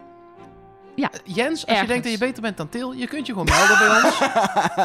Ja, 0.95 1.11
Eh, 1.11 1.19
Jens, 1.23 1.67
als 1.67 1.79
je 1.79 1.87
denkt 1.87 2.03
dat 2.03 2.11
je 2.11 2.17
beter 2.19 2.41
bent 2.41 2.57
dan 2.57 2.69
Til, 2.69 2.93
je 2.93 3.07
kunt 3.07 3.25
je 3.27 3.31
gewoon 3.33 3.47
melden 3.47 3.77
bij 3.77 3.87
ons. 4.03 4.19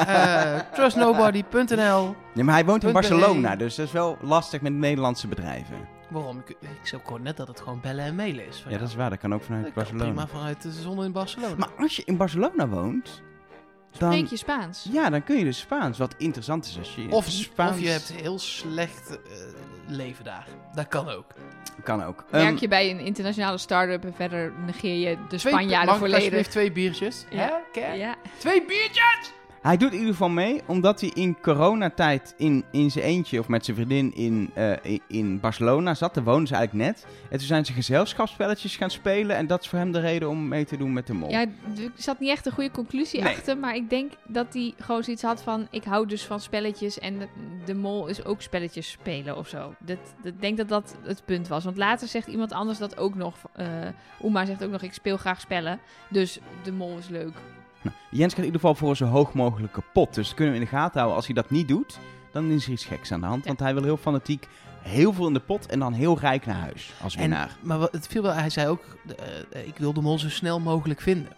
Eh, 0.06 0.58
trustnobody.nl 0.74 2.14
Nee, 2.34 2.44
maar 2.44 2.54
hij 2.54 2.64
woont 2.64 2.84
in 2.84 2.92
Barcelona, 2.92 3.56
dus 3.56 3.74
dat 3.74 3.86
is 3.86 3.92
wel 3.92 4.16
lastig 4.20 4.60
met 4.60 4.72
Nederlandse 4.72 5.28
bedrijven. 5.28 5.76
Waarom? 6.10 6.38
Ik, 6.38 6.48
ik 6.60 6.68
zou 6.82 7.02
gewoon 7.04 7.22
net 7.22 7.36
dat 7.36 7.48
het 7.48 7.60
gewoon 7.60 7.80
bellen 7.80 8.04
en 8.04 8.14
mailen 8.14 8.46
is. 8.46 8.64
Ja, 8.68 8.78
dat 8.78 8.88
is 8.88 8.94
waar. 8.94 9.10
Dat 9.10 9.18
kan 9.18 9.34
ook 9.34 9.42
vanuit 9.42 9.64
dat 9.64 9.74
Barcelona. 9.74 10.04
prima 10.04 10.26
vanuit 10.26 10.62
de 10.62 10.70
zon 10.72 11.04
in 11.04 11.12
Barcelona. 11.12 11.54
Maar 11.56 11.70
als 11.78 11.96
je 11.96 12.02
in 12.04 12.16
Barcelona 12.16 12.68
woont, 12.68 13.22
dan, 13.98 14.12
spreek 14.12 14.26
je 14.26 14.36
Spaans? 14.36 14.88
ja, 14.92 15.10
dan 15.10 15.24
kun 15.24 15.36
je 15.36 15.44
dus 15.44 15.58
Spaans. 15.58 15.98
Wat 15.98 16.14
interessant 16.18 16.64
is 16.66 16.78
als 16.78 16.94
je 16.94 17.08
of, 17.10 17.26
Spaans... 17.28 17.70
of 17.70 17.80
je 17.80 17.88
hebt 17.88 18.12
heel 18.12 18.38
slecht 18.38 19.10
eh, 19.10 19.18
leven 19.86 20.24
daar. 20.24 20.46
Dat 20.74 20.88
kan 20.88 21.08
ook. 21.08 21.26
Kan 21.82 22.04
ook. 22.04 22.24
Werk 22.30 22.44
Ehm, 22.48 22.56
je 22.60 22.68
bij 22.68 22.90
een 22.90 23.00
internationale 23.00 23.58
start-up 23.58 24.04
en 24.04 24.14
verder 24.14 24.52
negeer 24.66 25.08
je 25.08 25.16
de 25.28 25.38
Spanjaarden 25.38 25.84
mag 25.86 25.94
ik 25.94 26.00
volledig? 26.00 26.14
alsjeblieft 26.16 26.50
twee 26.50 26.72
biertjes? 26.72 27.24
Ja. 27.30 27.38
Hè, 27.38 27.52
Ker? 27.72 27.94
Ja. 27.94 28.14
Twee 28.38 28.64
biertjes! 28.66 29.32
Hij 29.66 29.76
doet 29.76 29.92
in 29.92 29.98
ieder 29.98 30.12
geval 30.12 30.28
mee, 30.28 30.62
omdat 30.66 31.00
hij 31.00 31.10
in 31.14 31.40
coronatijd 31.40 32.34
in, 32.36 32.64
in 32.70 32.90
zijn 32.90 33.04
eentje 33.04 33.38
of 33.38 33.48
met 33.48 33.64
zijn 33.64 33.76
vriendin 33.76 34.14
in, 34.14 34.50
eh, 34.54 34.98
in- 35.08 35.40
Barcelona 35.40 35.94
zat. 35.94 36.14
Daar 36.14 36.24
wonen 36.24 36.46
ze 36.46 36.54
eigenlijk 36.54 36.86
net. 36.88 37.06
En 37.30 37.38
toen 37.38 37.46
zijn 37.46 37.64
ze 37.64 37.72
gezelschapsspelletjes 37.72 38.76
gaan 38.76 38.90
spelen. 38.90 39.36
En 39.36 39.46
dat 39.46 39.62
is 39.62 39.68
voor 39.68 39.78
hem 39.78 39.92
de 39.92 40.00
reden 40.00 40.28
om 40.28 40.48
mee 40.48 40.64
te 40.64 40.76
doen 40.76 40.92
met 40.92 41.06
de 41.06 41.12
mol. 41.12 41.30
Ja, 41.30 41.40
er 41.40 41.90
zat 41.94 42.20
niet 42.20 42.30
echt 42.30 42.46
een 42.46 42.52
goede 42.52 42.70
conclusie 42.70 43.22
Nee. 43.22 43.32
achter, 43.34 43.58
maar 43.58 43.74
ik 43.74 43.90
denk 43.90 44.12
dat 44.26 44.46
hij 44.54 44.74
gewoon 44.78 45.02
zoiets 45.04 45.22
had 45.22 45.42
van, 45.42 45.66
ik 45.70 45.84
hou 45.84 46.06
dus 46.06 46.24
van 46.24 46.40
spelletjes 46.40 46.98
en 46.98 47.18
de, 47.18 47.28
de 47.64 47.74
mol 47.74 48.06
is 48.06 48.24
ook 48.24 48.42
spelletjes 48.42 48.90
spelen 48.90 49.36
of 49.36 49.48
zo. 49.48 49.74
Dat, 49.78 49.98
ik 50.22 50.40
denk 50.40 50.56
dat 50.56 50.68
dat 50.68 50.96
het 51.02 51.22
punt 51.24 51.48
was, 51.48 51.64
want 51.64 51.76
later 51.76 52.08
zegt 52.08 52.26
iemand 52.26 52.52
anders 52.52 52.78
dat 52.78 52.98
ook 52.98 53.14
nog, 53.14 53.36
eh 53.52 53.66
Oema 54.22 54.44
zegt 54.44 54.64
ook 54.64 54.70
nog, 54.70 54.82
ik 54.82 54.92
speel 54.92 55.16
graag 55.16 55.40
spellen, 55.40 55.80
dus 56.08 56.38
de 56.62 56.72
mol 56.72 56.98
is 56.98 57.08
leuk. 57.08 57.34
Nou, 57.86 57.96
Jens 58.10 58.34
gaat 58.34 58.44
in 58.44 58.44
ieder 58.52 58.60
geval 58.60 58.74
voor 58.74 58.96
zo 58.96 59.04
hoog 59.04 59.32
mogelijke 59.32 59.82
pot. 59.92 60.14
Dus 60.14 60.26
dat 60.26 60.36
kunnen 60.36 60.54
we 60.54 60.60
in 60.60 60.64
de 60.66 60.70
gaten 60.70 60.94
houden. 60.94 61.16
Als 61.16 61.26
hij 61.26 61.34
dat 61.34 61.50
niet 61.50 61.68
doet, 61.68 61.98
dan 62.32 62.50
is 62.50 62.66
er 62.66 62.72
iets 62.72 62.84
geks 62.84 63.12
aan 63.12 63.20
de 63.20 63.26
hand. 63.26 63.40
Ja. 63.42 63.46
Want 63.46 63.60
hij 63.60 63.74
wil 63.74 63.82
heel 63.82 63.96
fanatiek 63.96 64.48
heel 64.82 65.12
veel 65.12 65.26
in 65.26 65.32
de 65.32 65.40
pot 65.40 65.66
en 65.66 65.78
dan 65.78 65.92
heel 65.92 66.18
rijk 66.18 66.46
naar 66.46 66.56
huis 66.60 66.92
als 67.02 67.14
En, 67.14 67.20
winnaar. 67.20 67.56
maar 67.62 67.78
wat, 67.78 67.92
het 67.92 68.06
viel 68.06 68.22
wel, 68.22 68.32
hij 68.32 68.50
zei 68.50 68.68
ook, 68.68 68.82
eh, 69.52 69.66
ik 69.66 69.76
wil 69.76 69.92
de 69.92 70.00
mol 70.00 70.18
zo 70.18 70.28
snel 70.28 70.60
mogelijk 70.60 71.00
vinden. 71.00 71.32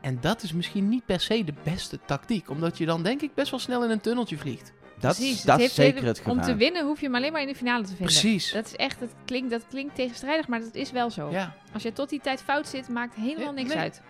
En 0.00 0.18
dat 0.20 0.42
is 0.42 0.52
misschien 0.52 0.88
niet 0.88 1.06
per 1.06 1.20
se 1.20 1.44
de 1.44 1.54
beste 1.62 1.98
tactiek. 2.06 2.50
Omdat 2.50 2.78
je 2.78 2.86
dan 2.86 3.02
denk 3.02 3.20
ik 3.20 3.34
best 3.34 3.50
wel 3.50 3.60
snel 3.60 3.84
in 3.84 3.90
een 3.90 4.00
tunneltje 4.00 4.38
vliegt. 4.38 4.72
Dat, 4.98 5.16
Precies, 5.16 5.42
dat 5.42 5.60
is 5.60 5.74
zeker 5.74 6.04
het 6.04 6.18
gevaar. 6.18 6.32
Om 6.32 6.40
te 6.40 6.54
winnen 6.54 6.86
hoef 6.86 7.00
je 7.00 7.06
hem 7.06 7.14
alleen 7.14 7.32
maar 7.32 7.40
in 7.40 7.46
de 7.46 7.54
finale 7.54 7.82
te 7.82 7.88
vinden. 7.88 8.06
Precies. 8.06 8.52
Dat 8.52 8.66
is 8.66 8.76
echt, 8.76 9.00
dat 9.00 9.08
klinkt, 9.24 9.50
dat 9.50 9.62
klinkt 9.68 9.94
tegenstrijdig, 9.94 10.48
maar 10.48 10.60
dat 10.60 10.74
is 10.74 10.90
wel 10.90 11.10
zo. 11.10 11.30
Ja. 11.30 11.54
Als 11.72 11.82
je 11.82 11.92
tot 11.92 12.08
die 12.08 12.20
tijd 12.20 12.42
fout 12.42 12.68
zit, 12.68 12.88
maakt 12.88 13.14
helemaal 13.14 13.44
Ja, 13.44 13.50
niks 13.50 13.68
nee. 13.68 13.78
uit. 13.78 14.02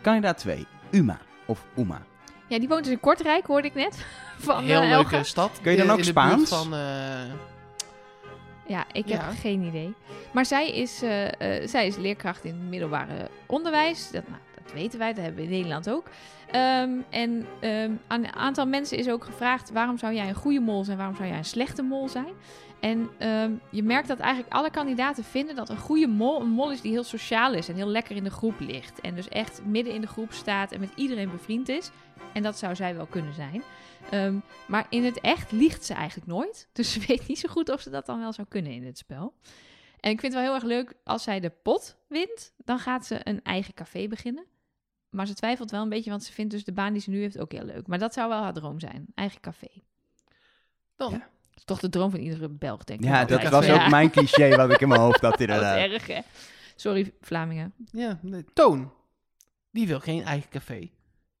Kandidaat 0.00 0.38
2. 0.38 0.66
Uma 0.90 1.18
of 1.46 1.64
Uma. 1.76 2.02
Ja, 2.46 2.58
die 2.58 2.68
woont 2.68 2.84
dus 2.84 2.92
in 2.92 3.00
Kortrijk, 3.00 3.46
hoorde 3.46 3.68
ik 3.68 3.74
net. 3.74 4.06
Van 4.38 4.64
Heel 4.64 4.80
eh, 4.82 4.88
leuke 4.88 5.24
stad. 5.24 5.58
Kun 5.62 5.70
je 5.72 5.78
dan 5.78 5.86
Eh, 5.86 5.92
ook 5.92 5.98
in 5.98 6.04
Spaans? 6.04 6.48
Van, 6.48 6.74
eh, 6.74 6.80
Ja, 8.66 8.84
ik 8.92 9.08
Ja. 9.08 9.16
heb 9.16 9.38
geen 9.40 9.62
idee. 9.62 9.94
Maar 10.32 10.46
zij 10.46 10.70
is, 10.70 10.98
zij 11.64 11.86
is 11.86 11.96
leerkracht 11.96 12.44
in 12.44 12.52
het 12.54 12.68
middelbare 12.68 13.28
onderwijs. 13.46 14.10
Dat, 14.10 14.28
nou, 14.28 14.40
dat 14.62 14.72
weten 14.72 14.98
wij, 14.98 15.12
dat 15.14 15.24
hebben 15.24 15.40
we 15.40 15.50
in 15.50 15.56
Nederland 15.56 15.90
ook. 15.90 16.06
Ehm, 16.50 16.90
en 17.10 17.46
ehm, 17.60 17.90
aan 18.06 18.24
een 18.24 18.34
aantal 18.34 18.66
mensen 18.66 18.98
is 18.98 19.08
ook 19.08 19.24
gevraagd... 19.24 19.70
waarom 19.72 19.98
zou 19.98 20.14
jij 20.14 20.28
een 20.28 20.34
goede 20.34 20.60
mol 20.60 20.84
zijn, 20.84 20.96
waarom 20.96 21.16
zou 21.16 21.28
jij 21.28 21.38
een 21.38 21.44
slechte 21.44 21.82
mol 21.82 22.08
zijn? 22.08 22.32
En 22.80 23.10
ehm, 23.18 23.52
je 23.70 23.82
merkt 23.82 24.08
dat 24.08 24.18
eigenlijk 24.18 24.52
alle 24.52 24.70
kandidaten 24.70 25.24
vinden 25.24 25.56
dat 25.56 25.68
een 25.68 25.78
goede 25.78 26.06
mol... 26.06 26.40
een 26.40 26.48
mol 26.48 26.72
is 26.72 26.80
die 26.80 26.90
heel 26.90 27.04
sociaal 27.04 27.54
is 27.54 27.68
en 27.68 27.74
heel 27.74 27.86
lekker 27.86 28.16
in 28.16 28.24
de 28.24 28.30
groep 28.30 28.60
ligt. 28.60 29.00
En 29.00 29.14
dus 29.14 29.28
echt 29.28 29.64
midden 29.64 29.94
in 29.94 30.00
de 30.00 30.06
groep 30.06 30.32
staat 30.32 30.72
en 30.72 30.80
met 30.80 30.92
iedereen 30.94 31.30
bevriend 31.30 31.68
is. 31.68 31.90
En 32.32 32.42
dat 32.42 32.58
zou 32.58 32.74
zij 32.74 32.94
wel 32.94 33.06
kunnen 33.06 33.34
zijn. 33.34 33.62
Ehm, 34.10 34.38
maar 34.66 34.86
in 34.90 35.04
het 35.04 35.20
echt 35.20 35.52
liegt 35.52 35.84
ze 35.84 35.94
eigenlijk 35.94 36.26
nooit. 36.26 36.68
Dus 36.72 36.92
ze 36.92 37.04
weet 37.06 37.26
niet 37.26 37.38
zo 37.38 37.48
goed 37.48 37.70
of 37.70 37.80
ze 37.80 37.90
dat 37.90 38.06
dan 38.06 38.20
wel 38.20 38.32
zou 38.32 38.46
kunnen 38.48 38.72
in 38.72 38.84
het 38.84 38.98
spel. 38.98 39.34
En 40.00 40.10
ik 40.10 40.20
vind 40.20 40.32
het 40.32 40.42
wel 40.42 40.42
heel 40.42 40.54
erg 40.54 40.64
leuk, 40.64 40.94
als 41.04 41.22
zij 41.22 41.40
de 41.40 41.50
pot 41.50 41.96
wint, 42.06 42.52
dan 42.56 42.78
gaat 42.78 43.06
ze 43.06 43.20
een 43.22 43.42
eigen 43.42 43.74
café 43.74 44.08
beginnen. 44.08 44.46
Maar 45.10 45.26
ze 45.26 45.34
twijfelt 45.34 45.70
wel 45.70 45.82
een 45.82 45.88
beetje, 45.88 46.10
want 46.10 46.24
ze 46.24 46.32
vindt 46.32 46.50
dus 46.50 46.64
de 46.64 46.72
baan 46.72 46.92
die 46.92 47.02
ze 47.02 47.10
nu 47.10 47.20
heeft 47.20 47.38
ook 47.38 47.52
heel 47.52 47.64
leuk. 47.64 47.86
Maar 47.86 47.98
dat 47.98 48.12
zou 48.12 48.28
wel 48.28 48.42
haar 48.42 48.52
droom 48.52 48.80
zijn, 48.80 49.06
eigen 49.14 49.40
café. 49.40 49.68
dan. 50.96 51.10
Ja. 51.12 51.28
Dat 51.64 51.76
is 51.76 51.82
toch 51.82 51.90
de 51.90 51.98
droom 51.98 52.10
van 52.10 52.20
iedere 52.20 52.48
Belg, 52.48 52.84
denk 52.84 53.00
ik. 53.00 53.06
Ja, 53.06 53.24
dat 53.24 53.48
was 53.48 53.66
Ja. 53.66 53.84
ook 53.84 53.90
mijn 53.90 54.10
cliché 54.10 54.56
wat 54.56 54.70
ik 54.70 54.80
in 54.80 54.88
mijn 54.88 55.00
hoofd 55.00 55.20
had 55.20 55.30
Dat 55.30 55.40
inderdaad. 55.40 55.76
is 55.76 55.92
erg, 55.92 56.06
hè? 56.06 56.20
Sorry, 56.76 57.12
Vlamingen. 57.20 57.72
Ja, 57.92 58.18
nee. 58.22 58.44
Toon. 58.54 58.92
Die 59.70 59.86
wil 59.86 60.00
geen 60.00 60.22
eigen 60.24 60.50
café. 60.50 60.90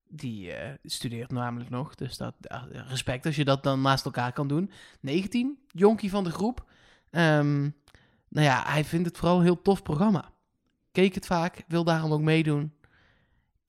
Die 0.08 0.52
eh, 0.52 0.74
studeert 0.84 1.30
namelijk 1.30 1.70
nog. 1.70 1.94
Dus 1.94 2.16
dat, 2.16 2.34
ja, 2.40 2.66
respect 2.88 3.26
als 3.26 3.36
je 3.36 3.44
dat 3.44 3.62
dan 3.62 3.80
naast 3.80 4.04
elkaar 4.04 4.32
kan 4.32 4.48
doen. 4.48 4.70
19, 5.00 5.58
jonkie 5.68 6.10
van 6.10 6.24
de 6.24 6.30
groep. 6.30 6.64
Ehm, 7.10 7.60
nou 8.28 8.46
ja, 8.46 8.62
hij 8.66 8.84
vindt 8.84 9.06
het 9.08 9.16
vooral 9.18 9.36
een 9.36 9.42
heel 9.44 9.62
tof 9.62 9.82
programma. 9.82 10.30
Keek 10.92 11.14
het 11.14 11.26
vaak, 11.26 11.64
wil 11.68 11.84
daarom 11.84 12.12
ook 12.12 12.20
meedoen. 12.20 12.72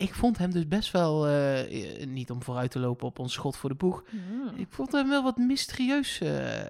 Ik 0.02 0.14
vond 0.14 0.38
hem 0.38 0.52
dus 0.52 0.68
best 0.68 0.92
wel, 0.92 1.28
eh, 1.28 2.06
niet 2.06 2.32
om 2.32 2.44
vooruit 2.44 2.72
te 2.72 2.80
lopen 2.80 3.08
op 3.08 3.20
ons 3.20 3.34
schot 3.34 3.58
voor 3.58 3.70
de 3.70 3.76
boeg. 3.76 4.04
Ik 4.56 4.68
vond 4.70 4.92
hem 4.92 5.10
wel 5.10 5.24
wat 5.24 5.38
mysterieus 5.38 6.22
eh, 6.22 6.60
eh, 6.60 6.66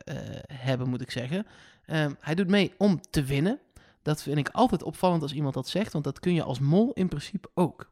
hebben, 0.47 0.89
moet 0.89 1.01
ik 1.01 1.11
zeggen. 1.11 1.45
Ehm, 1.85 2.13
hij 2.19 2.35
doet 2.35 2.47
mee 2.47 2.73
om 2.77 3.01
te 3.09 3.23
winnen. 3.23 3.59
Dat 4.01 4.21
vind 4.21 4.37
ik 4.37 4.49
altijd 4.49 4.83
opvallend 4.83 5.21
als 5.21 5.33
iemand 5.33 5.53
dat 5.53 5.69
zegt, 5.69 5.93
want 5.93 6.03
dat 6.03 6.19
kun 6.19 6.33
je 6.33 6.43
als 6.43 6.59
mol 6.59 6.91
in 6.93 7.07
principe 7.07 7.49
ook. 7.53 7.89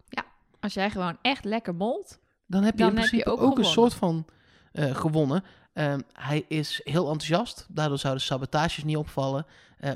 Als 0.59 0.73
jij 0.73 0.89
gewoon 0.89 1.17
echt 1.21 1.43
lekker 1.43 1.75
molt, 1.75 2.19
Dan 2.45 2.63
heb 2.63 2.73
je 2.73 2.79
Dan 2.79 2.89
in 2.89 2.95
je 2.95 3.07
principe 3.07 3.31
ook 3.31 3.41
ook, 3.41 3.57
een 3.57 3.65
soort 3.65 3.93
van 3.93 4.25
gewonnen. 4.73 5.43
Ehm, 5.73 5.99
hij 6.13 6.45
is 6.47 6.81
heel 6.83 7.03
enthousiast, 7.03 7.67
daardoor 7.69 7.97
zouden 7.97 8.23
sabotages 8.23 8.83
niet 8.83 8.97
opvallen. 8.97 9.45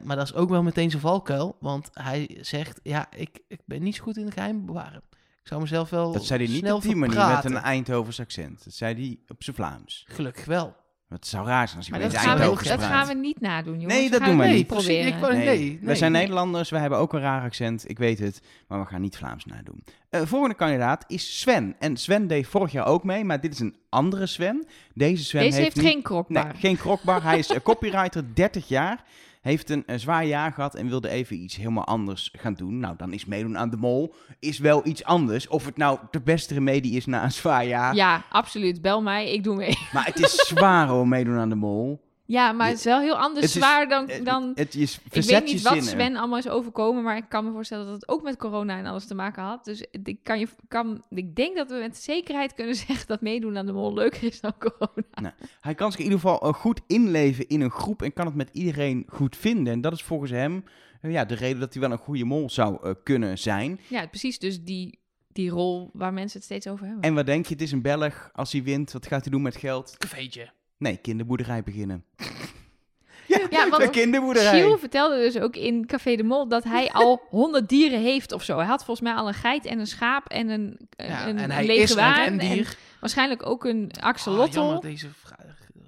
Maar 0.03 0.15
dat 0.15 0.25
is 0.25 0.33
ook 0.33 0.49
wel 0.49 0.63
meteen 0.63 0.89
zijn 0.89 1.01
valkuil, 1.01 1.55
want 1.59 1.89
hij 1.93 2.37
zegt, 2.41 2.79
ja, 2.83 3.07
ik, 3.11 3.39
ik 3.47 3.59
ben 3.65 3.83
niet 3.83 3.95
zo 3.95 4.03
goed 4.03 4.17
in 4.17 4.25
het 4.25 4.33
geheim 4.33 4.65
bewaren. 4.65 5.01
Ik 5.43 5.49
zou 5.49 5.61
mezelf 5.61 5.89
wel 5.89 6.11
Dat 6.11 6.25
zei 6.25 6.43
hij 6.43 6.51
niet 6.51 6.59
snel 6.61 6.75
op 6.75 6.81
die 6.81 6.95
manier 6.95 7.27
met 7.27 7.43
een 7.45 7.57
Eindhovens 7.57 8.19
accent. 8.19 8.63
Dat 8.63 8.73
zei 8.73 8.93
hij 8.95 9.19
op 9.27 9.43
zijn 9.43 9.55
Vlaams. 9.55 10.05
Gelukkig 10.09 10.45
wel. 10.45 10.75
Het 11.09 11.27
zou 11.27 11.47
raar 11.47 11.65
zijn 11.67 11.77
als 11.77 11.87
hij 11.89 11.99
maar 11.99 12.07
met 12.07 12.15
dat, 12.15 12.25
gaan 12.25 12.33
we, 12.35 12.41
Eindhovens 12.41 12.69
dat 12.69 12.83
gaan 12.83 13.07
we 13.07 13.13
niet 13.13 13.39
nadoen, 13.41 13.73
jongens. 13.79 13.93
Nee, 13.93 14.09
dat 14.09 14.19
gaan 14.19 14.29
doen 14.29 14.37
we 14.39 14.45
niet 14.47 14.67
proberen. 14.67 15.07
ik 15.13 15.15
wou- 15.19 15.33
Nee, 15.35 15.79
nee, 15.81 15.95
zijn 15.95 16.11
nee. 16.11 16.21
Nederlanders, 16.21 16.69
wij 16.69 16.79
hebben 16.81 16.99
ook 16.99 17.13
een 17.13 17.19
raar 17.19 17.43
accent, 17.43 17.89
ik 17.89 17.97
weet 17.97 18.19
het, 18.19 18.41
maar 18.67 18.79
we 18.79 18.85
gaan 18.85 19.01
niet 19.01 19.17
Vlaams 19.17 19.45
nadoen. 19.45 19.83
Eh 20.09 20.21
volgende 20.25 20.55
kandidaat 20.55 21.03
is 21.07 21.39
Sven. 21.39 21.75
En 21.79 21.97
Sven 21.97 22.27
deed 22.27 22.47
vorig 22.47 22.71
jaar 22.71 22.85
ook 22.85 23.03
mee, 23.03 23.23
maar 23.23 23.39
dit 23.41 23.53
is 23.53 23.59
een 23.59 23.75
andere 23.89 24.25
Sven. 24.25 24.65
Deze 24.93 25.23
Sven 25.23 25.41
Deze 25.41 25.59
heeft 25.59 25.75
niet- 25.75 25.85
geen 25.85 26.01
krokbaar. 26.01 26.43
Nee, 26.45 26.55
geen 26.55 26.77
krokbar. 26.77 27.23
Hij 27.23 27.37
is 27.37 27.47
eh, 27.49 27.59
copywriter, 27.63 28.23
30 28.35 28.67
jaar. 28.67 29.03
Heeft 29.43 29.69
een, 29.69 29.85
eh, 29.85 29.97
zwaar 29.97 30.25
jaar 30.25 30.51
gehad 30.51 30.75
en 30.75 30.87
wilde 30.87 31.09
even 31.09 31.35
iets 31.35 31.55
helemaal 31.55 31.85
anders 31.85 32.33
gaan 32.37 32.53
doen. 32.53 32.79
Nou, 32.79 32.95
dan 32.97 33.13
is 33.13 33.25
meedoen 33.25 33.57
aan 33.57 33.69
de 33.69 33.77
mol 33.77 34.13
is 34.39 34.59
wel 34.59 34.85
iets 34.85 35.03
anders. 35.03 35.47
Of 35.47 35.65
het 35.65 35.77
nou 35.77 35.99
de 36.11 36.21
beste 36.21 36.53
remedie 36.53 36.95
is 36.95 37.05
na 37.05 37.23
een 37.23 37.31
zwaar 37.31 37.65
jaar. 37.65 37.95
Ja, 37.95 38.25
absoluut. 38.29 38.81
Bel 38.81 39.01
mij, 39.01 39.33
ik 39.33 39.43
doe 39.43 39.55
mee. 39.55 39.77
Maar 39.93 40.05
het 40.05 40.19
is 40.19 40.35
zwaar 40.35 40.87
hoor, 40.87 41.07
meedoen 41.07 41.37
aan 41.37 41.49
de 41.49 41.55
mol. 41.55 42.02
Ja, 42.25 42.51
maar 42.51 42.67
het 42.67 42.77
is 42.77 42.83
wel 42.83 42.99
heel 42.99 43.17
anders 43.17 43.45
Het 43.45 43.55
is- 43.55 43.61
zwaar 43.61 43.87
dan... 43.89 44.09
Het- 44.09 44.25
dan 44.25 44.51
het 44.55 44.75
is 44.75 44.99
ik 45.11 45.23
weet 45.23 45.45
niet 45.45 45.61
wat. 45.61 45.83
Sven 45.83 46.15
allemaal 46.15 46.37
is 46.37 46.47
overkomen, 46.49 47.03
maar 47.03 47.17
ik 47.17 47.25
kan 47.29 47.45
me 47.45 47.51
voorstellen 47.51 47.85
dat 47.85 47.93
het 47.93 48.07
ook 48.07 48.23
met 48.23 48.37
corona 48.37 48.77
en 48.77 48.85
alles 48.85 49.05
te 49.07 49.15
maken 49.15 49.43
had. 49.43 49.65
Dus 49.65 49.85
ik, 49.91 50.17
kan 50.23 50.39
je, 50.39 50.47
kan, 50.67 51.03
ik 51.09 51.35
denk 51.35 51.55
dat 51.55 51.69
we 51.69 51.75
met 51.75 51.97
zekerheid 51.97 52.53
kunnen 52.53 52.75
zeggen 52.85 53.07
dat 53.07 53.21
meedoen 53.21 53.57
aan 53.57 53.65
de 53.65 53.71
mol 53.71 53.93
leuker 53.93 54.23
is 54.23 54.41
dan 54.41 54.53
corona. 54.59 55.35
Hij 55.61 55.75
kan 55.75 55.91
zich 55.91 55.99
in 55.99 56.05
ieder 56.05 56.19
geval 56.19 56.41
eh, 56.41 56.53
goed 56.53 56.81
inleven 56.87 57.47
in 57.47 57.61
een 57.61 57.71
groep 57.71 58.01
en 58.01 58.13
kan 58.13 58.25
het 58.25 58.35
met 58.35 58.49
iedereen 58.51 59.03
goed 59.07 59.37
vinden. 59.37 59.73
En 59.73 59.81
dat 59.81 59.93
is 59.93 60.03
volgens 60.03 60.31
hem 60.31 60.63
eh, 61.01 61.11
ja, 61.11 61.25
de 61.25 61.35
reden 61.35 61.59
dat 61.59 61.73
hij 61.73 61.81
wel 61.81 61.91
een 61.91 61.97
goede 61.97 62.23
mol 62.25 62.49
zou 62.49 62.77
eh, 62.83 62.91
kunnen 63.03 63.37
zijn. 63.39 63.79
Ja, 63.87 64.07
precies. 64.07 64.39
Dus 64.39 64.63
die, 64.63 64.99
die 65.27 65.49
rol 65.49 65.89
waar 65.93 66.13
mensen 66.13 66.37
het 66.37 66.45
steeds 66.47 66.67
over 66.67 66.85
hebben. 66.85 67.03
En 67.03 67.13
wat 67.13 67.25
denk 67.25 67.45
je, 67.45 67.53
het 67.53 67.63
is 67.63 67.71
een 67.71 67.81
Belg. 67.81 68.29
Als 68.33 68.51
hij 68.51 68.63
wint, 68.63 68.91
wat 68.91 69.07
gaat 69.07 69.21
hij 69.21 69.31
doen 69.31 69.41
met 69.41 69.55
geld? 69.55 69.95
Cafeetje. 69.97 70.49
Nee, 70.83 70.97
kinderboerderij 70.97 71.63
beginnen. 71.63 72.03
ja, 73.27 73.39
Ja, 73.49 73.69
want 73.69 73.83
een 73.83 73.89
kinderboerderij. 73.91 74.77
Vertelde 74.77 75.15
dus 75.17 75.37
ook 75.39 75.55
in 75.55 75.85
Café 75.85 76.15
de 76.15 76.23
Mol 76.23 76.47
dat 76.47 76.63
hij 76.63 76.91
al 76.91 77.21
honderd 77.29 77.69
dieren 77.69 77.99
heeft 78.01 78.31
of 78.31 78.43
zo. 78.43 78.57
Hij 78.57 78.65
had 78.65 78.85
volgens 78.85 79.07
mij 79.07 79.17
al 79.17 79.27
een 79.27 79.33
geit 79.33 79.65
en 79.65 79.79
een 79.79 79.87
schaap 79.87 80.27
en 80.29 80.49
een, 80.49 80.77
Ja, 80.89 81.27
een, 81.27 81.37
en 81.37 81.51
hij 81.51 81.65
is 81.65 81.95
een 81.95 82.65
waarschijnlijk 82.99 83.45
ook 83.45 83.65
een 83.65 83.91
Oh, 83.97 84.03
axolotl. 84.03 84.53
jammer, 84.59 84.81
deze 84.81 85.07
vraag. 85.13 85.39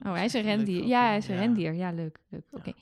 oh, 0.05 0.13
hij 0.13 0.25
is 0.25 0.33
een 0.33 0.41
rendier. 0.41 0.83
Ja, 0.85 1.05
hij 1.07 1.17
is 1.17 1.27
een 1.27 1.35
Ja. 1.35 1.41
rendier. 1.41 1.73
Ja, 1.73 1.91
leuk. 1.91 2.17
leuk. 2.29 2.41
Oké. 2.51 2.73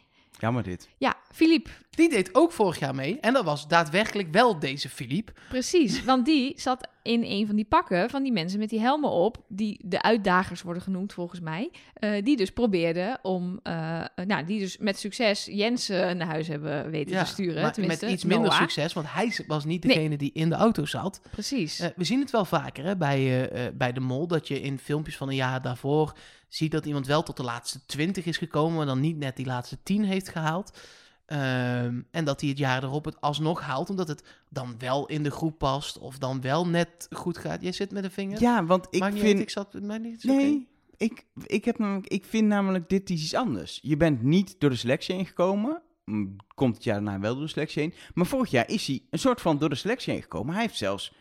Jammer 0.44 0.64
dit. 0.64 0.90
Ja, 0.98 1.16
Filip, 1.32 1.70
Die 1.90 2.10
deed 2.10 2.30
ook 2.36 2.52
vorig 2.52 2.80
jaar 2.80 2.96
mee. 2.96 3.20
En 3.20 3.34
dat 3.34 3.44
was 3.46 3.68
daadwerkelijk 3.68 4.32
wel 4.32 4.60
deze 4.60 4.90
Philippe. 4.90 5.32
precies. 5.50 6.04
Want 6.04 6.26
die 6.26 6.54
zat 6.56 6.88
in 7.02 7.24
een 7.24 7.46
van 7.48 7.56
die 7.56 7.66
pakken 7.66 8.10
van 8.10 8.24
die 8.24 8.32
mensen 8.32 8.60
met 8.60 8.70
die 8.70 8.80
helmen 8.80 9.10
op, 9.10 9.38
die 9.48 9.80
de 9.86 10.02
uitdagers 10.02 10.62
worden 10.62 10.84
genoemd 10.84 11.14
volgens 11.14 11.40
mij. 11.40 11.72
eh, 11.94 12.24
die 12.24 12.38
dus 12.38 12.52
probeerden 12.52 13.20
om, 13.22 13.60
eh, 13.64 14.02
nou, 14.26 14.46
die 14.46 14.60
dus 14.60 14.78
met 14.78 15.00
succes 15.00 15.46
Jens 15.46 15.90
eh, 15.90 15.98
naar 16.12 16.28
huis 16.28 16.48
hebben 16.48 16.90
weten 16.92 17.18
te 17.18 17.26
sturen. 17.26 17.62
maar 17.62 17.74
met 17.88 18.02
iets 18.02 18.24
minder 18.24 18.48
Noah. 18.50 18.60
succes. 18.60 18.94
Want 18.94 19.08
hij 19.14 19.40
was 19.48 19.66
niet 19.66 19.84
Nee. 19.84 19.96
degene 19.96 20.18
die 20.18 20.32
in 20.34 20.50
de 20.50 20.56
auto 20.56 20.86
zat. 20.86 21.22
Precies. 21.32 21.80
Eh, 21.80 21.90
we 21.96 22.04
zien 22.04 22.20
het 22.20 22.32
wel 22.32 22.46
vaker 22.46 22.84
hè, 22.86 22.98
bij, 22.98 23.50
bij 23.74 23.92
de 23.94 24.00
mol. 24.00 24.28
Dat 24.28 24.48
je 24.48 24.62
in 24.62 24.80
filmpjes 24.80 25.18
van 25.18 25.28
een 25.30 25.36
jaar 25.36 25.62
daarvoor 25.62 26.14
ziet 26.56 26.72
dat 26.72 26.86
iemand 26.86 27.08
wel 27.08 27.24
tot 27.24 27.38
de 27.38 27.44
laatste 27.44 27.86
20 27.86 28.26
is 28.26 28.38
gekomen. 28.38 28.78
Maar 28.78 28.86
dan 28.86 29.00
niet 29.00 29.18
net 29.18 29.36
die 29.36 29.46
laatste 29.46 29.78
10 29.84 30.04
heeft 30.04 30.30
gehaald. 30.30 30.80
Ehm, 31.26 32.02
en 32.12 32.26
dat 32.26 32.42
hij 32.42 32.50
het 32.50 32.58
jaar 32.58 32.84
erop 32.84 33.06
het 33.06 33.22
alsnog 33.22 33.62
haalt. 33.62 33.90
Omdat 33.90 34.08
het 34.08 34.24
dan 34.50 34.76
wel 34.78 35.08
in 35.08 35.24
de 35.24 35.32
groep 35.32 35.58
past. 35.58 35.98
Of 35.98 36.18
dan 36.18 36.42
wel 36.42 36.68
net 36.68 37.08
goed 37.10 37.38
gaat. 37.38 37.62
Jij 37.62 37.72
zit 37.72 37.92
met 37.92 38.04
een 38.04 38.12
vinger. 38.12 38.42
Ja, 38.42 38.66
want 38.66 38.88
ik 38.90 39.04
vind... 39.04 39.24
uit, 39.24 39.40
ik 39.40 39.50
zat 39.50 39.74
mij 39.74 39.98
niet. 39.98 40.24
Nee, 40.24 40.68
ik, 40.98 41.26
ik, 41.46 41.66
heb 41.66 41.78
namelijk, 41.78 42.08
ik 42.08 42.26
vind 42.26 42.48
namelijk 42.48 42.90
dit 42.90 43.10
iets 43.10 43.34
anders. 43.34 43.80
Je 43.82 43.98
bent 43.98 44.24
niet 44.24 44.56
door 44.60 44.70
de 44.70 44.76
selectie 44.76 45.16
heen 45.16 45.26
gekomen. 45.26 45.82
Mm, 46.06 46.36
Komt 46.56 46.76
het 46.76 46.84
jaar 46.84 47.04
daarna 47.04 47.20
wel 47.20 47.34
door 47.34 47.44
de 47.44 47.50
selectie 47.50 47.82
heen. 47.82 47.94
Maar 48.14 48.26
vorig 48.26 48.52
jaar 48.52 48.70
is 48.70 48.88
hij 48.88 49.02
een 49.10 49.20
soort 49.20 49.42
van 49.42 49.58
door 49.58 49.70
de 49.70 49.76
selectie 49.76 50.14
heen 50.14 50.22
gekomen. 50.22 50.54
Hij 50.54 50.64
heeft 50.64 50.78
zelfs 50.78 51.14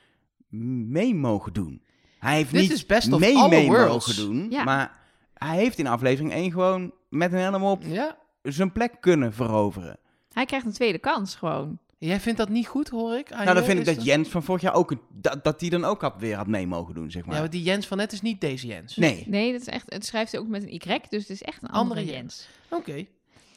mee 0.48 1.14
mogen 1.14 1.52
doen. 1.52 1.82
Hij 2.18 2.36
heeft 2.36 2.50
Dit 2.50 2.60
niet 2.60 2.70
is 2.70 2.86
best 2.86 3.12
of 3.12 3.20
mee, 3.20 3.70
mogen 3.70 4.16
doen. 4.16 4.50
Ja. 4.50 4.64
Maar 4.64 5.01
hij 5.42 5.56
heeft 5.56 5.78
in 5.78 5.86
aflevering 5.86 6.32
1 6.32 6.50
gewoon 6.52 6.92
met 7.08 7.32
een 7.32 7.38
helm 7.38 7.62
op 7.62 7.82
Ja. 7.82 8.18
zijn 8.42 8.72
plek 8.72 8.96
kunnen 9.00 9.32
veroveren. 9.32 9.98
Hij 10.32 10.44
krijgt 10.44 10.66
een 10.66 10.72
tweede 10.72 10.98
kans 10.98 11.34
gewoon. 11.34 11.78
Jij 11.98 12.20
vindt 12.20 12.38
dat 12.38 12.48
niet 12.48 12.66
goed, 12.66 12.88
hoor 12.88 13.14
ik. 13.16 13.30
nou, 13.30 13.44
dan 13.54 13.64
vind 13.64 13.78
ik 13.78 13.84
dat 13.84 14.04
Jens 14.04 14.28
van 14.28 14.42
vorig 14.42 14.62
jaar 14.62 14.74
ook... 14.74 14.90
een- 14.90 15.00
Dat, 15.10 15.44
dat 15.44 15.60
hij 15.60 15.70
dan 15.70 15.84
ook 15.84 16.00
had, 16.00 16.14
weer 16.18 16.36
had 16.36 16.46
mee 16.46 16.66
mogen 16.66 16.94
doen, 16.94 17.10
zeg 17.10 17.24
maar. 17.24 17.34
Ja, 17.34 17.40
maar 17.40 17.50
die 17.50 17.62
Jens 17.62 17.86
van 17.86 17.96
net 17.96 18.12
is 18.12 18.20
niet 18.20 18.40
deze 18.40 18.66
Jens. 18.66 18.96
Nee. 18.96 19.24
Nee, 19.28 19.52
dat 19.52 19.60
is 19.60 19.66
echt, 19.66 19.92
het 19.92 20.06
schrijft 20.06 20.32
hij 20.32 20.40
ook 20.40 20.46
met 20.48 20.62
een 20.62 20.72
Y, 20.74 21.00
dus 21.08 21.20
het 21.22 21.30
is 21.30 21.42
echt 21.42 21.62
een 21.62 21.68
Andere 21.68 22.00
andere, 22.00 22.16
Jens. 22.16 22.48
Jens. 22.70 22.80
Oké. 22.80 23.06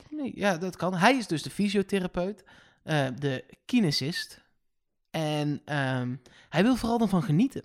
Nee, 0.10 0.32
ja, 0.36 0.58
dat 0.58 0.76
kan. 0.76 0.94
Hij 0.94 1.16
is 1.16 1.28
dus 1.28 1.42
de 1.42 1.50
fysiotherapeut, 1.50 2.44
eh, 2.84 3.08
de 3.20 3.44
kinesist. 3.66 4.42
En 5.12 5.62
ehm, 5.66 6.16
hij 6.50 6.64
wil 6.64 6.76
vooral 6.76 7.00
ervan 7.00 7.24
genieten. 7.24 7.64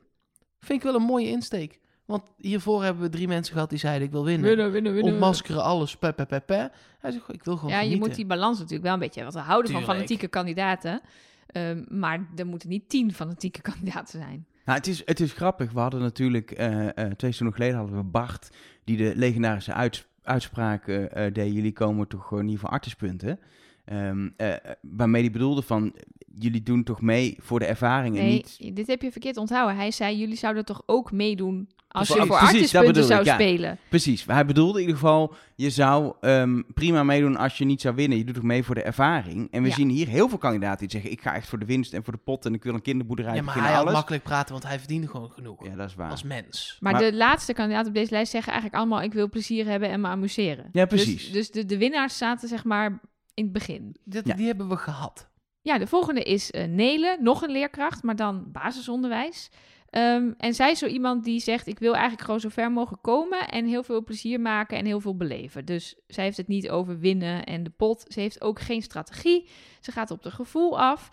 Vind 0.61 0.79
ik 0.79 0.85
wel 0.85 0.95
een 0.95 1.07
mooie 1.07 1.29
insteek. 1.29 1.81
Want 2.11 2.23
hiervoor 2.37 2.83
hebben 2.83 3.03
we 3.03 3.09
drie 3.09 3.29
mensen 3.29 3.53
gehad 3.53 3.71
die 3.71 3.79
zeiden: 3.79 4.07
Ik 4.07 4.13
wil 4.13 4.25
winnen. 4.25 4.49
Winnen, 4.49 4.71
winnen, 4.71 4.93
winnen. 4.93 5.13
Ontmaskeren 5.13 5.63
alles. 5.63 5.97
Pe, 5.97 6.13
pe, 6.13 6.27
pe, 6.27 6.41
pe. 6.41 6.71
Hij 6.99 7.11
zegt: 7.11 7.33
Ik 7.33 7.45
wil 7.45 7.57
gewoon 7.57 7.71
Ja, 7.73 7.81
je 7.81 7.97
moet 7.97 8.15
die 8.15 8.27
balans 8.27 8.57
natuurlijk 8.59 8.85
wel 8.85 8.93
een 8.93 8.99
beetje 8.99 9.21
hebben. 9.21 9.35
Want 9.35 9.47
we 9.47 9.53
houden 9.53 9.73
van 9.73 9.83
fanatieke 9.83 10.29
kandidaten. 10.29 11.01
Ehm, 11.47 11.85
maar 11.89 12.27
er 12.37 12.47
moeten 12.47 12.69
niet 12.69 12.89
tien 12.89 13.15
fanatieke 13.15 13.61
kandidaten 13.71 14.21
zijn. 14.21 14.47
Nou, 14.65 14.79
het 14.79 14.87
is, 14.87 15.03
het 15.05 15.21
is 15.21 15.33
grappig. 15.33 15.73
We 15.73 15.81
hadden 15.81 16.01
natuurlijk 16.01 16.51
eh, 16.51 16.89
eh, 16.89 16.93
twee 16.95 17.15
seizoenen 17.19 17.55
geleden 17.57 17.77
hadden 17.77 17.97
we 17.97 18.03
Bart, 18.03 18.49
die 18.85 18.97
de 18.97 19.13
legendarische 19.17 19.73
uits- 19.73 20.07
uitspraak 20.23 20.89
eh, 20.89 21.33
deed. 21.33 21.53
Jullie 21.53 21.73
komen 21.73 22.09
toch 22.09 22.27
gewoon 22.27 22.45
niet 22.45 22.59
voor 22.59 22.69
artispunten. 22.69 23.39
Ehm, 23.85 24.29
eh, 24.37 24.55
waarmee 24.81 25.23
hij 25.23 25.31
bedoelde 25.31 25.63
van, 25.63 25.95
jullie 26.35 26.63
doen 26.63 26.83
toch 26.83 27.01
mee 27.01 27.37
voor 27.41 27.59
de 27.59 27.65
ervaring 27.65 28.17
en 28.17 28.23
Nee, 28.25 28.33
niet... 28.59 28.77
dit 28.77 28.87
heb 28.87 29.03
je 29.03 29.11
verkeerd 29.13 29.37
onthouden. 29.37 29.77
Hij 29.77 29.91
zei, 29.91 30.19
jullie 30.19 30.37
zouden 30.37 30.65
toch 30.65 30.83
ook 30.87 31.13
meedoen 31.13 31.69
als 31.93 32.09
je 32.09 32.15
voor 32.15 32.85
bedoel 32.85 33.03
zou 33.03 33.21
ik, 33.21 33.27
ja. 33.27 33.35
spelen. 33.35 33.79
Precies, 33.89 34.25
hij 34.27 34.47
bedoelde 34.47 34.75
in 34.81 34.87
ieder 34.87 35.01
geval, 35.01 35.35
je 35.55 35.71
zou 35.71 36.15
ehm, 36.21 36.63
prima 36.75 37.03
meedoen 37.03 37.37
als 37.37 37.59
je 37.59 37.65
niet 37.65 37.81
zou 37.81 37.95
winnen. 37.95 38.19
Je 38.19 38.25
doet 38.25 38.35
toch 38.35 38.43
mee 38.43 38.65
voor 38.65 38.75
de 38.75 38.83
ervaring. 38.83 39.49
En 39.51 39.63
we 39.63 39.69
Ja. 39.69 39.75
zien 39.75 39.89
hier 39.89 40.09
heel 40.09 40.29
veel 40.29 40.39
kandidaten 40.39 40.79
die 40.79 40.91
zeggen, 40.91 41.11
ik 41.11 41.21
ga 41.21 41.35
echt 41.35 41.49
voor 41.49 41.59
de 41.59 41.65
winst 41.65 41.93
en 41.93 42.05
voor 42.05 42.13
de 42.13 42.19
pot 42.25 42.47
en 42.47 42.55
ik 42.55 42.63
wil 42.63 42.75
een 42.75 42.83
kinderboerderij 42.83 43.35
Ja, 43.35 43.43
maar 43.43 43.55
hij 43.63 43.73
had 43.73 43.81
alles. 43.81 43.93
makkelijk 43.93 44.23
praten, 44.23 44.53
want 44.53 44.67
hij 44.67 44.79
verdiende 44.79 45.07
gewoon 45.09 45.31
genoeg. 45.31 45.65
Ja, 45.65 45.77
dat 45.77 45.89
is 45.89 45.95
waar. 45.95 46.11
Als 46.11 46.23
mens. 46.23 46.77
Maar, 46.81 46.93
Maar- 46.93 47.03
de 47.03 47.15
laatste 47.15 47.53
kandidaten 47.53 47.89
op 47.89 47.95
deze 47.95 48.11
lijst 48.11 48.31
zeggen 48.31 48.53
eigenlijk 48.53 48.83
allemaal... 48.83 49.03
ik 49.03 49.13
wil 49.13 49.29
plezier 49.29 49.67
hebben 49.67 49.89
en 49.91 50.01
me 50.01 50.09
amuseren. 50.09 50.69
Ja, 50.73 50.85
Dus- 50.87 51.05
precies. 51.05 51.33
Dus, 51.33 51.51
de, 51.51 51.65
de 51.67 51.79
winnaars 51.79 52.19
zaten 52.19 52.49
zeg 52.49 52.65
maar 52.65 53.01
in 53.41 53.45
het 53.45 53.53
begin. 53.53 53.97
Ja. 54.05 54.35
Die 54.35 54.47
hebben 54.47 54.69
we 54.69 54.77
gehad. 54.77 55.29
Ja, 55.63 55.79
de 55.79 55.87
volgende 55.87 56.23
is 56.23 56.51
eh 56.51 56.69
Nele, 56.69 57.17
nog 57.21 57.43
een 57.43 57.51
leerkracht, 57.51 58.03
maar 58.03 58.17
dan 58.17 58.53
basisonderwijs. 58.53 59.51
Ehm, 59.91 60.33
en 60.37 60.55
zij 60.55 60.71
is 60.71 60.79
zo 60.79 60.87
iemand 60.87 61.25
die 61.25 61.41
zegt: 61.41 61.67
Ik 61.67 61.79
wil 61.79 61.93
eigenlijk 61.93 62.25
gewoon 62.25 62.41
zo 62.41 62.49
ver 62.49 62.73
mogelijk 62.73 63.03
komen 63.03 63.49
en 63.49 63.67
heel 63.67 63.83
veel 63.83 64.05
plezier 64.05 64.41
maken 64.41 64.79
en 64.79 64.85
heel 64.85 65.01
veel 65.01 65.17
beleven. 65.17 65.65
Dus 65.65 65.97
zij 66.07 66.25
heeft 66.25 66.37
het 66.37 66.49
niet 66.49 66.71
over 66.71 66.99
winnen 66.99 67.45
en 67.45 67.63
de 67.63 67.71
pot. 67.71 68.05
Ze 68.09 68.21
heeft 68.21 68.41
ook 68.41 68.61
geen 68.61 68.83
strategie. 68.83 69.49
Ze 69.81 69.93
gaat 69.93 70.11
op 70.11 70.23
de 70.23 70.31
gevoel 70.31 70.81
af. 70.81 71.11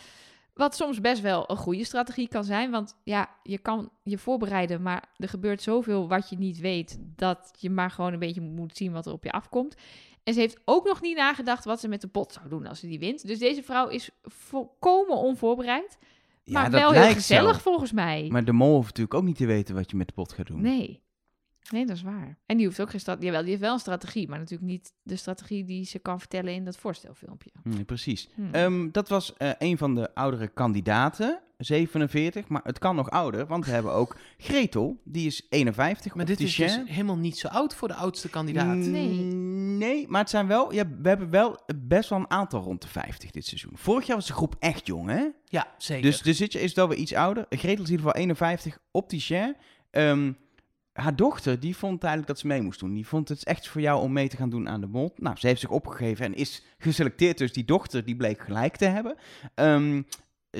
Wat 0.53 0.75
soms 0.75 1.01
best 1.01 1.21
wel 1.21 1.49
een 1.49 1.57
goede 1.57 1.83
strategie 1.83 2.27
kan 2.27 2.43
zijn. 2.43 2.71
Want 2.71 2.97
ja, 3.03 3.29
je 3.43 3.57
kan 3.57 3.89
je 4.03 4.17
voorbereiden, 4.17 4.81
maar 4.81 5.03
er 5.17 5.29
gebeurt 5.29 5.61
zoveel 5.61 6.07
wat 6.07 6.29
je 6.29 6.37
niet 6.37 6.59
weet. 6.59 6.99
dat 7.15 7.53
je 7.59 7.69
maar 7.69 7.91
gewoon 7.91 8.13
een 8.13 8.19
beetje 8.19 8.41
moet 8.41 8.77
zien 8.77 8.91
wat 8.91 9.05
er 9.05 9.13
op 9.13 9.23
je 9.23 9.31
afkomt. 9.31 9.75
En 10.27 10.33
ze 10.33 10.39
heeft 10.39 10.59
ook 10.65 10.85
nog 10.85 11.01
niet 11.01 11.15
nagedacht 11.15 11.65
wat 11.65 11.79
ze 11.79 11.87
met 11.87 12.01
de 12.01 12.07
pot 12.07 12.33
zou 12.33 12.49
doen 12.49 12.67
als 12.67 12.79
ze 12.79 12.87
die 12.87 12.99
wint. 12.99 13.27
Dus 13.27 13.39
deze 13.39 13.63
vrouw 13.63 13.87
is 13.87 14.09
volkomen 14.21 15.17
onvoorbereid. 15.17 15.97
Maar 16.45 16.71
wel 16.71 16.91
heel 16.91 17.13
gezellig 17.13 17.55
zo. 17.55 17.61
volgens 17.61 17.91
mij. 17.91 18.27
Maar 18.31 18.45
de 18.45 18.51
mol 18.51 18.73
hoeft 18.73 18.87
natuurlijk 18.87 19.13
ook 19.13 19.23
niet 19.23 19.37
te 19.37 19.45
weten 19.45 19.75
wat 19.75 19.91
je 19.91 19.97
met 19.97 20.07
de 20.07 20.13
pot 20.13 20.33
gaat 20.33 20.47
doen. 20.47 20.61
Nee. 20.61 21.01
Nee, 21.69 21.85
dat 21.85 21.95
is 21.95 22.01
waar. 22.01 22.37
En 22.45 22.57
die 22.57 22.65
hoeft 22.65 22.81
ook 22.81 22.89
geen 22.89 22.99
strategie. 22.99 23.25
Jawel, 23.25 23.41
die 23.41 23.49
heeft 23.49 23.63
wel 23.63 23.73
een 23.73 23.79
strategie. 23.79 24.27
Maar 24.27 24.39
natuurlijk 24.39 24.69
niet 24.69 24.93
de 25.03 25.15
strategie 25.15 25.63
die 25.63 25.85
ze 25.85 25.99
kan 25.99 26.19
vertellen 26.19 26.53
in 26.53 26.65
dat 26.65 26.77
voorstelfilmpje. 26.77 27.51
Nee, 27.63 27.83
precies. 27.83 28.29
Hmm. 28.35 28.53
Ehm, 28.53 28.91
dat 28.91 29.09
was 29.09 29.33
eh, 29.37 29.49
een 29.57 29.77
van 29.77 29.95
de 29.95 30.15
oudere 30.15 30.47
kandidaten, 30.47 31.39
47, 31.57 32.47
maar 32.47 32.61
het 32.63 32.79
kan 32.79 32.95
nog 32.95 33.09
ouder, 33.09 33.47
want 33.47 33.65
we 33.65 33.71
hebben 33.71 33.91
ook 33.93 34.17
Gretel, 34.37 35.01
die 35.03 35.27
is 35.27 35.45
51. 35.49 36.15
Maar 36.15 36.25
dit 36.25 36.39
is 36.39 36.55
dus 36.55 36.81
helemaal 36.85 37.17
niet 37.17 37.37
zo 37.37 37.47
oud 37.47 37.75
voor 37.75 37.87
de 37.87 37.93
oudste 37.93 38.29
kandidaat. 38.29 38.75
Nee. 38.75 39.09
Nee, 39.77 40.07
maar 40.07 40.21
het 40.21 40.29
zijn 40.29 40.47
wel, 40.47 40.73
ja, 40.73 40.83
we 41.01 41.09
hebben 41.09 41.29
wel 41.29 41.59
best 41.75 42.09
wel 42.09 42.19
een 42.19 42.29
aantal 42.29 42.61
rond 42.61 42.81
de 42.81 42.87
50 42.87 43.31
dit 43.31 43.45
seizoen. 43.45 43.71
Vorig 43.73 44.05
jaar 44.05 44.15
was 44.15 44.27
de 44.27 44.33
groep 44.33 44.55
echt 44.59 44.87
jong, 44.87 45.09
hè? 45.09 45.27
Ja, 45.45 45.73
zeker. 45.77 46.03
Dus 46.03 46.21
de 46.21 46.33
zitje 46.33 46.61
is 46.61 46.73
wel 46.73 46.87
weer 46.87 46.97
iets 46.97 47.13
ouder. 47.13 47.45
Gretel 47.49 47.83
is 47.83 47.89
in 47.89 47.95
ieder 47.95 47.97
geval 47.97 48.21
51, 48.21 48.79
opticien. 48.91 49.55
Ehm 49.91 50.31
haar 50.97 51.15
dochter, 51.15 51.59
die 51.59 51.77
vond 51.77 52.03
eigenlijk 52.03 52.27
dat 52.27 52.39
ze 52.39 52.47
mee 52.47 52.61
moest 52.61 52.79
doen. 52.79 52.93
Die 52.93 53.07
vond 53.07 53.29
het 53.29 53.43
echt 53.43 53.67
voor 53.67 53.81
jou 53.81 54.01
om 54.01 54.13
mee 54.13 54.27
te 54.27 54.37
gaan 54.37 54.49
doen 54.49 54.69
aan 54.69 54.81
de 54.81 54.87
mol. 54.87 55.13
Nou, 55.15 55.37
ze 55.37 55.47
heeft 55.47 55.61
zich 55.61 55.69
opgegeven 55.69 56.25
en 56.25 56.33
is 56.33 56.63
geselecteerd. 56.77 57.37
Dus 57.37 57.53
die 57.53 57.65
dochter, 57.65 58.05
die 58.05 58.15
bleek 58.15 58.41
gelijk 58.41 58.75
te 58.75 58.85
hebben. 58.85 59.15
Ehm, 59.55 60.01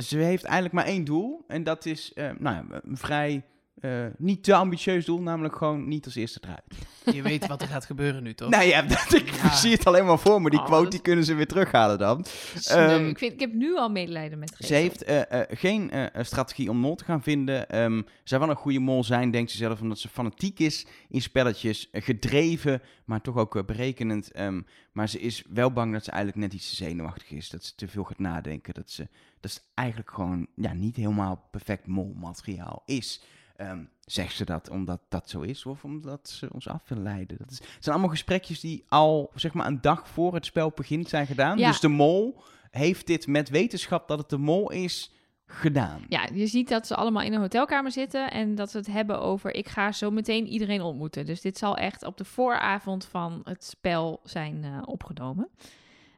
ze 0.02 0.17
heeft 0.17 0.43
eigenlijk 0.43 0.73
maar 0.73 0.86
één 0.86 1.04
doel. 1.04 1.43
En 1.47 1.63
dat 1.63 1.86
is, 1.86 2.13
eh, 2.13 2.32
nou 2.39 2.56
ja, 2.56 2.82
een 2.84 2.97
vrij 2.97 3.43
eh, 3.82 4.06
niet 4.18 4.44
te 4.44 4.54
ambitieus 4.56 5.06
doel, 5.06 5.22
namelijk 5.22 5.56
gewoon 5.56 5.88
niet 5.88 6.06
als 6.06 6.16
eerste 6.16 6.40
eruit. 6.44 7.16
Je 7.16 7.22
weet 7.22 7.48
wat 7.48 7.62
er 7.62 7.68
gaat 7.68 7.86
gebeuren 7.86 8.24
nu, 8.24 8.34
toch? 8.34 8.50
Nou 8.58 8.63
ja, 8.63 8.82
dat, 8.96 9.13
ik 9.13 9.30
Ja. 9.30 9.52
zie 9.56 9.72
het 9.72 9.86
alleen 9.86 10.06
maar 10.06 10.20
voor 10.20 10.42
me. 10.42 10.50
Die 10.50 10.60
Oh, 10.60 10.66
quote 10.66 10.82
dat- 10.84 10.92
die 10.92 11.02
kunnen 11.02 11.25
ze 11.25 11.34
weer 11.34 11.48
terughalen 11.48 11.98
dan. 11.98 12.25
Ehm, 12.67 13.06
ik, 13.06 13.17
vind, 13.17 13.34
ik 13.34 13.40
heb 13.40 13.54
nu 13.54 13.75
al 13.78 13.90
medelijden 13.90 14.40
met 14.40 14.50
Ze 14.50 14.56
Rachel. 14.60 14.75
heeft 14.78 15.04
eh, 15.04 15.42
eh, 15.42 15.48
geen 15.58 15.92
strategie 16.21 16.69
om 16.69 16.78
mol 16.78 16.96
te 16.96 17.04
gaan 17.04 17.23
vinden. 17.23 17.69
Ehm 17.69 18.02
zou 18.23 18.42
wel 18.42 18.50
een 18.50 18.56
goede 18.56 18.80
mol 18.80 19.04
zijn, 19.04 19.32
denkt 19.32 19.52
ze 19.52 19.58
zelf, 19.58 19.82
omdat 19.82 20.00
ze 20.00 20.10
fanatiek 20.10 20.60
is 20.60 20.86
in 21.10 21.21
spelletjes. 21.21 21.90
gedreven, 21.92 22.82
maar 23.06 23.21
toch 23.21 23.36
ook 23.36 23.65
berekenend. 23.65 24.32
Ehm, 24.32 24.62
maar 24.92 25.10
ze 25.10 25.19
is 25.19 25.44
wel 25.50 25.71
bang 25.71 25.94
dat 25.94 26.04
ze 26.04 26.12
eigenlijk 26.12 26.42
net 26.42 26.54
iets 26.54 26.69
te 26.69 26.75
zenuwachtig 26.75 27.30
is. 27.30 27.50
Dat 27.50 27.63
ze 27.63 27.75
te 27.75 27.88
veel 27.88 28.04
gaat 28.04 28.19
nadenken. 28.19 28.73
Dat 28.73 28.90
ze, 28.92 29.08
dat 29.40 29.52
ze 29.52 29.60
eigenlijk 29.73 30.12
gewoon 30.12 30.48
ja, 30.56 30.73
niet 30.73 30.96
helemaal 30.96 31.48
perfect 31.52 31.88
molmateriaal 31.88 32.82
is. 32.86 33.21
Ehm, 33.58 33.83
zegt 34.05 34.35
ze 34.35 34.45
dat 34.45 34.69
omdat 34.69 35.01
dat 35.10 35.29
zo 35.29 35.41
is 35.41 35.65
of 35.65 35.83
omdat 35.83 36.29
ze 36.29 36.53
ons 36.53 36.67
af 36.67 36.81
wil 36.87 36.97
leiden? 36.97 37.37
Dat 37.37 37.51
is, 37.51 37.58
het 37.58 37.67
zijn 37.79 37.95
allemaal 37.95 38.10
gesprekjes 38.10 38.60
die 38.60 38.83
al 38.87 39.31
zeg 39.35 39.53
maar 39.53 39.67
een 39.67 39.81
dag 39.81 40.08
voor 40.08 40.33
het 40.33 40.45
spel 40.45 40.71
begint 40.75 41.10
zijn 41.10 41.27
gedaan. 41.27 41.58
Ja. 41.58 41.67
Dus 41.67 41.79
de 41.79 41.87
mol 41.87 42.41
heeft 42.71 43.08
dit 43.08 43.27
met 43.27 43.49
wetenschap 43.49 44.08
dat 44.08 44.17
het 44.17 44.29
de 44.29 44.37
mol 44.37 44.71
is 44.71 45.12
gedaan. 45.45 46.05
Ja, 46.10 46.27
je 46.33 46.47
ziet 46.47 46.69
dat 46.69 46.87
ze 46.87 46.95
allemaal 46.95 47.23
in 47.23 47.33
een 47.33 47.39
hotelkamer 47.39 47.91
zitten 47.91 48.31
en 48.31 48.55
dat 48.55 48.71
ze 48.71 48.77
het 48.77 48.87
hebben 48.87 49.21
over 49.21 49.55
ik 49.55 49.67
ga 49.67 49.91
zo 49.91 50.12
meteen 50.12 50.47
iedereen 50.47 50.81
ontmoeten. 50.81 51.25
Dus 51.25 51.41
dit 51.41 51.58
zal 51.58 51.77
echt 51.77 52.05
op 52.05 52.17
de 52.17 52.25
vooravond 52.25 53.05
van 53.05 53.41
het 53.43 53.63
spel 53.63 54.19
zijn 54.23 54.63
eh, 54.63 54.81
opgenomen. 54.85 55.49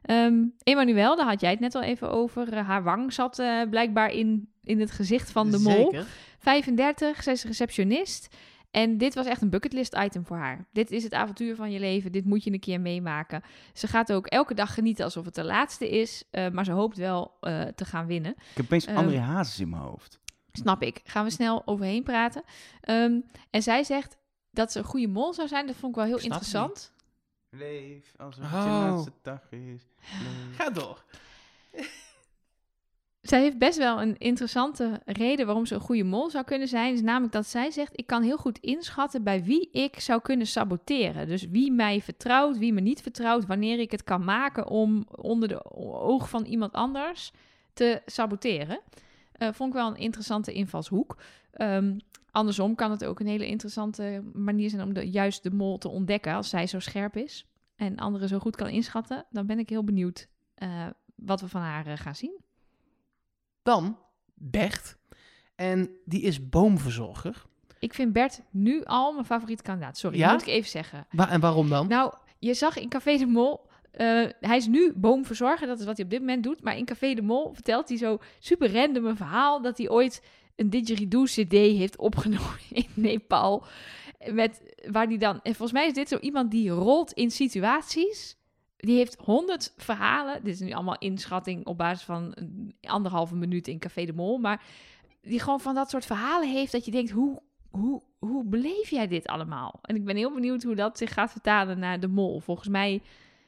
Ehm 0.02 0.44
Emmanuel, 0.62 1.16
daar 1.16 1.26
had 1.26 1.40
jij 1.40 1.50
het 1.50 1.60
net 1.60 1.74
al 1.74 1.82
even 1.82 2.10
over. 2.10 2.52
Eh, 2.52 2.66
haar 2.66 2.82
wang 2.82 3.12
zat 3.12 3.38
eh, 3.38 3.62
blijkbaar 3.70 4.12
in, 4.12 4.48
in 4.64 4.80
het 4.80 4.90
gezicht 4.90 5.30
van 5.30 5.50
de 5.50 5.58
mol. 5.58 5.90
Zeker. 5.90 6.06
35, 6.40 7.22
zij 7.22 7.32
is 7.32 7.44
receptionist. 7.44 8.36
En 8.70 8.98
dit 8.98 9.14
was 9.14 9.26
echt 9.26 9.42
een 9.42 9.50
bucketlist 9.50 9.96
item 9.96 10.26
voor 10.26 10.36
haar. 10.36 10.66
Dit 10.72 10.90
is 10.90 11.02
het 11.02 11.12
avontuur 11.14 11.56
van 11.56 11.70
je 11.70 11.78
leven. 11.80 12.12
Dit 12.12 12.24
moet 12.24 12.44
je 12.44 12.52
een 12.52 12.60
keer 12.60 12.80
meemaken. 12.80 13.42
Ze 13.74 13.86
gaat 13.86 14.12
ook 14.12 14.26
elke 14.26 14.54
dag 14.54 14.74
genieten 14.74 15.04
alsof 15.04 15.24
het 15.24 15.34
de 15.34 15.44
laatste 15.44 15.88
is. 15.90 16.24
eh, 16.30 16.48
maar 16.48 16.64
ze 16.64 16.72
hoopt 16.72 16.96
wel 16.96 17.36
eh, 17.40 17.62
te 17.62 17.84
gaan 17.84 18.06
winnen. 18.06 18.30
Ik 18.32 18.56
heb 18.56 18.64
opeens 18.64 18.84
Ehm, 18.86 18.96
André 18.96 19.18
Hazes 19.18 19.60
in 19.60 19.68
mijn 19.68 19.82
hoofd. 19.82 20.18
Snap 20.52 20.82
ik. 20.82 21.00
Gaan 21.04 21.24
we 21.24 21.30
snel 21.30 21.62
overheen 21.66 22.02
praten. 22.02 22.42
Ehm, 22.80 23.20
en 23.50 23.62
zij 23.62 23.84
zegt 23.84 24.16
dat 24.50 24.72
ze 24.72 24.78
een 24.78 24.84
goede 24.84 25.08
mol 25.08 25.34
zou 25.34 25.48
zijn. 25.48 25.66
Dat 25.66 25.76
vond 25.76 25.92
ik 25.92 25.98
wel 25.98 26.06
heel 26.08 26.18
Snap 26.18 26.30
interessant. 26.30 26.92
Leef 27.50 28.12
alsof 28.16 28.42
het 28.44 28.50
je 28.50 28.56
Oh. 28.68 28.88
laatste 28.90 29.12
dag 29.22 29.50
is. 29.50 29.82
Ga 30.56 30.70
door. 30.70 31.04
Zij 33.20 33.40
heeft 33.40 33.58
best 33.58 33.78
wel 33.78 34.02
een 34.02 34.16
interessante 34.18 35.00
reden 35.04 35.46
waarom 35.46 35.66
ze 35.66 35.74
een 35.74 35.80
goede 35.80 36.04
mol 36.04 36.30
zou 36.30 36.44
kunnen 36.44 36.68
zijn. 36.68 36.94
Is 36.94 37.02
namelijk 37.02 37.32
dat 37.32 37.46
zij 37.46 37.70
zegt: 37.70 37.98
Ik 37.98 38.06
kan 38.06 38.22
heel 38.22 38.36
goed 38.36 38.58
inschatten 38.58 39.22
bij 39.22 39.44
wie 39.44 39.70
ik 39.70 40.00
zou 40.00 40.20
kunnen 40.20 40.46
saboteren. 40.46 41.28
Dus 41.28 41.48
wie 41.48 41.72
mij 41.72 42.00
vertrouwt, 42.00 42.58
wie 42.58 42.72
me 42.72 42.80
niet 42.80 43.02
vertrouwt, 43.02 43.46
wanneer 43.46 43.78
ik 43.78 43.90
het 43.90 44.04
kan 44.04 44.24
maken 44.24 44.68
om 44.68 45.06
onder 45.10 45.48
de 45.48 45.72
oog 45.82 46.28
van 46.28 46.44
iemand 46.44 46.72
anders 46.72 47.32
te 47.72 48.02
saboteren. 48.06 48.80
Eh, 49.32 49.48
vond 49.52 49.68
ik 49.74 49.80
wel 49.80 49.88
een 49.88 49.96
interessante 49.96 50.52
invalshoek. 50.52 51.16
Ehm, 51.50 51.98
andersom 52.30 52.74
kan 52.74 52.90
het 52.90 53.04
ook 53.04 53.20
een 53.20 53.26
hele 53.26 53.46
interessante 53.46 54.22
manier 54.32 54.70
zijn 54.70 54.82
om 54.82 54.94
de, 54.94 55.10
juist 55.10 55.42
de 55.42 55.50
mol 55.50 55.78
te 55.78 55.88
ontdekken 55.88 56.34
als 56.34 56.48
zij 56.48 56.66
zo 56.66 56.78
scherp 56.78 57.16
is 57.16 57.46
en 57.76 57.96
anderen 57.96 58.28
zo 58.28 58.38
goed 58.38 58.56
kan 58.56 58.68
inschatten. 58.68 59.26
Dan 59.30 59.46
ben 59.46 59.58
ik 59.58 59.68
heel 59.68 59.84
benieuwd 59.84 60.28
eh, 60.54 60.86
wat 61.14 61.40
we 61.40 61.48
van 61.48 61.60
haar 61.60 61.86
eh, 61.86 61.96
gaan 61.96 62.14
zien. 62.14 62.48
Dan 63.62 63.98
Bert. 64.34 64.96
En 65.54 65.90
die 66.04 66.22
is 66.22 66.48
boomverzorger. 66.48 67.42
Ik 67.78 67.94
vind 67.94 68.12
Bert 68.12 68.40
nu 68.50 68.84
al 68.84 69.12
mijn 69.12 69.24
favoriete 69.24 69.62
kandidaat. 69.62 69.98
Sorry, 69.98 70.18
Ja? 70.18 70.32
moet 70.32 70.40
ik 70.42 70.46
even 70.48 70.70
zeggen. 70.70 71.06
Wa- 71.10 71.28
en 71.30 71.40
waarom 71.40 71.68
dan? 71.68 71.88
Nou, 71.88 72.14
je 72.38 72.54
zag 72.54 72.76
in 72.78 72.88
Café 72.88 73.16
de 73.16 73.26
Mol... 73.26 73.60
eh, 73.90 74.06
hij 74.40 74.56
is 74.56 74.66
nu 74.66 74.92
boomverzorger, 74.96 75.66
dat 75.66 75.78
is 75.78 75.84
wat 75.84 75.96
hij 75.96 76.04
op 76.04 76.10
dit 76.10 76.20
moment 76.20 76.42
doet. 76.42 76.62
Maar 76.62 76.76
in 76.76 76.84
Café 76.84 77.14
de 77.14 77.22
Mol 77.22 77.54
vertelt 77.54 77.88
hij 77.88 77.98
zo 77.98 78.18
super 78.38 78.72
random 78.72 79.06
een 79.06 79.16
verhaal... 79.16 79.62
dat 79.62 79.78
hij 79.78 79.88
ooit 79.90 80.22
een 80.56 80.70
didgeridoo-cd 80.70 81.52
heeft 81.52 81.96
opgenomen 81.98 82.58
in 82.70 82.86
Nepal. 82.94 83.64
Met, 84.32 84.62
waar 84.90 85.08
die 85.08 85.18
dan... 85.18 85.34
En 85.42 85.54
volgens 85.54 85.72
mij 85.72 85.86
is 85.86 85.92
dit 85.94 86.08
zo 86.08 86.18
iemand 86.18 86.50
die 86.50 86.70
rolt 86.70 87.12
in 87.12 87.30
situaties... 87.30 88.36
Die 88.80 88.96
heeft 88.96 89.16
honderd 89.18 89.72
verhalen. 89.76 90.44
Dit 90.44 90.54
is 90.54 90.60
nu 90.60 90.72
allemaal 90.72 90.98
inschatting 90.98 91.66
op 91.66 91.78
basis 91.78 92.04
van 92.04 92.32
een 92.34 92.74
anderhalve 92.80 93.36
minuut 93.36 93.68
in 93.68 93.78
Café 93.78 94.04
de 94.04 94.12
Mol. 94.12 94.38
Maar 94.38 94.62
die 95.22 95.40
gewoon 95.40 95.60
van 95.60 95.74
dat 95.74 95.90
soort 95.90 96.06
verhalen 96.06 96.48
heeft 96.48 96.72
dat 96.72 96.84
je 96.84 96.90
denkt, 96.90 97.10
hoe, 97.10 97.42
hoe, 97.70 98.02
hoe 98.18 98.44
beleef 98.44 98.90
jij 98.90 99.06
dit 99.06 99.26
allemaal? 99.26 99.78
En 99.82 99.96
ik 99.96 100.04
ben 100.04 100.16
heel 100.16 100.34
benieuwd 100.34 100.62
hoe 100.62 100.74
dat 100.74 100.98
zich 100.98 101.12
gaat 101.12 101.30
vertalen 101.30 101.78
naar 101.78 102.00
de 102.00 102.08
mol. 102.08 102.40
Volgens 102.40 102.68
mij 102.68 103.02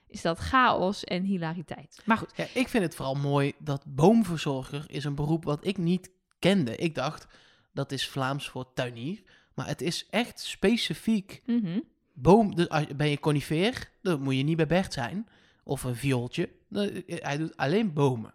is 0.08 0.22
dat 0.22 0.38
chaos 0.38 1.04
en 1.04 1.22
hilariteit. 1.22 2.02
Maar 2.04 2.16
goed, 2.16 2.32
Ja, 2.36 2.46
ik 2.54 2.68
vind 2.68 2.84
het 2.84 2.94
vooral 2.94 3.14
mooi 3.14 3.52
dat 3.58 3.84
boomverzorger 3.86 4.84
is 4.86 5.04
een 5.04 5.14
beroep 5.14 5.44
wat 5.44 5.66
ik 5.66 5.78
niet 5.78 6.10
kende. 6.38 6.76
Ik 6.76 6.94
dacht, 6.94 7.26
dat 7.72 7.92
is 7.92 8.08
Vlaams 8.08 8.48
voor 8.48 8.72
tuinier. 8.72 9.22
Maar 9.54 9.66
het 9.66 9.80
is 9.80 10.06
echt 10.10 10.40
specifiek 10.40 11.42
mhm. 11.46 11.78
Boom. 12.14 12.54
Dus 12.54 12.68
als, 12.68 12.86
ben 12.96 13.08
je 13.10 13.20
conifeer, 13.20 13.90
dan 14.02 14.22
moet 14.22 14.36
je 14.36 14.42
niet 14.42 14.56
bij 14.56 14.66
Bert 14.66 14.92
zijn. 14.92 15.28
Of 15.64 15.82
een 15.84 15.96
viooltje. 15.96 16.48
Nee, 16.68 17.04
Hij 17.06 17.36
doet 17.38 17.56
alleen 17.56 17.92
bomen. 17.92 18.34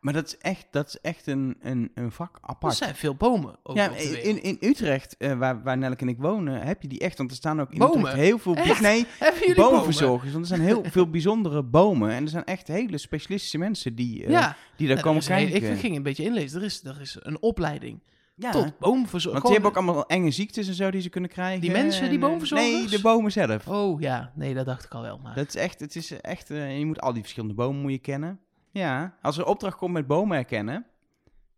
Maar 0.00 0.14
dat 0.14 0.26
is 0.26 0.38
echt, 0.38 0.66
dat 0.70 0.88
is 0.88 1.00
echt 1.00 1.26
een, 1.26 1.56
een, 1.60 1.90
een 1.94 2.12
vak 2.12 2.36
Er 2.36 2.48
apart. 2.48 2.74
zijn 2.74 2.94
veel 2.94 3.14
bomen. 3.14 3.56
Ook 3.62 3.76
Ja, 3.76 3.90
in, 3.96 4.42
in 4.42 4.56
Utrecht, 4.60 5.16
eh, 5.16 5.38
waar, 5.38 5.62
waar 5.62 5.78
Nelk 5.78 6.00
en 6.00 6.08
ik 6.08 6.18
wonen, 6.18 6.60
heb 6.62 6.82
je 6.82 6.88
die 6.88 6.98
echt. 6.98 7.18
Want 7.18 7.30
er 7.30 7.36
staan 7.36 7.60
ook 7.60 7.72
in 7.72 7.78
Bomen? 7.78 7.98
Utrecht 7.98 8.16
heel 8.16 8.38
veel... 8.38 8.54
Echt? 8.56 8.80
Nee, 8.80 9.06
Hebben 9.18 9.40
jullie 9.40 9.54
bomen? 9.54 9.72
boomverzorgers. 9.72 10.32
Want 10.32 10.42
er 10.50 10.56
zijn 10.56 10.66
heel 10.66 10.84
veel 10.84 11.10
bijzondere 11.10 11.62
bomen. 11.62 12.10
En 12.10 12.22
er 12.22 12.28
zijn 12.28 12.44
echt 12.44 12.68
hele 12.68 12.98
specialistische 12.98 13.58
mensen 13.58 13.94
die, 13.94 14.24
eh, 14.24 14.30
Ja, 14.30 14.56
die 14.76 14.86
daar 14.86 14.96
Nou, 14.96 15.08
komen 15.08 15.22
er 15.28 15.30
een 15.42 15.50
kijken. 15.50 15.72
ik 15.72 15.78
ging 15.80 15.96
een 15.96 16.02
beetje 16.02 16.24
inlezen. 16.24 16.58
Er 16.60 16.64
is, 16.66 16.84
er 16.84 17.00
is 17.00 17.16
een 17.20 17.40
opleiding 17.42 18.00
ja, 18.38 18.50
tot 18.50 18.78
boomverzorger. 18.78 19.32
want 19.32 19.44
die 19.44 19.52
hebben 19.52 19.70
ook 19.70 19.76
allemaal 19.76 20.06
enge 20.06 20.30
ziektes 20.30 20.68
en 20.68 20.74
zo 20.74 20.90
die 20.90 21.00
ze 21.00 21.08
kunnen 21.08 21.30
krijgen. 21.30 21.60
Die 21.60 21.70
mensen, 21.70 22.08
die 22.08 22.18
eh, 22.18 22.24
boomverzorgers? 22.24 22.70
Nee, 22.70 22.88
de 22.88 23.00
bomen 23.00 23.32
zelf. 23.32 23.68
Oh 23.68 24.00
ja, 24.00 24.32
nee, 24.34 24.54
dat 24.54 24.66
dacht 24.66 24.84
ik 24.84 24.94
al 24.94 25.02
wel. 25.02 25.18
Maar... 25.22 25.34
Dat 25.34 25.48
is 25.48 25.54
echt, 25.54 25.80
het 25.80 25.96
is 25.96 26.20
echt, 26.20 26.50
eh, 26.50 26.78
je 26.78 26.86
moet 26.86 27.00
al 27.00 27.12
die 27.12 27.22
verschillende 27.22 27.54
bomen 27.54 27.80
moet 27.80 27.90
je 27.90 27.98
kennen. 27.98 28.40
Ja, 28.70 29.16
als 29.22 29.38
er 29.38 29.46
opdracht 29.46 29.76
komt 29.76 29.92
met 29.92 30.06
bomen 30.06 30.36
herkennen, 30.36 30.86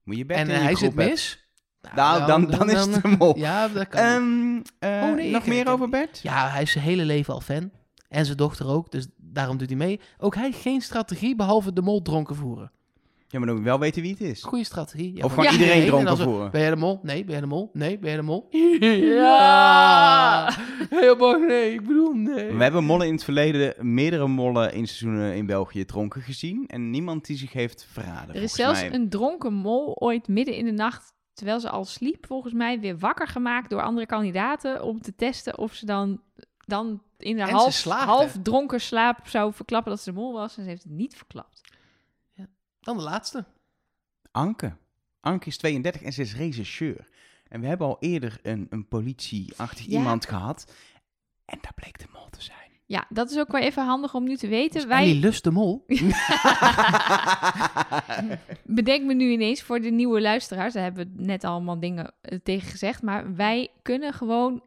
moet 0.05 0.17
je 0.17 0.27
best 0.27 0.41
en 0.41 0.49
in 0.49 0.55
eh, 0.55 0.63
hij 0.63 0.77
zit 0.77 0.95
mis. 0.95 1.47
Nou, 1.95 2.27
dan, 2.27 2.47
dan, 2.47 2.71
is 2.71 2.85
het 2.85 3.03
de 3.03 3.09
mol. 3.19 3.39
Ja, 3.39 3.69
dat 3.69 3.89
kan. 3.89 4.01
Ehm, 4.01 4.63
eh, 4.79 5.09
Oh, 5.09 5.15
nee, 5.15 5.31
nog 5.31 5.47
meer 5.47 5.69
over 5.69 5.89
Bert? 5.89 6.21
Ja, 6.23 6.49
hij 6.49 6.63
is 6.63 6.73
zijn 6.73 6.85
hele 6.85 7.05
leven 7.05 7.35
al 7.35 7.41
fan. 7.41 7.71
En 8.09 8.25
zijn 8.25 8.37
dochter 8.37 8.69
ook, 8.69 8.91
dus 8.91 9.07
daarom 9.17 9.57
doet 9.57 9.69
hij 9.69 9.79
mee. 9.79 10.01
Ook 10.19 10.35
hij 10.35 10.53
geen 10.53 10.81
strategie, 10.81 11.37
behalve 11.37 11.73
de 11.73 11.83
mol 11.83 12.03
dronken 12.03 12.37
voeren. 12.37 12.73
Ja, 13.31 13.39
maar 13.39 13.47
dan 13.47 13.57
moet 13.57 13.65
je 13.65 13.71
wel 13.71 13.79
weten 13.79 14.03
wie 14.03 14.11
het 14.11 14.21
is. 14.21 14.43
Goeie 14.43 14.65
strategie. 14.65 15.17
Ja, 15.17 15.25
Of 15.25 15.35
gewoon 15.35 15.53
iedereen 15.53 15.87
dronken 15.87 16.17
voeren. 16.17 16.51
Ben 16.51 16.61
jij 16.61 16.71
de 16.71 16.77
mol? 16.77 17.01
Nee, 17.03 17.25
ben 17.25 17.33
jij 17.33 17.41
de 17.41 17.47
mol? 17.47 17.71
Nee, 17.73 17.99
ben 17.99 18.09
jij 18.09 18.17
de 18.19 18.23
mol? 18.23 18.49
Ja! 19.19 20.53
Heel 20.91 21.39
nee, 21.39 21.73
ik 21.73 21.87
bedoel 21.87 22.13
nee. 22.13 22.53
We 22.53 22.63
hebben 22.63 22.85
mollen 22.85 23.07
in 23.07 23.13
het 23.13 23.25
verleden, 23.25 23.75
meerdere 23.95 24.27
mollen 24.27 24.73
in 24.73 24.87
seizoenen 24.87 25.35
in 25.35 25.47
België 25.47 25.85
dronken 25.85 26.23
gezien. 26.23 26.67
En 26.67 26.91
niemand 26.91 27.27
die 27.27 27.37
zich 27.37 27.53
heeft 27.53 27.87
verraden. 27.91 28.35
er 28.35 28.43
is 28.43 28.53
zelfs 28.53 28.81
mij. 28.81 28.93
een 28.93 29.09
dronken 29.09 29.53
mol 29.53 29.97
ooit 30.01 30.29
midden 30.29 30.55
in 30.55 30.65
de 30.65 30.73
nacht, 30.73 31.13
terwijl 31.33 31.61
ze 31.61 31.71
al 31.71 31.85
sliep, 31.85 32.27
volgens 32.27 32.53
mij 32.53 32.81
weer 32.81 32.99
wakker 32.99 33.27
gemaakt 33.27 33.71
door 33.71 33.83
andere 33.83 34.07
kandidaten 34.07 34.83
om 34.83 35.01
te 35.01 35.15
testen 35.15 35.59
of 35.59 35.75
ze 35.75 35.87
dan, 35.87 36.21
dan 36.67 37.03
in 37.19 37.37
de 37.37 37.43
half, 37.43 37.85
half 37.85 38.37
dronken 38.43 38.81
slaap 38.81 39.29
zou 39.29 39.53
verklappen 39.53 39.91
dat 39.91 40.01
ze 40.01 40.11
de 40.13 40.19
mol 40.19 40.33
was. 40.33 40.57
En 40.57 40.63
ze 40.63 40.69
heeft 40.69 40.83
het 40.83 40.93
niet 40.93 41.17
verklapt. 41.17 41.61
Dan 42.89 42.97
de 42.97 43.03
laatste. 43.03 43.45
Anke. 44.31 44.77
Anke 45.21 45.47
is 45.47 45.57
32 45.57 46.03
en 46.03 46.13
ze 46.13 46.21
is 46.23 46.35
regisseur. 46.35 47.09
En 47.49 47.61
we 47.61 47.67
hebben 47.67 47.87
al 47.87 47.97
eerder 48.01 48.39
een, 48.43 48.67
een 48.71 48.89
politieachtig 48.89 49.87
Ja. 49.87 49.99
iemand 49.99 50.27
gehad. 50.27 50.73
En 51.45 51.59
daar 51.61 51.73
bleek 51.75 51.99
de 51.99 52.07
mol 52.13 52.29
te 52.31 52.43
zijn. 52.43 52.71
Ja, 52.87 53.07
dat 53.09 53.31
is 53.31 53.39
ook 53.39 53.53
wel 53.53 53.61
even 53.61 53.85
handig 53.85 54.15
om 54.15 54.25
nu 54.25 54.37
te 54.37 54.49
weten. 54.49 54.81
Dus 54.81 54.85
Wij, 54.85 55.03
Ellie 55.03 55.21
lust 55.21 55.45
de 55.45 55.51
mol. 55.51 55.85
bedenk 58.65 59.05
me 59.05 59.15
nu 59.15 59.31
ineens 59.31 59.63
voor 59.63 59.81
de 59.81 59.91
nieuwe 59.91 60.21
luisteraars, 60.21 60.75
daar 60.75 60.83
hebben 60.83 61.13
we 61.17 61.23
net 61.23 61.45
allemaal 61.45 61.81
dingen 61.81 62.13
eh, 62.21 62.39
tegen 62.43 62.71
gezegd, 62.71 63.03
maar 63.03 63.35
wij 63.35 63.71
kunnen 63.83 64.13
gewoon, 64.13 64.63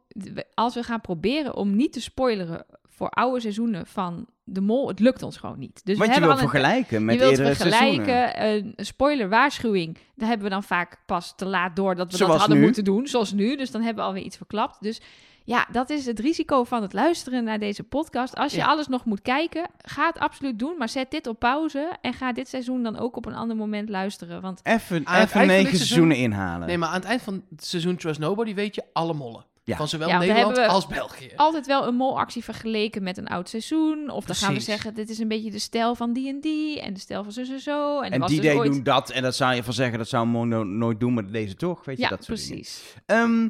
als 0.53 0.73
we 0.73 0.83
gaan 0.83 1.01
proberen 1.01 1.55
om 1.55 1.75
niet 1.75 1.93
te 1.93 2.01
spoileren 2.01 2.65
voor 2.95 3.09
oude 3.09 3.39
seizoenen 3.39 3.87
van 3.87 4.25
De 4.43 4.61
Mol, 4.61 4.87
het 4.87 4.99
lukt 4.99 5.23
ons 5.23 5.37
gewoon 5.37 5.59
niet. 5.59 5.81
Dus 5.85 5.97
Want 5.97 6.09
we 6.09 6.15
je 6.15 6.19
wil 6.19 6.29
hebben 6.29 6.29
al 6.29 6.43
een 6.43 6.49
vergelijken 6.61 7.05
met 7.05 7.13
je 7.15 7.19
wilt 7.21 7.37
eerdere 7.37 7.55
seizoenen. 7.55 8.05
vergelijken, 8.05 8.75
een 8.77 8.85
spoiler 8.85 9.29
waarschuwing. 9.29 9.97
Daar 10.15 10.27
hebben 10.27 10.47
we 10.47 10.53
dan 10.53 10.63
vaak 10.63 10.97
pas 11.05 11.33
te 11.35 11.45
laat 11.45 11.75
door 11.75 11.95
dat 11.95 12.11
we 12.11 12.17
Zoals 12.17 12.31
dat 12.31 12.39
hadden 12.41 12.57
nu. 12.59 12.63
moeten 12.65 12.83
doen, 12.83 13.07
zoals 13.07 13.31
nu. 13.33 13.55
Dus 13.55 13.71
dan 13.71 13.81
hebben 13.81 14.03
we 14.03 14.09
alweer 14.09 14.23
iets 14.25 14.37
verklapt. 14.37 14.81
Dus 14.81 15.01
ja, 15.43 15.67
dat 15.71 15.89
is 15.89 16.05
het 16.05 16.19
risico 16.19 16.63
van 16.63 16.81
het 16.81 16.93
luisteren 16.93 17.43
naar 17.43 17.59
deze 17.59 17.83
podcast. 17.83 18.35
Als 18.35 18.51
je 18.51 18.57
Ja. 18.57 18.65
alles 18.65 18.87
nog 18.87 19.05
moet 19.05 19.21
kijken, 19.21 19.69
ga 19.81 20.07
het 20.07 20.19
absoluut 20.19 20.59
doen, 20.59 20.75
maar 20.77 20.89
zet 20.89 21.11
dit 21.11 21.27
op 21.27 21.39
pauze 21.39 21.91
en 22.01 22.13
ga 22.13 22.33
dit 22.33 22.47
seizoen 22.47 22.83
dan 22.83 22.97
ook 22.97 23.15
op 23.15 23.25
een 23.25 23.33
ander 23.35 23.55
moment 23.55 23.89
luisteren. 23.89 24.41
Want 24.41 24.59
Even, 24.63 25.03
even 25.15 25.47
negen 25.47 25.77
seizoenen 25.77 26.17
inhalen. 26.17 26.67
Nee, 26.67 26.77
maar 26.77 26.89
aan 26.89 26.95
het 26.95 27.03
eind 27.03 27.21
van 27.21 27.43
het 27.49 27.65
seizoen 27.65 27.95
Trust 27.95 28.19
Nobody 28.19 28.53
weet 28.53 28.75
je 28.75 28.83
alle 28.93 29.13
mollen. 29.13 29.45
Ja. 29.63 29.75
Van 29.77 29.87
zowel 29.87 30.07
Ja, 30.07 30.17
Nederland 30.17 30.57
als 30.57 30.87
België. 30.87 31.31
altijd 31.35 31.65
wel 31.67 31.87
een 31.87 31.95
molactie 31.95 32.43
vergeleken 32.43 33.03
met 33.03 33.17
een 33.17 33.27
oud 33.27 33.49
seizoen. 33.49 34.09
Of 34.09 34.25
dan 34.25 34.35
gaan 34.35 34.53
we 34.53 34.59
zeggen, 34.59 34.93
dit 34.93 35.09
is 35.09 35.19
een 35.19 35.27
beetje 35.27 35.51
de 35.51 35.59
stijl 35.59 35.95
van 35.95 36.13
die 36.13 36.27
en 36.29 36.39
die 36.41 36.81
en 36.81 36.93
de 36.93 36.99
stijl 36.99 37.23
van 37.23 37.31
zo 37.31 37.41
en 37.41 37.59
zo. 37.59 37.99
En, 38.01 38.11
en 38.11 38.19
was 38.19 38.29
die 38.29 38.41
dus 38.41 38.49
deed 38.49 38.57
ooit... 38.59 38.71
doen 38.71 38.83
dat 38.83 39.09
en 39.09 39.21
dat 39.23 39.35
zou 39.35 39.53
je 39.53 39.63
van 39.63 39.73
zeggen, 39.73 39.97
dat 39.97 40.07
zou 40.07 40.27
Mo 40.27 40.45
no- 40.45 40.63
nooit 40.63 40.99
doen, 40.99 41.13
maar 41.13 41.31
deze 41.31 41.55
toch, 41.55 41.85
weet 41.85 41.97
je, 41.97 42.03
Ja, 42.03 42.09
dat 42.09 42.23
soort 42.23 42.37
precies. 42.47 42.95
Ehm, 43.05 43.47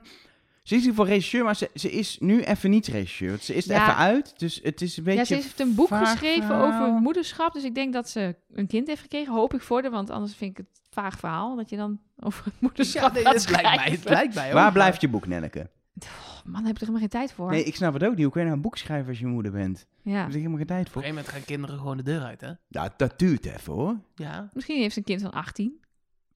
ze 0.63 0.63
is 0.63 0.71
in 0.71 0.77
ieder 0.77 0.89
geval 0.89 1.05
regisseur, 1.05 1.43
maar 1.43 1.55
ze, 1.55 1.69
ze 1.73 1.91
is 1.91 2.17
nu 2.19 2.41
even 2.41 2.69
niet 2.69 2.87
regisseur. 2.87 3.37
Ze 3.41 3.55
is 3.55 3.65
er 3.69 3.75
Ja. 3.75 3.81
even 3.81 3.95
uit, 3.95 4.33
dus 4.39 4.59
het 4.63 4.81
is 4.81 4.97
een 4.97 5.03
beetje... 5.03 5.19
Ja, 5.19 5.25
ze 5.25 5.33
heeft 5.33 5.59
een 5.59 5.75
boek 5.75 5.87
vaag 5.87 6.09
geschreven 6.11 6.55
over 6.55 6.87
moederschap. 6.91 7.53
Dus 7.53 7.63
ik 7.63 7.75
denk 7.75 7.93
dat 7.93 8.09
ze 8.09 8.35
een 8.53 8.67
kind 8.67 8.87
heeft 8.87 9.01
gekregen. 9.01 9.33
Hoop 9.33 9.53
ik 9.53 9.61
voor 9.61 9.81
haar, 9.81 9.91
want 9.91 10.09
anders 10.09 10.35
vind 10.35 10.51
ik 10.51 10.57
het 10.57 10.81
vaag 10.89 11.19
verhaal. 11.19 11.55
Dat 11.55 11.69
je 11.69 11.75
dan 11.77 11.99
over 12.19 12.45
het 12.45 12.53
moederschap 12.61 13.01
Ja, 13.01 13.11
nee, 13.13 13.23
gaat 13.23 13.33
het 13.33 13.49
lijkt 13.49 13.75
mij, 13.75 13.89
het 13.91 14.03
lijkt 14.03 14.33
mij 14.35 14.47
ook. 14.47 14.53
Waar 14.53 14.71
blijft 14.71 15.01
je 15.01 15.07
boek, 15.07 15.27
Nelleke? 15.27 15.69
Oh, 15.99 16.45
man, 16.45 16.53
daar 16.53 16.63
heb 16.63 16.75
ik 16.75 16.81
er 16.81 16.87
helemaal 16.87 16.99
geen 16.99 17.09
tijd 17.09 17.33
voor. 17.33 17.49
Nee, 17.49 17.63
ik 17.63 17.75
snap 17.75 17.93
het 17.93 18.03
ook 18.03 18.15
niet. 18.15 18.23
Hoe 18.23 18.31
kun 18.31 18.41
je 18.41 18.45
nou 18.47 18.57
een 18.57 18.63
boek 18.63 18.77
schrijven 18.77 19.09
als 19.09 19.19
je 19.19 19.25
moeder 19.25 19.51
bent? 19.51 19.87
Daar 20.03 20.13
ja. 20.13 20.19
heb 20.19 20.29
ik 20.29 20.35
helemaal 20.35 20.57
geen 20.57 20.65
tijd 20.67 20.85
Op 20.85 20.91
voor. 20.91 21.01
een 21.01 21.07
gegeven 21.07 21.25
moment 21.25 21.45
gaan 21.45 21.55
kinderen 21.55 21.77
gewoon 21.77 21.97
de 21.97 22.03
deur 22.03 22.21
uit, 22.21 22.41
hè? 22.41 22.51
Ja, 22.67 22.93
dat 22.97 23.19
duurt 23.19 23.45
even 23.45 23.73
hoor. 23.73 23.99
Ja, 24.15 24.49
Misschien 24.53 24.81
heeft 24.81 24.93
ze 24.93 24.99
een 24.99 25.05
kind 25.05 25.21
van 25.21 25.31
18. 25.31 25.79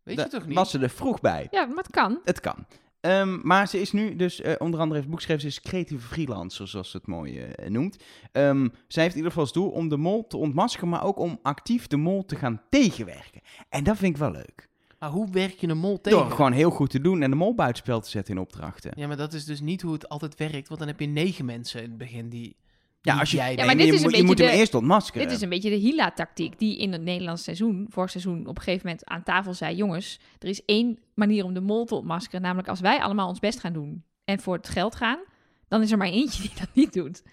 weet 0.04 0.16
Daar 0.18 0.26
je 0.26 0.32
toch 0.32 0.46
niet? 0.46 0.56
Was 0.56 0.72
ze 0.72 0.80
er 0.80 0.90
vroeg 0.90 1.22
bij. 1.22 1.48
Ja, 1.52 1.66
maar 1.66 1.78
het 1.78 1.90
kan. 1.90 2.20
Het 2.24 2.40
kan. 2.40 2.66
Ehm, 3.00 3.40
maar 3.48 3.68
ze 3.68 3.82
is 3.82 3.92
nu 3.92 4.16
dus, 4.16 4.42
eh, 4.42 4.54
onder 4.58 4.80
andere 4.80 4.96
heeft 5.00 5.10
boek 5.10 5.20
geschreven, 5.20 5.42
ze 5.42 5.48
is 5.48 5.62
creatieve 5.62 6.08
freelancer, 6.08 6.68
zoals 6.68 6.92
ze 6.92 6.98
het 6.98 7.08
mooi 7.08 7.40
eh, 7.40 7.70
noemt. 7.70 8.04
Ehm, 8.32 8.68
zij 8.88 9.04
heeft 9.04 9.16
in 9.16 9.22
ieder 9.22 9.32
geval 9.32 9.44
als 9.44 9.54
doel 9.54 9.70
om 9.70 9.90
de 9.90 9.98
mol 9.98 10.28
te 10.28 10.38
ontmaskeren, 10.38 10.90
maar 10.90 11.04
ook 11.04 11.18
om 11.20 11.40
actief 11.42 11.88
de 11.88 11.98
mol 11.98 12.26
te 12.26 12.36
gaan 12.36 12.62
tegenwerken. 12.70 13.42
En 13.70 13.84
dat 13.84 13.98
vind 13.98 14.14
ik 14.14 14.20
wel 14.22 14.32
leuk. 14.32 14.68
Maar 15.00 15.10
hoe 15.10 15.30
werk 15.32 15.60
je 15.60 15.68
een 15.68 15.78
mol 15.78 16.02
tegen? 16.02 16.20
Door 16.20 16.32
gewoon 16.32 16.52
heel 16.52 16.70
goed 16.70 16.90
te 16.90 17.02
doen 17.02 17.22
en 17.22 17.30
de 17.30 17.36
mol 17.36 17.56
buitenspel 17.56 18.00
te 18.00 18.10
zetten 18.10 18.36
in 18.36 18.42
opdrachten. 18.42 18.92
Ja, 18.96 19.08
maar 19.08 19.18
dat 19.18 19.34
is 19.34 19.46
dus 19.46 19.62
niet 19.62 19.82
hoe 19.82 19.94
het 19.94 20.10
altijd 20.10 20.36
werkt. 20.36 20.68
Want 20.68 20.80
dan 20.80 20.90
heb 20.90 21.00
je 21.00 21.08
negen 21.08 21.46
mensen 21.46 21.82
in 21.84 21.90
het 21.90 21.98
begin 21.98 22.30
die... 22.30 22.56
Ja, 23.02 23.20
als 23.20 23.32
je, 23.32 23.38
jij 23.38 23.46
nee, 23.48 23.56
bent. 23.56 23.68
maar 23.68 23.76
dit 23.78 23.86
je, 23.86 23.94
is 23.94 23.98
een 23.98 24.04
moet, 24.04 24.16
je 24.16 24.22
beetje 24.22 24.36
moet 24.36 24.46
hem 24.46 24.56
de- 24.56 24.62
eerst 24.62 24.74
ontmaskeren. 24.74 25.28
Dit 25.28 25.36
is 25.36 25.42
een 25.42 25.50
beetje 25.50 25.70
de 25.70 25.76
Hila-tactiek 25.76 26.60
die 26.60 26.78
in 26.78 26.92
het 26.92 27.02
Nederlands 27.02 27.44
seizoen, 27.44 27.86
vorig 27.90 28.10
seizoen, 28.10 28.48
op 28.48 28.58
een 28.58 28.64
gegeven 28.64 28.86
moment 28.88 29.06
aan 29.06 29.24
tafel 29.24 29.54
zei: 29.54 29.76
Jongens, 29.76 30.20
er 30.40 30.48
is 30.48 30.66
één 30.66 31.00
manier 31.14 31.44
om 31.44 31.54
de 31.54 31.62
mol 31.62 31.86
te 31.86 31.96
ontmaskeren. 31.96 32.42
Namelijk 32.42 32.68
als 32.68 32.80
wij 32.80 33.00
allemaal 33.00 33.28
ons 33.28 33.40
best 33.40 33.60
gaan 33.60 33.74
doen 33.74 34.04
en 34.24 34.40
voor 34.40 34.56
het 34.56 34.70
geld 34.70 34.96
gaan, 34.96 35.20
dan 35.68 35.82
is 35.82 35.92
er 35.92 35.98
maar 35.98 36.08
eentje 36.08 36.42
die 36.42 36.52
dat 36.60 36.70
niet 36.74 36.94
doet. 36.94 37.24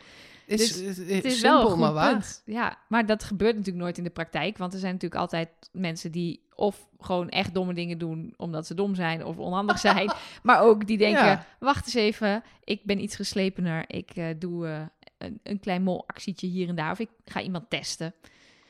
Is, 0.60 0.72
Dus 0.72 0.98
is, 0.98 1.14
Het 1.14 1.24
is 1.24 1.38
simpel, 1.38 1.50
wel 1.52 1.60
een 1.64 1.70
goed 1.70 1.78
maar 1.78 1.92
waar. 1.92 2.12
punt. 2.12 2.42
Ja, 2.46 2.78
maar 2.88 3.06
dat 3.06 3.24
gebeurt 3.24 3.56
natuurlijk 3.56 3.84
nooit 3.84 3.98
in 3.98 4.04
de 4.04 4.10
praktijk. 4.10 4.58
Want 4.58 4.72
er 4.72 4.78
zijn 4.78 4.92
natuurlijk 4.92 5.20
altijd 5.20 5.48
mensen 5.72 6.12
die 6.12 6.40
of 6.54 6.88
gewoon 7.00 7.28
echt 7.28 7.54
domme 7.54 7.74
dingen 7.74 7.98
doen 7.98 8.34
omdat 8.36 8.66
ze 8.66 8.74
dom 8.74 8.94
zijn 8.94 9.24
of 9.24 9.36
onhandig 9.38 9.78
zijn. 9.88 10.12
maar 10.42 10.60
ook 10.60 10.86
die 10.86 10.98
denken, 10.98 11.24
Ja. 11.24 11.46
wacht 11.60 11.84
eens 11.84 11.94
even, 11.94 12.42
ik 12.64 12.84
ben 12.84 13.02
iets 13.02 13.16
geslepener. 13.16 13.84
Ik 13.86 14.10
eh, 14.10 14.26
doe 14.38 14.66
eh, 14.66 14.80
een, 15.18 15.40
een 15.42 15.60
klein 15.60 15.82
molactietje 15.82 16.46
hier 16.46 16.68
en 16.68 16.74
daar. 16.74 16.90
Of 16.90 16.98
ik 16.98 17.10
ga 17.24 17.40
iemand 17.40 17.70
testen. 17.70 18.14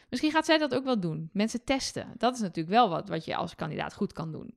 Misschien 0.08 0.32
gaat 0.32 0.44
zij 0.46 0.58
dat 0.58 0.74
ook 0.74 0.84
wel 0.84 1.00
doen. 1.00 1.30
Mensen 1.32 1.64
testen. 1.64 2.06
Dat 2.18 2.34
is 2.34 2.40
natuurlijk 2.40 2.74
wel 2.74 2.88
wat, 2.88 3.08
wat 3.08 3.24
je 3.24 3.36
als 3.36 3.54
kandidaat 3.54 3.94
goed 3.94 4.12
kan 4.12 4.32
doen. 4.32 4.54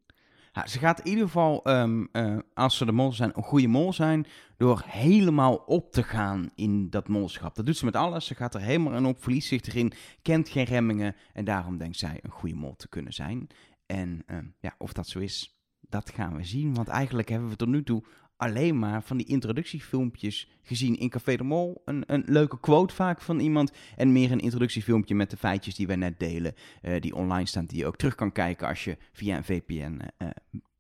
Ze 0.64 0.80
gaat 0.80 1.00
in 1.00 1.08
ieder 1.08 1.26
geval, 1.26 1.64
ehm, 1.64 2.06
eh, 2.12 2.38
als 2.54 2.78
ze 2.78 2.86
de 2.86 2.92
mol 2.92 3.14
zijn, 3.14 3.32
een 3.34 3.44
goede 3.44 3.68
mol 3.68 3.94
zijn. 3.94 4.26
Door 4.58 4.84
helemaal 4.86 5.56
op 5.56 5.92
te 5.92 6.04
gaan 6.04 6.50
in 6.56 6.90
dat 6.90 7.08
molschap. 7.08 7.56
Dat 7.56 7.66
doet 7.66 7.78
ze 7.78 7.86
met 7.86 7.96
alles. 7.96 8.26
Ze 8.26 8.36
gaat 8.36 8.54
er 8.54 8.62
helemaal 8.62 8.94
in 8.94 9.06
op, 9.06 9.24
verliest 9.24 9.48
zich 9.48 9.62
erin, 9.62 9.94
kent 10.22 10.50
geen 10.50 10.64
remmingen. 10.64 11.16
En 11.34 11.46
daarom 11.46 11.78
denkt 11.78 11.98
zij 11.98 12.20
een 12.22 12.32
goede 12.32 12.56
mol 12.56 12.76
te 12.76 12.90
kunnen 12.90 13.14
zijn. 13.14 13.48
En 13.86 14.24
ehm, 14.26 14.46
ja, 14.60 14.76
of 14.78 14.94
dat 14.94 15.08
zo 15.08 15.20
is, 15.20 15.60
dat 15.80 16.10
gaan 16.10 16.36
we 16.36 16.44
zien. 16.44 16.74
Want 16.74 16.88
eigenlijk 16.88 17.30
hebben 17.30 17.50
we 17.50 17.56
tot 17.56 17.68
nu 17.68 17.84
toe 17.84 18.04
alleen 18.38 18.80
maar 18.80 19.04
van 19.04 19.18
die 19.18 19.26
introductiefilmpjes 19.26 20.50
gezien 20.64 20.98
in 20.98 21.10
Café 21.10 21.36
de 21.36 21.44
Mol. 21.44 21.82
Een, 21.86 22.04
een 22.08 22.24
leuke 22.26 22.60
quote 22.60 22.94
vaak 22.94 23.22
van 23.22 23.40
iemand. 23.40 23.72
En 23.96 24.12
meer 24.12 24.32
een 24.32 24.40
introductiefilmpje 24.40 25.16
met 25.16 25.30
de 25.30 25.38
feitjes 25.38 25.76
die 25.76 25.88
wij 25.88 25.96
net 25.96 26.20
delen. 26.20 26.54
eh, 26.82 27.02
die 27.02 27.16
online 27.16 27.48
staan, 27.48 27.66
die 27.66 27.78
je 27.78 27.86
ook 27.86 27.98
terug 27.98 28.16
kan 28.16 28.32
kijken 28.32 28.68
als 28.68 28.84
je 28.84 28.98
via 29.14 29.38
een 29.38 29.44
VPN 29.44 30.02
eh, 30.18 30.28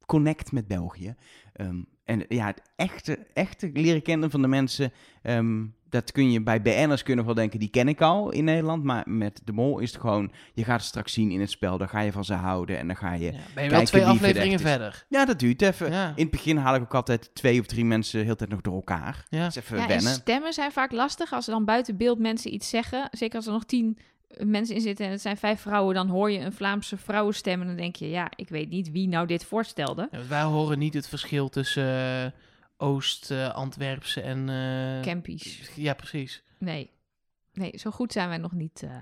connect 0.05 0.51
met 0.51 0.67
België. 0.67 1.15
Ehm, 1.53 1.81
en 2.03 2.25
ja, 2.29 2.45
het 2.45 2.61
echte, 2.75 3.17
echte 3.33 3.69
leren 3.73 4.01
kennen 4.01 4.31
van 4.31 4.41
de 4.41 4.47
mensen, 4.47 4.91
ehm, 5.21 5.65
dat 5.89 6.11
kun 6.11 6.31
je 6.31 6.41
bij 6.43 6.61
BN'ers 6.61 7.03
kunnen 7.03 7.25
wel 7.25 7.33
denken, 7.33 7.59
die 7.59 7.69
ken 7.69 7.87
ik 7.87 8.01
al 8.01 8.31
in 8.31 8.43
Nederland. 8.43 8.83
Maar 8.83 9.03
met 9.07 9.41
de 9.43 9.51
mol 9.51 9.79
is 9.79 9.91
het 9.91 10.01
gewoon, 10.01 10.31
je 10.53 10.63
gaat 10.63 10.77
het 10.79 10.85
straks 10.87 11.13
zien 11.13 11.31
in 11.31 11.39
het 11.39 11.49
spel, 11.49 11.77
dan 11.77 11.89
ga 11.89 11.99
je 11.99 12.11
van 12.11 12.25
ze 12.25 12.33
houden 12.33 12.77
en 12.77 12.87
dan 12.87 12.95
ga 12.95 13.13
je... 13.13 13.25
Ja, 13.25 13.31
Ja, 13.31 13.39
ben 13.55 13.63
je 13.63 13.69
wel 13.69 13.83
twee 13.83 14.05
afleveringen 14.05 14.59
verder. 14.59 15.05
dat 15.09 15.39
duurt 15.39 15.61
even. 15.61 15.91
Ja. 15.91 16.07
In 16.15 16.21
het 16.23 16.31
begin 16.31 16.57
haal 16.57 16.75
ik 16.75 16.81
ook 16.81 16.93
altijd 16.95 17.29
twee 17.35 17.59
of 17.59 17.65
drie 17.65 17.85
mensen 17.85 18.19
heel 18.19 18.29
de 18.29 18.35
tijd 18.35 18.49
nog 18.49 18.61
door 18.61 18.75
elkaar. 18.75 19.25
Ja. 19.29 19.45
Is 19.45 19.55
even 19.55 19.77
Ja, 19.77 19.87
wennen. 19.87 20.11
stemmen 20.13 20.53
zijn 20.53 20.71
vaak 20.71 20.91
lastig. 20.91 21.33
Als 21.33 21.47
er 21.47 21.53
dan 21.53 21.65
buiten 21.65 21.97
beeld 21.97 22.19
mensen 22.19 22.53
iets 22.53 22.69
zeggen, 22.69 23.07
zeker 23.11 23.35
als 23.35 23.45
er 23.45 23.51
nog 23.53 23.65
tien 23.65 23.97
mensen 24.43 24.75
in 24.75 24.81
zitten 24.81 25.05
en 25.05 25.11
het 25.11 25.21
zijn 25.21 25.37
vijf 25.37 25.61
vrouwen, 25.61 25.95
dan 25.95 26.07
hoor 26.07 26.31
je 26.31 26.39
een 26.39 26.53
Vlaamse 26.53 26.97
vrouwenstem 26.97 27.61
en 27.61 27.67
dan 27.67 27.75
denk 27.75 27.95
je, 27.95 28.09
ja, 28.09 28.31
ik 28.35 28.49
weet 28.49 28.69
niet 28.69 28.91
wie 28.91 29.07
nou 29.07 29.27
dit 29.27 29.45
voorstelde. 29.45 30.07
Ja, 30.11 30.27
wij 30.27 30.41
horen 30.43 30.79
niet 30.79 30.93
het 30.93 31.07
verschil 31.07 31.49
tussen 31.49 32.23
eh, 32.25 32.31
Oost-Antwerpse 32.77 34.21
en... 34.21 34.49
eh, 34.49 35.01
Campies. 35.11 35.71
Ja, 35.75 35.93
precies. 35.93 36.43
Nee. 36.57 36.89
Nee, 37.53 37.71
zo 37.77 37.91
goed 37.91 38.11
zijn 38.11 38.27
wij 38.29 38.37
nog 38.37 38.51
niet. 38.51 38.83
eh. 38.83 38.95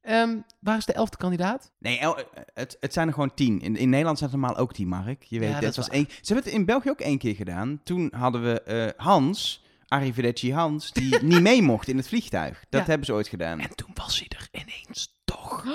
Ehm, 0.00 0.36
waar 0.60 0.76
is 0.76 0.84
de 0.84 0.92
elfde 0.92 1.16
kandidaat? 1.16 1.72
Nee, 1.78 1.98
el- 1.98 2.18
het, 2.54 2.76
het 2.80 2.92
zijn 2.92 3.06
er 3.06 3.12
gewoon 3.14 3.34
tien. 3.34 3.60
In, 3.60 3.76
in 3.76 3.88
Nederland 3.90 4.18
zijn 4.18 4.30
het 4.30 4.40
normaal 4.40 4.56
ook 4.58 4.72
tien, 4.72 4.88
Mark. 4.88 5.22
Je 5.22 5.38
weet, 5.38 5.48
Ja, 5.50 5.60
dat 5.60 5.76
was 5.76 5.88
één. 5.88 6.06
Ze 6.08 6.32
hebben 6.32 6.44
het 6.44 6.54
in 6.60 6.64
België 6.64 6.90
ook 6.90 7.00
één 7.00 7.18
keer 7.18 7.34
gedaan. 7.34 7.80
Toen 7.84 8.12
hadden 8.16 8.42
we 8.42 8.62
eh, 8.62 8.88
Hans, 9.04 9.64
Arrivederci 9.92 10.52
Hans, 10.52 10.92
die 10.92 11.22
niet 11.24 11.40
mee 11.40 11.62
mocht 11.62 11.88
in 11.88 11.96
het 11.96 12.08
vliegtuig. 12.08 12.64
Dat 12.70 12.80
Ja. 12.80 12.86
hebben 12.86 13.06
ze 13.06 13.12
ooit 13.12 13.28
gedaan. 13.28 13.60
En 13.60 13.74
toen 13.74 13.90
was 13.94 14.18
hij 14.18 14.28
er 14.28 14.48
ineens 14.62 15.20
toch. 15.24 15.64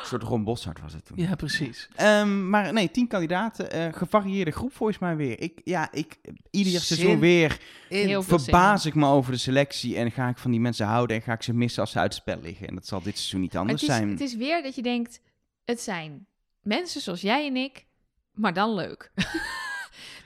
Een 0.00 0.06
soort 0.06 0.22
Ron 0.22 0.44
Bossard 0.44 0.80
was 0.80 0.92
het 0.92 1.04
toen. 1.04 1.16
Ja, 1.20 1.34
precies. 1.34 1.88
Ehm, 1.94 2.48
maar 2.50 2.72
nee, 2.72 2.90
tien 2.90 3.06
kandidaten. 3.08 3.70
eh, 3.70 3.92
gevarieerde 3.92 4.50
groep 4.50 4.72
volgens 4.74 4.98
mij 4.98 5.16
weer. 5.16 5.40
Ik, 5.40 5.60
ja, 5.64 5.92
ik, 5.92 6.18
ieder 6.50 6.72
Zin 6.72 6.80
seizoen 6.80 7.18
weer 7.20 7.58
Heel 7.88 8.22
veel 8.22 8.38
verbaas 8.38 8.86
ik 8.86 8.94
me 8.94 9.06
over 9.06 9.32
de 9.32 9.38
selectie. 9.38 9.96
En 9.96 10.10
ga 10.10 10.28
ik 10.28 10.38
van 10.38 10.50
die 10.50 10.60
mensen 10.60 10.86
houden 10.86 11.16
en 11.16 11.22
ga 11.22 11.32
ik 11.32 11.42
ze 11.42 11.54
missen 11.54 11.80
als 11.82 11.90
ze 11.90 11.98
uit 11.98 12.12
het 12.14 12.22
spel 12.22 12.40
liggen. 12.40 12.68
En 12.68 12.74
dat 12.74 12.86
zal 12.86 13.02
dit 13.02 13.16
seizoen 13.16 13.40
niet 13.40 13.56
anders 13.56 13.80
het, 13.80 13.90
is, 13.90 13.96
zijn. 13.96 14.10
het 14.10 14.20
is 14.20 14.36
weer 14.36 14.62
dat 14.62 14.74
je 14.74 14.82
denkt, 14.82 15.20
het 15.64 15.80
zijn 15.80 16.26
mensen 16.62 17.00
zoals 17.00 17.20
jij 17.20 17.46
en 17.46 17.56
ik, 17.56 17.86
maar 18.32 18.52
dan 18.54 18.74
leuk. 18.74 19.12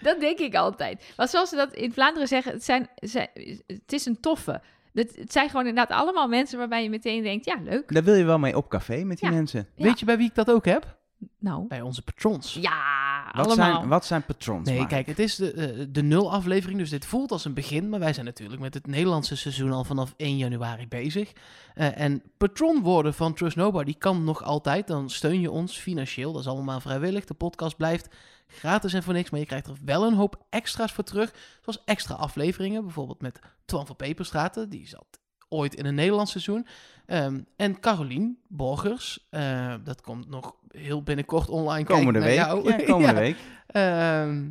dat 0.00 0.20
denk 0.20 0.38
ik 0.38 0.54
altijd. 0.54 1.12
Maar 1.16 1.28
zoals 1.28 1.48
ze 1.48 1.56
dat 1.56 1.72
in 1.72 1.92
Vlaanderen 1.92 2.28
zeggen, 2.28 2.52
het, 2.52 2.64
zijn, 2.64 2.88
zijn- 2.94 3.28
het 3.66 3.92
is 3.92 4.06
een 4.06 4.20
toffe. 4.20 4.60
Het, 4.92 5.16
het 5.16 5.32
zijn 5.32 5.50
gewoon 5.50 5.66
inderdaad 5.66 5.98
allemaal 6.00 6.28
mensen 6.28 6.58
waarbij 6.58 6.82
je 6.82 6.90
meteen 6.90 7.22
denkt, 7.22 7.44
ja, 7.44 7.56
leuk. 7.64 7.92
Daar 7.94 8.04
wil 8.04 8.14
je 8.14 8.24
wel 8.24 8.38
mee 8.38 8.56
op 8.56 8.68
café 8.68 9.04
met 9.04 9.18
die 9.18 9.28
Ja. 9.28 9.34
mensen. 9.34 9.68
Ja. 9.74 9.84
Weet 9.84 9.98
je 9.98 10.04
bij 10.04 10.16
wie 10.16 10.28
ik 10.28 10.34
dat 10.34 10.50
ook 10.50 10.64
heb? 10.64 10.97
Nou, 11.38 11.66
Bij 11.66 11.80
onze 11.80 12.02
patrons. 12.02 12.54
ja, 12.54 13.30
Wat 13.32 13.46
allemaal. 13.46 13.76
zijn, 13.76 13.88
wat 13.88 14.04
zijn 14.04 14.24
patrons? 14.24 14.68
Nee, 14.68 14.76
Mark? 14.76 14.88
kijk, 14.88 15.06
het 15.06 15.18
is 15.18 15.36
de, 15.36 15.52
eh, 15.52 15.86
de 15.88 16.02
nul 16.02 16.32
aflevering, 16.32 16.78
dus 16.78 16.90
dit 16.90 17.06
voelt 17.06 17.30
als 17.32 17.44
een 17.44 17.54
begin. 17.54 17.88
Maar 17.88 18.00
wij 18.00 18.12
zijn 18.12 18.26
natuurlijk 18.26 18.60
met 18.60 18.74
het 18.74 18.86
Nederlandse 18.86 19.36
seizoen 19.36 19.72
al 19.72 19.84
vanaf 19.84 20.14
1 20.16 20.36
januari 20.36 20.88
bezig. 20.88 21.32
Eh, 21.74 22.00
en 22.00 22.22
patron 22.36 22.82
worden 22.82 23.14
van 23.14 23.34
Trust 23.34 23.56
Nobody 23.56 23.94
kan 23.98 24.24
nog 24.24 24.42
altijd. 24.42 24.86
Dan 24.86 25.10
steun 25.10 25.40
je 25.40 25.50
ons 25.50 25.76
financieel. 25.76 26.32
Dat 26.32 26.40
is 26.40 26.48
allemaal 26.48 26.80
vrijwillig. 26.80 27.24
De 27.24 27.34
podcast 27.34 27.76
blijft 27.76 28.08
gratis 28.46 28.92
en 28.94 29.02
voor 29.02 29.12
niks. 29.14 29.30
Maar 29.30 29.40
je 29.40 29.46
krijgt 29.46 29.66
er 29.66 29.76
wel 29.84 30.06
een 30.06 30.14
hoop 30.14 30.44
extra's 30.50 30.92
voor 30.92 31.04
terug. 31.04 31.32
Zoals 31.62 31.82
extra 31.84 32.14
afleveringen. 32.14 32.82
Bijvoorbeeld 32.84 33.20
met 33.20 33.38
Twan 33.64 33.86
van 33.86 33.96
Peperstraten. 33.96 34.68
Die 34.68 34.88
zat 34.88 35.06
ooit 35.48 35.74
in 35.74 35.86
een 35.86 35.94
Nederlands 35.94 36.30
seizoen. 36.30 36.66
Ehm, 37.08 37.38
en 37.56 37.80
Carolien 37.80 38.38
Borgers. 38.48 39.26
eh, 39.30 39.74
dat 39.84 40.00
komt 40.00 40.28
nog 40.28 40.54
heel 40.70 41.02
binnenkort 41.02 41.48
online. 41.48 41.84
Komende 41.84 42.20
week. 42.20 42.34
jou. 42.34 42.68
Ja, 42.70 42.76
komende 42.92 43.06
Ja. 43.14 43.18
week. 43.20 43.36
Ehm, 43.66 44.44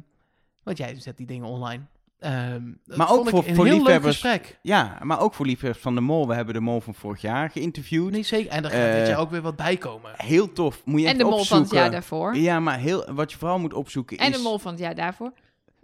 want 0.64 0.78
jij 0.78 0.96
zet 1.00 1.18
die 1.18 1.26
dingen 1.28 1.48
online. 1.48 1.82
Ehm, 2.20 2.62
dat 2.86 2.98
Maar 2.98 3.12
ook 3.12 3.30
voor- 3.30 3.44
een 3.48 3.56
voor 3.56 3.66
heel 3.66 3.74
leuk 3.74 3.84
liefhebbers. 3.84 4.20
gesprek. 4.22 4.60
Ja, 4.62 4.98
maar 5.02 5.20
ook 5.20 5.34
voor 5.34 5.46
liefhebbers 5.46 5.82
van 5.84 5.96
de 5.96 6.02
Mol. 6.02 6.28
We 6.28 6.34
hebben 6.34 6.54
de 6.54 6.60
Mol 6.60 6.82
van 6.82 6.96
vorig 6.96 7.22
jaar 7.22 7.50
geïnterviewd. 7.50 8.12
Nee, 8.12 8.24
zeker. 8.24 8.52
En 8.52 8.62
daar 8.62 8.72
gaat 8.72 8.90
Eh, 8.90 8.96
dit 9.00 9.08
jaar 9.08 9.20
ook 9.20 9.30
weer 9.32 9.42
wat 9.42 9.56
bij 9.56 9.78
komen. 9.78 10.12
Heel 10.16 10.54
tof. 10.54 10.82
Moet 10.86 11.00
je 11.00 11.06
en 11.06 11.12
echt 11.12 11.20
de 11.22 11.30
mol 11.30 11.44
van 11.44 11.62
het 11.62 11.72
jaar 11.72 11.92
daarvoor. 11.92 12.36
Ja, 12.36 12.60
maar 12.60 12.78
heel, 12.80 13.14
wat 13.14 13.32
je 13.32 13.38
vooral 13.38 13.60
moet 13.60 13.74
opzoeken 13.74 14.18
En 14.18 14.30
is... 14.30 14.38
de 14.38 14.44
mol 14.44 14.60
van 14.60 14.72
het 14.72 14.80
jaar 14.82 14.96
daarvoor. 14.96 15.32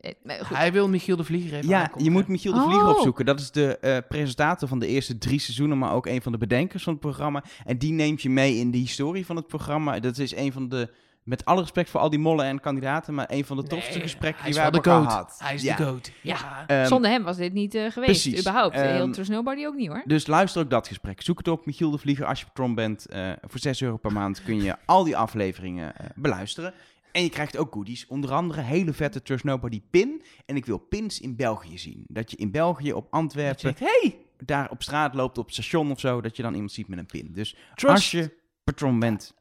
Eh, 0.03 0.11
goed. 0.45 0.57
Hij 0.57 0.71
wil 0.71 0.89
Michiel 0.89 1.15
de 1.15 1.23
Vlieger 1.23 1.53
even 1.57 1.69
Ja, 1.69 1.91
je 1.97 2.11
moet 2.11 2.27
Michiel 2.27 2.53
de 2.53 2.61
Vlieger 2.61 2.87
Oh. 2.87 2.95
opzoeken. 2.95 3.25
Dat 3.25 3.39
is 3.39 3.51
de 3.51 3.77
eh, 3.77 3.97
presentator 4.09 4.67
van 4.67 4.79
de 4.79 4.87
eerste 4.87 5.17
drie 5.17 5.39
seizoenen, 5.39 5.77
maar 5.77 5.93
ook 5.93 6.05
een 6.05 6.21
van 6.21 6.31
de 6.31 6.37
bedenkers 6.37 6.83
van 6.83 6.93
het 6.93 7.01
programma. 7.01 7.43
En 7.65 7.77
die 7.77 7.91
neemt 7.91 8.21
je 8.21 8.29
mee 8.29 8.55
in 8.55 8.71
de 8.71 8.77
historie 8.77 9.25
van 9.25 9.35
het 9.35 9.47
programma. 9.47 9.99
Dat 9.99 10.17
is 10.17 10.35
een 10.35 10.51
van 10.51 10.69
de, 10.69 10.89
met 11.23 11.45
alle 11.45 11.61
respect 11.61 11.89
voor 11.89 11.99
al 11.99 12.09
die 12.09 12.19
mollen 12.19 12.45
en 12.45 12.59
kandidaten, 12.59 13.13
maar 13.13 13.25
een 13.29 13.45
van 13.45 13.57
de 13.57 13.63
tofste 13.63 13.91
Nee, 13.93 14.01
gesprekken 14.01 14.45
die 14.45 14.53
de 14.53 14.59
hebben 14.59 14.83
goat. 14.83 15.05
gehad. 15.05 15.35
Hij 15.43 15.53
is 15.55 15.61
Ja. 15.61 15.75
de 15.75 15.83
goat. 15.85 16.11
Ja. 16.21 16.35
Ja. 16.37 16.63
Ehm, 16.67 16.87
Zonder 16.87 17.11
hem 17.11 17.23
was 17.23 17.37
dit 17.37 17.53
niet 17.53 17.75
eh, 17.75 17.81
geweest, 17.91 18.21
precies. 18.21 18.39
überhaupt. 18.39 18.75
Ehm, 18.75 18.85
Heel 18.93 19.09
Trust 19.11 19.29
Nobody 19.29 19.65
ook 19.65 19.75
niet, 19.75 19.87
hoor. 19.87 20.01
Dus 20.05 20.27
luister 20.27 20.61
ook 20.63 20.69
dat 20.69 20.87
gesprek. 20.87 21.21
Zoek 21.21 21.37
het 21.37 21.47
op, 21.47 21.65
Michiel 21.65 21.91
de 21.91 21.97
Vlieger, 21.97 22.25
als 22.25 22.39
je 22.39 22.45
patron 22.45 22.75
bent. 22.75 23.05
Eh, 23.05 23.31
voor 23.41 23.59
6 23.59 23.81
euro 23.81 23.97
per 23.97 24.11
maand 24.13 24.43
kun 24.43 24.63
je 24.63 24.75
al 24.85 25.03
die 25.03 25.17
afleveringen 25.17 25.93
beluisteren. 26.15 26.73
En 27.13 27.23
je 27.23 27.29
krijgt 27.29 27.57
ook 27.57 27.73
goodies. 27.73 28.07
Onder 28.07 28.31
andere 28.31 28.61
hele 28.61 28.93
vette 28.93 29.21
Trust 29.21 29.43
Nobody 29.43 29.81
pin. 29.89 30.23
En 30.45 30.55
ik 30.55 30.65
wil 30.65 30.77
pins 30.77 31.19
in 31.19 31.35
België 31.35 31.77
zien. 31.77 32.05
Dat 32.07 32.31
je 32.31 32.37
in 32.37 32.51
België 32.51 32.93
op 32.93 33.07
Antwerpen 33.09 33.59
zegt, 33.59 33.79
hey, 33.79 34.17
daar 34.37 34.71
op 34.71 34.83
straat 34.83 35.13
loopt, 35.13 35.37
op 35.37 35.45
het 35.45 35.53
station 35.53 35.91
of 35.91 35.99
zo, 35.99 36.21
dat 36.21 36.35
je 36.35 36.41
dan 36.43 36.53
iemand 36.53 36.71
ziet 36.71 36.87
met 36.87 36.99
een 36.99 37.05
pin. 37.05 37.31
Dus 37.31 37.55
trust, 37.75 37.95
als 37.95 38.11
je 38.11 38.37
patron 38.63 38.99
bent 38.99 39.33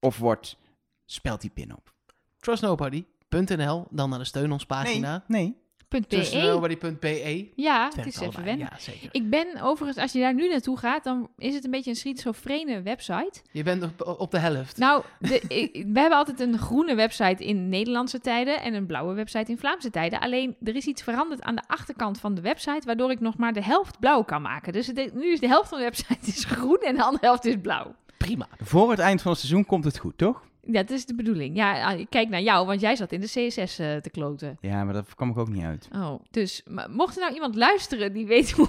of 0.00 0.18
wordt, 0.18 0.56
spelt 1.04 1.40
die 1.40 1.50
pin 1.50 1.76
op. 1.76 1.94
trustnobody.nl, 2.38 3.86
dan 3.90 4.10
naar 4.10 4.18
de 4.18 4.24
steun 4.24 4.52
ons 4.52 4.66
pagina. 4.66 5.24
nee. 5.26 5.61
.be. 6.00 6.06
Trustnobody.be. 6.06 7.48
Ja, 7.54 7.90
Het 7.96 8.06
is 8.06 8.20
even 8.20 8.44
wennen. 8.44 8.68
Ja, 8.70 8.78
zeker. 8.78 9.08
Ik 9.12 9.30
ben 9.30 9.60
overigens, 9.62 9.98
als 10.02 10.12
je 10.12 10.20
daar 10.20 10.34
nu 10.34 10.48
naartoe 10.48 10.78
gaat, 10.78 11.04
dan 11.04 11.28
is 11.38 11.54
het 11.54 11.64
een 11.64 11.70
beetje 11.70 11.90
een 11.90 11.96
schizofrene 11.96 12.82
website. 12.82 13.40
Je 13.50 13.62
bent 13.62 13.82
op, 13.82 14.16
op 14.20 14.30
de 14.30 14.38
helft. 14.38 14.76
Nou, 14.76 15.04
de, 15.18 15.40
ik- 15.62 15.84
we 15.92 16.00
hebben 16.00 16.18
altijd 16.18 16.40
een 16.40 16.58
groene 16.58 16.94
website 16.94 17.44
in 17.44 17.68
Nederlandse 17.68 18.20
tijden 18.20 18.60
en 18.62 18.74
een 18.74 18.86
blauwe 18.86 19.14
website 19.14 19.50
in 19.50 19.58
Vlaamse 19.58 19.90
tijden. 19.90 20.20
Alleen 20.20 20.56
er 20.64 20.76
is 20.76 20.86
iets 20.86 21.02
veranderd 21.02 21.42
aan 21.42 21.54
de 21.54 21.62
achterkant 21.66 22.20
van 22.20 22.34
de 22.34 22.40
website, 22.40 22.82
waardoor 22.86 23.10
ik 23.10 23.20
nog 23.20 23.36
maar 23.36 23.52
de 23.52 23.62
helft 23.62 23.98
blauw 23.98 24.22
kan 24.22 24.42
maken. 24.42 24.72
Dus 24.72 24.86
het- 24.86 25.14
nu 25.14 25.32
is 25.32 25.40
de 25.40 25.46
helft 25.48 25.68
van 25.68 25.78
de 25.78 25.84
website 25.84 26.26
is 26.36 26.44
groen 26.44 26.78
en 26.80 26.96
de 26.96 27.02
andere 27.02 27.26
helft 27.26 27.44
is 27.44 27.56
blauw. 27.62 27.94
Prima. 28.16 28.48
Voor 28.60 28.90
het 28.90 28.98
eind 28.98 29.22
van 29.22 29.30
het 29.30 29.40
seizoen 29.40 29.66
komt 29.66 29.84
het 29.84 29.98
goed, 29.98 30.18
toch? 30.18 30.42
Ja, 30.66 30.82
dat 30.82 30.90
is 30.90 31.06
de 31.06 31.14
bedoeling. 31.14 31.56
Ja, 31.56 31.90
ah, 31.90 31.98
ik 31.98 32.06
kijk 32.10 32.28
naar 32.28 32.40
jou, 32.40 32.66
want 32.66 32.80
jij 32.80 32.96
zat 32.96 33.12
in 33.12 33.20
de 33.20 33.26
CSS 33.26 33.78
eh, 33.78 33.96
te 33.96 34.10
kloten. 34.10 34.56
Ja, 34.60 34.84
maar 34.84 34.94
dat 34.94 35.14
kwam 35.14 35.30
ik 35.30 35.38
ook 35.38 35.48
niet 35.48 35.64
uit. 35.64 35.88
Oh, 35.94 36.20
dus 36.30 36.62
maar 36.66 36.90
mocht 36.90 37.14
er 37.14 37.20
nou 37.20 37.34
iemand 37.34 37.54
luisteren 37.54 38.12
die 38.12 38.26
weet 38.26 38.50
hoe, 38.56 38.68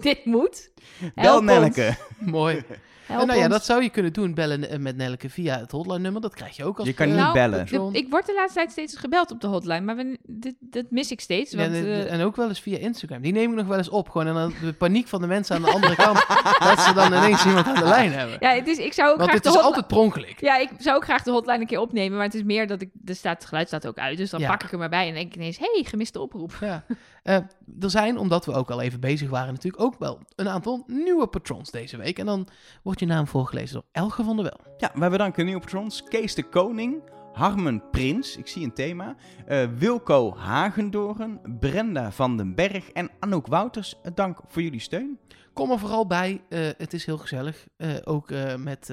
dit 0.00 0.24
moet, 0.24 0.70
Bel. 1.14 1.42
Nelke. 1.42 1.94
Mooi. 2.18 2.64
Help 3.08 3.26
nou 3.26 3.38
ja, 3.38 3.44
ons. 3.44 3.52
dat 3.54 3.64
zou 3.64 3.82
je 3.82 3.90
kunnen 3.90 4.12
doen, 4.12 4.34
bellen 4.34 4.70
eh, 4.70 4.78
met 4.78 4.96
Nelke 4.96 5.30
via 5.30 5.58
het 5.58 5.70
hotline 5.70 5.98
nummer. 5.98 6.20
Dat 6.20 6.34
krijg 6.34 6.56
je 6.56 6.64
ook 6.64 6.78
als 6.78 6.88
Je 6.88 6.94
kan 6.94 7.06
eh, 7.06 7.12
niet 7.12 7.22
Nou, 7.22 7.34
bellen. 7.34 7.66
De- 7.66 7.98
ik 7.98 8.06
word 8.10 8.26
de 8.26 8.34
laatste 8.34 8.58
tijd 8.58 8.70
steeds 8.70 8.96
gebeld 8.96 9.30
op 9.30 9.40
de 9.40 9.46
hotline, 9.46 9.80
maar 9.80 9.96
we, 9.96 10.18
dit, 10.26 10.54
dat 10.60 10.84
mis 10.90 11.10
ik 11.10 11.20
steeds. 11.20 11.54
Want, 11.54 11.74
en, 11.74 12.08
en 12.08 12.20
ook 12.20 12.36
wel 12.36 12.48
eens 12.48 12.60
via 12.60 12.78
Instagram. 12.78 13.20
Die 13.22 13.32
neem 13.32 13.50
ik 13.50 13.56
nog 13.56 13.66
wel 13.66 13.76
eens 13.78 13.88
op. 13.88 14.08
Gewoon 14.08 14.26
en 14.26 14.34
dan 14.34 14.52
de 14.62 14.72
paniek 14.72 15.08
van 15.08 15.20
de 15.20 15.26
mensen 15.26 15.56
aan 15.56 15.62
de 15.62 15.70
andere 15.70 15.94
kant. 15.94 16.26
dat 16.68 16.80
ze 16.80 16.92
dan 16.94 17.12
ineens 17.12 17.44
iemand 17.46 17.66
aan 17.66 17.74
de 17.74 17.84
lijn 17.84 18.12
hebben. 18.12 18.36
ja, 18.40 18.50
het 18.50 18.66
is, 18.66 18.78
ik 18.78 18.92
zou 18.92 19.10
ook 19.10 19.16
Want 19.16 19.30
graag 19.30 19.42
het 19.44 19.54
is 19.54 19.60
altijd 19.60 19.86
pronkelijk. 19.86 20.40
Ja, 20.40 20.56
ik 20.56 20.70
zou 20.78 20.96
ook 20.96 21.04
graag 21.04 21.22
de 21.28 21.34
hotline 21.34 21.60
een 21.60 21.66
keer 21.66 21.80
opnemen, 21.80 22.16
maar 22.16 22.26
het 22.26 22.34
is 22.34 22.42
meer 22.42 22.66
dat 22.66 22.80
ik... 22.82 22.90
Er 23.04 23.14
staat, 23.14 23.38
het 23.38 23.44
geluid 23.48 23.66
staat 23.66 23.86
ook 23.86 23.98
uit, 23.98 24.16
dus 24.16 24.30
dan 24.30 24.40
Ja. 24.40 24.48
pak 24.48 24.62
ik 24.62 24.70
hem 24.70 24.82
erbij 24.82 25.08
en 25.08 25.14
denk 25.14 25.26
ik 25.26 25.34
ineens... 25.36 25.58
hey, 25.58 25.84
gemiste 25.86 26.20
oproep. 26.20 26.56
Ja. 26.60 26.84
Eh, 27.22 27.34
er 27.80 27.90
zijn, 27.90 28.18
omdat 28.18 28.44
we 28.46 28.52
ook 28.52 28.70
al 28.70 28.80
even 28.80 29.00
bezig 29.00 29.30
waren, 29.30 29.52
natuurlijk 29.54 29.82
ook 29.82 29.98
wel 29.98 30.18
een 30.36 30.48
aantal 30.48 30.84
nieuwe 30.86 31.26
patrons 31.26 31.70
deze 31.70 31.96
week. 31.96 32.18
En 32.18 32.26
dan 32.26 32.48
wordt 32.82 33.00
je 33.00 33.06
naam 33.06 33.26
voorgelezen 33.26 33.74
door 33.74 33.84
Elge 33.92 34.24
van 34.24 34.36
der 34.36 34.44
Wel. 34.44 34.74
Ja, 34.76 34.90
wij 34.94 35.10
bedanken 35.10 35.44
nieuwe 35.44 35.60
patrons. 35.60 36.02
Kees 36.04 36.34
de 36.34 36.42
Koning, 36.42 37.02
Harmen 37.32 37.90
Prins, 37.90 38.36
ik 38.36 38.46
zie 38.46 38.64
een 38.64 38.72
thema. 38.74 39.16
eh, 39.46 39.68
Wilco 39.78 40.34
Hagendoren, 40.36 41.40
Brenda 41.60 42.10
van 42.12 42.36
den 42.36 42.54
Berg 42.54 42.90
en 42.90 43.10
Anouk 43.18 43.46
Wouters. 43.46 43.94
Eh, 44.02 44.12
Dank 44.14 44.40
voor 44.48 44.62
jullie 44.62 44.80
steun. 44.80 45.18
Kom 45.52 45.70
er 45.70 45.78
vooral 45.78 46.06
bij. 46.06 46.40
eh, 46.48 46.68
het 46.76 46.92
is 46.92 47.04
heel 47.04 47.18
gezellig. 47.18 47.66
Ook 48.04 48.30
met 48.58 48.90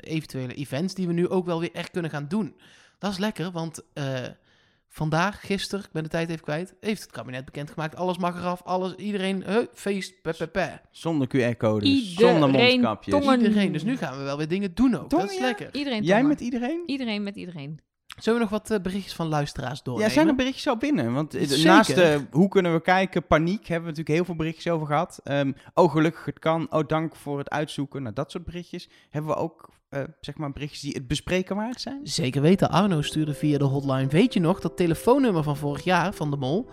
eventuele 0.00 0.54
events 0.54 0.94
die 0.94 1.06
we 1.06 1.12
nu 1.12 1.28
ook 1.28 1.46
wel 1.46 1.60
weer 1.60 1.72
echt 1.72 1.90
kunnen 1.90 2.10
gaan 2.10 2.28
doen. 2.28 2.56
Dat 2.98 3.10
is 3.10 3.18
lekker, 3.18 3.50
want 3.50 3.84
vandaag, 4.92 5.46
gisteren, 5.46 5.84
ik 5.84 5.92
ben 5.92 6.02
de 6.02 6.08
tijd 6.08 6.28
even 6.28 6.42
kwijt, 6.42 6.74
heeft 6.80 7.02
het 7.02 7.10
kabinet 7.10 7.44
bekendgemaakt. 7.44 7.96
Alles 7.96 8.18
mag 8.18 8.38
eraf, 8.38 8.62
alles, 8.62 8.94
iedereen, 8.94 9.44
feest, 9.72 10.22
pe, 10.22 10.34
pe, 10.38 10.46
pe. 10.46 10.68
Zonder 10.90 11.26
QR-codes, 11.28 11.88
Iedereen 11.88 12.40
zonder 12.40 12.50
mondkapjes. 12.50 13.14
tongen. 13.14 13.40
Iedereen. 13.40 13.72
Dus 13.72 13.82
nu 13.82 13.96
gaan 13.96 14.18
we 14.18 14.22
wel 14.24 14.36
weer 14.36 14.48
dingen 14.48 14.74
doen 14.74 14.94
ook. 14.94 15.08
Tongen, 15.08 15.24
dat 15.26 15.34
is 15.34 15.40
ja? 15.40 15.46
lekker. 15.46 15.68
Iedereen 15.72 16.02
Jij 16.02 16.14
tongen. 16.14 16.28
met 16.28 16.40
iedereen? 16.40 16.82
Iedereen 16.86 17.22
met 17.22 17.36
iedereen. 17.36 17.80
Zullen 18.18 18.38
we 18.38 18.44
nog 18.44 18.60
wat 18.60 18.70
eh, 18.70 18.80
berichtjes 18.80 19.14
van 19.14 19.26
luisteraars 19.26 19.82
doornemen? 19.82 20.08
Ja, 20.08 20.14
zijn 20.14 20.28
er 20.28 20.34
berichtjes 20.34 20.68
al 20.68 20.76
binnen? 20.76 21.12
Want 21.12 21.34
eh, 21.34 21.46
Zeker. 21.46 21.64
naast 21.64 21.90
eh, 21.90 22.18
hoe 22.30 22.48
kunnen 22.48 22.72
we 22.72 22.80
kijken, 22.82 23.26
paniek, 23.26 23.58
hebben 23.66 23.80
we 23.80 23.88
natuurlijk 23.88 24.16
heel 24.16 24.24
veel 24.24 24.34
berichtjes 24.36 24.72
over 24.72 24.86
gehad. 24.86 25.20
Ehm, 25.24 25.52
oh, 25.74 25.92
gelukkig 25.92 26.24
het 26.24 26.38
kan. 26.38 26.66
Oh, 26.72 26.86
dank 26.86 27.16
voor 27.16 27.38
het 27.38 27.50
uitzoeken. 27.50 28.02
Nou, 28.02 28.14
dat 28.14 28.30
soort 28.30 28.44
berichtjes. 28.44 28.88
Hebben 29.10 29.30
we 29.30 29.36
ook, 29.36 29.70
eh, 29.90 30.02
zeg 30.20 30.36
maar, 30.36 30.52
berichtjes 30.52 30.80
die 30.80 30.92
het 30.92 31.06
bespreken 31.06 31.56
waard 31.56 31.80
zijn? 31.80 32.00
Zeker 32.02 32.42
weten. 32.42 32.70
Arno 32.70 33.02
stuurde 33.02 33.34
via 33.34 33.58
de 33.58 33.64
hotline. 33.64 34.06
Weet 34.06 34.34
je 34.34 34.40
nog 34.40 34.60
dat 34.60 34.76
telefoonnummer 34.76 35.42
van 35.42 35.56
vorig 35.56 35.84
jaar 35.84 36.12
van 36.14 36.30
de 36.30 36.36
Mol? 36.36 36.66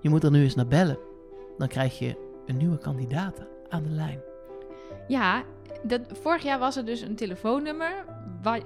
Je 0.00 0.08
moet 0.08 0.24
er 0.24 0.30
nu 0.30 0.42
eens 0.42 0.54
naar 0.54 0.66
bellen. 0.68 0.98
Dan 1.58 1.68
krijg 1.68 1.98
je 1.98 2.40
een 2.46 2.56
nieuwe 2.56 2.78
kandidaat 2.78 3.42
aan 3.68 3.82
de 3.82 3.88
lijn. 3.90 4.20
Ja, 5.08 5.42
dat, 5.82 6.00
vorig 6.22 6.42
jaar 6.42 6.58
was 6.58 6.76
er 6.76 6.84
dus 6.84 7.00
een 7.00 7.14
telefoonnummer. 7.16 8.04
Wa- 8.42 8.58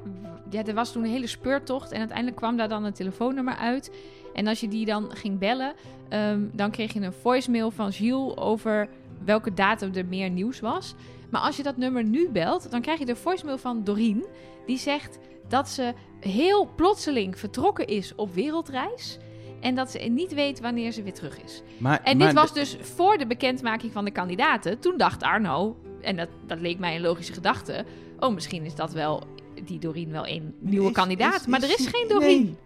ja, 0.50 0.64
er 0.64 0.74
was 0.74 0.92
toen 0.92 1.04
een 1.04 1.10
hele 1.10 1.26
speurtocht 1.26 1.92
en 1.92 1.98
uiteindelijk 1.98 2.36
kwam 2.36 2.56
daar 2.56 2.68
dan 2.68 2.84
een 2.84 2.92
telefoonnummer 2.92 3.54
uit. 3.56 3.90
En 4.34 4.46
als 4.46 4.60
je 4.60 4.68
die 4.68 4.86
dan 4.86 5.10
ging 5.14 5.38
bellen, 5.38 5.74
ehm, 6.08 6.40
dan 6.52 6.70
kreeg 6.70 6.92
je 6.92 7.00
een 7.00 7.12
voicemail 7.12 7.70
van 7.70 7.92
Gilles 7.92 8.36
over 8.36 8.88
welke 9.24 9.54
datum 9.54 9.94
er 9.94 10.06
meer 10.06 10.30
nieuws 10.30 10.60
was. 10.60 10.94
Maar 11.30 11.40
als 11.40 11.56
je 11.56 11.62
dat 11.62 11.76
nummer 11.76 12.04
nu 12.04 12.28
belt, 12.28 12.70
dan 12.70 12.80
krijg 12.80 12.98
je 12.98 13.04
de 13.04 13.16
voicemail 13.16 13.58
van 13.58 13.84
Doreen. 13.84 14.24
Die 14.66 14.78
zegt 14.78 15.18
dat 15.48 15.68
ze 15.68 15.94
heel 16.20 16.68
plotseling 16.76 17.38
vertrokken 17.38 17.86
is 17.86 18.14
op 18.14 18.34
wereldreis. 18.34 19.18
En 19.60 19.74
dat 19.74 19.90
ze 19.90 19.98
niet 19.98 20.34
weet 20.34 20.60
wanneer 20.60 20.92
ze 20.92 21.02
weer 21.02 21.12
terug 21.14 21.42
is. 21.44 21.62
Maar, 21.78 22.00
En 22.02 22.16
maar 22.16 22.26
dit 22.26 22.36
was 22.36 22.52
dus 22.52 22.76
voor 22.80 23.18
de 23.18 23.26
bekendmaking 23.26 23.92
van 23.92 24.04
de 24.04 24.10
kandidaten. 24.10 24.78
Toen 24.78 24.96
dacht 24.96 25.22
Arno, 25.22 25.76
en 26.00 26.16
dat, 26.16 26.28
dat 26.46 26.60
leek 26.60 26.78
mij 26.78 26.94
een 26.96 27.00
logische 27.02 27.32
gedachte... 27.32 27.84
oh, 28.20 28.34
misschien 28.34 28.64
is 28.64 28.74
dat 28.74 28.92
wel, 28.92 29.22
die 29.64 29.78
Doreen 29.78 30.10
wel 30.10 30.26
een 30.26 30.54
nieuwe 30.58 30.86
Is- 30.86 30.92
kandidaat. 30.92 31.40
is- 31.40 31.46
maar 31.46 31.62
er 31.62 31.68
is- 31.68 31.76
is 31.76 31.86
geen 31.86 32.08
Doreen. 32.08 32.42
nee. 32.44 32.56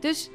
Dus 0.00 0.30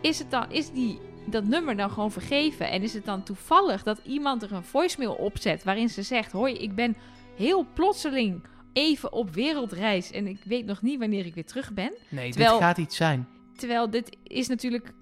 is, 0.00 0.18
het 0.18 0.30
dan, 0.30 0.44
is 0.50 0.70
die, 0.70 0.98
dat 1.26 1.44
nummer 1.44 1.76
dan 1.76 1.90
gewoon 1.90 2.12
vergeven? 2.12 2.70
En 2.70 2.82
is 2.82 2.94
het 2.94 3.04
dan 3.04 3.22
toevallig 3.22 3.82
dat 3.82 4.00
iemand 4.04 4.42
er 4.42 4.52
een 4.52 4.62
voicemail 4.64 5.12
opzet... 5.12 5.64
waarin 5.64 5.88
ze 5.88 6.02
zegt, 6.02 6.32
hoi, 6.32 6.54
ik 6.54 6.74
ben 6.74 6.96
heel 7.36 7.66
plotseling 7.74 8.42
even 8.72 9.12
op 9.12 9.34
wereldreis... 9.34 10.10
en 10.10 10.26
ik 10.26 10.38
weet 10.44 10.66
nog 10.66 10.82
niet 10.82 10.98
wanneer 10.98 11.26
ik 11.26 11.34
weer 11.34 11.46
terug 11.46 11.72
ben. 11.72 11.92
Nee, 12.08 12.30
Terwijl- 12.30 12.52
dit 12.52 12.62
gaat 12.62 12.78
iets 12.78 12.96
zijn. 12.96 13.28
Terwijl 13.56 13.90
dit 13.90 14.16
is 14.22 14.48
natuurlijk... 14.48 14.92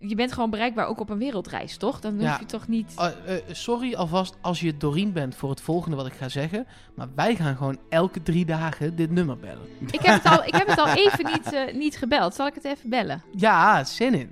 Je 0.00 0.14
bent 0.14 0.32
gewoon 0.32 0.50
bereikbaar 0.50 0.86
ook 0.86 1.00
op 1.00 1.10
een 1.10 1.18
wereldreis, 1.18 1.76
toch? 1.76 2.00
Dan 2.00 2.12
hoef 2.12 2.22
Ja. 2.22 2.36
je 2.40 2.46
toch 2.46 2.68
niet... 2.68 2.94
Uh, 2.98 3.06
uh, 3.28 3.34
sorry 3.52 3.94
alvast 3.94 4.36
als 4.40 4.60
je 4.60 4.76
Doreen 4.76 5.12
bent 5.12 5.34
voor 5.34 5.50
het 5.50 5.60
volgende 5.60 5.96
wat 5.96 6.06
ik 6.06 6.12
ga 6.12 6.28
zeggen. 6.28 6.66
Maar 6.94 7.08
wij 7.14 7.36
gaan 7.36 7.56
gewoon 7.56 7.78
elke 7.88 8.22
drie 8.22 8.44
dagen 8.44 8.96
dit 8.96 9.10
nummer 9.10 9.38
bellen. 9.38 9.66
Ik 9.90 10.00
heb 10.00 10.22
het 10.22 10.32
al, 10.32 10.44
ik 10.44 10.54
heb 10.54 10.66
het 10.66 10.78
al 10.78 10.88
even 11.04 11.24
niet, 11.24 11.52
eh, 11.52 11.74
niet 11.74 11.96
gebeld. 11.96 12.34
Zal 12.34 12.46
ik 12.46 12.54
het 12.54 12.64
even 12.64 12.90
bellen? 12.90 13.22
Ja, 13.36 13.84
zin 13.84 14.14
in. 14.14 14.30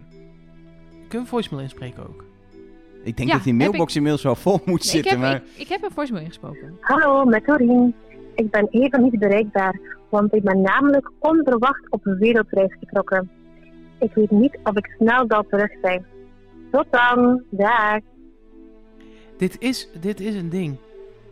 Kun 1.09 1.21
je 1.21 1.27
voicemail 1.27 1.63
inspreken 1.63 2.03
ook? 2.09 2.25
Ik 3.03 3.17
denk 3.17 3.29
Ja, 3.29 3.35
dat 3.35 3.45
die 3.45 3.55
mailbox 3.55 3.97
inmiddels 3.97 4.23
wel 4.23 4.35
vol 4.35 4.53
moet 4.53 4.65
Nee, 4.67 4.75
ik, 4.77 4.83
zitten. 4.83 5.11
heb, 5.11 5.21
maar... 5.21 5.35
ik, 5.35 5.43
ik 5.61 5.69
heb 5.69 5.83
een 5.83 5.91
voicemail 5.91 6.23
ingesproken. 6.25 6.77
Hallo, 6.81 7.25
met 7.25 7.45
Doreen. 7.47 7.95
Ik 8.35 8.51
ben 8.51 8.69
even 8.71 9.03
niet 9.03 9.19
bereikbaar, 9.19 9.81
want 10.09 10.35
ik 10.35 10.43
ben 10.43 10.61
namelijk 10.61 11.11
onverwacht 11.19 11.91
op 11.91 12.07
een 12.07 12.19
wereldreis 12.19 12.77
getrokken. 12.81 13.31
Ik 13.99 14.15
weet 14.15 14.31
niet 14.31 14.59
of 14.65 14.77
ik 14.77 14.95
snel 14.99 15.25
zal 15.29 15.45
terug 15.51 15.71
zijn. 15.83 16.07
Tot 16.71 16.87
dan, 16.91 17.43
dag. 17.51 17.99
Dit 19.37 19.57
is, 19.61 19.89
dit 20.01 20.21
is 20.21 20.35
een 20.35 20.49
ding. 20.49 20.77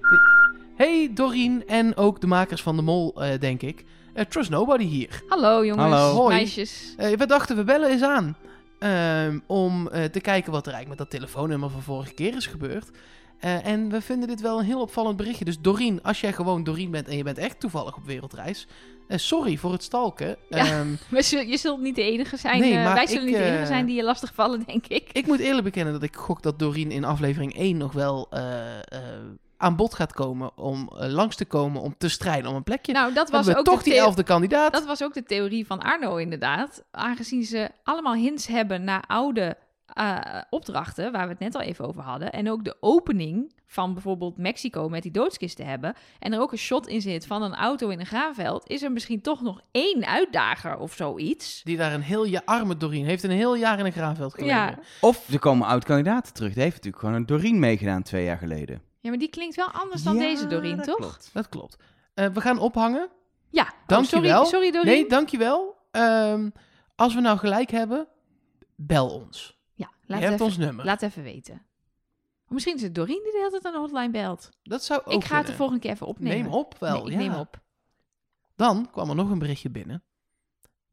Dit- 0.01 0.33
Hey 0.77 1.11
Doreen 1.15 1.63
en 1.67 1.97
ook 1.97 2.21
de 2.21 2.27
makers 2.27 2.63
van 2.63 2.77
de 2.77 2.83
Mol, 2.83 3.23
eh, 3.23 3.39
denk 3.41 3.63
ik. 3.63 3.85
Eh, 4.13 4.25
Trust 4.25 4.51
Nobody 4.51 4.85
hier. 4.85 5.23
Hallo 5.29 5.65
jongens, 5.65 5.93
Hallo. 5.95 6.15
Hoi. 6.15 6.35
meisjes. 6.35 6.95
Eh, 6.97 7.17
we 7.17 7.27
dachten, 7.27 7.57
we 7.57 7.65
bellen 7.65 7.91
eens 7.91 8.03
aan. 8.03 8.37
Ehm, 8.85 9.39
om 9.47 9.89
eh, 9.89 10.05
te 10.05 10.21
kijken 10.21 10.53
wat 10.53 10.67
er 10.67 10.73
eigenlijk 10.73 10.89
met 10.89 11.11
dat 11.11 11.21
telefoonnummer 11.21 11.71
van 11.71 11.83
vorige 11.83 12.15
keer 12.15 12.37
is 12.37 12.47
gebeurd. 12.47 12.91
Eh, 13.41 13.67
en 13.67 13.89
we 13.89 14.01
vinden 14.01 14.29
dit 14.29 14.41
wel 14.41 14.59
een 14.59 14.65
heel 14.65 14.81
opvallend 14.81 15.17
berichtje. 15.17 15.45
Dus 15.45 15.61
Doreen, 15.61 16.03
als 16.03 16.21
jij 16.21 16.33
gewoon 16.33 16.65
Doreen 16.65 16.91
bent 16.91 17.09
en 17.09 17.17
je 17.17 17.23
bent 17.23 17.39
echt 17.39 17.61
toevallig 17.61 17.97
op 17.97 18.05
wereldreis. 18.05 18.67
eh, 19.09 19.19
sorry 19.19 19.57
voor 19.57 19.73
het 19.73 19.83
stalken. 19.83 20.37
Ja. 20.49 20.57
Ehm, 20.67 20.87
We 21.09 21.23
zul- 21.23 21.41
je 21.41 21.57
zult 21.57 21.81
niet 21.81 21.95
de 21.95 22.03
enige 22.03 22.37
zijn. 22.37 22.61
Nee, 22.61 22.75
maar 22.75 22.95
wij 22.95 23.07
zullen 23.07 23.23
ik, 23.23 23.29
niet 23.29 23.37
de 23.39 23.45
enige 23.45 23.67
zijn 23.67 23.87
die 23.87 23.97
je 23.97 24.03
lastig 24.05 24.35
vallen, 24.35 24.63
denk 24.67 24.87
ik. 24.87 25.09
ik 25.13 25.27
moet 25.27 25.39
eerlijk 25.41 25.65
bekennen 25.65 25.93
dat 25.93 26.03
ik 26.03 26.17
gok 26.17 26.43
dat 26.43 26.59
Doreen 26.59 26.91
in 26.91 27.05
aflevering 27.05 27.57
1 27.57 27.77
nog 27.77 27.93
wel 27.93 28.29
aan 29.65 29.77
bod 29.77 29.95
gaat 29.95 30.13
komen 30.13 30.57
om 30.57 30.91
eh, 30.99 31.09
langs 31.09 31.37
te 31.37 31.45
komen 31.45 31.83
om 31.83 31.95
te 31.99 32.09
strijden 32.09 32.51
om 32.51 32.57
een 32.57 32.63
plekje. 32.63 32.93
Nou, 32.93 33.13
dat 33.13 33.31
was 33.31 33.55
ook 33.55 33.65
toch 33.65 33.83
de 33.83 33.91
die 33.91 33.99
elfde 33.99 34.23
kandidaat. 34.23 34.73
Dat 34.73 34.87
was 34.87 35.03
ook 35.03 35.15
de 35.15 35.23
theorie 35.23 35.67
van 35.67 35.81
Arno, 35.81 36.17
inderdaad. 36.17 36.85
Aangezien 36.91 37.45
ze 37.45 37.71
allemaal 37.83 38.15
hints 38.15 38.47
hebben 38.47 38.85
naar 38.85 39.05
oude 39.07 39.57
eh, 39.87 40.19
opdrachten, 40.51 41.13
waar 41.13 41.25
we 41.25 41.31
het 41.31 41.39
net 41.39 41.55
al 41.55 41.61
even 41.61 41.87
over 41.87 42.03
hadden. 42.03 42.33
En 42.33 42.51
ook 42.51 42.65
de 42.65 42.77
opening 42.81 43.53
van 43.67 43.93
bijvoorbeeld 43.93 44.39
Mexico 44.39 44.89
met 44.89 45.03
die 45.03 45.13
doodskisten 45.13 45.67
hebben. 45.67 45.95
En 46.19 46.33
er 46.33 46.41
ook 46.41 46.53
een 46.53 46.59
shot 46.59 46.87
in 46.87 47.01
zit 47.01 47.27
van 47.27 47.43
een 47.43 47.55
auto 47.55 47.89
in 47.89 48.01
een 48.01 48.07
graanveld. 48.07 48.69
Is 48.69 48.83
er 48.83 48.93
misschien 48.93 49.21
toch 49.21 49.43
nog 49.43 49.61
één 49.71 50.07
uitdager 50.07 50.77
of 50.77 50.93
zoiets? 50.93 51.63
Die 51.63 51.77
daar 51.77 51.93
een 51.93 52.03
heel 52.03 52.25
jaar, 52.25 52.43
arme 52.45 52.77
Doreen, 52.77 53.05
heeft 53.05 53.23
een 53.23 53.31
heel 53.31 53.57
jaar 53.57 53.79
in 53.79 53.85
een 53.85 53.93
graanveld 53.93 54.35
gelegen. 54.35 54.57
Ja. 54.57 54.79
Of 55.01 55.29
er 55.33 55.39
komen 55.39 55.67
oud-kandidaten 55.67 56.33
terug. 56.35 56.53
Die 56.53 56.63
heeft 56.63 56.75
natuurlijk 56.75 57.03
gewoon 57.03 57.19
een 57.19 57.27
Doreen 57.27 57.59
meegedaan 57.59 58.03
twee 58.03 58.25
jaar 58.25 58.39
geleden. 58.39 58.93
Ja, 59.05 59.11
maar 59.11 59.19
die 59.19 59.29
klinkt 59.29 59.57
wel 59.57 59.71
anders 59.71 60.03
dan 60.03 60.15
Ja, 60.15 60.21
deze 60.21 60.47
Doreen, 60.47 60.77
dat 60.77 60.85
toch? 60.87 60.97
klopt. 60.97 61.31
Dat 61.33 61.49
klopt. 61.49 61.77
Eh, 62.15 62.27
we 62.29 62.41
gaan 62.41 62.59
ophangen. 62.59 63.09
Ja, 63.49 63.63
oh, 63.63 63.71
Dankjewel. 63.87 64.45
sorry, 64.47 64.49
sorry 64.49 64.71
Doreen. 64.71 65.01
Nee, 65.01 65.09
dankjewel. 65.09 65.77
Ehm 65.91 66.49
als 66.97 67.15
we 67.15 67.21
nou 67.21 67.39
gelijk 67.39 67.71
hebben, 67.71 68.07
bel 68.77 69.11
ons. 69.11 69.59
ja, 69.75 69.91
Je 70.01 70.13
laat, 70.13 70.21
hebt 70.21 70.33
even, 70.33 70.45
ons 70.45 70.57
nummer. 70.57 70.85
laat 70.85 71.03
even 71.03 71.23
weten. 71.23 71.55
Of 72.45 72.51
misschien 72.51 72.75
is 72.75 72.83
het 72.83 72.95
Doreen 72.95 73.21
die 73.23 73.33
de 73.33 73.39
hele 73.39 73.51
tijd 73.51 73.65
aan 73.65 73.73
de 73.73 73.79
hotline 73.79 74.11
belt. 74.11 74.51
Dat 74.63 74.85
zou 74.85 75.01
ook 75.05 75.13
ik 75.13 75.25
ga 75.25 75.37
het 75.39 75.47
de 75.47 75.53
volgende 75.53 75.81
keer 75.81 75.91
even 75.91 76.07
opnemen. 76.07 76.39
Neem 76.43 76.53
op 76.53 76.75
wel, 76.79 76.97
Nee, 76.97 77.05
ik 77.05 77.11
ja. 77.13 77.17
neem 77.19 77.35
op. 77.35 77.61
Dan 78.57 78.89
kwam 78.91 79.09
er 79.09 79.15
nog 79.15 79.31
een 79.31 79.39
berichtje 79.39 79.71
binnen 79.71 80.03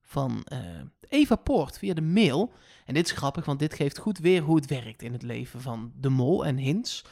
van 0.01 0.41
eh, 0.43 0.59
Eva 1.07 1.35
Poort 1.35 1.77
via 1.77 1.93
de 1.93 2.01
mail. 2.01 2.53
En 2.85 2.93
dit 2.93 3.05
is 3.05 3.11
grappig, 3.11 3.45
want 3.45 3.59
dit 3.59 3.73
geeft 3.73 3.97
goed 3.97 4.17
weer 4.17 4.41
hoe 4.41 4.55
het 4.55 4.65
werkt 4.67 5.01
in 5.01 5.13
het 5.13 5.23
leven 5.23 5.61
van 5.61 5.91
de 5.95 6.09
mol 6.09 6.45
en 6.45 6.57
Hins. 6.57 7.03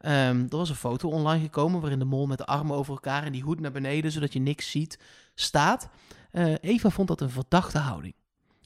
Ehm, 0.00 0.42
er 0.48 0.56
was 0.56 0.68
een 0.68 0.74
foto 0.74 1.08
online 1.08 1.42
gekomen 1.42 1.80
waarin 1.80 1.98
de 1.98 2.04
mol 2.04 2.26
met 2.26 2.38
de 2.38 2.46
armen 2.46 2.76
over 2.76 2.92
elkaar 2.92 3.24
en 3.24 3.32
die 3.32 3.42
hoed 3.42 3.60
naar 3.60 3.72
beneden, 3.72 4.12
zodat 4.12 4.32
je 4.32 4.40
niks 4.40 4.70
ziet, 4.70 4.98
staat. 5.34 5.88
Eh, 6.30 6.54
Eva 6.60 6.90
vond 6.90 7.08
dat 7.08 7.20
een 7.20 7.30
verdachte 7.30 7.78
houding. 7.78 8.14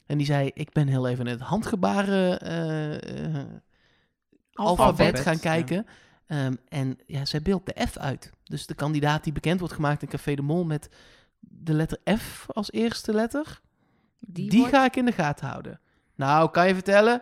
En 0.05 0.17
die 0.17 0.25
zei, 0.25 0.51
ik 0.53 0.71
ben 0.71 0.87
heel 0.87 1.07
even 1.07 1.25
in 1.25 1.31
het 1.31 1.41
handgebaren 1.41 2.39
eh, 2.41 2.93
eh, 2.95 3.45
alfabet 4.53 4.85
Alfabet, 4.87 5.19
gaan 5.19 5.33
ja. 5.33 5.39
kijken. 5.39 5.85
Ehm, 6.27 6.55
en 6.69 6.97
ja, 7.05 7.25
zij 7.25 7.41
beeldt 7.41 7.65
de 7.65 7.87
F 7.87 7.97
uit. 7.97 8.31
Dus 8.43 8.65
de 8.65 8.73
kandidaat 8.73 9.23
die 9.23 9.33
bekend 9.33 9.59
wordt 9.59 9.73
gemaakt 9.73 10.01
in 10.01 10.07
Café 10.07 10.35
de 10.35 10.41
Mol 10.41 10.63
met 10.63 10.89
de 11.39 11.73
letter 11.73 11.99
F 12.17 12.45
als 12.47 12.71
eerste 12.71 13.13
letter, 13.13 13.61
Die, 14.19 14.49
die, 14.49 14.59
wordt 14.59 14.75
ga 14.75 14.85
ik 14.85 14.95
in 14.95 15.05
de 15.05 15.11
gaten 15.11 15.47
houden. 15.47 15.79
Nou, 16.15 16.51
kan 16.51 16.67
je 16.67 16.73
vertellen? 16.73 17.21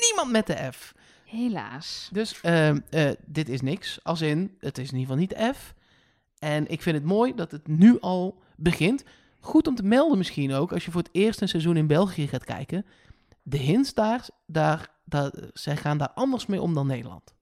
Niemand 0.00 0.30
met 0.30 0.46
de 0.46 0.72
F. 0.72 0.94
helaas. 1.34 2.08
Dus 2.12 2.40
ehm, 2.40 2.78
eh, 2.90 3.10
dit 3.26 3.48
is 3.48 3.60
niks. 3.60 3.98
Als 4.02 4.20
in, 4.20 4.56
het 4.60 4.78
is 4.78 4.90
in 4.92 4.98
ieder 4.98 5.16
geval 5.16 5.44
niet 5.48 5.56
F. 5.56 5.74
En 6.38 6.66
ik 6.70 6.82
vind 6.82 6.96
het 6.96 7.04
mooi 7.04 7.34
dat 7.34 7.50
het 7.50 7.66
nu 7.66 8.00
al 8.00 8.42
begint. 8.56 9.04
Goed 9.40 9.66
om 9.66 9.74
te 9.74 9.82
melden 9.82 10.18
misschien 10.18 10.52
ook, 10.52 10.72
als 10.72 10.84
je 10.84 10.90
voor 10.90 11.00
het 11.02 11.10
eerst 11.12 11.40
een 11.40 11.48
seizoen 11.48 11.76
in 11.76 11.86
België 11.86 12.26
gaat 12.28 12.44
kijken. 12.44 12.86
De 13.42 13.56
hints 13.58 13.94
daar, 13.94 14.28
daar, 14.46 14.88
daar 15.04 15.30
zij 15.52 15.76
gaan 15.76 15.98
daar 15.98 16.10
anders 16.14 16.46
mee 16.46 16.60
om 16.60 16.74
dan 16.74 16.86
Nederland. 16.86 17.34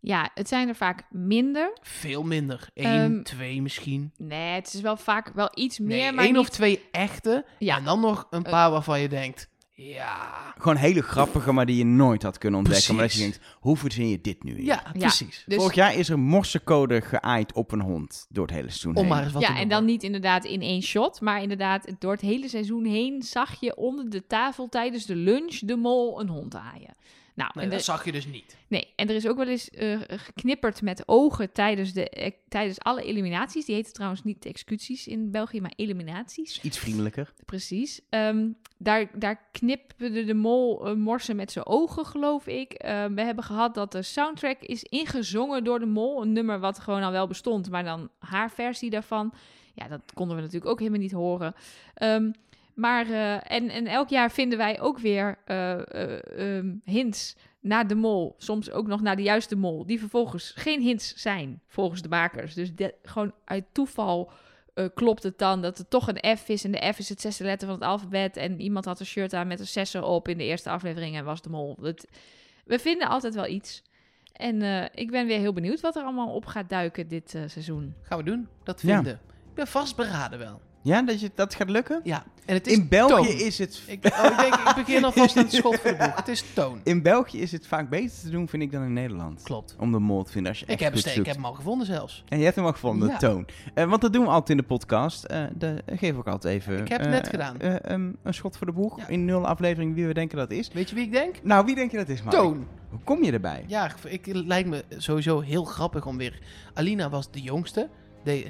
Ja, 0.00 0.30
het 0.34 0.48
zijn 0.48 0.68
er 0.68 0.74
vaak 0.76 1.04
minder. 1.10 1.78
Veel 1.80 2.22
minder. 2.22 2.68
Eén, 2.74 2.84
Ehm, 2.86 3.22
twee 3.22 3.62
misschien. 3.62 4.12
Nee, 4.16 4.54
het 4.54 4.74
is 4.74 4.80
wel 4.80 4.96
vaak 4.96 5.28
wel 5.34 5.50
iets 5.54 5.78
meer, 5.78 5.88
Nee, 5.96 6.12
maar 6.12 6.24
één 6.24 6.32
niet... 6.32 6.42
of 6.42 6.48
twee 6.48 6.82
echte. 6.90 7.44
Ja. 7.58 7.76
En 7.76 7.84
dan 7.84 8.00
nog 8.00 8.26
een 8.30 8.44
Eh. 8.44 8.50
paar 8.50 8.70
waarvan 8.70 9.00
je 9.00 9.08
denkt... 9.08 9.48
Ja, 9.76 10.54
Gewoon 10.58 10.76
hele 10.76 11.02
grappige, 11.02 11.52
maar 11.52 11.66
die 11.66 11.76
je 11.76 11.84
nooit 11.84 12.22
had 12.22 12.38
kunnen 12.38 12.58
ontdekken. 12.58 12.94
Maar 12.94 13.02
dat 13.04 13.12
je 13.12 13.18
Precies. 13.20 13.38
denkt, 13.40 13.58
hoe 13.60 13.76
verzin 13.76 14.08
je 14.08 14.20
dit 14.20 14.42
nu? 14.42 14.54
weer? 14.54 14.64
ja, 14.64 14.82
precies. 14.98 15.44
Dus, 15.46 15.56
Vorig 15.58 15.74
jaar 15.74 15.94
is 15.94 16.08
er 16.08 16.18
morsecode 16.18 17.00
geaaid 17.00 17.52
op 17.52 17.72
een 17.72 17.80
hond 17.80 18.26
door 18.28 18.46
het 18.46 18.54
hele 18.54 18.68
seizoen 18.68 18.94
Om 18.94 19.00
heen. 19.00 19.08
maar 19.08 19.22
eens 19.22 19.32
wat 19.32 19.42
te 19.42 19.48
ja, 19.48 19.54
en 19.54 19.58
noemen. 19.60 19.76
dan 19.76 19.84
niet 19.84 20.02
inderdaad 20.02 20.44
in 20.44 20.60
één 20.60 20.82
shot, 20.82 21.20
maar 21.20 21.42
inderdaad 21.42 21.94
door 21.98 22.12
het 22.12 22.20
hele 22.20 22.48
seizoen 22.48 22.84
heen 22.84 23.22
zag 23.22 23.60
je 23.60 23.76
onder 23.76 24.10
de 24.10 24.26
tafel 24.26 24.68
tijdens 24.68 25.06
de 25.06 25.16
lunch 25.16 25.58
de 25.58 25.76
mol 25.76 26.20
een 26.20 26.28
hond 26.28 26.54
aaien. 26.54 26.94
Nou, 27.34 27.50
Nee, 27.54 27.64
en 27.64 27.70
dat 27.70 27.78
de- 27.78 27.84
zag 27.84 28.04
je 28.04 28.12
dus 28.12 28.26
niet. 28.26 28.56
nee, 28.68 28.88
en 28.96 29.08
er 29.08 29.14
is 29.14 29.26
ook 29.28 29.36
wel 29.36 29.46
eens 29.48 29.70
eh, 29.70 30.00
geknipperd 30.06 30.82
met 30.82 31.02
ogen 31.08 31.52
tijdens, 31.52 31.92
de, 31.92 32.08
eh, 32.10 32.30
tijdens 32.48 32.78
alle 32.80 33.02
eliminaties. 33.04 33.64
Die 33.64 33.74
heten 33.74 33.92
trouwens 33.92 34.22
niet 34.24 34.44
executies 34.46 35.06
in 35.06 35.30
België, 35.30 35.60
maar 35.60 35.72
eliminaties. 35.76 36.60
Iets 36.62 36.78
vriendelijker. 36.78 37.32
Precies. 37.44 38.00
Ehm, 38.10 38.48
daar, 38.78 39.10
daar 39.18 39.48
knipperde 39.52 40.24
de 40.24 40.34
mol 40.34 40.86
eh, 40.86 40.94
morsen 40.94 41.36
met 41.36 41.52
zijn 41.52 41.66
ogen, 41.66 42.06
geloof 42.06 42.46
ik. 42.46 42.72
Eh, 42.72 43.04
we 43.06 43.22
hebben 43.22 43.44
gehad 43.44 43.74
dat 43.74 43.92
de 43.92 44.02
soundtrack 44.02 44.60
is 44.60 44.82
ingezongen 44.82 45.64
door 45.64 45.78
de 45.78 45.86
mol. 45.86 46.22
Een 46.22 46.32
nummer 46.32 46.60
wat 46.60 46.78
gewoon 46.78 47.02
al 47.02 47.12
wel 47.12 47.26
bestond, 47.26 47.70
maar 47.70 47.84
dan 47.84 48.10
haar 48.18 48.50
versie 48.50 48.90
daarvan. 48.90 49.34
Ja, 49.74 49.88
dat 49.88 50.00
konden 50.14 50.36
we 50.36 50.42
natuurlijk 50.42 50.70
ook 50.70 50.78
helemaal 50.78 51.00
niet 51.00 51.12
horen. 51.12 51.54
Ehm, 51.94 52.30
maar, 52.74 53.10
eh, 53.10 53.52
en, 53.52 53.70
en 53.70 53.86
elk 53.86 54.08
jaar 54.08 54.30
vinden 54.30 54.58
wij 54.58 54.80
ook 54.80 54.98
weer 54.98 55.38
eh, 55.44 55.72
eh, 55.72 56.56
ehm, 56.58 56.74
hints 56.84 57.36
naar 57.60 57.86
de 57.86 57.94
mol. 57.94 58.34
Soms 58.38 58.70
ook 58.70 58.86
nog 58.86 59.00
naar 59.00 59.16
de 59.16 59.22
juiste 59.22 59.56
mol. 59.56 59.86
Die 59.86 59.98
vervolgens 59.98 60.52
geen 60.56 60.80
hints 60.82 61.14
zijn, 61.16 61.60
volgens 61.68 62.02
de 62.02 62.08
makers. 62.08 62.54
Dus 62.54 62.74
de- 62.74 62.94
gewoon 63.02 63.32
uit 63.44 63.64
toeval 63.72 64.30
eh, 64.74 64.84
klopt 64.94 65.22
het 65.22 65.38
dan 65.38 65.62
dat 65.62 65.78
het 65.78 65.90
toch 65.90 66.08
een 66.08 66.36
F 66.36 66.48
is. 66.48 66.64
En 66.64 66.70
de 66.70 66.92
F 66.94 66.98
is 66.98 67.08
het 67.08 67.20
zesde 67.20 67.44
letter 67.44 67.68
van 67.68 67.76
het 67.76 67.86
alfabet. 67.86 68.36
En 68.36 68.60
iemand 68.60 68.84
had 68.84 69.00
een 69.00 69.06
shirt 69.06 69.32
aan 69.34 69.46
met 69.46 69.60
een 69.60 69.66
zes 69.66 69.94
erop 69.94 70.28
in 70.28 70.38
de 70.38 70.44
eerste 70.44 70.70
aflevering 70.70 71.16
en 71.16 71.24
was 71.24 71.42
de 71.42 71.50
mol. 71.50 71.76
Het, 71.82 72.08
we 72.64 72.78
vinden 72.78 73.08
altijd 73.08 73.34
wel 73.34 73.46
iets. 73.46 73.82
En 74.32 74.62
eh, 74.62 74.84
ik 74.94 75.10
ben 75.10 75.26
weer 75.26 75.38
heel 75.38 75.52
benieuwd 75.52 75.80
wat 75.80 75.96
er 75.96 76.02
allemaal 76.02 76.34
op 76.34 76.46
gaat 76.46 76.68
duiken 76.68 77.08
dit 77.08 77.34
eh, 77.34 77.42
seizoen. 77.46 77.94
Gaan 78.02 78.18
we 78.18 78.24
doen. 78.24 78.48
Dat 78.64 78.80
Ja. 78.82 78.94
vinden. 78.94 79.20
Ik 79.48 79.54
ben 79.54 79.66
vastberaden 79.66 80.38
wel. 80.38 80.60
Ja, 80.84 81.02
dat, 81.02 81.20
je, 81.20 81.30
dat 81.34 81.54
gaat 81.54 81.70
lukken? 81.70 82.00
Ja. 82.04 82.24
En 82.44 82.54
het 82.54 82.66
is 82.66 82.76
In 82.76 82.88
België 82.88 83.30
toon. 83.30 83.46
is 83.46 83.58
het... 83.58 83.82
Ik, 83.86 84.04
oh, 84.04 84.24
ik 84.24 84.36
denk, 84.38 84.54
ik 84.54 84.72
begin 84.76 85.04
alvast 85.14 85.36
aan 85.36 85.42
het 85.42 85.52
schot 85.52 85.78
voor 85.80 85.90
de 85.90 85.96
boeg. 85.96 86.16
Het 86.16 86.28
is 86.28 86.44
toon. 86.54 86.80
In 86.82 87.02
België 87.02 87.40
is 87.40 87.52
het 87.52 87.66
vaak 87.66 87.88
beter 87.88 88.20
te 88.20 88.30
doen, 88.30 88.48
vind 88.48 88.62
ik, 88.62 88.72
dan 88.72 88.82
in 88.82 88.92
Nederland. 88.92 89.42
Klopt. 89.42 89.76
Om 89.78 89.92
de 89.92 89.98
mol 89.98 90.22
te 90.22 90.32
vinden 90.32 90.50
als 90.50 90.60
je 90.60 90.66
Ik 90.66 90.80
heb, 90.80 90.94
hem 90.94 91.12
ik 91.14 91.26
heb 91.26 91.34
hem 91.34 91.44
al 91.44 91.52
gevonden 91.52 91.86
zelfs. 91.86 92.24
En 92.28 92.38
je 92.38 92.44
hebt 92.44 92.56
hem 92.56 92.64
al 92.64 92.72
gevonden, 92.72 93.08
Ja. 93.08 93.16
Toon. 93.16 93.46
Eh, 93.74 93.88
want 93.88 94.00
dat 94.00 94.12
doen 94.12 94.22
we 94.24 94.28
altijd 94.30 94.50
in 94.50 94.56
de 94.56 94.62
podcast. 94.62 95.24
Eh 95.24 95.44
de, 95.58 95.82
geef 95.86 96.16
ik 96.16 96.26
altijd 96.26 96.54
even... 96.54 96.78
Ik 96.78 96.88
heb 96.88 96.98
het 96.98 97.06
eh, 97.06 97.12
net 97.14 97.28
gedaan. 97.28 97.60
eh, 97.60 97.74
een, 97.82 98.16
schot 98.24 98.56
voor 98.56 98.66
de 98.66 98.72
boeg. 98.72 98.98
Ja. 98.98 99.08
In 99.08 99.24
nul 99.24 99.46
aflevering 99.46 99.94
wie 99.94 100.06
we 100.06 100.14
denken 100.14 100.36
dat 100.36 100.50
is. 100.50 100.70
Weet 100.72 100.88
je 100.88 100.94
wie 100.94 101.04
ik 101.04 101.12
denk? 101.12 101.36
Nou, 101.42 101.64
wie 101.64 101.74
denk 101.74 101.90
je 101.90 101.96
dat 101.96 102.08
is, 102.08 102.22
Mark? 102.22 102.36
Toon. 102.36 102.66
Hoe 102.90 103.00
kom 103.04 103.24
je 103.24 103.32
erbij? 103.32 103.64
Ja, 103.66 103.90
ik, 104.04 104.26
het 104.26 104.46
lijkt 104.46 104.68
me 104.68 104.84
sowieso 104.96 105.40
heel 105.40 105.64
grappig 105.64 106.06
om 106.06 106.16
weer... 106.16 106.38
Alina 106.74 107.08
was 107.08 107.30
de 107.30 107.40
jongste. 107.40 107.88
Eh, 108.24 108.42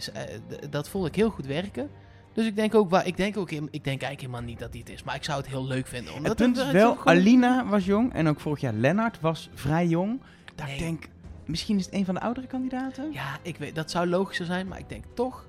dat 0.71 0.89
vond 0.89 1.07
ik 1.07 1.15
heel 1.15 1.31
goed 1.31 1.47
werken. 1.47 1.91
Dus 2.35 2.47
ik 2.47 2.57
denk 2.57 2.75
ook, 2.75 2.91
waar, 2.91 3.07
ik 3.07 3.17
denk 3.17 3.37
ook, 3.37 3.51
in- 3.51 3.69
ik 3.71 3.85
denk 3.85 4.03
eigenlijk 4.03 4.21
helemaal 4.21 4.41
niet 4.43 4.59
dat 4.59 4.71
hij 4.71 4.79
het 4.81 4.89
is. 4.91 5.03
Maar 5.03 5.15
ik 5.15 5.25
zou 5.25 5.39
het 5.39 5.49
heel 5.49 5.67
leuk 5.67 5.87
vinden. 5.87 6.15
Omdat 6.15 6.29
Het 6.39 6.53
punt 6.53 6.57
is 6.67 6.71
wel, 6.71 6.99
Alina 7.05 7.67
was 7.67 7.85
jong 7.85 8.13
en 8.13 8.29
ook 8.29 8.41
vorig 8.41 8.61
jaar 8.61 8.73
Lennart 8.73 9.21
was 9.21 9.49
vrij 9.55 9.87
jong. 9.87 10.21
Nee. 10.65 10.73
ik 10.73 10.79
denk, 10.79 11.05
misschien 11.47 11.77
is 11.79 11.85
het 11.85 11.95
een 11.95 12.05
van 12.05 12.15
de 12.15 12.21
oudere 12.21 12.47
kandidaten? 12.47 13.13
Ja, 13.13 13.39
ik 13.43 13.57
weet, 13.57 13.75
dat 13.75 13.91
zou 13.91 14.07
logischer 14.07 14.47
zijn. 14.47 14.69
Maar 14.69 14.79
ik 14.79 14.89
denk 14.89 15.05
toch, 15.15 15.47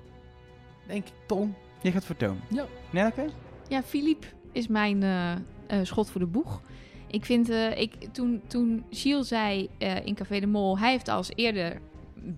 denk 0.86 1.06
ik, 1.06 1.12
Toon. 1.26 1.54
Je 1.82 1.92
gaat 1.92 2.04
voor 2.04 2.16
Toon. 2.16 2.40
Ja. 2.48 2.64
Nelke? 2.90 3.26
Ja, 3.68 3.82
Philippe 3.82 4.26
is 4.52 4.66
mijn 4.68 5.02
eh, 5.02 5.32
eh, 5.32 5.38
schot 5.82 6.10
voor 6.10 6.20
de 6.20 6.26
boeg. 6.26 6.60
Ik 7.06 7.24
vind, 7.24 7.48
eh, 7.50 7.78
ik, 7.80 7.94
toen, 8.12 8.42
toen 8.46 8.84
Gilles 8.90 9.28
zei 9.28 9.68
eh, 9.78 10.06
in 10.06 10.14
Café 10.14 10.40
de 10.40 10.46
Mol, 10.46 10.78
hij 10.78 10.90
heeft 10.90 11.08
al 11.08 11.16
eens 11.16 11.32
eerder 11.34 11.80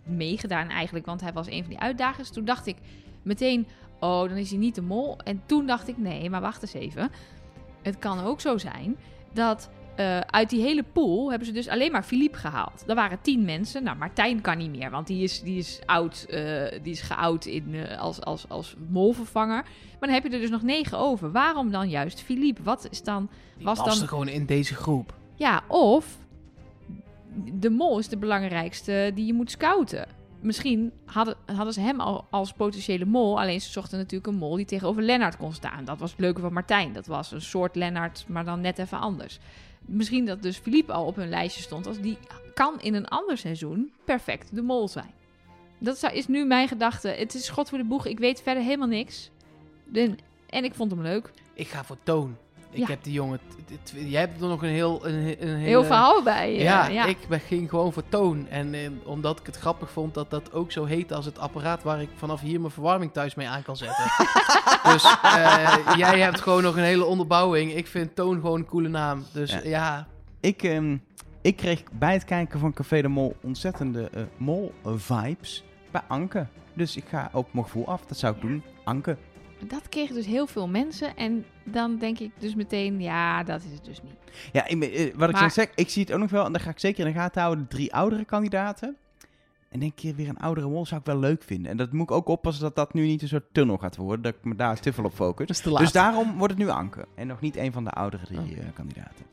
meegedaan 0.05 0.68
eigenlijk, 0.68 1.07
want 1.07 1.20
hij 1.20 1.32
was 1.32 1.46
een 1.46 1.61
van 1.61 1.68
die 1.70 1.78
uitdagers. 1.78 2.30
Toen 2.30 2.44
dacht 2.44 2.66
ik 2.66 2.76
meteen, 3.22 3.66
oh, 4.01 4.28
dan 4.28 4.36
is 4.36 4.51
hij 4.51 4.59
niet 4.59 4.74
de 4.74 4.82
mol. 4.82 5.18
En 5.24 5.42
toen 5.46 5.66
dacht 5.66 5.88
ik, 5.88 5.99
nee, 5.99 6.30
maar 6.30 6.40
wacht 6.40 6.62
eens 6.62 6.72
even. 6.72 7.11
Het 7.82 7.99
kan 7.99 8.24
ook 8.24 8.40
zo 8.40 8.59
zijn 8.59 8.96
dat 9.32 9.70
eh, 9.99 10.20
uit 10.20 10.51
die 10.51 10.62
hele 10.62 10.84
pool 10.92 11.28
hebben 11.28 11.46
ze 11.46 11.53
dus 11.53 11.68
alleen 11.68 11.92
maar 11.92 12.03
Philippe 12.03 12.38
gehaald. 12.38 12.84
Er 12.86 12.94
waren 12.94 13.20
tien 13.20 13.44
mensen. 13.44 13.82
Nou, 13.82 13.96
Martijn 13.96 14.40
kan 14.40 14.59
niet 14.59 14.70
meer, 14.70 14.90
want 14.90 15.07
die 15.07 15.22
is, 15.22 15.42
die 15.42 15.59
is 15.59 15.80
oud, 15.86 16.26
eh, 16.28 16.42
die 16.82 16.92
is 16.92 17.01
geoud 17.01 17.44
in, 17.44 17.74
eh, 17.74 18.01
als, 18.01 18.20
als, 18.20 18.49
als 18.49 18.74
molvervanger. 18.88 19.62
Maar 19.62 20.09
dan 20.09 20.11
heb 20.11 20.22
je 20.22 20.30
er 20.30 20.40
dus 20.40 20.51
nog 20.51 20.62
negen 20.62 20.99
over. 20.99 21.32
Waarom 21.32 21.70
dan 21.70 21.88
juist 21.88 22.22
Philippe? 22.22 22.62
Wat 22.62 22.86
is 22.90 23.03
dan... 23.03 23.28
Die 23.57 23.66
Was 23.66 23.84
dan- 23.84 24.09
gewoon 24.09 24.28
in 24.28 24.46
deze 24.46 24.74
groep. 24.74 25.14
Ja, 25.34 25.62
of 25.68 26.18
de 27.55 27.70
mol 27.70 27.99
is 27.99 28.09
de 28.09 28.18
belangrijkste 28.18 29.11
die 29.14 29.26
je 29.26 29.34
moet 29.34 29.51
scouten. 29.51 30.07
Misschien 30.41 30.93
hadden, 31.05 31.36
hadden 31.47 31.72
ze 31.74 31.80
hem 31.80 32.01
al 32.01 32.26
als 32.30 32.53
potentiële 32.53 33.05
mol. 33.05 33.41
Alleen 33.41 33.61
ze 33.61 33.70
zochten 33.70 33.99
natuurlijk 33.99 34.26
een 34.26 34.39
mol 34.39 34.57
die 34.57 34.64
tegenover 34.64 35.03
Lennart 35.03 35.36
kon 35.36 35.53
staan. 35.53 35.84
Dat 35.84 35.99
was 35.99 36.11
het 36.11 36.20
leuke 36.20 36.41
van 36.41 36.53
Martijn. 36.53 36.93
Dat 36.93 37.07
was 37.07 37.32
een 37.32 37.41
soort 37.41 37.76
Lennart, 37.76 38.24
maar 38.28 38.45
dan 38.45 38.61
net 38.61 38.78
even 38.78 38.99
anders. 38.99 39.39
Misschien 39.80 40.24
dat 40.24 40.43
dus 40.43 40.57
Philippe 40.57 40.93
al 40.93 41.07
op 41.07 41.16
hun 41.16 41.28
lijstje 41.28 41.62
stond. 41.62 41.86
Als 41.86 42.01
die 42.01 42.18
kan 42.55 42.80
in 42.80 42.95
een 42.95 43.09
ander 43.09 43.39
seizoen 43.39 43.93
perfect 44.05 44.55
de 44.55 44.62
mol 44.62 44.89
zijn. 44.89 45.11
Dat 45.78 46.11
is 46.12 46.26
nu 46.26 46.45
mijn 46.45 46.68
gedachte. 46.68 47.09
Het 47.09 47.34
is 47.34 47.45
schot 47.45 47.68
voor 47.68 47.78
de 47.78 47.84
boeg. 47.84 48.07
Ik 48.07 48.18
weet 48.18 48.43
verder 48.43 48.62
helemaal 48.62 48.89
niks. 48.89 49.30
De- 49.84 50.14
en 50.49 50.64
ik 50.64 50.74
vond 50.74 50.91
hem 50.91 51.03
leuk. 51.03 51.30
Ik 51.55 51.68
ga 51.68 51.84
voor 51.84 51.99
Toon. 52.03 52.36
Ik 52.71 52.79
Ja. 52.79 52.87
heb 52.87 53.05
die 53.05 53.12
jongen... 53.12 53.41
jij 53.93 54.21
hebt 54.21 54.41
er 54.41 54.49
nog 54.49 54.62
een 54.62 54.69
heel... 54.69 55.07
Een, 55.07 55.14
he- 55.14 55.37
een 55.41 55.49
hele, 55.49 55.59
Heel 55.66 55.85
verhaal 55.85 56.23
bij. 56.23 56.49
eh, 56.57 56.62
Ja, 56.62 56.87
ja. 56.87 57.05
ik 57.05 57.19
ben- 57.29 57.41
ging 57.41 57.69
gewoon 57.69 57.93
voor 57.93 58.03
toon. 58.09 58.47
En 58.49 58.75
eh, 58.75 58.81
omdat 59.05 59.39
ik 59.41 59.47
het 59.47 59.57
grappig 59.57 59.91
vond 59.91 60.14
dat 60.14 60.31
dat 60.31 60.53
ook 60.53 60.73
zo 60.73 60.85
heet 60.85 61.12
als 61.12 61.25
het 61.25 61.39
apparaat 61.39 61.83
waar 61.83 62.01
ik 62.03 62.09
vanaf 62.16 62.41
hier 62.41 62.61
mijn 62.61 62.73
verwarming 62.73 63.12
thuis 63.12 63.35
mee 63.35 63.49
aan 63.49 63.62
kan 63.62 63.77
zetten. 63.77 64.05
dus 64.93 65.05
eh, 65.23 65.79
jij 65.97 66.19
hebt 66.21 66.41
gewoon 66.41 66.62
nog 66.62 66.77
een 66.77 66.83
hele 66.83 67.05
onderbouwing. 67.05 67.75
Ik 67.75 67.87
vind 67.87 68.14
toon 68.14 68.35
gewoon 68.35 68.59
een 68.59 68.66
coole 68.66 68.89
naam. 68.89 69.25
Dus 69.33 69.53
Ja. 69.53 69.61
ja, 69.64 70.07
Ik, 70.41 70.62
ehm, 70.62 70.97
ik 71.43 71.57
kreeg 71.57 71.83
bij 71.93 72.12
het 72.12 72.25
kijken 72.25 72.59
van 72.61 72.73
Café 72.73 73.03
de 73.03 73.09
Mol 73.09 73.37
ontzettende 73.43 74.11
eh, 74.12 74.23
mol-vibes 74.37 75.64
bij 75.91 76.01
Anke. 76.09 76.47
Dus 76.75 76.97
ik 76.97 77.05
ga 77.09 77.29
op 77.33 77.49
mijn 77.53 77.64
gevoel 77.64 77.87
af. 77.87 78.07
Dat 78.07 78.19
zou 78.19 78.35
ik 78.35 78.41
doen. 78.41 78.62
Anke. 78.85 79.16
Dat 79.66 79.88
kregen 79.88 80.14
dus 80.14 80.26
heel 80.26 80.46
veel 80.46 80.68
mensen. 80.68 81.16
En 81.16 81.44
dan 81.64 81.96
denk 81.96 82.18
ik 82.18 82.30
dus 82.38 82.54
meteen, 82.54 83.00
ja, 83.00 83.42
dat 83.42 83.62
is 83.62 83.72
het 83.72 83.84
dus 83.84 84.02
niet. 84.02 84.12
Ja, 84.52 84.66
ik, 84.66 84.82
eh, 84.82 85.14
wat 85.14 85.28
ik 85.28 85.34
Maar- 85.34 85.50
zeg, 85.50 85.70
ik 85.74 85.88
zie 85.88 86.02
het 86.02 86.12
ook 86.12 86.20
nog 86.20 86.30
wel. 86.30 86.44
En 86.44 86.52
daar 86.52 86.61
ga 86.61 86.70
ik 86.70 86.78
zeker 86.78 87.06
in 87.06 87.12
de 87.12 87.18
gaten 87.18 87.42
houden. 87.42 87.64
De 87.68 87.74
drie 87.76 87.94
oudere 87.94 88.24
kandidaten. 88.24 88.96
En 89.68 89.80
denk 89.80 89.98
je 89.98 90.14
weer 90.14 90.28
een 90.28 90.38
oudere 90.38 90.68
mol 90.68 90.86
zou 90.86 91.00
ik 91.00 91.06
wel 91.06 91.18
leuk 91.18 91.42
vinden. 91.42 91.70
En 91.70 91.76
dat 91.76 91.92
moet 91.92 92.11
ik 92.11 92.16
ook 92.16 92.28
oppassen 92.28 92.62
dat 92.62 92.76
dat 92.76 92.94
nu 92.94 93.06
niet 93.06 93.22
een 93.22 93.28
soort 93.28 93.44
tunnel 93.52 93.76
gaat 93.78 93.96
worden. 93.96 94.22
Dat 94.22 94.34
ik 94.34 94.44
me 94.44 94.54
daar 94.54 94.80
te 94.80 94.92
veel 94.92 95.04
op 95.04 95.14
focus. 95.14 95.46
dat 95.46 95.56
is 95.56 95.62
te 95.62 95.70
laat. 95.70 95.80
Dus 95.80 95.92
daarom 95.92 96.36
wordt 96.38 96.52
het 96.54 96.62
nu 96.62 96.68
Anke. 96.68 97.06
En 97.14 97.26
nog 97.26 97.40
niet 97.40 97.56
een 97.56 97.72
van 97.72 97.84
de 97.84 97.90
oudere 97.90 98.24
drie 98.24 98.38
eh, 98.56 98.64
kandidaten. 98.74 99.24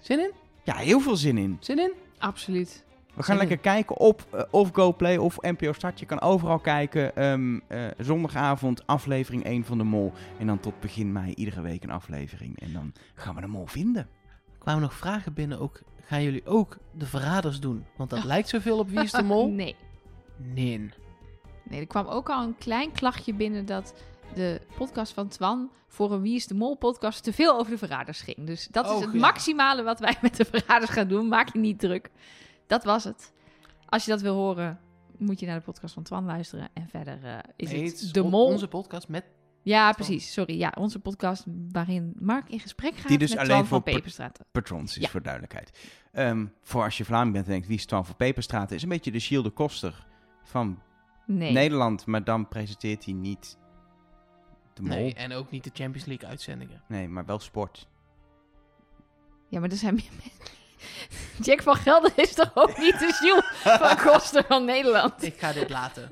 Zin 0.00 0.18
in? 0.18 0.30
Ja, 0.62 0.76
heel 0.76 1.00
veel 1.00 1.16
zin 1.16 1.38
in. 1.38 1.56
Zin 1.60 1.78
in? 1.78 1.92
Absoluut. 2.18 2.84
We 3.14 3.22
gaan 3.22 3.36
lekker 3.36 3.58
kijken 3.58 3.98
op 3.98 4.26
eh, 4.30 4.42
of 4.50 4.70
GoPlay 4.72 5.16
of 5.16 5.40
NPO 5.40 5.72
Start. 5.72 6.00
Je 6.00 6.06
kan 6.06 6.20
overal 6.20 6.58
kijken. 6.58 7.16
Ehm, 7.16 7.58
eh, 7.68 7.84
zondagavond 7.98 8.86
aflevering 8.86 9.44
1 9.44 9.64
van 9.64 9.78
de 9.78 9.84
Mol. 9.84 10.12
En 10.38 10.46
dan 10.46 10.60
tot 10.60 10.80
begin 10.80 11.12
mei 11.12 11.34
iedere 11.34 11.60
week 11.60 11.82
een 11.82 11.90
aflevering. 11.90 12.60
En 12.60 12.72
dan 12.72 12.92
gaan 13.14 13.34
we 13.34 13.40
de 13.40 13.46
Mol 13.46 13.66
vinden. 13.66 14.08
Er 14.52 14.58
kwamen 14.58 14.82
nog 14.82 14.94
vragen 14.94 15.32
binnen 15.32 15.60
ook. 15.60 15.80
Gaan 16.00 16.22
jullie 16.22 16.46
ook 16.46 16.76
de 16.92 17.06
verraders 17.06 17.60
doen? 17.60 17.84
Want 17.96 18.10
dat 18.10 18.24
lijkt 18.24 18.48
zoveel 18.48 18.78
op 18.78 18.88
Wie 18.88 19.02
is 19.02 19.10
de 19.12 19.22
Mol? 19.22 19.48
Nee. 19.62 19.76
Nee. 20.36 20.90
Nee, 21.62 21.80
er 21.80 21.86
kwam 21.86 22.06
ook 22.06 22.30
al 22.30 22.42
een 22.42 22.58
klein 22.58 22.92
klachtje 22.92 23.34
binnen 23.34 23.66
dat 23.66 23.94
de 24.34 24.60
podcast 24.76 25.12
van 25.12 25.28
Twan 25.28 25.70
voor 25.88 26.12
een 26.12 26.22
Wie 26.22 26.34
is 26.34 26.46
de 26.46 26.54
Mol 26.54 26.76
podcast 26.76 27.22
te 27.22 27.32
veel 27.32 27.58
over 27.58 27.72
de 27.72 27.78
verraders 27.78 28.20
ging. 28.20 28.46
Dus 28.46 28.68
dat 28.70 28.90
is 28.90 29.00
het 29.00 29.12
ja. 29.12 29.18
maximale 29.18 29.82
wat 29.82 30.00
wij 30.00 30.16
met 30.22 30.36
de 30.36 30.44
verraders 30.44 30.90
gaan 30.90 31.08
doen. 31.08 31.28
Maak 31.28 31.52
je 31.52 31.58
niet 31.58 31.78
druk. 31.78 32.10
Dat 32.66 32.84
was 32.84 33.04
het. 33.04 33.32
Als 33.88 34.04
je 34.04 34.10
dat 34.10 34.20
wil 34.20 34.34
horen, 34.34 34.80
moet 35.18 35.40
je 35.40 35.46
naar 35.46 35.58
de 35.58 35.64
podcast 35.64 35.94
van 35.94 36.02
Twan 36.02 36.24
luisteren. 36.24 36.68
En 36.72 36.88
verder 36.88 37.24
eh, 37.24 37.38
is 37.56 37.70
Nee, 37.70 37.84
het, 37.84 38.08
de 38.12 38.22
Mol. 38.22 38.46
Onze 38.46 38.68
podcast 38.68 39.08
met... 39.08 39.24
Ja, 39.64 39.92
precies. 39.92 40.32
Sorry. 40.32 40.58
Ja, 40.58 40.72
onze 40.78 40.98
podcast 40.98 41.44
waarin 41.72 42.12
Mark 42.18 42.48
in 42.48 42.60
gesprek 42.60 42.94
gaat 42.96 43.08
Die 43.08 43.18
dus 43.18 43.28
met 43.30 43.38
alleen 43.38 43.50
Twan 43.50 43.60
voor 43.66 43.68
van 43.76 43.82
per- 43.82 43.94
Peperstraat. 43.94 44.38
Patrons 44.52 44.96
is 44.96 45.02
Ja. 45.02 45.08
voor 45.08 45.22
duidelijkheid. 45.22 45.88
Ehm, 46.12 46.46
voor 46.62 46.82
als 46.82 46.98
je 46.98 47.04
Vlaming 47.04 47.32
bent 47.32 47.44
en 47.44 47.50
denkt 47.52 47.66
wie 47.66 47.76
is 47.76 47.86
Twan 47.86 48.06
van 48.06 48.16
Peperstraat. 48.16 48.70
Is 48.70 48.82
een 48.82 48.88
beetje 48.88 49.10
de 49.10 49.20
Gilles 49.20 49.44
de 49.44 49.50
Koster 49.50 50.06
van 50.44 50.78
Nee. 51.26 51.52
Nederland. 51.52 52.06
Maar 52.06 52.24
dan 52.24 52.48
presenteert 52.48 53.04
hij 53.04 53.14
niet 53.14 53.58
de 54.74 54.82
Mol. 54.82 54.90
Nee, 54.90 55.02
Nee, 55.02 55.14
en 55.14 55.32
ook 55.32 55.50
niet 55.50 55.64
de 55.64 55.70
Champions 55.72 56.06
League 56.06 56.28
uitzendingen. 56.28 56.82
maar 57.12 57.24
wel 57.26 57.38
sport. 57.38 57.88
Ja, 59.48 59.60
maar 59.60 59.70
er 59.70 59.76
zijn 59.76 59.94
meer 59.94 60.10
mensen. 60.22 60.54
Jack 61.46 61.62
van 61.62 61.76
Gelder 61.76 62.12
is 62.16 62.34
toch 62.34 62.50
ook 62.54 62.78
niet 62.78 62.98
de 62.98 63.18
Jules 63.22 63.78
van 63.78 63.96
Koster 64.06 64.44
van 64.48 64.64
Nederland? 64.64 65.22
Ik 65.22 65.34
ga 65.38 65.52
dit 65.52 65.70
laten. 65.70 66.08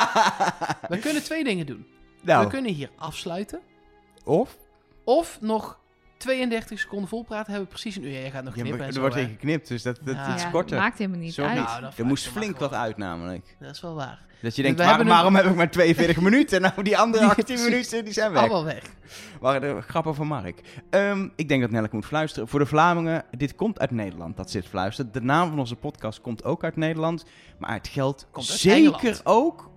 We 0.92 0.98
kunnen 1.00 1.22
twee 1.22 1.44
dingen 1.44 1.66
doen. 1.66 1.86
nou, 2.20 2.44
We 2.44 2.50
kunnen 2.50 2.72
hier 2.72 2.90
afsluiten. 2.96 3.60
of? 4.24 4.56
Of 5.04 5.38
nog 5.40 5.78
32 6.24 6.78
seconden 6.78 7.08
volpraten. 7.08 7.52
Hebben 7.52 7.70
we 7.70 7.78
precies 7.80 7.96
een 7.96 8.04
uur. 8.04 8.10
Jij 8.20 8.30
gaat 8.30 8.44
nog 8.44 8.54
Ja, 8.56 8.62
knippen 8.62 8.86
er 8.86 8.92
zo, 8.92 9.00
wordt 9.00 9.14
hè? 9.14 9.20
in 9.20 9.28
geknipt, 9.28 9.68
dus 9.68 9.82
dat, 9.82 9.98
dat, 10.02 10.14
Ja. 10.14 10.26
dat 10.26 10.36
is 10.36 10.42
Ja, 10.42 10.50
korter. 10.50 10.78
maakt 10.78 10.98
helemaal 10.98 11.18
niet 11.20 11.34
Zo 11.34 11.42
uit. 11.44 11.58
niet. 11.58 11.80
Nou, 11.80 11.92
er 11.96 12.04
moest 12.04 12.28
flink 12.28 12.58
wat 12.58 12.72
uit 12.72 12.96
namelijk. 12.96 13.56
Dat 13.60 13.70
is 13.70 13.80
wel 13.80 13.94
waar. 13.94 14.22
Dat 14.42 14.56
je 14.56 14.62
We 14.62 14.68
denkt, 14.68 14.84
waarom, 14.84 15.00
een- 15.00 15.12
waarom 15.12 15.34
heb 15.34 15.44
ik 15.44 15.54
maar 15.54 15.70
42 15.70 16.20
minuten? 16.28 16.60
Nou, 16.60 16.82
die 16.82 16.98
andere 16.98 17.22
Die- 17.28 17.32
18 17.38 17.62
minuten, 17.64 18.04
die 18.04 18.12
zijn 18.12 18.32
weg. 18.32 18.40
Allemaal 18.40 18.64
weg. 18.64 18.82
Waren 19.40 19.60
de 19.76 19.80
grappen 19.82 20.14
van 20.14 20.26
Mark. 20.26 20.60
Ehm, 20.90 21.28
ik 21.36 21.48
denk 21.48 21.60
dat 21.62 21.70
Nelleke 21.70 21.94
moet 21.94 22.06
fluisteren. 22.06 22.48
Voor 22.48 22.58
de 22.58 22.66
Vlamingen, 22.66 23.24
dit 23.30 23.54
komt 23.54 23.78
uit 23.80 23.90
Nederland, 23.90 24.36
dat 24.36 24.50
zit 24.50 24.66
fluisteren. 24.66 25.12
De 25.12 25.20
naam 25.20 25.48
van 25.48 25.58
onze 25.58 25.76
podcast 25.76 26.20
komt 26.20 26.44
ook 26.44 26.64
uit 26.64 26.76
Nederland. 26.76 27.24
Maar 27.58 27.72
het 27.72 27.88
geldt 27.88 28.26
Komt 28.30 28.50
uit 28.50 28.58
zeker 28.58 28.92
Engeland. 28.94 29.20
ook... 29.26 29.70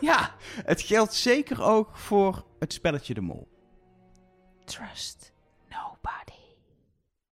Ja. 0.00 0.30
Het 0.64 0.80
geldt 0.80 1.14
zeker 1.14 1.62
ook 1.62 1.88
voor 1.92 2.44
het 2.58 2.72
spelletje 2.72 3.14
De 3.14 3.20
Mol. 3.20 3.48
Trust. 4.66 5.30